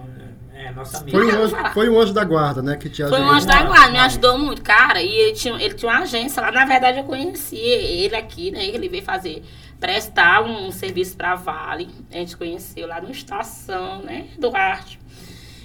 é, 0.54 0.70
nossa 0.74 0.98
amiga. 0.98 1.18
Foi 1.18 1.26
um, 1.34 1.42
anjo, 1.42 1.56
foi 1.74 1.90
um 1.90 1.98
anjo 1.98 2.14
da 2.14 2.26
guarda, 2.26 2.62
né? 2.62 2.76
Que 2.76 2.90
te 2.90 3.02
Foi 3.04 3.12
um 3.22 3.32
ajudou. 3.32 3.36
anjo 3.36 3.48
da 3.48 3.64
guarda, 3.64 3.92
me 3.92 4.00
ajudou 4.00 4.38
muito, 4.38 4.62
cara. 4.62 5.02
E 5.02 5.08
ele 5.08 5.34
tinha, 5.34 5.56
ele 5.56 5.74
tinha 5.76 5.90
uma 5.90 6.02
agência 6.02 6.42
lá. 6.42 6.52
Na 6.52 6.66
verdade, 6.66 6.98
eu 6.98 7.06
conheci 7.06 7.56
ele 7.56 8.14
aqui, 8.14 8.52
né? 8.52 8.66
Ele 8.66 8.90
veio 8.90 9.02
fazer, 9.04 9.46
prestar 9.80 10.44
um 10.44 10.70
serviço 10.72 11.16
pra 11.16 11.36
Vale. 11.36 11.88
A 12.12 12.18
gente 12.18 12.36
conheceu 12.36 12.86
lá 12.86 13.00
no 13.00 13.10
Estação, 13.10 14.02
né? 14.02 14.28
Duarte. 14.38 15.00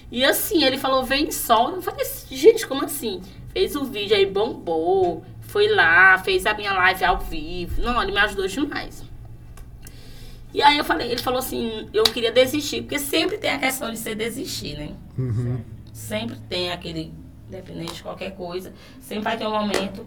E 0.09 0.25
assim, 0.25 0.63
ele 0.63 0.79
falou, 0.79 1.03
vem 1.03 1.33
sol. 1.33 1.73
Eu 1.73 1.83
falei, 1.83 2.03
assim, 2.03 2.37
gente, 2.37 2.65
como 2.65 2.85
assim? 2.85 3.21
Fez 3.53 3.75
o 3.75 3.83
vídeo 3.83 4.17
aí, 4.17 4.25
bombou. 4.25 5.25
Foi 5.41 5.67
lá, 5.67 6.17
fez 6.19 6.47
a 6.47 6.55
minha 6.55 6.73
live 6.75 7.05
ao 7.05 7.19
vivo. 7.19 7.83
Não, 7.83 8.01
ele 8.01 8.13
me 8.13 8.19
ajudou 8.21 8.47
demais. 8.47 9.03
E 10.55 10.63
aí 10.63 10.77
eu 10.77 10.85
falei, 10.85 11.11
ele 11.11 11.23
falou 11.23 11.39
assim, 11.39 11.89
eu 11.93 12.05
queria 12.05 12.31
desistir, 12.31 12.83
porque 12.83 12.99
sempre 12.99 13.39
tem 13.39 13.51
a 13.51 13.59
questão 13.59 13.91
de 13.91 13.99
você 13.99 14.15
desistir, 14.15 14.77
né? 14.77 14.95
Uhum. 15.19 15.61
Sempre 15.93 16.37
tem 16.49 16.71
aquele, 16.71 17.13
independente 17.49 17.95
de 17.95 18.03
qualquer 18.03 18.37
coisa, 18.37 18.73
sempre 19.01 19.25
vai 19.25 19.37
ter 19.39 19.47
um 19.47 19.51
momento. 19.51 20.07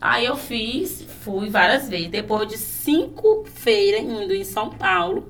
Aí 0.00 0.24
eu 0.24 0.36
fiz, 0.36 1.04
fui 1.20 1.48
várias 1.48 1.88
vezes. 1.88 2.10
Depois 2.10 2.48
de 2.48 2.58
cinco 2.58 3.44
feiras 3.44 4.02
indo 4.02 4.34
em 4.34 4.44
São 4.44 4.70
Paulo, 4.70 5.28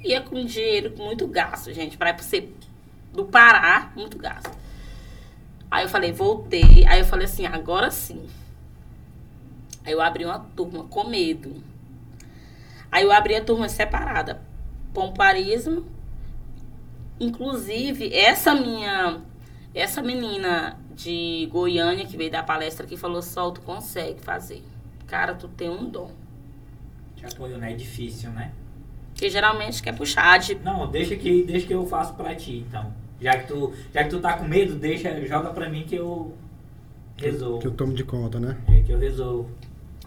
ia 0.00 0.20
com 0.20 0.44
dinheiro 0.44 0.94
muito 0.96 1.26
gasto, 1.26 1.72
gente, 1.72 1.96
para 1.96 2.16
você 2.16 2.48
do 3.12 3.24
Pará, 3.24 3.92
muito 3.94 4.18
gasto. 4.18 4.50
Aí 5.70 5.84
eu 5.84 5.88
falei, 5.88 6.12
voltei. 6.12 6.84
Aí 6.86 7.00
eu 7.00 7.04
falei 7.04 7.24
assim, 7.24 7.46
agora 7.46 7.90
sim. 7.90 8.26
Aí 9.84 9.92
eu 9.92 10.00
abri 10.00 10.24
uma 10.24 10.38
turma 10.38 10.84
com 10.84 11.04
medo. 11.08 11.54
Aí 12.92 13.02
eu 13.04 13.10
abri 13.10 13.34
a 13.34 13.42
turma 13.42 13.68
separada 13.70 14.42
Pomparismo. 14.92 15.86
Inclusive, 17.18 18.14
essa 18.14 18.54
minha. 18.54 19.22
Essa 19.74 20.02
menina 20.02 20.78
de 20.94 21.48
Goiânia 21.50 22.04
que 22.04 22.16
veio 22.16 22.30
dar 22.30 22.44
palestra 22.44 22.84
aqui 22.84 22.96
falou: 22.96 23.22
Sol, 23.22 23.52
tu 23.52 23.62
consegue 23.62 24.20
fazer. 24.20 24.62
Cara, 25.06 25.34
tu 25.34 25.48
tem 25.48 25.70
um 25.70 25.88
dom. 25.88 26.10
Te 27.16 27.24
apoio, 27.24 27.56
né? 27.56 27.72
É 27.72 27.74
difícil, 27.74 28.30
né? 28.30 28.52
Que 29.14 29.30
geralmente 29.30 29.82
quer 29.82 29.96
puxar 29.96 30.38
de. 30.38 30.56
Não, 30.56 30.90
deixa 30.90 31.16
que, 31.16 31.42
deixa 31.42 31.66
que 31.66 31.74
eu 31.74 31.86
faço 31.86 32.14
pra 32.14 32.34
ti, 32.34 32.64
então. 32.68 32.92
Já 33.20 33.38
que 33.38 33.46
tu, 33.46 33.72
já 33.94 34.04
que 34.04 34.10
tu 34.10 34.20
tá 34.20 34.36
com 34.36 34.44
medo, 34.44 34.74
deixa, 34.74 35.24
joga 35.24 35.50
pra 35.50 35.70
mim 35.70 35.84
que 35.84 35.94
eu 35.94 36.36
resolvo. 37.16 37.60
Que 37.60 37.68
eu 37.68 37.72
tomo 37.72 37.94
de 37.94 38.04
conta, 38.04 38.38
né? 38.38 38.58
É, 38.68 38.80
que 38.80 38.92
eu 38.92 38.98
resolvo. 38.98 39.50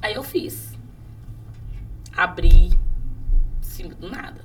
Aí 0.02 0.14
eu 0.14 0.24
fiz. 0.24 0.75
Abri. 2.16 2.72
Sim, 3.62 3.90
do 3.90 4.10
nada. 4.10 4.44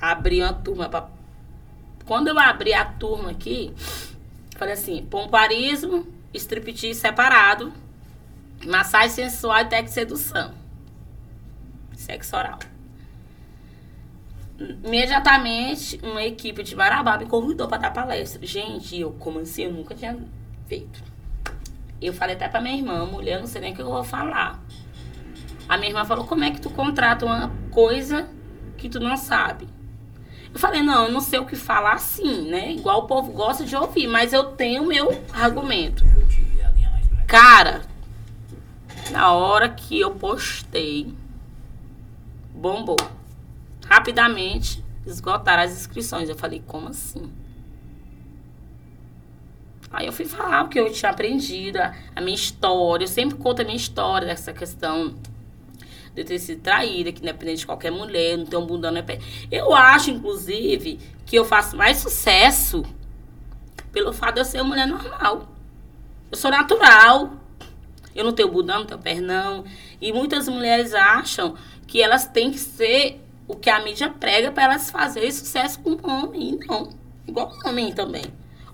Abri 0.00 0.42
uma 0.42 0.52
turma 0.52 0.88
pra. 0.88 1.08
Quando 2.04 2.28
eu 2.28 2.38
abri 2.38 2.72
a 2.72 2.84
turma 2.84 3.30
aqui, 3.30 3.72
falei 4.56 4.74
assim: 4.74 5.04
pomparismo, 5.06 6.06
striptease 6.34 6.98
separado, 6.98 7.72
massagem 8.66 9.10
sensual 9.10 9.60
e 9.60 9.82
de 9.82 9.90
sedução. 9.90 10.52
Sexo 11.96 12.36
oral. 12.36 12.58
Imediatamente, 14.58 16.00
uma 16.02 16.22
equipe 16.22 16.64
de 16.64 16.74
Marabá 16.74 17.16
me 17.16 17.26
convidou 17.26 17.68
para 17.68 17.78
dar 17.78 17.92
palestra. 17.92 18.44
Gente, 18.44 18.98
eu, 18.98 19.12
como 19.12 19.38
assim? 19.38 19.64
Eu 19.64 19.72
nunca 19.72 19.94
tinha 19.94 20.18
feito. 20.66 21.00
Eu 22.00 22.12
falei 22.12 22.34
até 22.34 22.48
pra 22.48 22.60
minha 22.60 22.76
irmã, 22.76 23.04
mulher, 23.06 23.38
não 23.38 23.46
sei 23.46 23.60
nem 23.60 23.72
o 23.72 23.76
que 23.76 23.82
eu 23.82 23.86
vou 23.86 24.02
falar. 24.02 24.60
A 25.68 25.76
minha 25.76 25.90
irmã 25.90 26.04
falou, 26.04 26.26
como 26.26 26.44
é 26.44 26.50
que 26.50 26.60
tu 26.60 26.70
contrata 26.70 27.26
uma 27.26 27.52
coisa 27.70 28.28
que 28.76 28.88
tu 28.88 28.98
não 28.98 29.16
sabe? 29.16 29.68
Eu 30.52 30.58
falei, 30.58 30.82
não, 30.82 31.06
eu 31.06 31.12
não 31.12 31.20
sei 31.20 31.38
o 31.38 31.44
que 31.44 31.54
falar 31.54 31.92
assim, 31.92 32.48
né? 32.48 32.72
Igual 32.72 33.00
o 33.00 33.06
povo 33.06 33.32
gosta 33.32 33.64
de 33.64 33.76
ouvir, 33.76 34.06
mas 34.06 34.32
eu 34.32 34.44
tenho 34.44 34.86
meu 34.86 35.10
argumento. 35.32 36.04
Cara, 37.26 37.82
na 39.10 39.32
hora 39.32 39.68
que 39.68 40.00
eu 40.00 40.12
postei, 40.12 41.14
bombou. 42.54 42.96
Rapidamente 43.86 44.82
esgotaram 45.06 45.62
as 45.62 45.72
inscrições. 45.72 46.28
Eu 46.28 46.36
falei, 46.36 46.62
como 46.66 46.88
assim? 46.88 47.30
Aí 49.90 50.06
eu 50.06 50.12
fui 50.12 50.26
falar 50.26 50.64
o 50.64 50.68
que 50.68 50.78
eu 50.78 50.90
tinha 50.92 51.10
aprendido, 51.10 51.78
a, 51.78 51.94
a 52.16 52.20
minha 52.20 52.34
história. 52.34 53.04
Eu 53.04 53.08
sempre 53.08 53.36
conto 53.36 53.62
a 53.62 53.64
minha 53.64 53.76
história 53.76 54.26
dessa 54.26 54.52
questão 54.52 55.14
de 56.18 56.28
ter 56.28 56.38
sido 56.38 56.60
traída, 56.60 57.12
que 57.12 57.20
independente 57.20 57.60
de 57.60 57.66
qualquer 57.66 57.90
mulher, 57.90 58.36
não 58.36 58.46
ter 58.46 58.56
um 58.56 58.66
bundão 58.66 58.90
não 58.90 59.00
é. 59.00 59.18
Eu 59.50 59.74
acho, 59.74 60.10
inclusive, 60.10 60.98
que 61.24 61.36
eu 61.36 61.44
faço 61.44 61.76
mais 61.76 61.98
sucesso 61.98 62.84
pelo 63.92 64.12
fato 64.12 64.34
de 64.34 64.40
eu 64.40 64.44
ser 64.44 64.60
uma 64.60 64.70
mulher 64.70 64.86
normal. 64.86 65.48
Eu 66.30 66.36
sou 66.36 66.50
natural. 66.50 67.32
Eu 68.14 68.24
não 68.24 68.32
tenho 68.32 68.50
bundão, 68.50 68.80
não 68.80 68.86
tenho 68.86 69.00
pernão. 69.00 69.64
E 70.00 70.12
muitas 70.12 70.48
mulheres 70.48 70.92
acham 70.94 71.54
que 71.86 72.02
elas 72.02 72.26
têm 72.26 72.50
que 72.50 72.58
ser 72.58 73.20
o 73.46 73.54
que 73.54 73.70
a 73.70 73.80
mídia 73.80 74.10
prega 74.10 74.50
para 74.50 74.64
elas 74.64 74.90
fazerem 74.90 75.30
sucesso 75.30 75.80
com 75.80 75.90
o 75.90 76.10
homem. 76.10 76.54
E 76.54 76.66
não. 76.66 76.90
Igual 77.26 77.52
o 77.52 77.68
homem 77.68 77.92
também. 77.92 78.24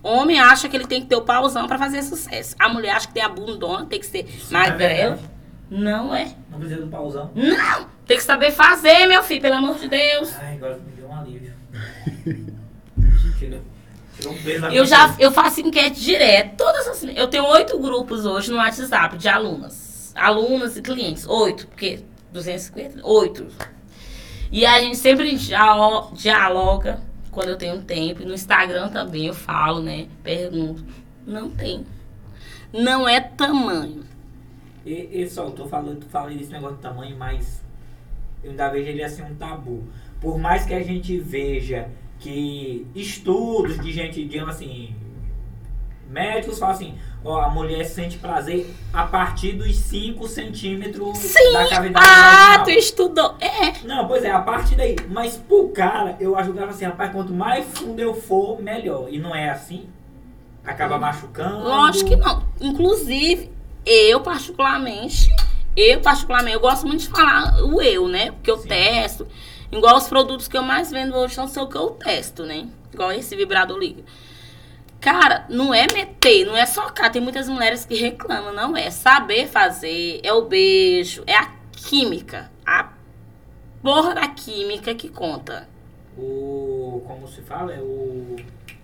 Homem 0.03 0.39
acha 0.39 0.69
que 0.69 0.77
ele 0.77 0.87
tem 0.87 1.01
que 1.01 1.07
ter 1.07 1.17
o 1.17 1.23
pauzão 1.23 1.67
para 1.67 1.79
fazer 1.79 2.03
sucesso. 2.03 2.55
A 2.59 2.69
mulher 2.69 2.97
acha 2.97 3.07
que 3.09 3.15
tem 3.15 3.23
a 3.23 3.29
bundona, 3.29 3.87
tem 3.87 3.99
que 3.99 4.07
ser 4.07 4.21
é 4.21 4.53
magrela. 4.53 5.17
verdade. 5.17 5.34
Não 5.71 6.15
é. 6.15 6.35
Não 6.51 6.59
precisa 6.59 6.81
do 6.83 6.89
pauzão. 6.89 7.31
Não! 7.35 7.87
Tem 8.07 8.17
que 8.17 8.23
saber 8.23 8.51
fazer, 8.51 9.07
meu 9.07 9.23
filho, 9.23 9.41
pelo 9.41 9.55
amor 9.57 9.79
de 9.79 9.89
Deus. 9.89 10.33
Ai, 10.39 10.55
agora 10.57 10.77
me 10.77 10.93
deu 10.93 11.09
um 11.09 11.17
alívio. 11.17 11.53
Tirou, 13.39 13.61
tirou 14.17 14.33
um 14.33 14.43
peso 14.43 14.61
da 14.63 14.73
Eu 14.75 14.85
já 14.87 15.15
eu 15.19 15.33
faço 15.33 15.61
enquete 15.61 16.01
direto. 16.01 16.57
Todas 16.57 16.87
as, 16.87 17.03
eu 17.03 17.27
tenho 17.29 17.45
oito 17.47 17.79
grupos 17.79 18.25
hoje 18.25 18.51
no 18.51 18.57
WhatsApp 18.59 19.17
de 19.19 19.29
alunas. 19.29 20.13
Alunas 20.15 20.77
e 20.77 20.83
clientes. 20.83 21.27
Oito, 21.27 21.67
porque 21.67 22.01
250, 22.33 23.01
oito. 23.07 23.47
E 24.53 24.65
a 24.65 24.81
gente 24.81 24.97
sempre 24.97 25.35
dia- 25.35 25.59
dialoga 26.13 27.01
quando 27.31 27.49
eu 27.49 27.57
tenho 27.57 27.83
tempo. 27.83 28.23
E 28.23 28.25
no 28.25 28.35
Instagram 28.35 28.89
também 28.91 29.27
eu 29.27 29.35
falo, 29.35 29.83
né? 29.83 30.07
Pergunto. 30.23 30.85
Não 31.27 31.51
tem. 31.51 31.85
Não 32.73 33.09
é 33.09 33.21
tamanho. 33.21 34.05
E, 34.85 35.23
e 35.23 35.29
só, 35.29 35.45
eu 35.45 35.53
tô 35.53 35.67
falando, 35.67 36.01
tu 36.01 36.07
fala 36.07 36.31
desse 36.31 36.51
negócio 36.53 36.77
de 36.77 36.83
tamanho, 36.83 37.17
mas 37.17 37.63
eu 38.43 38.51
ainda 38.51 38.69
vejo 38.69 38.89
ele 38.89 39.03
assim 39.03 39.23
um 39.23 39.35
tabu. 39.35 39.85
Por 40.21 40.39
mais 40.39 40.65
que 40.67 40.75
a 40.75 40.83
gente 40.83 41.19
veja 41.19 41.89
que 42.19 42.87
estudos 42.95 43.79
de 43.79 43.93
gente, 43.93 44.25
digamos 44.25 44.55
assim, 44.57 44.95
médicos 46.09 46.59
falam 46.59 46.75
assim, 46.75 46.95
ó, 47.25 47.41
a 47.41 47.49
mulher 47.51 47.85
sente 47.85 48.19
prazer 48.19 48.67
a 48.93 49.05
partir 49.05 49.53
dos 49.53 49.75
5 49.77 50.27
centímetros 50.29 51.35
da 51.53 51.69
cavidade 51.69 52.07
Ah, 52.07 52.47
vaginal. 52.59 52.65
tu 52.65 52.71
estudou. 52.71 53.35
É. 53.41 53.87
Não, 53.87 54.07
pois 54.07 54.23
é, 54.25 54.31
a 54.31 54.41
partir 54.41 54.77
daí. 54.77 54.97
Mas 55.11 55.37
pro 55.37 55.69
cara, 55.71 56.17
eu 56.21 56.37
ajudava 56.37 56.71
assim, 56.71 56.85
rapaz, 56.85 57.11
quanto 57.11 57.33
mais 57.33 57.67
fundo 57.79 58.01
eu 58.01 58.15
for, 58.15 58.61
melhor. 58.63 59.09
E 59.11 59.19
não 59.19 59.35
é 59.35 59.51
assim? 59.51 59.87
Acaba 60.65 60.99
machucando. 60.99 61.65
Lógico 61.65 62.11
que 62.11 62.17
não. 62.17 62.43
Inclusive, 62.61 63.51
eu 63.85 64.21
particularmente, 64.21 65.29
eu 65.77 66.01
particularmente, 66.01 66.55
eu 66.55 66.61
gosto 66.61 66.87
muito 66.87 67.01
de 67.01 67.09
falar 67.09 67.63
o 67.65 67.81
eu, 67.83 68.09
né? 68.09 68.31
Porque 68.33 68.51
eu 68.51 68.59
Sim. 68.59 68.69
testo. 68.69 69.27
Igual 69.71 69.97
os 69.97 70.07
produtos 70.07 70.47
que 70.47 70.57
eu 70.57 70.63
mais 70.63 70.91
vendo 70.91 71.17
hoje 71.17 71.35
são 71.35 71.45
os 71.45 71.53
que 71.53 71.77
eu 71.77 71.91
testo, 71.91 72.45
né? 72.45 72.69
Igual 72.93 73.13
esse 73.13 73.35
vibrador 73.35 73.79
líquido. 73.79 74.05
Cara, 75.01 75.45
não 75.51 75.75
é 75.75 75.87
meter, 75.93 76.47
não 76.47 76.57
é 76.57 76.65
socar. 76.65 77.13
Tem 77.13 77.21
muitas 77.21 77.49
mulheres 77.49 77.85
que 77.85 77.95
reclamam, 77.95 78.55
não 78.55 78.77
é. 78.77 78.91
Saber 78.91 79.47
fazer, 79.47 80.21
é 80.23 80.33
o 80.33 80.47
beijo, 80.47 81.23
é 81.27 81.35
a 81.35 81.53
química. 81.73 82.51
A 82.65 82.91
porra 83.83 84.15
da 84.15 84.29
química 84.29 84.95
que 84.95 85.09
conta. 85.11 85.69
O. 86.17 87.03
Como 87.07 87.29
se 87.29 87.43
fala? 87.43 87.75
É 87.75 87.81
o. 87.81 88.37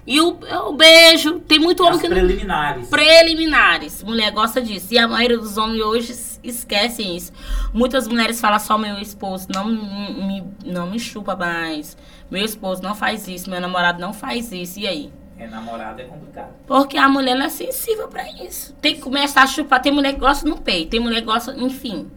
E 0.07 0.21
o, 0.21 0.39
o 0.69 0.73
beijo, 0.73 1.41
tem 1.41 1.59
muito 1.59 1.81
homem 1.83 1.97
As 1.97 2.01
que 2.01 2.09
não 2.09 2.17
preliminares. 2.17 2.89
preliminares. 2.89 4.03
Mulher 4.03 4.31
gosta 4.33 4.61
disso. 4.61 4.89
E 4.93 4.99
a 4.99 5.07
maioria 5.07 5.39
dos 5.39 5.57
homens 5.57 5.81
hoje 5.83 6.13
es- 6.13 6.41
esquecem 6.43 7.17
isso. 7.17 7.33
Muitas 7.73 8.09
mulheres 8.09 8.41
falam 8.41 8.59
só 8.59 8.77
meu 8.79 8.99
esposo 8.99 9.47
não 9.55 9.67
me, 9.67 10.43
não 10.65 10.91
me 10.91 10.99
chupa 10.99 11.37
mais. 11.37 11.97
Meu 12.31 12.45
esposo 12.45 12.83
não 12.83 12.95
faz 12.95 13.29
isso, 13.29 13.51
meu 13.51 13.61
namorado 13.61 14.01
não 14.01 14.13
faz 14.13 14.51
isso. 14.53 14.79
E 14.81 14.87
aí? 14.87 15.13
É, 15.39 15.47
namorado 15.47 16.01
é 16.01 16.05
complicado. 16.05 16.51
Porque 16.67 16.97
a 16.99 17.09
mulher 17.09 17.35
não 17.35 17.47
é 17.47 17.49
sensível 17.49 18.09
pra 18.09 18.29
isso. 18.43 18.75
Tem 18.81 18.95
que 18.95 19.01
começar 19.01 19.43
a 19.43 19.47
chupar. 19.47 19.81
Tem 19.81 19.93
mulher 19.93 20.15
que 20.15 20.21
gosta 20.21 20.49
no 20.49 20.59
peito, 20.59 20.91
tem 20.91 21.01
mulher 21.01 21.21
que 21.21 21.27
gosta, 21.27 21.55
enfim. 21.59 22.11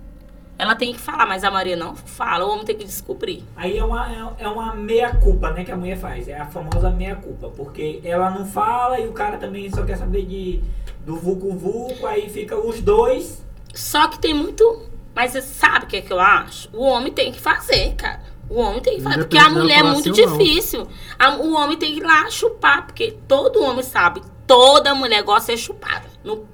Ela 0.64 0.76
tem 0.76 0.94
que 0.94 1.00
falar, 1.00 1.26
mas 1.26 1.44
a 1.44 1.52
Maria 1.52 1.76
não 1.76 1.94
fala. 1.94 2.46
O 2.46 2.52
homem 2.52 2.64
tem 2.64 2.78
que 2.78 2.86
descobrir. 2.86 3.44
Aí 3.56 3.78
é 3.78 3.84
uma, 3.84 4.10
é- 4.10 4.44
é 4.46 4.48
uma 4.48 4.74
meia-culpa, 4.74 5.52
né, 5.52 5.66
que 5.66 5.72
a 5.72 5.76
mulher 5.76 5.98
faz. 5.98 6.28
É 6.30 6.40
a 6.40 6.46
famosa 6.46 6.90
meia-culpa. 6.90 7.50
Porque 7.50 8.00
ela 8.04 8.30
não 8.30 8.46
fala 8.46 8.98
e 9.00 9.08
o 9.08 9.12
cara 9.12 9.38
também 9.38 9.70
só 9.70 9.84
quer 9.84 9.98
saber 9.98 10.26
de, 10.26 10.62
do 11.06 11.18
vulco-vulco. 11.18 12.08
Aí 12.08 12.30
fica 12.30 12.58
os 12.58 12.82
dois. 12.82 13.44
Só 13.74 14.08
que 14.08 14.20
tem 14.20 14.34
muito. 14.34 14.84
Mas 15.14 15.32
você 15.32 15.42
sabe 15.42 15.84
o 15.86 15.88
que 15.90 15.98
é 15.98 16.02
que 16.02 16.14
eu 16.14 16.20
acho? 16.20 16.70
O 16.72 16.82
homem 16.84 17.12
tem 17.12 17.32
que 17.34 17.42
fazer, 17.42 17.94
cara. 17.96 18.22
O 18.50 18.60
homem 18.60 18.82
tem 18.82 18.96
que 18.98 19.02
fazer. 19.04 19.18
Porque 19.20 19.38
a 19.38 19.50
mulher 19.50 19.80
é 19.80 19.84
muito 19.84 20.12
difícil. 20.38 20.88
A- 21.20 21.36
o 21.36 21.54
homem 21.56 21.78
tem 21.78 21.94
que 21.94 22.00
ir 22.00 22.04
lá 22.04 22.30
chupar. 22.30 22.86
Porque 22.86 23.18
todo 23.28 23.62
homem 23.62 23.84
sabe. 23.84 24.22
Toda 24.48 24.96
mulher 24.96 25.24
gosta 25.24 25.54
de 25.54 25.60
ser 25.60 25.66
chupada. 25.66 26.06
No, 26.24 26.46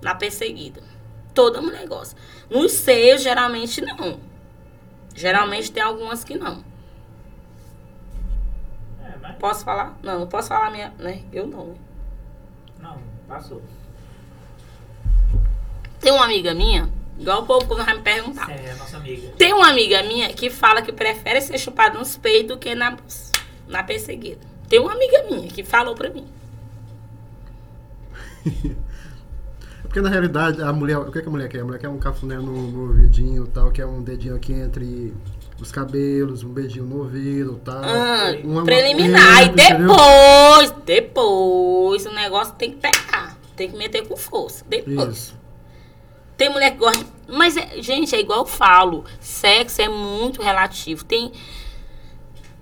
na 0.00 0.14
perseguida. 0.14 0.82
Toda 1.34 1.62
mulher 1.62 1.86
gosta. 1.86 2.18
Nos 2.50 2.72
seios, 2.72 3.22
geralmente 3.22 3.80
não. 3.80 4.20
Geralmente 5.14 5.70
tem 5.70 5.82
algumas 5.82 6.24
que 6.24 6.36
não. 6.36 6.64
É, 9.02 9.16
mas. 9.20 9.36
Posso 9.36 9.64
falar? 9.64 9.98
Não, 10.02 10.20
não 10.20 10.26
posso 10.26 10.48
falar 10.48 10.70
minha. 10.70 10.92
Né? 10.98 11.22
Eu 11.32 11.46
não. 11.46 11.74
Não, 12.78 12.98
passou. 13.28 13.62
Tem 16.00 16.12
uma 16.12 16.24
amiga 16.24 16.52
minha, 16.52 16.92
igual 17.18 17.42
o 17.42 17.46
povo 17.46 17.66
quando 17.66 17.84
vai 17.84 17.94
me 17.96 18.02
perguntar. 18.02 18.50
É 18.50 18.72
a 18.72 18.74
nossa 18.74 18.96
amiga. 18.96 19.28
Tem 19.38 19.52
uma 19.52 19.68
amiga 19.68 20.02
minha 20.02 20.32
que 20.34 20.50
fala 20.50 20.82
que 20.82 20.92
prefere 20.92 21.40
ser 21.40 21.58
chupada 21.58 21.96
nos 21.98 22.16
peitos 22.16 22.56
do 22.56 22.58
que 22.58 22.74
na, 22.74 22.96
na 23.68 23.84
perseguida. 23.84 24.40
Tem 24.68 24.80
uma 24.80 24.92
amiga 24.92 25.22
minha 25.30 25.48
que 25.48 25.62
falou 25.62 25.94
pra 25.94 26.10
mim. 26.10 26.26
É 29.92 29.94
Porque 29.94 30.00
na 30.00 30.08
realidade 30.08 30.62
a 30.62 30.72
mulher, 30.72 30.96
o 30.96 31.12
que, 31.12 31.20
que 31.20 31.28
a 31.28 31.30
mulher 31.30 31.50
quer? 31.50 31.60
A 31.60 31.64
mulher 31.64 31.78
quer 31.78 31.88
um 31.90 31.98
cafuné 31.98 32.36
no, 32.36 32.50
no 32.50 32.88
ouvidinho 32.88 33.46
tal, 33.46 33.70
quer 33.70 33.84
um 33.84 34.02
dedinho 34.02 34.34
aqui 34.34 34.54
entre 34.54 35.12
os 35.60 35.70
cabelos, 35.70 36.42
um 36.42 36.48
beijinho 36.48 36.86
no 36.86 37.00
ouvido 37.00 37.60
tal. 37.62 37.82
Ah, 37.84 38.34
Uma- 38.42 38.64
preliminar. 38.64 39.42
E 39.42 39.46
entendeu? 39.48 39.88
depois, 39.88 40.70
depois, 40.86 42.06
o 42.06 42.12
negócio 42.14 42.54
tem 42.54 42.70
que 42.70 42.78
pegar. 42.78 43.36
Tem 43.54 43.70
que 43.70 43.76
meter 43.76 44.08
com 44.08 44.16
força. 44.16 44.64
Depois. 44.66 45.10
Isso. 45.10 45.36
Tem 46.38 46.48
mulher 46.48 46.70
que 46.70 46.78
gosta. 46.78 47.04
Mas, 47.28 47.58
é- 47.58 47.82
gente, 47.82 48.16
é 48.16 48.20
igual 48.20 48.38
eu 48.38 48.46
falo: 48.46 49.04
sexo 49.20 49.82
é 49.82 49.90
muito 49.90 50.40
relativo. 50.40 51.04
Tem. 51.04 51.32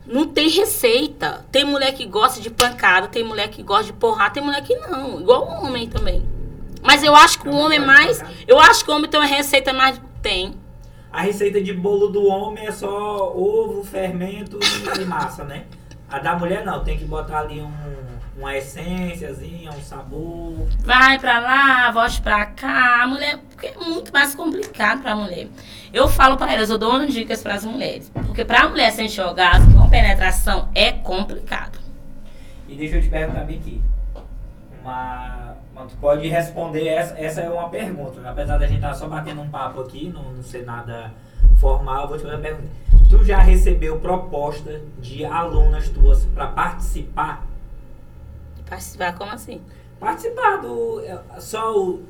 Não 0.04 0.26
tem 0.26 0.48
receita. 0.48 1.46
Tem 1.52 1.64
mulher 1.64 1.94
que 1.94 2.04
gosta 2.06 2.40
de 2.40 2.50
pancada, 2.50 3.06
tem 3.06 3.22
mulher 3.22 3.50
que 3.50 3.62
gosta 3.62 3.84
de 3.84 3.92
porrada, 3.92 4.34
tem 4.34 4.42
mulher 4.42 4.64
que 4.64 4.74
não. 4.74 5.20
Igual 5.20 5.46
o 5.46 5.64
homem 5.64 5.88
também. 5.88 6.39
Mas 6.82 7.02
eu 7.02 7.14
acho 7.14 7.40
que 7.40 7.48
o 7.48 7.54
homem 7.54 7.78
é 7.78 7.84
mais. 7.84 8.22
Eu 8.46 8.58
acho 8.58 8.84
que 8.84 8.90
o 8.90 8.94
homem 8.94 9.10
tem 9.10 9.20
uma 9.20 9.26
receita 9.26 9.72
mais. 9.72 10.00
Tem. 10.22 10.54
A 11.12 11.22
receita 11.22 11.60
de 11.60 11.72
bolo 11.72 12.08
do 12.08 12.24
homem 12.26 12.66
é 12.66 12.70
só 12.70 13.32
ovo, 13.36 13.82
fermento 13.82 14.58
e, 15.00 15.04
massa, 15.04 15.44
né? 15.44 15.64
A 16.08 16.18
da 16.18 16.36
mulher 16.36 16.64
não, 16.64 16.84
tem 16.84 16.96
que 16.96 17.04
botar 17.04 17.40
ali 17.40 17.60
um, 17.60 17.72
uma 18.36 18.56
essênciazinha, 18.56 19.70
um 19.70 19.80
sabor. 19.80 20.68
Vai 20.80 21.18
pra 21.18 21.40
lá, 21.40 21.90
volte 21.90 22.20
pra 22.20 22.46
cá. 22.46 23.02
A 23.02 23.06
mulher, 23.08 23.38
porque 23.48 23.66
é 23.66 23.76
muito 23.76 24.12
mais 24.12 24.34
complicado 24.34 25.02
pra 25.02 25.16
mulher. 25.16 25.48
Eu 25.92 26.08
falo 26.08 26.36
pra 26.36 26.52
elas, 26.52 26.70
eu 26.70 26.78
dou 26.78 26.90
umas 26.90 27.12
dicas 27.12 27.42
pras 27.42 27.64
mulheres. 27.64 28.10
Porque 28.26 28.44
pra 28.44 28.68
mulher 28.68 28.92
sentir 28.92 29.20
orgasmo 29.20 29.80
com 29.80 29.88
penetração 29.88 30.68
é 30.74 30.92
complicado. 30.92 31.78
E 32.68 32.76
deixa 32.76 32.96
eu 32.96 33.02
te 33.02 33.08
perguntar 33.08 33.44
bem 33.44 33.58
aqui. 33.58 33.82
Uma, 34.80 35.49
tu 35.86 35.96
pode 35.96 36.26
responder, 36.28 36.86
essa, 36.88 37.18
essa 37.18 37.40
é 37.40 37.48
uma 37.50 37.68
pergunta. 37.68 38.20
né? 38.20 38.30
Apesar 38.30 38.58
da 38.58 38.66
gente 38.66 38.76
estar 38.76 38.94
só 38.94 39.08
batendo 39.08 39.40
um 39.40 39.48
papo 39.50 39.80
aqui, 39.80 40.08
não, 40.08 40.22
não 40.32 40.42
ser 40.42 40.64
nada 40.64 41.12
formal, 41.58 42.02
eu 42.02 42.08
vou 42.08 42.16
te 42.16 42.22
fazer 42.22 42.34
uma 42.36 42.42
pergunta. 42.42 42.68
Tu 43.08 43.24
já 43.24 43.38
recebeu 43.38 43.98
proposta 43.98 44.80
de 45.00 45.24
alunas 45.24 45.88
tuas 45.88 46.24
para 46.26 46.46
participar? 46.46 47.44
Participar 48.68 49.14
como 49.16 49.32
assim? 49.32 49.60
Participar 49.98 50.58
do. 50.58 51.00
é, 51.04 51.18
Só 51.40 51.76
o. 51.76 52.02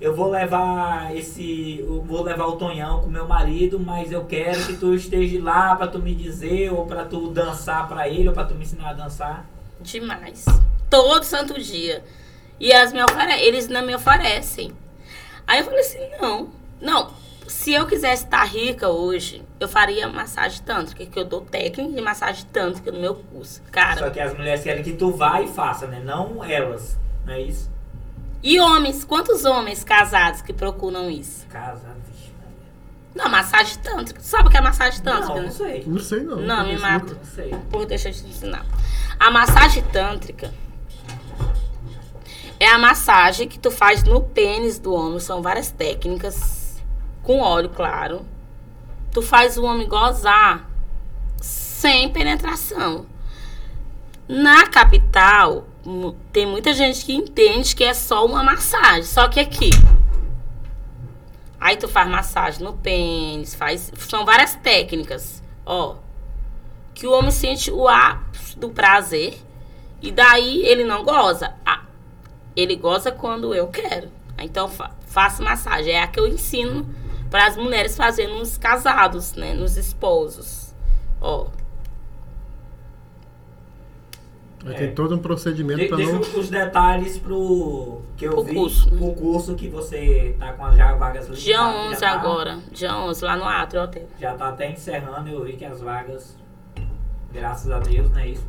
Eu 0.00 0.14
vou 0.14 0.28
levar 0.30 1.14
esse. 1.16 1.82
Vou 2.06 2.22
levar 2.22 2.46
o 2.46 2.56
Tonhão 2.56 3.00
com 3.02 3.08
meu 3.08 3.26
marido, 3.26 3.78
mas 3.80 4.12
eu 4.12 4.24
quero 4.24 4.64
que 4.66 4.76
tu 4.76 4.94
esteja 4.94 5.42
lá 5.42 5.74
pra 5.76 5.86
tu 5.88 5.98
me 5.98 6.14
dizer, 6.14 6.72
ou 6.72 6.86
pra 6.86 7.04
tu 7.04 7.30
dançar 7.30 7.88
pra 7.88 8.08
ele, 8.08 8.28
ou 8.28 8.34
pra 8.34 8.44
tu 8.44 8.54
me 8.54 8.62
ensinar 8.62 8.90
a 8.90 8.92
dançar. 8.92 9.44
Demais. 9.80 10.44
Todo 10.90 11.22
santo 11.24 11.60
dia. 11.60 12.04
E 12.60 12.72
elas 12.72 12.92
me 12.92 13.02
ofere- 13.02 13.40
eles 13.40 13.68
não 13.68 13.84
me 13.84 13.94
oferecem. 13.94 14.72
Aí 15.46 15.60
eu 15.60 15.64
falei 15.64 15.80
assim, 15.80 15.98
não. 16.20 16.50
Não, 16.80 17.10
se 17.46 17.72
eu 17.72 17.86
quisesse 17.86 18.24
estar 18.24 18.44
rica 18.44 18.88
hoje, 18.88 19.42
eu 19.58 19.68
faria 19.68 20.06
massagem 20.08 20.62
tântrica, 20.62 21.04
que 21.06 21.18
eu 21.18 21.24
dou 21.24 21.40
técnica 21.40 21.92
de 21.94 22.00
massagem 22.00 22.44
tântrica 22.52 22.92
no 22.92 23.00
meu 23.00 23.14
curso. 23.14 23.62
Cara, 23.70 23.98
Só 23.98 24.10
que 24.10 24.20
as 24.20 24.36
mulheres 24.36 24.62
querem 24.62 24.82
que 24.82 24.92
tu 24.92 25.10
vá 25.12 25.40
e 25.40 25.48
faça, 25.48 25.86
né? 25.86 26.00
Não 26.04 26.44
elas. 26.44 26.96
Não 27.24 27.32
é 27.34 27.40
isso? 27.40 27.70
e 28.40 28.60
homens? 28.60 29.02
Quantos 29.04 29.44
homens 29.44 29.82
casados 29.82 30.42
que 30.42 30.52
procuram 30.52 31.10
isso? 31.10 31.44
Casa, 31.48 31.88
vixe. 32.08 32.30
Maria. 32.38 32.54
Não, 33.12 33.28
massagem 33.28 33.76
tântrica. 33.78 34.20
Tu 34.20 34.24
sabe 34.26 34.46
o 34.46 34.50
que 34.50 34.56
é 34.56 34.60
massagem 34.60 35.02
tântrica, 35.02 35.34
Não, 35.34 35.42
não 35.42 35.50
sei. 35.50 35.84
Não 35.84 35.98
sei 35.98 36.20
não. 36.20 36.36
Não, 36.36 36.58
me 36.58 36.64
conheço 36.66 36.82
mata. 36.82 37.14
Não 37.14 37.24
sei. 37.24 37.54
Por 37.70 37.84
deixa 37.86 38.10
eu 38.10 38.12
te 38.12 38.24
ensinar. 38.26 38.64
A 39.18 39.30
massagem 39.32 39.82
tântrica 39.84 40.52
é 42.60 42.68
a 42.68 42.78
massagem 42.78 43.48
que 43.48 43.58
tu 43.58 43.70
faz 43.70 44.04
no 44.04 44.20
pênis 44.20 44.78
do 44.78 44.92
homem. 44.92 45.20
São 45.20 45.42
várias 45.42 45.70
técnicas. 45.70 46.82
Com 47.22 47.40
óleo, 47.40 47.68
claro. 47.70 48.26
Tu 49.12 49.22
faz 49.22 49.56
o 49.56 49.64
homem 49.64 49.88
gozar 49.88 50.68
sem 51.40 52.08
penetração. 52.10 53.06
Na 54.26 54.66
capital, 54.66 55.66
tem 56.32 56.46
muita 56.46 56.72
gente 56.72 57.04
que 57.04 57.14
entende 57.14 57.74
que 57.74 57.84
é 57.84 57.94
só 57.94 58.24
uma 58.26 58.42
massagem. 58.42 59.04
Só 59.04 59.28
que 59.28 59.40
aqui. 59.40 59.70
Aí 61.60 61.76
tu 61.76 61.88
faz 61.88 62.08
massagem 62.08 62.62
no 62.62 62.72
pênis, 62.72 63.54
faz. 63.54 63.92
São 64.08 64.24
várias 64.24 64.54
técnicas. 64.54 65.42
Ó 65.64 65.96
que 66.98 67.06
o 67.06 67.12
homem 67.12 67.30
sente 67.30 67.70
o 67.70 67.86
ápice 67.86 68.58
do 68.58 68.70
prazer 68.70 69.40
e 70.02 70.10
daí 70.10 70.66
ele 70.66 70.82
não 70.82 71.04
goza. 71.04 71.54
Ele 72.58 72.74
goza 72.76 73.12
quando 73.12 73.54
eu 73.54 73.68
quero. 73.68 74.08
Então 74.38 74.68
fa 74.68 74.90
faço 75.06 75.42
massagem. 75.42 75.92
É 75.94 76.02
a 76.02 76.06
que 76.08 76.18
eu 76.18 76.26
ensino 76.26 76.86
para 77.30 77.46
as 77.46 77.56
mulheres 77.56 77.96
fazerem 77.96 78.38
nos 78.38 78.58
casados, 78.58 79.34
né? 79.34 79.54
Nos 79.54 79.76
esposos. 79.76 80.74
Ó, 81.20 81.46
É. 84.66 84.72
tem 84.72 84.92
todo 84.94 85.14
um 85.14 85.18
procedimento 85.18 85.80
De, 85.80 85.86
para 85.88 85.96
deixa 85.98 86.12
não. 86.12 86.20
os 86.20 86.48
detalhes 86.50 87.16
pro. 87.18 88.02
Que 88.16 88.24
eu 88.26 88.32
Pro 88.32 88.42
vi. 88.42 88.54
curso, 88.54 88.92
né? 88.92 88.98
O 89.08 89.14
curso 89.14 89.54
que 89.54 89.68
você 89.68 90.34
tá 90.38 90.52
com 90.54 90.64
as 90.64 90.76
já 90.76 90.92
vagas 90.94 91.28
limitadas, 91.28 91.42
dia 91.42 91.54
já 91.56 91.68
11 91.68 92.00
tá- 92.00 92.10
agora. 92.10 92.58
Dia 92.72 92.96
11, 92.96 93.24
lá 93.24 93.36
no 93.36 93.44
Atrio 93.44 93.82
Hotel. 93.84 94.08
Já 94.18 94.34
tá 94.34 94.48
até 94.48 94.70
encerrando, 94.72 95.28
eu 95.28 95.44
vi 95.44 95.52
que 95.52 95.64
as 95.64 95.80
vagas, 95.80 96.36
graças 97.32 97.70
a 97.70 97.78
Deus, 97.78 98.10
não 98.10 98.18
é 98.18 98.28
isso? 98.30 98.44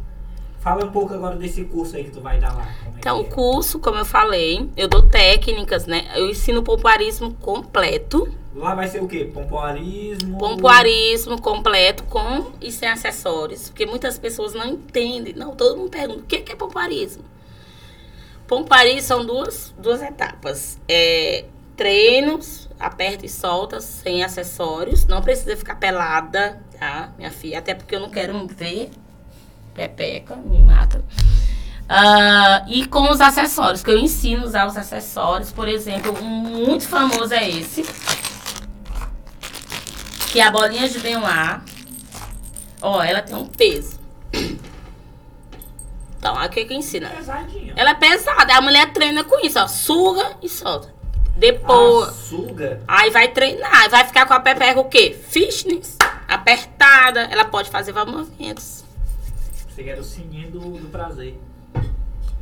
Fala 0.60 0.84
um 0.86 0.92
pouco 0.92 1.14
agora 1.14 1.38
desse 1.38 1.64
curso 1.64 1.96
aí 1.96 2.04
que 2.04 2.12
tu 2.12 2.20
vai 2.20 2.38
dar 2.38 2.54
lá. 2.54 2.68
é 2.86 3.00
Então, 3.00 3.22
o 3.22 3.26
é? 3.26 3.30
curso, 3.30 3.80
como 3.80 3.98
eu 3.98 4.06
falei, 4.06 4.70
eu 4.76 4.90
dou 4.90 5.02
técnicas, 5.02 5.86
né? 5.86 6.06
Eu 6.16 6.30
ensino 6.30 6.62
pompoarismo 6.62 7.34
completo. 7.36 8.28
Lá 8.54 8.76
vai 8.76 8.88
ser 8.90 9.02
o 9.02 9.08
quê? 9.08 9.24
Pompoarismo? 9.34 10.38
Pompoarismo 10.38 11.42
completo 11.42 12.04
com 12.04 12.52
e 12.60 12.72
sem 12.72 12.90
acessórios. 12.90 13.70
Porque 13.70 13.86
muitas 13.86 14.20
pessoas 14.20 14.54
não 14.54 14.66
entendem. 14.66 15.34
Não, 15.34 15.56
todo 15.56 15.78
mundo 15.78 15.92
pergunta, 15.92 16.20
o 16.20 16.24
que 16.24 16.40
que 16.40 16.52
é 16.52 16.56
pompoarismo? 16.56 17.24
Pompoarismo 18.46 19.02
são 19.02 19.26
duas, 19.26 19.74
duas 19.78 20.02
etapas. 20.02 20.78
É, 20.90 21.46
treinos, 21.78 22.68
aperta 22.78 23.26
e 23.26 23.30
solta, 23.30 23.80
sem 23.80 24.26
acessórios. 24.26 25.06
Não 25.06 25.22
precisa 25.22 25.56
ficar 25.56 25.76
pelada, 25.76 26.62
tá, 26.78 27.14
minha 27.18 27.32
filha? 27.32 27.60
Até 27.60 27.74
porque 27.74 27.96
eu 27.96 28.02
não 28.02 28.10
quero 28.10 28.46
ver 28.48 28.90
pepeca, 29.74 30.36
me 30.36 30.60
mata. 30.60 31.04
Ah, 31.88 32.64
e 32.68 32.86
com 32.86 33.10
os 33.10 33.20
acessórios, 33.20 33.82
que 33.82 33.90
eu 33.90 33.98
ensino 33.98 34.44
a 34.44 34.46
usar 34.46 34.68
os 34.68 34.78
acessórios. 34.78 35.52
Por 35.52 35.68
exemplo, 35.68 36.16
um 36.22 36.26
muito 36.26 36.88
famoso 36.88 37.34
é 37.34 37.50
esse 37.50 37.84
que 40.32 40.40
é 40.40 40.44
a 40.44 40.52
bolinha 40.52 40.88
de 40.88 41.00
Benoit, 41.00 41.62
ó, 42.82 43.02
ela 43.02 43.22
tem 43.22 43.36
um 43.36 43.46
peso. 43.46 44.00
Então, 46.20 46.38
aqui 46.38 46.66
que 46.66 46.74
ensina. 46.74 47.08
Pesadinho. 47.12 47.72
Ela 47.78 47.92
é 47.92 47.94
pesada, 47.94 48.54
a 48.54 48.60
mulher 48.60 48.92
treina 48.92 49.24
com 49.24 49.40
isso, 49.40 49.58
ó, 49.58 49.66
suga 49.70 50.34
e 50.44 50.50
solta. 50.50 50.94
Depois, 51.38 52.10
Ah, 52.10 52.12
suga. 52.12 52.82
aí 52.86 53.10
vai 53.10 53.30
treinar, 53.30 53.90
vai 53.90 54.04
ficar 54.04 54.26
com 54.26 54.34
a 54.34 54.40
pepeca 54.42 54.78
o 54.82 54.84
quê? 54.84 55.18
Fitness, 55.30 55.96
apertada, 56.28 57.22
ela 57.22 57.46
pode 57.46 57.70
fazer 57.70 57.94
vários 57.94 58.28
movimentos. 59.80 59.84
Você 59.84 59.84
quer 59.84 60.00
o 60.00 60.04
sininho 60.04 60.52
do, 60.52 60.60
do 60.60 60.90
prazer. 60.90 61.40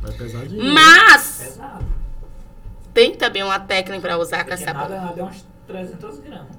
Vai 0.00 0.12
pesadinho. 0.12 0.72
Mas, 0.72 1.42
Pesado. 1.44 1.84
tem 2.94 3.16
também 3.16 3.42
uma 3.42 3.58
técnica 3.58 4.00
pra 4.00 4.18
usar 4.18 4.44
com 4.44 4.52
essa 4.52 4.72
nada, 4.72 4.86
bola. 4.86 5.00
nada 5.00 5.20
é 5.20 5.24
uns 5.24 5.44
300 5.66 6.18
gramas. 6.20 6.56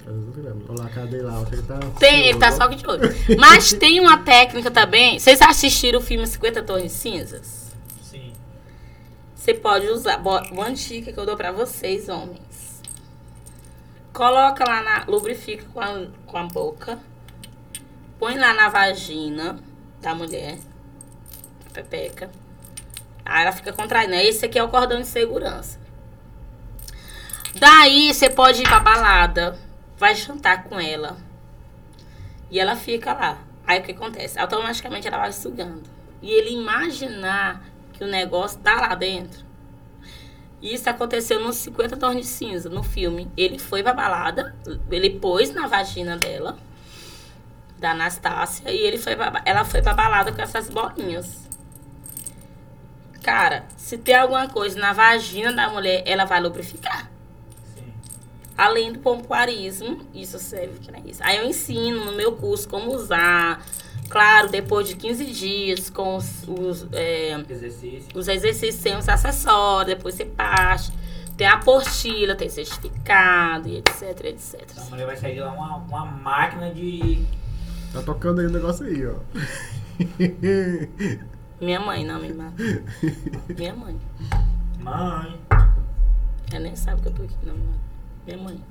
Olha 0.69 0.83
lá, 0.83 0.89
cadê 0.89 1.21
lá? 1.21 1.39
Você 1.39 1.61
tá 1.63 1.79
Tem, 1.99 2.27
ele 2.27 2.39
tá 2.39 2.51
só 2.51 2.67
que 2.67 2.75
de 2.75 2.87
olho. 2.87 3.09
Mas 3.37 3.73
tem 3.73 3.99
uma 3.99 4.17
técnica 4.17 4.69
também. 4.69 5.19
Vocês 5.19 5.41
assistiram 5.41 5.99
o 5.99 6.01
filme 6.01 6.25
50 6.27 6.63
Tons 6.63 6.83
de 6.83 6.89
Cinzas? 6.89 7.71
Sim. 8.01 8.33
Você 9.35 9.53
pode 9.53 9.87
usar. 9.87 10.21
Uma 10.51 10.71
dica 10.71 11.11
que 11.11 11.19
eu 11.19 11.25
dou 11.25 11.35
pra 11.37 11.51
vocês, 11.51 12.07
homens. 12.09 12.81
Coloca 14.13 14.63
lá 14.67 14.81
na. 14.81 15.05
Lubrifica 15.07 15.65
com 15.73 15.79
a, 15.79 16.05
com 16.25 16.37
a 16.37 16.43
boca. 16.43 16.99
Põe 18.19 18.37
lá 18.37 18.53
na 18.53 18.67
vagina 18.69 19.57
da 20.01 20.13
mulher. 20.13 20.59
Pepeca. 21.73 22.29
Aí 23.25 23.43
ela 23.43 23.51
fica 23.51 23.71
contraindo. 23.73 24.13
Esse 24.15 24.45
aqui 24.45 24.57
é 24.57 24.63
o 24.63 24.69
cordão 24.69 24.99
de 24.99 25.07
segurança. 25.07 25.79
Daí 27.55 28.13
você 28.13 28.29
pode 28.29 28.61
ir 28.61 28.67
pra 28.67 28.79
balada. 28.79 29.57
Vai 29.97 30.15
jantar 30.15 30.63
com 30.63 30.79
ela. 30.79 31.17
E 32.49 32.59
ela 32.59 32.75
fica 32.75 33.13
lá. 33.13 33.37
Aí 33.65 33.79
o 33.79 33.83
que 33.83 33.91
acontece? 33.91 34.39
Automaticamente 34.39 35.07
ela 35.07 35.17
vai 35.17 35.31
sugando. 35.31 35.83
E 36.21 36.31
ele 36.31 36.51
imaginar 36.51 37.63
que 37.93 38.03
o 38.03 38.07
negócio 38.07 38.59
tá 38.59 38.75
lá 38.75 38.95
dentro. 38.95 39.45
Isso 40.61 40.89
aconteceu 40.89 41.39
nos 41.39 41.55
50 41.57 41.95
tons 41.97 42.15
de 42.15 42.25
cinza, 42.25 42.69
no 42.69 42.83
filme. 42.83 43.31
Ele 43.37 43.57
foi 43.57 43.81
pra 43.81 43.93
balada, 43.93 44.55
ele 44.91 45.11
pôs 45.11 45.53
na 45.53 45.67
vagina 45.67 46.17
dela, 46.17 46.57
da 47.77 47.91
Anastácia, 47.91 48.69
e 48.69 48.77
ele 48.77 48.97
foi 48.97 49.15
pra, 49.15 49.41
ela 49.45 49.63
foi 49.63 49.81
pra 49.81 49.93
balada 49.93 50.33
com 50.33 50.41
essas 50.41 50.69
bolinhas. 50.69 51.48
Cara, 53.21 53.65
se 53.77 53.97
tem 53.97 54.15
alguma 54.15 54.47
coisa 54.47 54.79
na 54.79 54.93
vagina 54.93 55.51
da 55.51 55.69
mulher, 55.69 56.03
ela 56.05 56.25
vai 56.25 56.41
lubrificar. 56.41 57.09
Sim. 57.75 57.93
Além 58.57 58.93
do 58.93 58.99
pompoarismo, 58.99 59.99
isso 60.13 60.39
serve 60.39 60.79
para 60.85 60.99
isso. 60.99 61.21
Aí 61.23 61.37
eu 61.37 61.45
ensino 61.45 62.05
no 62.05 62.13
meu 62.13 62.33
curso 62.33 62.67
como 62.67 62.93
usar. 62.93 63.63
Claro, 64.09 64.49
depois 64.49 64.87
de 64.87 64.95
15 64.95 65.25
dias, 65.25 65.89
com 65.89 66.15
os, 66.15 66.43
os, 66.47 66.87
é, 66.93 67.37
Exercício. 67.47 68.09
os 68.15 68.27
exercícios 68.27 68.81
sem 68.81 68.97
os 68.97 69.07
acessórios, 69.07 69.95
depois 69.95 70.15
você 70.15 70.25
parte. 70.25 70.91
Tem 71.37 71.47
apostila, 71.47 72.35
tem 72.35 72.49
certificado 72.49 73.69
e 73.69 73.77
etc, 73.77 74.25
etc. 74.25 74.67
Então, 74.71 74.83
a 74.83 74.89
mulher 74.89 75.05
vai 75.05 75.15
sair 75.15 75.35
de 75.35 75.39
lá 75.39 75.53
uma, 75.53 75.77
uma 75.77 76.05
máquina 76.05 76.69
de. 76.69 77.23
Tá 77.93 78.01
tocando 78.01 78.41
aí 78.41 78.47
o 78.47 78.51
negócio 78.51 78.85
aí, 78.85 79.07
ó. 79.07 79.15
Minha 81.61 81.79
mãe 81.79 82.05
não 82.05 82.19
me 82.21 82.33
mata. 82.33 82.55
Minha 83.57 83.75
mãe. 83.75 83.99
Mãe. 84.79 85.39
Ela 86.51 86.59
nem 86.61 86.75
sabe 86.75 87.01
que 87.01 87.07
eu 87.09 87.13
tô 87.13 87.23
aqui, 87.23 87.35
não 87.43 87.53
me 87.53 87.63
mata. 87.65 87.79
Minha 88.25 88.37
mãe. 88.37 88.63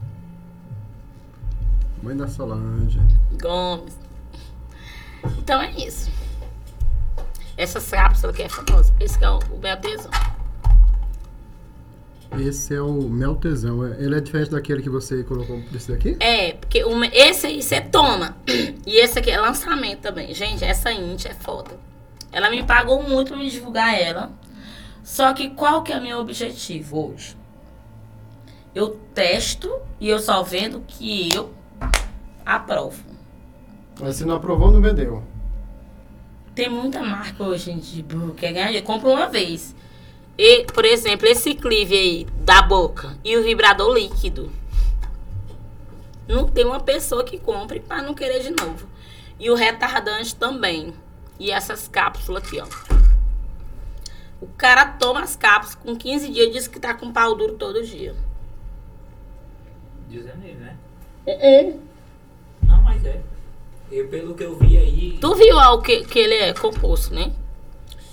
Mãe 2.03 2.17
da 2.17 2.27
Solange. 2.29 3.01
Gomes. 3.41 3.97
Então 5.39 5.61
é 5.61 5.71
isso. 5.73 6.11
Essas 7.57 7.91
cápsulas 7.91 8.35
que 8.37 8.43
é 8.43 8.49
famosa. 8.49 8.95
Esse 9.01 9.19
que 9.19 9.25
é 9.25 9.31
o, 9.31 9.39
o 9.39 9.59
meu 9.61 9.77
tesão. 9.77 10.11
Esse 12.39 12.75
é 12.75 12.81
o 12.81 12.93
mel 13.09 13.35
tesão. 13.37 13.85
É- 13.85 14.01
Ele 14.03 14.17
é 14.17 14.21
diferente 14.21 14.51
daquele 14.51 14.83
que 14.83 14.89
você 14.91 15.25
colocou 15.25 15.61
desse 15.73 15.91
daqui? 15.91 16.17
É, 16.21 16.53
porque 16.53 16.85
me- 16.85 17.09
esse 17.13 17.47
aí 17.47 17.63
você 17.63 17.81
toma. 17.81 18.37
E 18.87 18.97
esse 19.01 19.19
aqui 19.19 19.31
é 19.31 19.41
lançamento 19.41 20.01
também. 20.01 20.33
Gente, 20.35 20.65
essa 20.65 20.93
Índia 20.93 21.31
é 21.31 21.35
foda. 21.35 21.71
Ela 22.31 22.51
me 22.51 22.63
pagou 22.63 23.03
muito 23.03 23.29
pra 23.29 23.37
me 23.37 23.51
divulgar 23.51 23.99
ela. 23.99 24.31
Só 25.03 25.33
que 25.33 25.51
qual 25.51 25.83
que 25.83 25.93
é 25.93 25.99
o 25.99 26.03
meu 26.03 26.19
objetivo 26.19 27.13
hoje? 27.13 27.37
Eu 28.75 28.91
testo 29.15 29.71
e 29.99 30.09
eu 30.09 30.19
só 30.19 30.43
vendo 30.43 30.85
que 30.87 31.35
eu 31.35 31.53
aprovo. 32.45 33.03
Mas 34.01 34.17
se 34.17 34.25
não 34.25 34.37
aprovou, 34.37 34.71
não 34.71 34.81
vendeu. 34.81 35.23
Tem 36.55 36.69
muita 36.69 37.03
marca 37.03 37.43
hoje 37.43 37.73
que 37.75 38.05
quer 38.37 38.53
ganhar 38.53 38.67
dinheiro. 38.67 38.87
Compra 38.87 39.09
uma 39.09 39.29
vez. 39.29 39.75
E, 40.37 40.65
por 40.65 40.85
exemplo, 40.85 41.27
esse 41.27 41.55
clive 41.55 41.97
aí 41.97 42.27
da 42.45 42.63
boca 42.63 43.17
e 43.25 43.37
o 43.37 43.43
vibrador 43.43 43.93
líquido. 43.93 44.53
Não 46.29 46.47
tem 46.47 46.65
uma 46.65 46.81
pessoa 46.81 47.25
que 47.25 47.39
compre 47.39 47.81
para 47.81 48.03
não 48.03 48.15
querer 48.15 48.41
de 48.43 48.51
novo. 48.51 48.87
E 49.41 49.51
o 49.51 49.55
retardante 49.55 50.35
também. 50.35 50.93
E 51.39 51.51
essas 51.51 51.87
cápsulas 51.89 52.43
aqui, 52.43 52.61
ó. 52.61 52.67
O 54.41 54.47
cara 54.57 54.87
toma 54.87 55.23
as 55.23 55.37
cápsulas 55.37 55.75
com 55.77 55.97
15 55.97 56.31
dias 56.31 56.49
e 56.49 56.51
diz 56.51 56.69
que 56.69 56.79
tá 56.79 56.95
com 56.95 57.13
pau 57.13 57.35
duro 57.35 57.55
todo 57.55 57.85
dia. 57.85 58.15
Dizendo 60.09 60.45
ele, 60.45 60.55
né? 60.55 60.77
É, 61.27 61.73
Não, 62.63 62.83
mas 62.83 63.05
é. 63.05 63.21
Eu, 63.91 64.09
pelo 64.09 64.35
que 64.35 64.45
eu 64.45 64.57
vi 64.57 64.77
aí. 64.77 65.19
Tu 65.21 65.35
viu 65.35 65.57
ó, 65.57 65.75
o 65.75 65.83
que, 65.83 66.05
que 66.05 66.19
ele 66.19 66.35
é 66.35 66.53
composto, 66.55 67.15
né? 67.15 67.33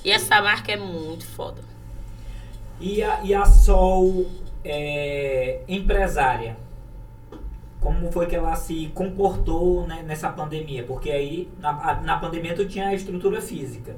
E 0.04 0.12
essa 0.12 0.42
marca 0.42 0.72
é 0.72 0.78
muito 0.78 1.26
foda. 1.26 1.62
E 2.80 3.02
a, 3.02 3.22
e 3.24 3.34
a 3.34 3.46
Sol 3.46 4.26
é, 4.64 5.62
empresária? 5.68 6.58
Como 7.86 8.12
foi 8.12 8.26
que 8.26 8.36
ela 8.36 8.56
se 8.56 8.88
comportou 8.96 9.86
né, 9.86 10.02
nessa 10.02 10.28
pandemia? 10.30 10.82
Porque 10.82 11.12
aí, 11.12 11.48
na, 11.60 12.02
na 12.02 12.18
pandemia, 12.18 12.56
tu 12.56 12.68
tinha 12.68 12.88
a 12.88 12.96
estrutura 12.96 13.40
física. 13.40 13.96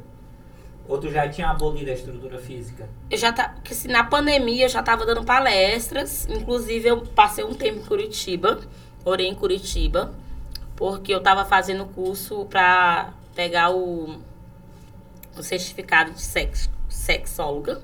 Ou 0.89 0.97
tu 0.97 1.09
já 1.09 1.29
tinha 1.29 1.47
abolido 1.47 1.89
a 1.89 1.93
estrutura 1.93 2.37
física? 2.37 2.89
Eu 3.09 3.17
já 3.17 3.31
tá, 3.31 3.55
que 3.63 3.73
se 3.73 3.87
na 3.87 4.03
pandemia 4.03 4.65
eu 4.65 4.69
já 4.69 4.83
tava 4.83 5.05
dando 5.05 5.23
palestras, 5.23 6.27
inclusive 6.27 6.85
eu 6.85 6.99
passei 7.15 7.45
um 7.45 7.53
tempo 7.53 7.79
em 7.79 7.85
Curitiba, 7.85 8.59
orei 9.05 9.29
em 9.29 9.35
Curitiba, 9.35 10.13
porque 10.75 11.13
eu 11.13 11.21
tava 11.21 11.45
fazendo 11.45 11.85
curso 11.85 12.43
pra 12.43 13.13
pegar 13.33 13.71
o, 13.71 14.19
o 15.37 15.41
certificado 15.41 16.11
de 16.11 16.21
sex, 16.21 16.69
sexóloga. 16.89 17.81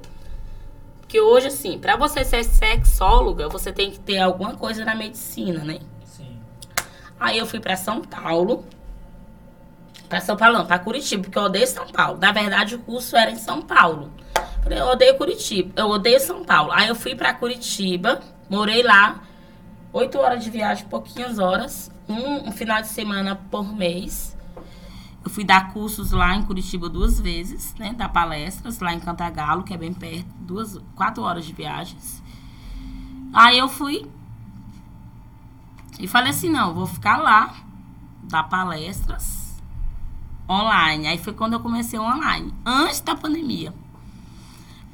Porque 1.00 1.22
hoje, 1.22 1.48
assim, 1.48 1.80
pra 1.80 1.96
você 1.96 2.26
ser 2.26 2.44
sexóloga, 2.44 3.48
você 3.48 3.72
tem 3.72 3.90
que 3.90 4.02
ter 4.02 4.18
alguma 4.18 4.58
coisa 4.58 4.84
na 4.84 4.96
medicina, 4.96 5.64
né? 5.64 5.80
Aí 7.20 7.38
eu 7.38 7.46
fui 7.46 7.60
pra 7.60 7.76
São 7.76 8.02
Paulo. 8.02 8.66
Pra 10.10 10.20
São 10.22 10.36
Paulo, 10.36 10.60
não, 10.60 10.66
pra 10.66 10.80
Curitiba, 10.80 11.24
porque 11.24 11.38
eu 11.38 11.44
odeio 11.44 11.68
São 11.68 11.88
Paulo. 11.88 12.20
Na 12.20 12.32
verdade, 12.32 12.76
o 12.76 12.80
curso 12.80 13.16
era 13.16 13.32
em 13.32 13.38
São 13.38 13.62
Paulo. 13.62 14.12
Eu 14.70 14.88
odeio 14.88 15.18
Curitiba, 15.18 15.74
eu 15.76 15.90
odeio 15.90 16.20
São 16.20 16.44
Paulo. 16.44 16.72
Aí 16.72 16.88
eu 16.88 16.96
fui 16.96 17.16
pra 17.16 17.34
Curitiba, 17.34 18.22
morei 18.50 18.82
lá, 18.82 19.22
oito 19.92 20.18
horas 20.18 20.44
de 20.44 20.50
viagem, 20.50 20.86
pouquinhas 20.88 21.38
horas, 21.38 21.92
um, 22.08 22.50
um 22.50 22.52
final 22.52 22.82
de 22.82 22.88
semana 22.88 23.36
por 23.36 23.76
mês. 23.76 24.38
Eu 25.24 25.30
fui 25.30 25.44
dar 25.44 25.72
cursos 25.72 26.12
lá 26.12 26.36
em 26.36 26.44
Curitiba 26.44 26.90
duas 26.90 27.20
vezes, 27.20 27.74
né? 27.76 27.94
Dar 27.96 28.10
palestras 28.10 28.80
lá 28.80 28.94
em 28.94 29.00
Cantagalo, 29.00 29.64
que 29.64 29.74
é 29.74 29.78
bem 29.78 29.94
perto, 29.94 30.28
duas, 30.40 30.78
quatro 30.96 31.24
horas 31.24 31.46
de 31.46 31.54
viagens. 31.54 32.22
Aí 33.34 33.58
eu 33.58 33.70
fui 33.70 34.06
e 36.04 36.08
falei 36.08 36.32
assim, 36.32 36.50
não, 36.50 36.74
vou 36.74 36.86
ficar 36.86 37.16
lá, 37.16 37.56
dar 38.24 38.44
palestras 38.44 39.56
online. 40.50 41.08
Aí 41.08 41.18
foi 41.18 41.32
quando 41.32 41.54
eu 41.54 41.62
comecei 41.62 41.98
online, 41.98 42.54
antes 42.66 43.00
da 43.00 43.16
pandemia. 43.16 43.74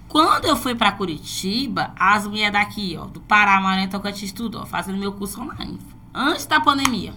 Quando 0.07 0.45
eu 0.45 0.55
fui 0.55 0.75
pra 0.75 0.91
Curitiba, 0.91 1.91
as 1.97 2.27
mulheres 2.27 2.53
daqui, 2.53 2.95
ó, 2.95 3.05
do 3.05 3.19
Pará, 3.21 3.59
Maranhão, 3.59 3.89
Tocantins, 3.89 4.31
tudo, 4.31 4.59
ó, 4.59 4.67
fazendo 4.67 4.99
meu 4.99 5.11
curso 5.11 5.41
online. 5.41 5.79
Antes 6.13 6.45
da 6.45 6.61
pandemia. 6.61 7.15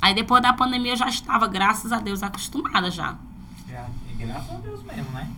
Aí 0.00 0.14
depois 0.14 0.40
da 0.42 0.54
pandemia 0.54 0.92
eu 0.92 0.96
já 0.96 1.08
estava, 1.10 1.46
graças 1.46 1.92
a 1.92 2.00
Deus, 2.00 2.22
acostumada 2.22 2.90
já. 2.90 3.14
Já, 3.68 3.86
e 4.08 4.14
graças 4.14 4.50
a 4.50 4.58
Deus 4.60 4.82
mesmo, 4.84 5.10
né? 5.10 5.30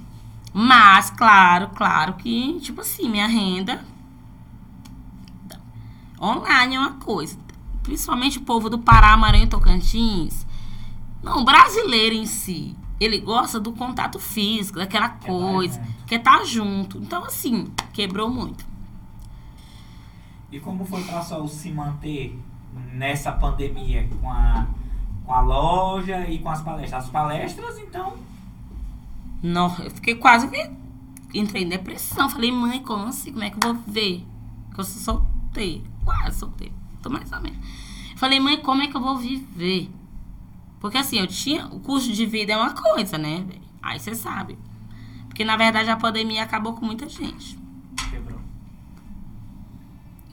Mas, 0.53 1.11
claro, 1.11 1.70
claro 1.70 2.12
que, 2.15 2.61
tipo 2.61 2.82
assim, 2.82 3.09
minha 3.09 3.27
renda 3.27 3.85
online 6.20 6.74
é 6.76 6.78
uma 6.78 6.92
coisa. 6.92 7.38
Principalmente 7.82 8.38
o 8.38 8.42
povo 8.42 8.68
do 8.68 8.78
Pará, 8.78 9.16
Maranhão 9.16 9.47
e 9.47 9.51
Tocantins. 9.51 10.47
Não, 11.22 11.42
o 11.42 11.44
brasileiro 11.44 12.14
em 12.14 12.26
si, 12.26 12.76
ele 12.98 13.18
gosta 13.18 13.59
do 13.59 13.72
contato 13.72 14.18
físico, 14.18 14.78
daquela 14.78 15.09
tá 15.09 15.26
coisa, 15.26 15.80
junto. 15.82 16.05
quer 16.06 16.18
estar 16.18 16.44
junto. 16.44 16.98
Então, 16.98 17.24
assim, 17.24 17.70
quebrou 17.92 18.30
muito. 18.30 18.64
E 20.52 20.59
como 20.60 20.84
foi 20.84 21.02
pra 21.05 21.22
Sol 21.22 21.47
se 21.47 21.70
manter 21.70 22.38
nessa 22.92 23.32
pandemia 23.32 24.09
com 24.20 24.30
a, 24.30 24.66
com 25.24 25.32
a 25.32 25.40
loja 25.40 26.26
e 26.28 26.38
com 26.38 26.48
as 26.51 26.60
palestras? 26.60 27.05
As 27.05 27.10
palestras, 27.10 27.78
então, 27.78 28.14
Não, 29.42 29.74
eu 29.78 29.90
fiquei 29.90 30.14
quase 30.16 30.48
que 30.48 30.70
entrei 31.38 31.62
em 31.64 31.68
depressão. 31.68 32.28
Falei, 32.28 32.51
mãe, 32.51 32.82
como 32.82 33.06
assim? 33.06 33.32
Como 33.32 33.44
é 33.44 33.51
que 33.51 33.56
eu 33.64 33.74
vou 33.74 33.82
ver? 33.86 34.26
Porque 34.66 34.80
eu 34.80 34.84
sou 34.84 35.14
solteira, 35.14 35.84
quase 36.11 36.39
solteira. 36.39 36.74
Tô 37.03 37.11
mais 37.11 37.31
ou 37.32 37.41
menos. 37.41 37.59
Falei, 38.16 38.39
mãe, 38.41 38.59
como 38.59 38.82
é 38.82 38.87
que 38.87 38.97
eu 38.97 39.01
vou 39.01 39.16
viver? 39.16 39.91
Porque 40.81 40.99
assim, 40.99 41.19
eu 41.19 41.27
tinha. 41.27 41.66
O 41.66 41.81
custo 41.81 42.12
de 42.12 42.27
vida 42.27 42.53
é 42.53 42.57
uma 42.57 42.74
coisa, 42.74 43.16
né? 43.16 43.47
Aí 43.82 43.99
você 43.99 44.15
sabe. 44.15 44.59
Porque 45.27 45.45
na 45.45 45.57
verdade 45.57 45.91
a 45.91 45.97
pandemia 45.97 46.43
acabou 46.43 46.74
com 46.74 46.85
muita 46.85 47.09
gente. 47.09 47.59
quebrou. 48.11 48.41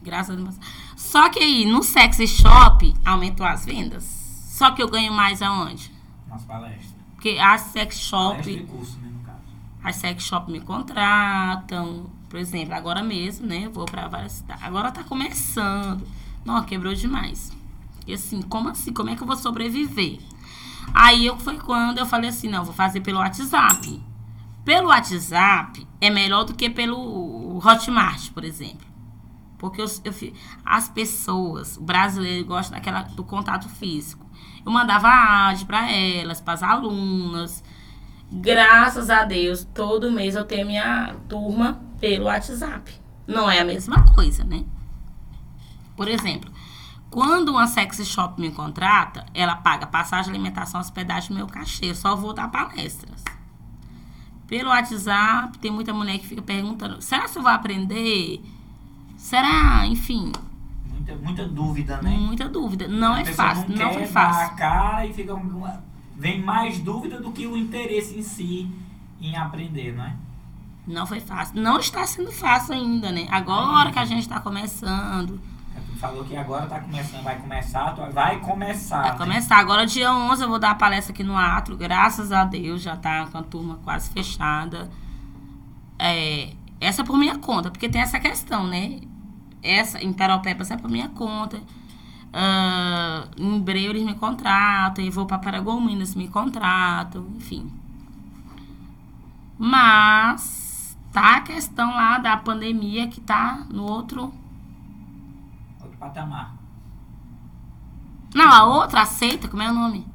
Graças 0.01 0.37
a 0.37 0.41
Deus. 0.41 0.55
Só 0.95 1.29
que 1.29 1.39
aí, 1.39 1.65
no 1.65 1.83
sexy 1.83 2.27
shop, 2.27 2.93
aumentou 3.05 3.45
as 3.45 3.65
vendas. 3.65 4.03
Só 4.03 4.71
que 4.71 4.81
eu 4.81 4.89
ganho 4.89 5.13
mais 5.13 5.41
aonde? 5.41 5.91
Nas 6.27 6.43
palestras. 6.43 6.95
Porque 7.13 7.37
a 7.39 7.57
sex 7.57 7.99
shop. 7.99 8.37
Palestra 8.37 8.51
e 8.51 8.65
curso, 8.65 8.97
né, 8.99 9.09
no 9.09 9.19
caso. 9.19 9.39
As 9.83 9.95
sex 9.95 10.23
shop 10.23 10.51
me 10.51 10.59
contratam. 10.59 12.09
Por 12.29 12.39
exemplo, 12.39 12.73
agora 12.73 13.01
mesmo, 13.01 13.47
né? 13.47 13.69
Vou 13.69 13.85
pra 13.85 14.07
várias 14.07 14.33
cidades. 14.33 14.63
Agora 14.63 14.91
tá 14.91 15.03
começando. 15.03 16.05
Não, 16.43 16.61
quebrou 16.63 16.93
demais. 16.93 17.51
E 18.05 18.13
assim, 18.13 18.41
como 18.41 18.69
assim? 18.69 18.93
Como 18.93 19.09
é 19.09 19.15
que 19.15 19.21
eu 19.21 19.27
vou 19.27 19.35
sobreviver? 19.35 20.19
Aí 20.93 21.25
eu, 21.25 21.37
foi 21.37 21.57
quando 21.57 21.97
eu 21.97 22.05
falei 22.05 22.29
assim, 22.29 22.49
não, 22.49 22.63
vou 22.63 22.73
fazer 22.73 23.01
pelo 23.01 23.19
WhatsApp. 23.19 24.01
Pelo 24.63 24.87
WhatsApp 24.87 25.87
é 25.99 26.09
melhor 26.09 26.43
do 26.43 26.53
que 26.53 26.69
pelo 26.69 27.57
Hotmart, 27.57 28.31
por 28.31 28.43
exemplo. 28.43 28.87
Porque 29.57 29.81
eu, 29.81 29.87
eu 30.03 30.33
as 30.65 30.87
pessoas, 30.89 31.77
o 31.77 31.81
brasileiro 31.81 32.45
gosta 32.45 32.75
daquela, 32.75 33.01
do 33.01 33.23
contato 33.23 33.67
físico. 33.69 34.25
Eu 34.65 34.71
mandava 34.71 35.07
ad 35.07 35.65
para 35.65 35.91
elas, 35.91 36.41
para 36.41 36.53
as 36.53 36.63
alunas. 36.63 37.63
Graças 38.31 39.09
a 39.09 39.23
Deus, 39.23 39.63
todo 39.73 40.11
mês 40.11 40.35
eu 40.35 40.43
tenho 40.45 40.67
minha 40.67 41.15
turma 41.29 41.79
pelo 41.99 42.25
WhatsApp. 42.25 42.93
Não 43.25 43.49
é 43.49 43.59
a 43.59 43.65
mesma 43.65 44.03
coisa, 44.13 44.43
né? 44.43 44.63
Por 45.95 46.07
exemplo, 46.07 46.51
quando 47.09 47.49
uma 47.49 47.67
sex 47.67 48.05
shop 48.07 48.39
me 48.39 48.51
contrata, 48.51 49.25
ela 49.33 49.55
paga 49.55 49.87
passagem, 49.87 50.29
alimentação, 50.31 50.79
hospedagem, 50.79 51.35
meu 51.35 51.47
cachê. 51.47 51.91
Eu 51.91 51.95
só 51.95 52.15
vou 52.15 52.33
dar 52.33 52.49
palestras. 52.49 53.23
Pelo 54.45 54.69
WhatsApp, 54.69 55.57
tem 55.59 55.71
muita 55.71 55.93
mulher 55.93 56.17
que 56.19 56.27
fica 56.27 56.41
perguntando: 56.41 57.01
será 57.01 57.27
que 57.27 57.37
eu 57.37 57.41
vou 57.41 57.51
aprender? 57.51 58.41
Será? 59.17 59.85
Enfim, 59.87 60.31
Muita, 60.85 61.15
muita 61.15 61.47
dúvida, 61.47 62.01
né? 62.01 62.09
muita 62.11 62.47
dúvida. 62.49 62.87
Não 62.87 63.13
A 63.13 63.21
é 63.21 63.25
fácil, 63.25 63.65
não 63.69 63.93
foi 63.93 64.01
dar 64.03 64.07
fácil. 64.07 64.45
a 64.45 64.49
cara 64.49 65.05
e 65.05 65.13
fica 65.13 65.33
vem 66.17 66.41
mais 66.41 66.79
dúvida 66.79 67.21
do 67.21 67.31
que 67.31 67.45
o 67.45 67.55
interesse 67.55 68.17
em 68.17 68.23
si 68.23 68.69
em 69.21 69.35
aprender, 69.35 69.95
não 69.95 70.03
é? 70.03 70.15
Não 70.85 71.05
foi 71.05 71.19
fácil. 71.19 71.61
Não 71.61 71.79
está 71.79 72.05
sendo 72.07 72.31
fácil 72.31 72.73
ainda, 72.73 73.11
né? 73.11 73.27
Agora 73.29 73.91
que 73.91 73.99
a 73.99 74.05
gente 74.05 74.21
está 74.21 74.39
começando. 74.39 75.39
Tu 75.75 75.99
falou 75.99 76.23
que 76.23 76.35
agora 76.35 76.65
tá 76.65 76.79
começando, 76.79 77.23
vai 77.23 77.37
começar, 77.39 77.93
vai 78.13 78.39
começar. 78.39 79.01
Vai 79.01 79.11
né? 79.11 79.17
começar. 79.17 79.57
Agora, 79.57 79.85
dia 79.85 80.13
11, 80.13 80.43
eu 80.43 80.49
vou 80.49 80.59
dar 80.59 80.71
a 80.71 80.75
palestra 80.75 81.13
aqui 81.13 81.23
no 81.23 81.35
Atro. 81.35 81.75
Graças 81.75 82.31
a 82.31 82.43
Deus, 82.45 82.81
já 82.81 82.95
tá 82.95 83.27
com 83.27 83.37
a 83.37 83.43
turma 83.43 83.79
quase 83.83 84.09
fechada. 84.11 84.89
É, 85.99 86.53
essa 86.79 87.01
é 87.01 87.05
por 87.05 87.17
minha 87.17 87.37
conta, 87.37 87.69
porque 87.69 87.89
tem 87.89 88.01
essa 88.01 88.19
questão, 88.19 88.65
né? 88.65 89.01
Essa, 89.61 90.01
Imperial 90.03 90.41
Peppers 90.41 90.71
é 90.71 90.77
por 90.77 90.89
minha 90.89 91.09
conta. 91.09 91.59
Ah, 92.33 93.27
em 93.37 93.59
breve 93.59 93.85
eles 93.87 94.03
me 94.05 94.13
contratam, 94.15 95.03
e 95.03 95.09
vou 95.09 95.25
para 95.25 95.39
Paraguai 95.39 95.79
Minas 95.79 96.13
me 96.13 96.27
contratam, 96.27 97.25
enfim. 97.37 97.71
Mas 99.57 100.97
tá 101.11 101.37
a 101.37 101.41
questão 101.41 101.89
lá 101.95 102.19
da 102.19 102.37
pandemia 102.37 103.07
que 103.07 103.19
tá 103.21 103.65
no 103.71 103.83
outro. 103.83 104.33
Outro 105.81 105.97
patamar. 105.97 106.55
Não, 108.35 108.51
a 108.51 108.63
outra 108.65 109.01
aceita, 109.01 109.47
como 109.47 109.63
é 109.63 109.71
o 109.71 109.73
nome? 109.73 110.05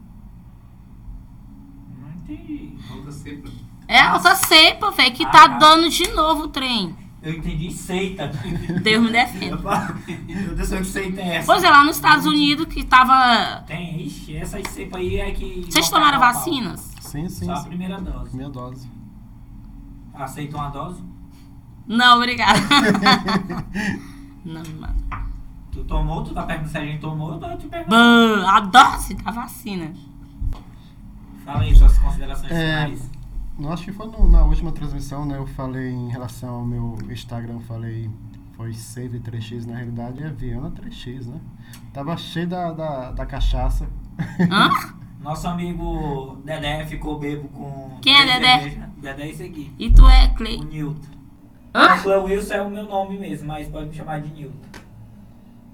Não 1.98 2.10
entendi. 2.10 2.76
Outra 2.94 3.10
cepa. 3.10 3.50
É 3.88 4.00
a 4.00 4.14
outra 4.14 4.34
cepa, 4.36 4.90
velho, 4.92 5.14
que 5.14 5.24
tá 5.26 5.44
Ah. 5.44 5.48
dando 5.58 5.88
de 5.88 6.06
novo 6.12 6.44
o 6.44 6.48
trem. 6.48 6.96
Eu 7.22 7.34
entendi 7.34 7.70
seita. 7.70 8.32
Deus 8.82 9.02
me 9.04 9.10
defenda. 9.12 9.56
Meu 10.26 10.54
Deus, 10.56 10.68
que 10.70 10.84
seita 10.84 11.20
é 11.20 11.36
essa? 11.36 11.46
Pois 11.46 11.62
é, 11.62 11.70
lá 11.70 11.84
nos 11.84 11.96
Estados 11.96 12.26
Unidos 12.26 12.66
que 12.66 12.82
tava. 12.84 13.62
Tem, 13.66 14.02
ixi, 14.04 14.36
essa 14.36 14.58
cepa 14.68 14.98
aí 14.98 15.16
é 15.20 15.30
que. 15.30 15.66
Vocês 15.70 15.88
tomaram 15.88 16.16
a 16.18 16.32
vacinas? 16.32 16.90
Sim, 17.00 17.28
sim. 17.28 17.44
Só 17.44 17.52
a 17.52 17.62
primeira 17.64 18.00
dose. 18.00 18.34
Minha 18.36 18.48
dose. 18.50 18.90
Aceita 20.14 20.56
uma 20.56 20.68
dose? 20.70 21.02
Não, 21.86 22.16
obrigada. 22.16 22.58
Não, 24.44 24.62
mano. 24.80 25.02
Tu 25.70 25.84
tomou? 25.84 26.22
Tu 26.24 26.34
tá 26.34 26.42
perguntando 26.42 26.70
se 26.72 26.78
a 26.78 26.84
gente 26.84 27.00
tomou? 27.00 27.40
Eu 27.40 27.56
te 27.58 27.66
perguntando. 27.66 28.46
A 28.46 28.60
dose 28.60 29.14
da 29.14 29.30
vacina. 29.30 29.92
Fala 31.44 31.62
aí 31.62 31.74
suas 31.74 31.96
considerações 31.98 32.52
É. 32.52 32.84
finais. 32.86 33.10
Acho 33.70 33.84
que 33.84 33.92
foi 33.92 34.06
no- 34.06 34.30
na 34.30 34.42
última 34.44 34.72
transmissão, 34.72 35.24
né? 35.24 35.36
Eu 35.36 35.46
falei 35.46 35.90
em 35.90 36.08
relação 36.08 36.54
ao 36.56 36.64
meu 36.64 36.96
Instagram, 37.10 37.60
falei. 37.60 38.10
Foi 38.56 38.72
Save 38.74 39.18
3x, 39.20 39.64
na 39.66 39.76
realidade 39.76 40.22
é 40.22 40.28
Viana 40.30 40.70
3x, 40.70 41.26
né? 41.26 41.40
Tava 41.92 42.16
cheio 42.16 42.46
da, 42.46 42.70
da, 42.72 43.10
da 43.12 43.26
cachaça. 43.26 43.88
Hã? 44.50 44.70
Nosso 45.20 45.46
amigo 45.48 46.36
Dedé 46.44 46.84
ficou 46.86 47.18
bebo 47.18 47.48
com. 47.48 47.98
Quem 48.02 48.14
é 48.14 48.24
Dedé? 48.26 48.58
cervejas. 48.60 48.88
Dedé 48.98 49.22
é 49.22 49.30
esse 49.30 49.42
aqui. 49.44 49.72
E 49.78 49.90
tu 49.90 50.06
é 50.06 50.28
Clay. 50.28 50.58
O 50.58 50.64
Newton. 50.64 51.00
Hã? 51.74 51.94
O 52.18 52.24
Wilson 52.24 52.54
é 52.54 52.62
o 52.62 52.70
meu 52.70 52.84
nome 52.84 53.18
mesmo, 53.18 53.48
mas 53.48 53.68
pode 53.68 53.88
me 53.88 53.94
chamar 53.94 54.20
de 54.20 54.28
Newton. 54.32 54.56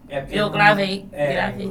É 0.08 0.26
Eu 0.30 0.50
gravei, 0.50 1.06
É, 1.12 1.32
gravei. 1.34 1.70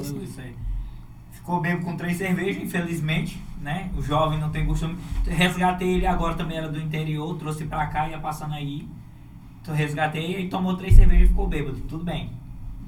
Ficou 1.31 1.61
bebo 1.61 1.85
com 1.85 1.95
três 1.95 2.17
cervejas, 2.17 2.61
infelizmente, 2.61 3.41
né? 3.67 3.91
O 3.97 4.01
jovem 4.01 4.39
não 4.39 4.49
tem 4.49 4.65
costume. 4.65 4.97
Resgatei 5.25 5.95
ele 5.95 6.07
agora 6.07 6.35
também, 6.35 6.57
era 6.57 6.69
do 6.69 6.79
interior, 6.79 7.37
trouxe 7.37 7.65
pra 7.65 7.85
cá, 7.87 8.07
ia 8.07 8.17
passando 8.17 8.53
aí. 8.53 8.87
Então 9.61 9.75
resgatei 9.75 10.39
e 10.39 10.47
tomou 10.47 10.77
três 10.77 10.95
cervejas 10.95 11.25
e 11.25 11.27
ficou 11.27 11.47
bêbado. 11.49 11.77
Tudo 11.81 12.05
bem. 12.05 12.31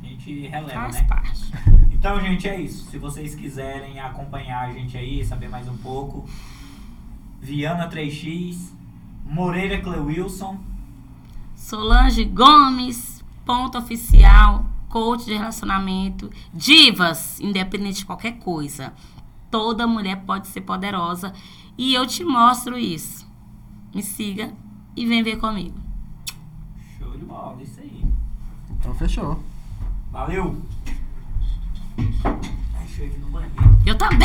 A 0.02 0.06
gente 0.06 0.48
releva, 0.48 0.74
Faz 0.74 0.96
né? 0.96 1.04
parte. 1.04 1.52
Então, 1.92 2.18
gente, 2.22 2.48
é 2.48 2.58
isso. 2.62 2.90
Se 2.90 2.98
vocês 2.98 3.36
quiserem 3.36 4.00
acompanhar 4.00 4.70
a 4.70 4.72
gente 4.72 4.98
aí, 4.98 5.22
saber 5.26 5.50
mais 5.50 5.68
um 5.68 5.76
pouco, 5.76 6.26
Viana 7.42 7.90
3x, 7.90 8.72
Moreira 9.26 9.82
Clewilson, 9.82 10.58
Solange 11.58 12.24
Gomes, 12.24 13.22
ponto 13.46 13.78
oficial, 13.78 14.66
coach 14.88 15.26
de 15.26 15.34
relacionamento, 15.34 16.30
divas, 16.54 17.38
independente 17.42 17.98
de 17.98 18.06
qualquer 18.06 18.40
coisa. 18.40 18.94
Toda 19.52 19.88
mulher 19.88 20.24
pode 20.26 20.48
ser 20.48 20.62
poderosa 20.62 21.34
e 21.78 21.94
eu 21.94 22.06
te 22.06 22.24
mostro 22.24 22.78
isso. 22.78 23.28
Me 23.94 24.04
siga 24.04 24.54
e 24.96 25.06
vem 25.06 25.24
ver 25.24 25.38
comigo. 25.38 25.78
show 26.98 27.12
de 27.12 27.26
bola, 27.26 27.62
isso 27.62 27.80
aí. 27.80 28.04
Então 28.70 28.94
fechou. 28.94 29.42
Valeu! 30.12 30.56
Eu 33.86 33.98
também. 33.98 34.20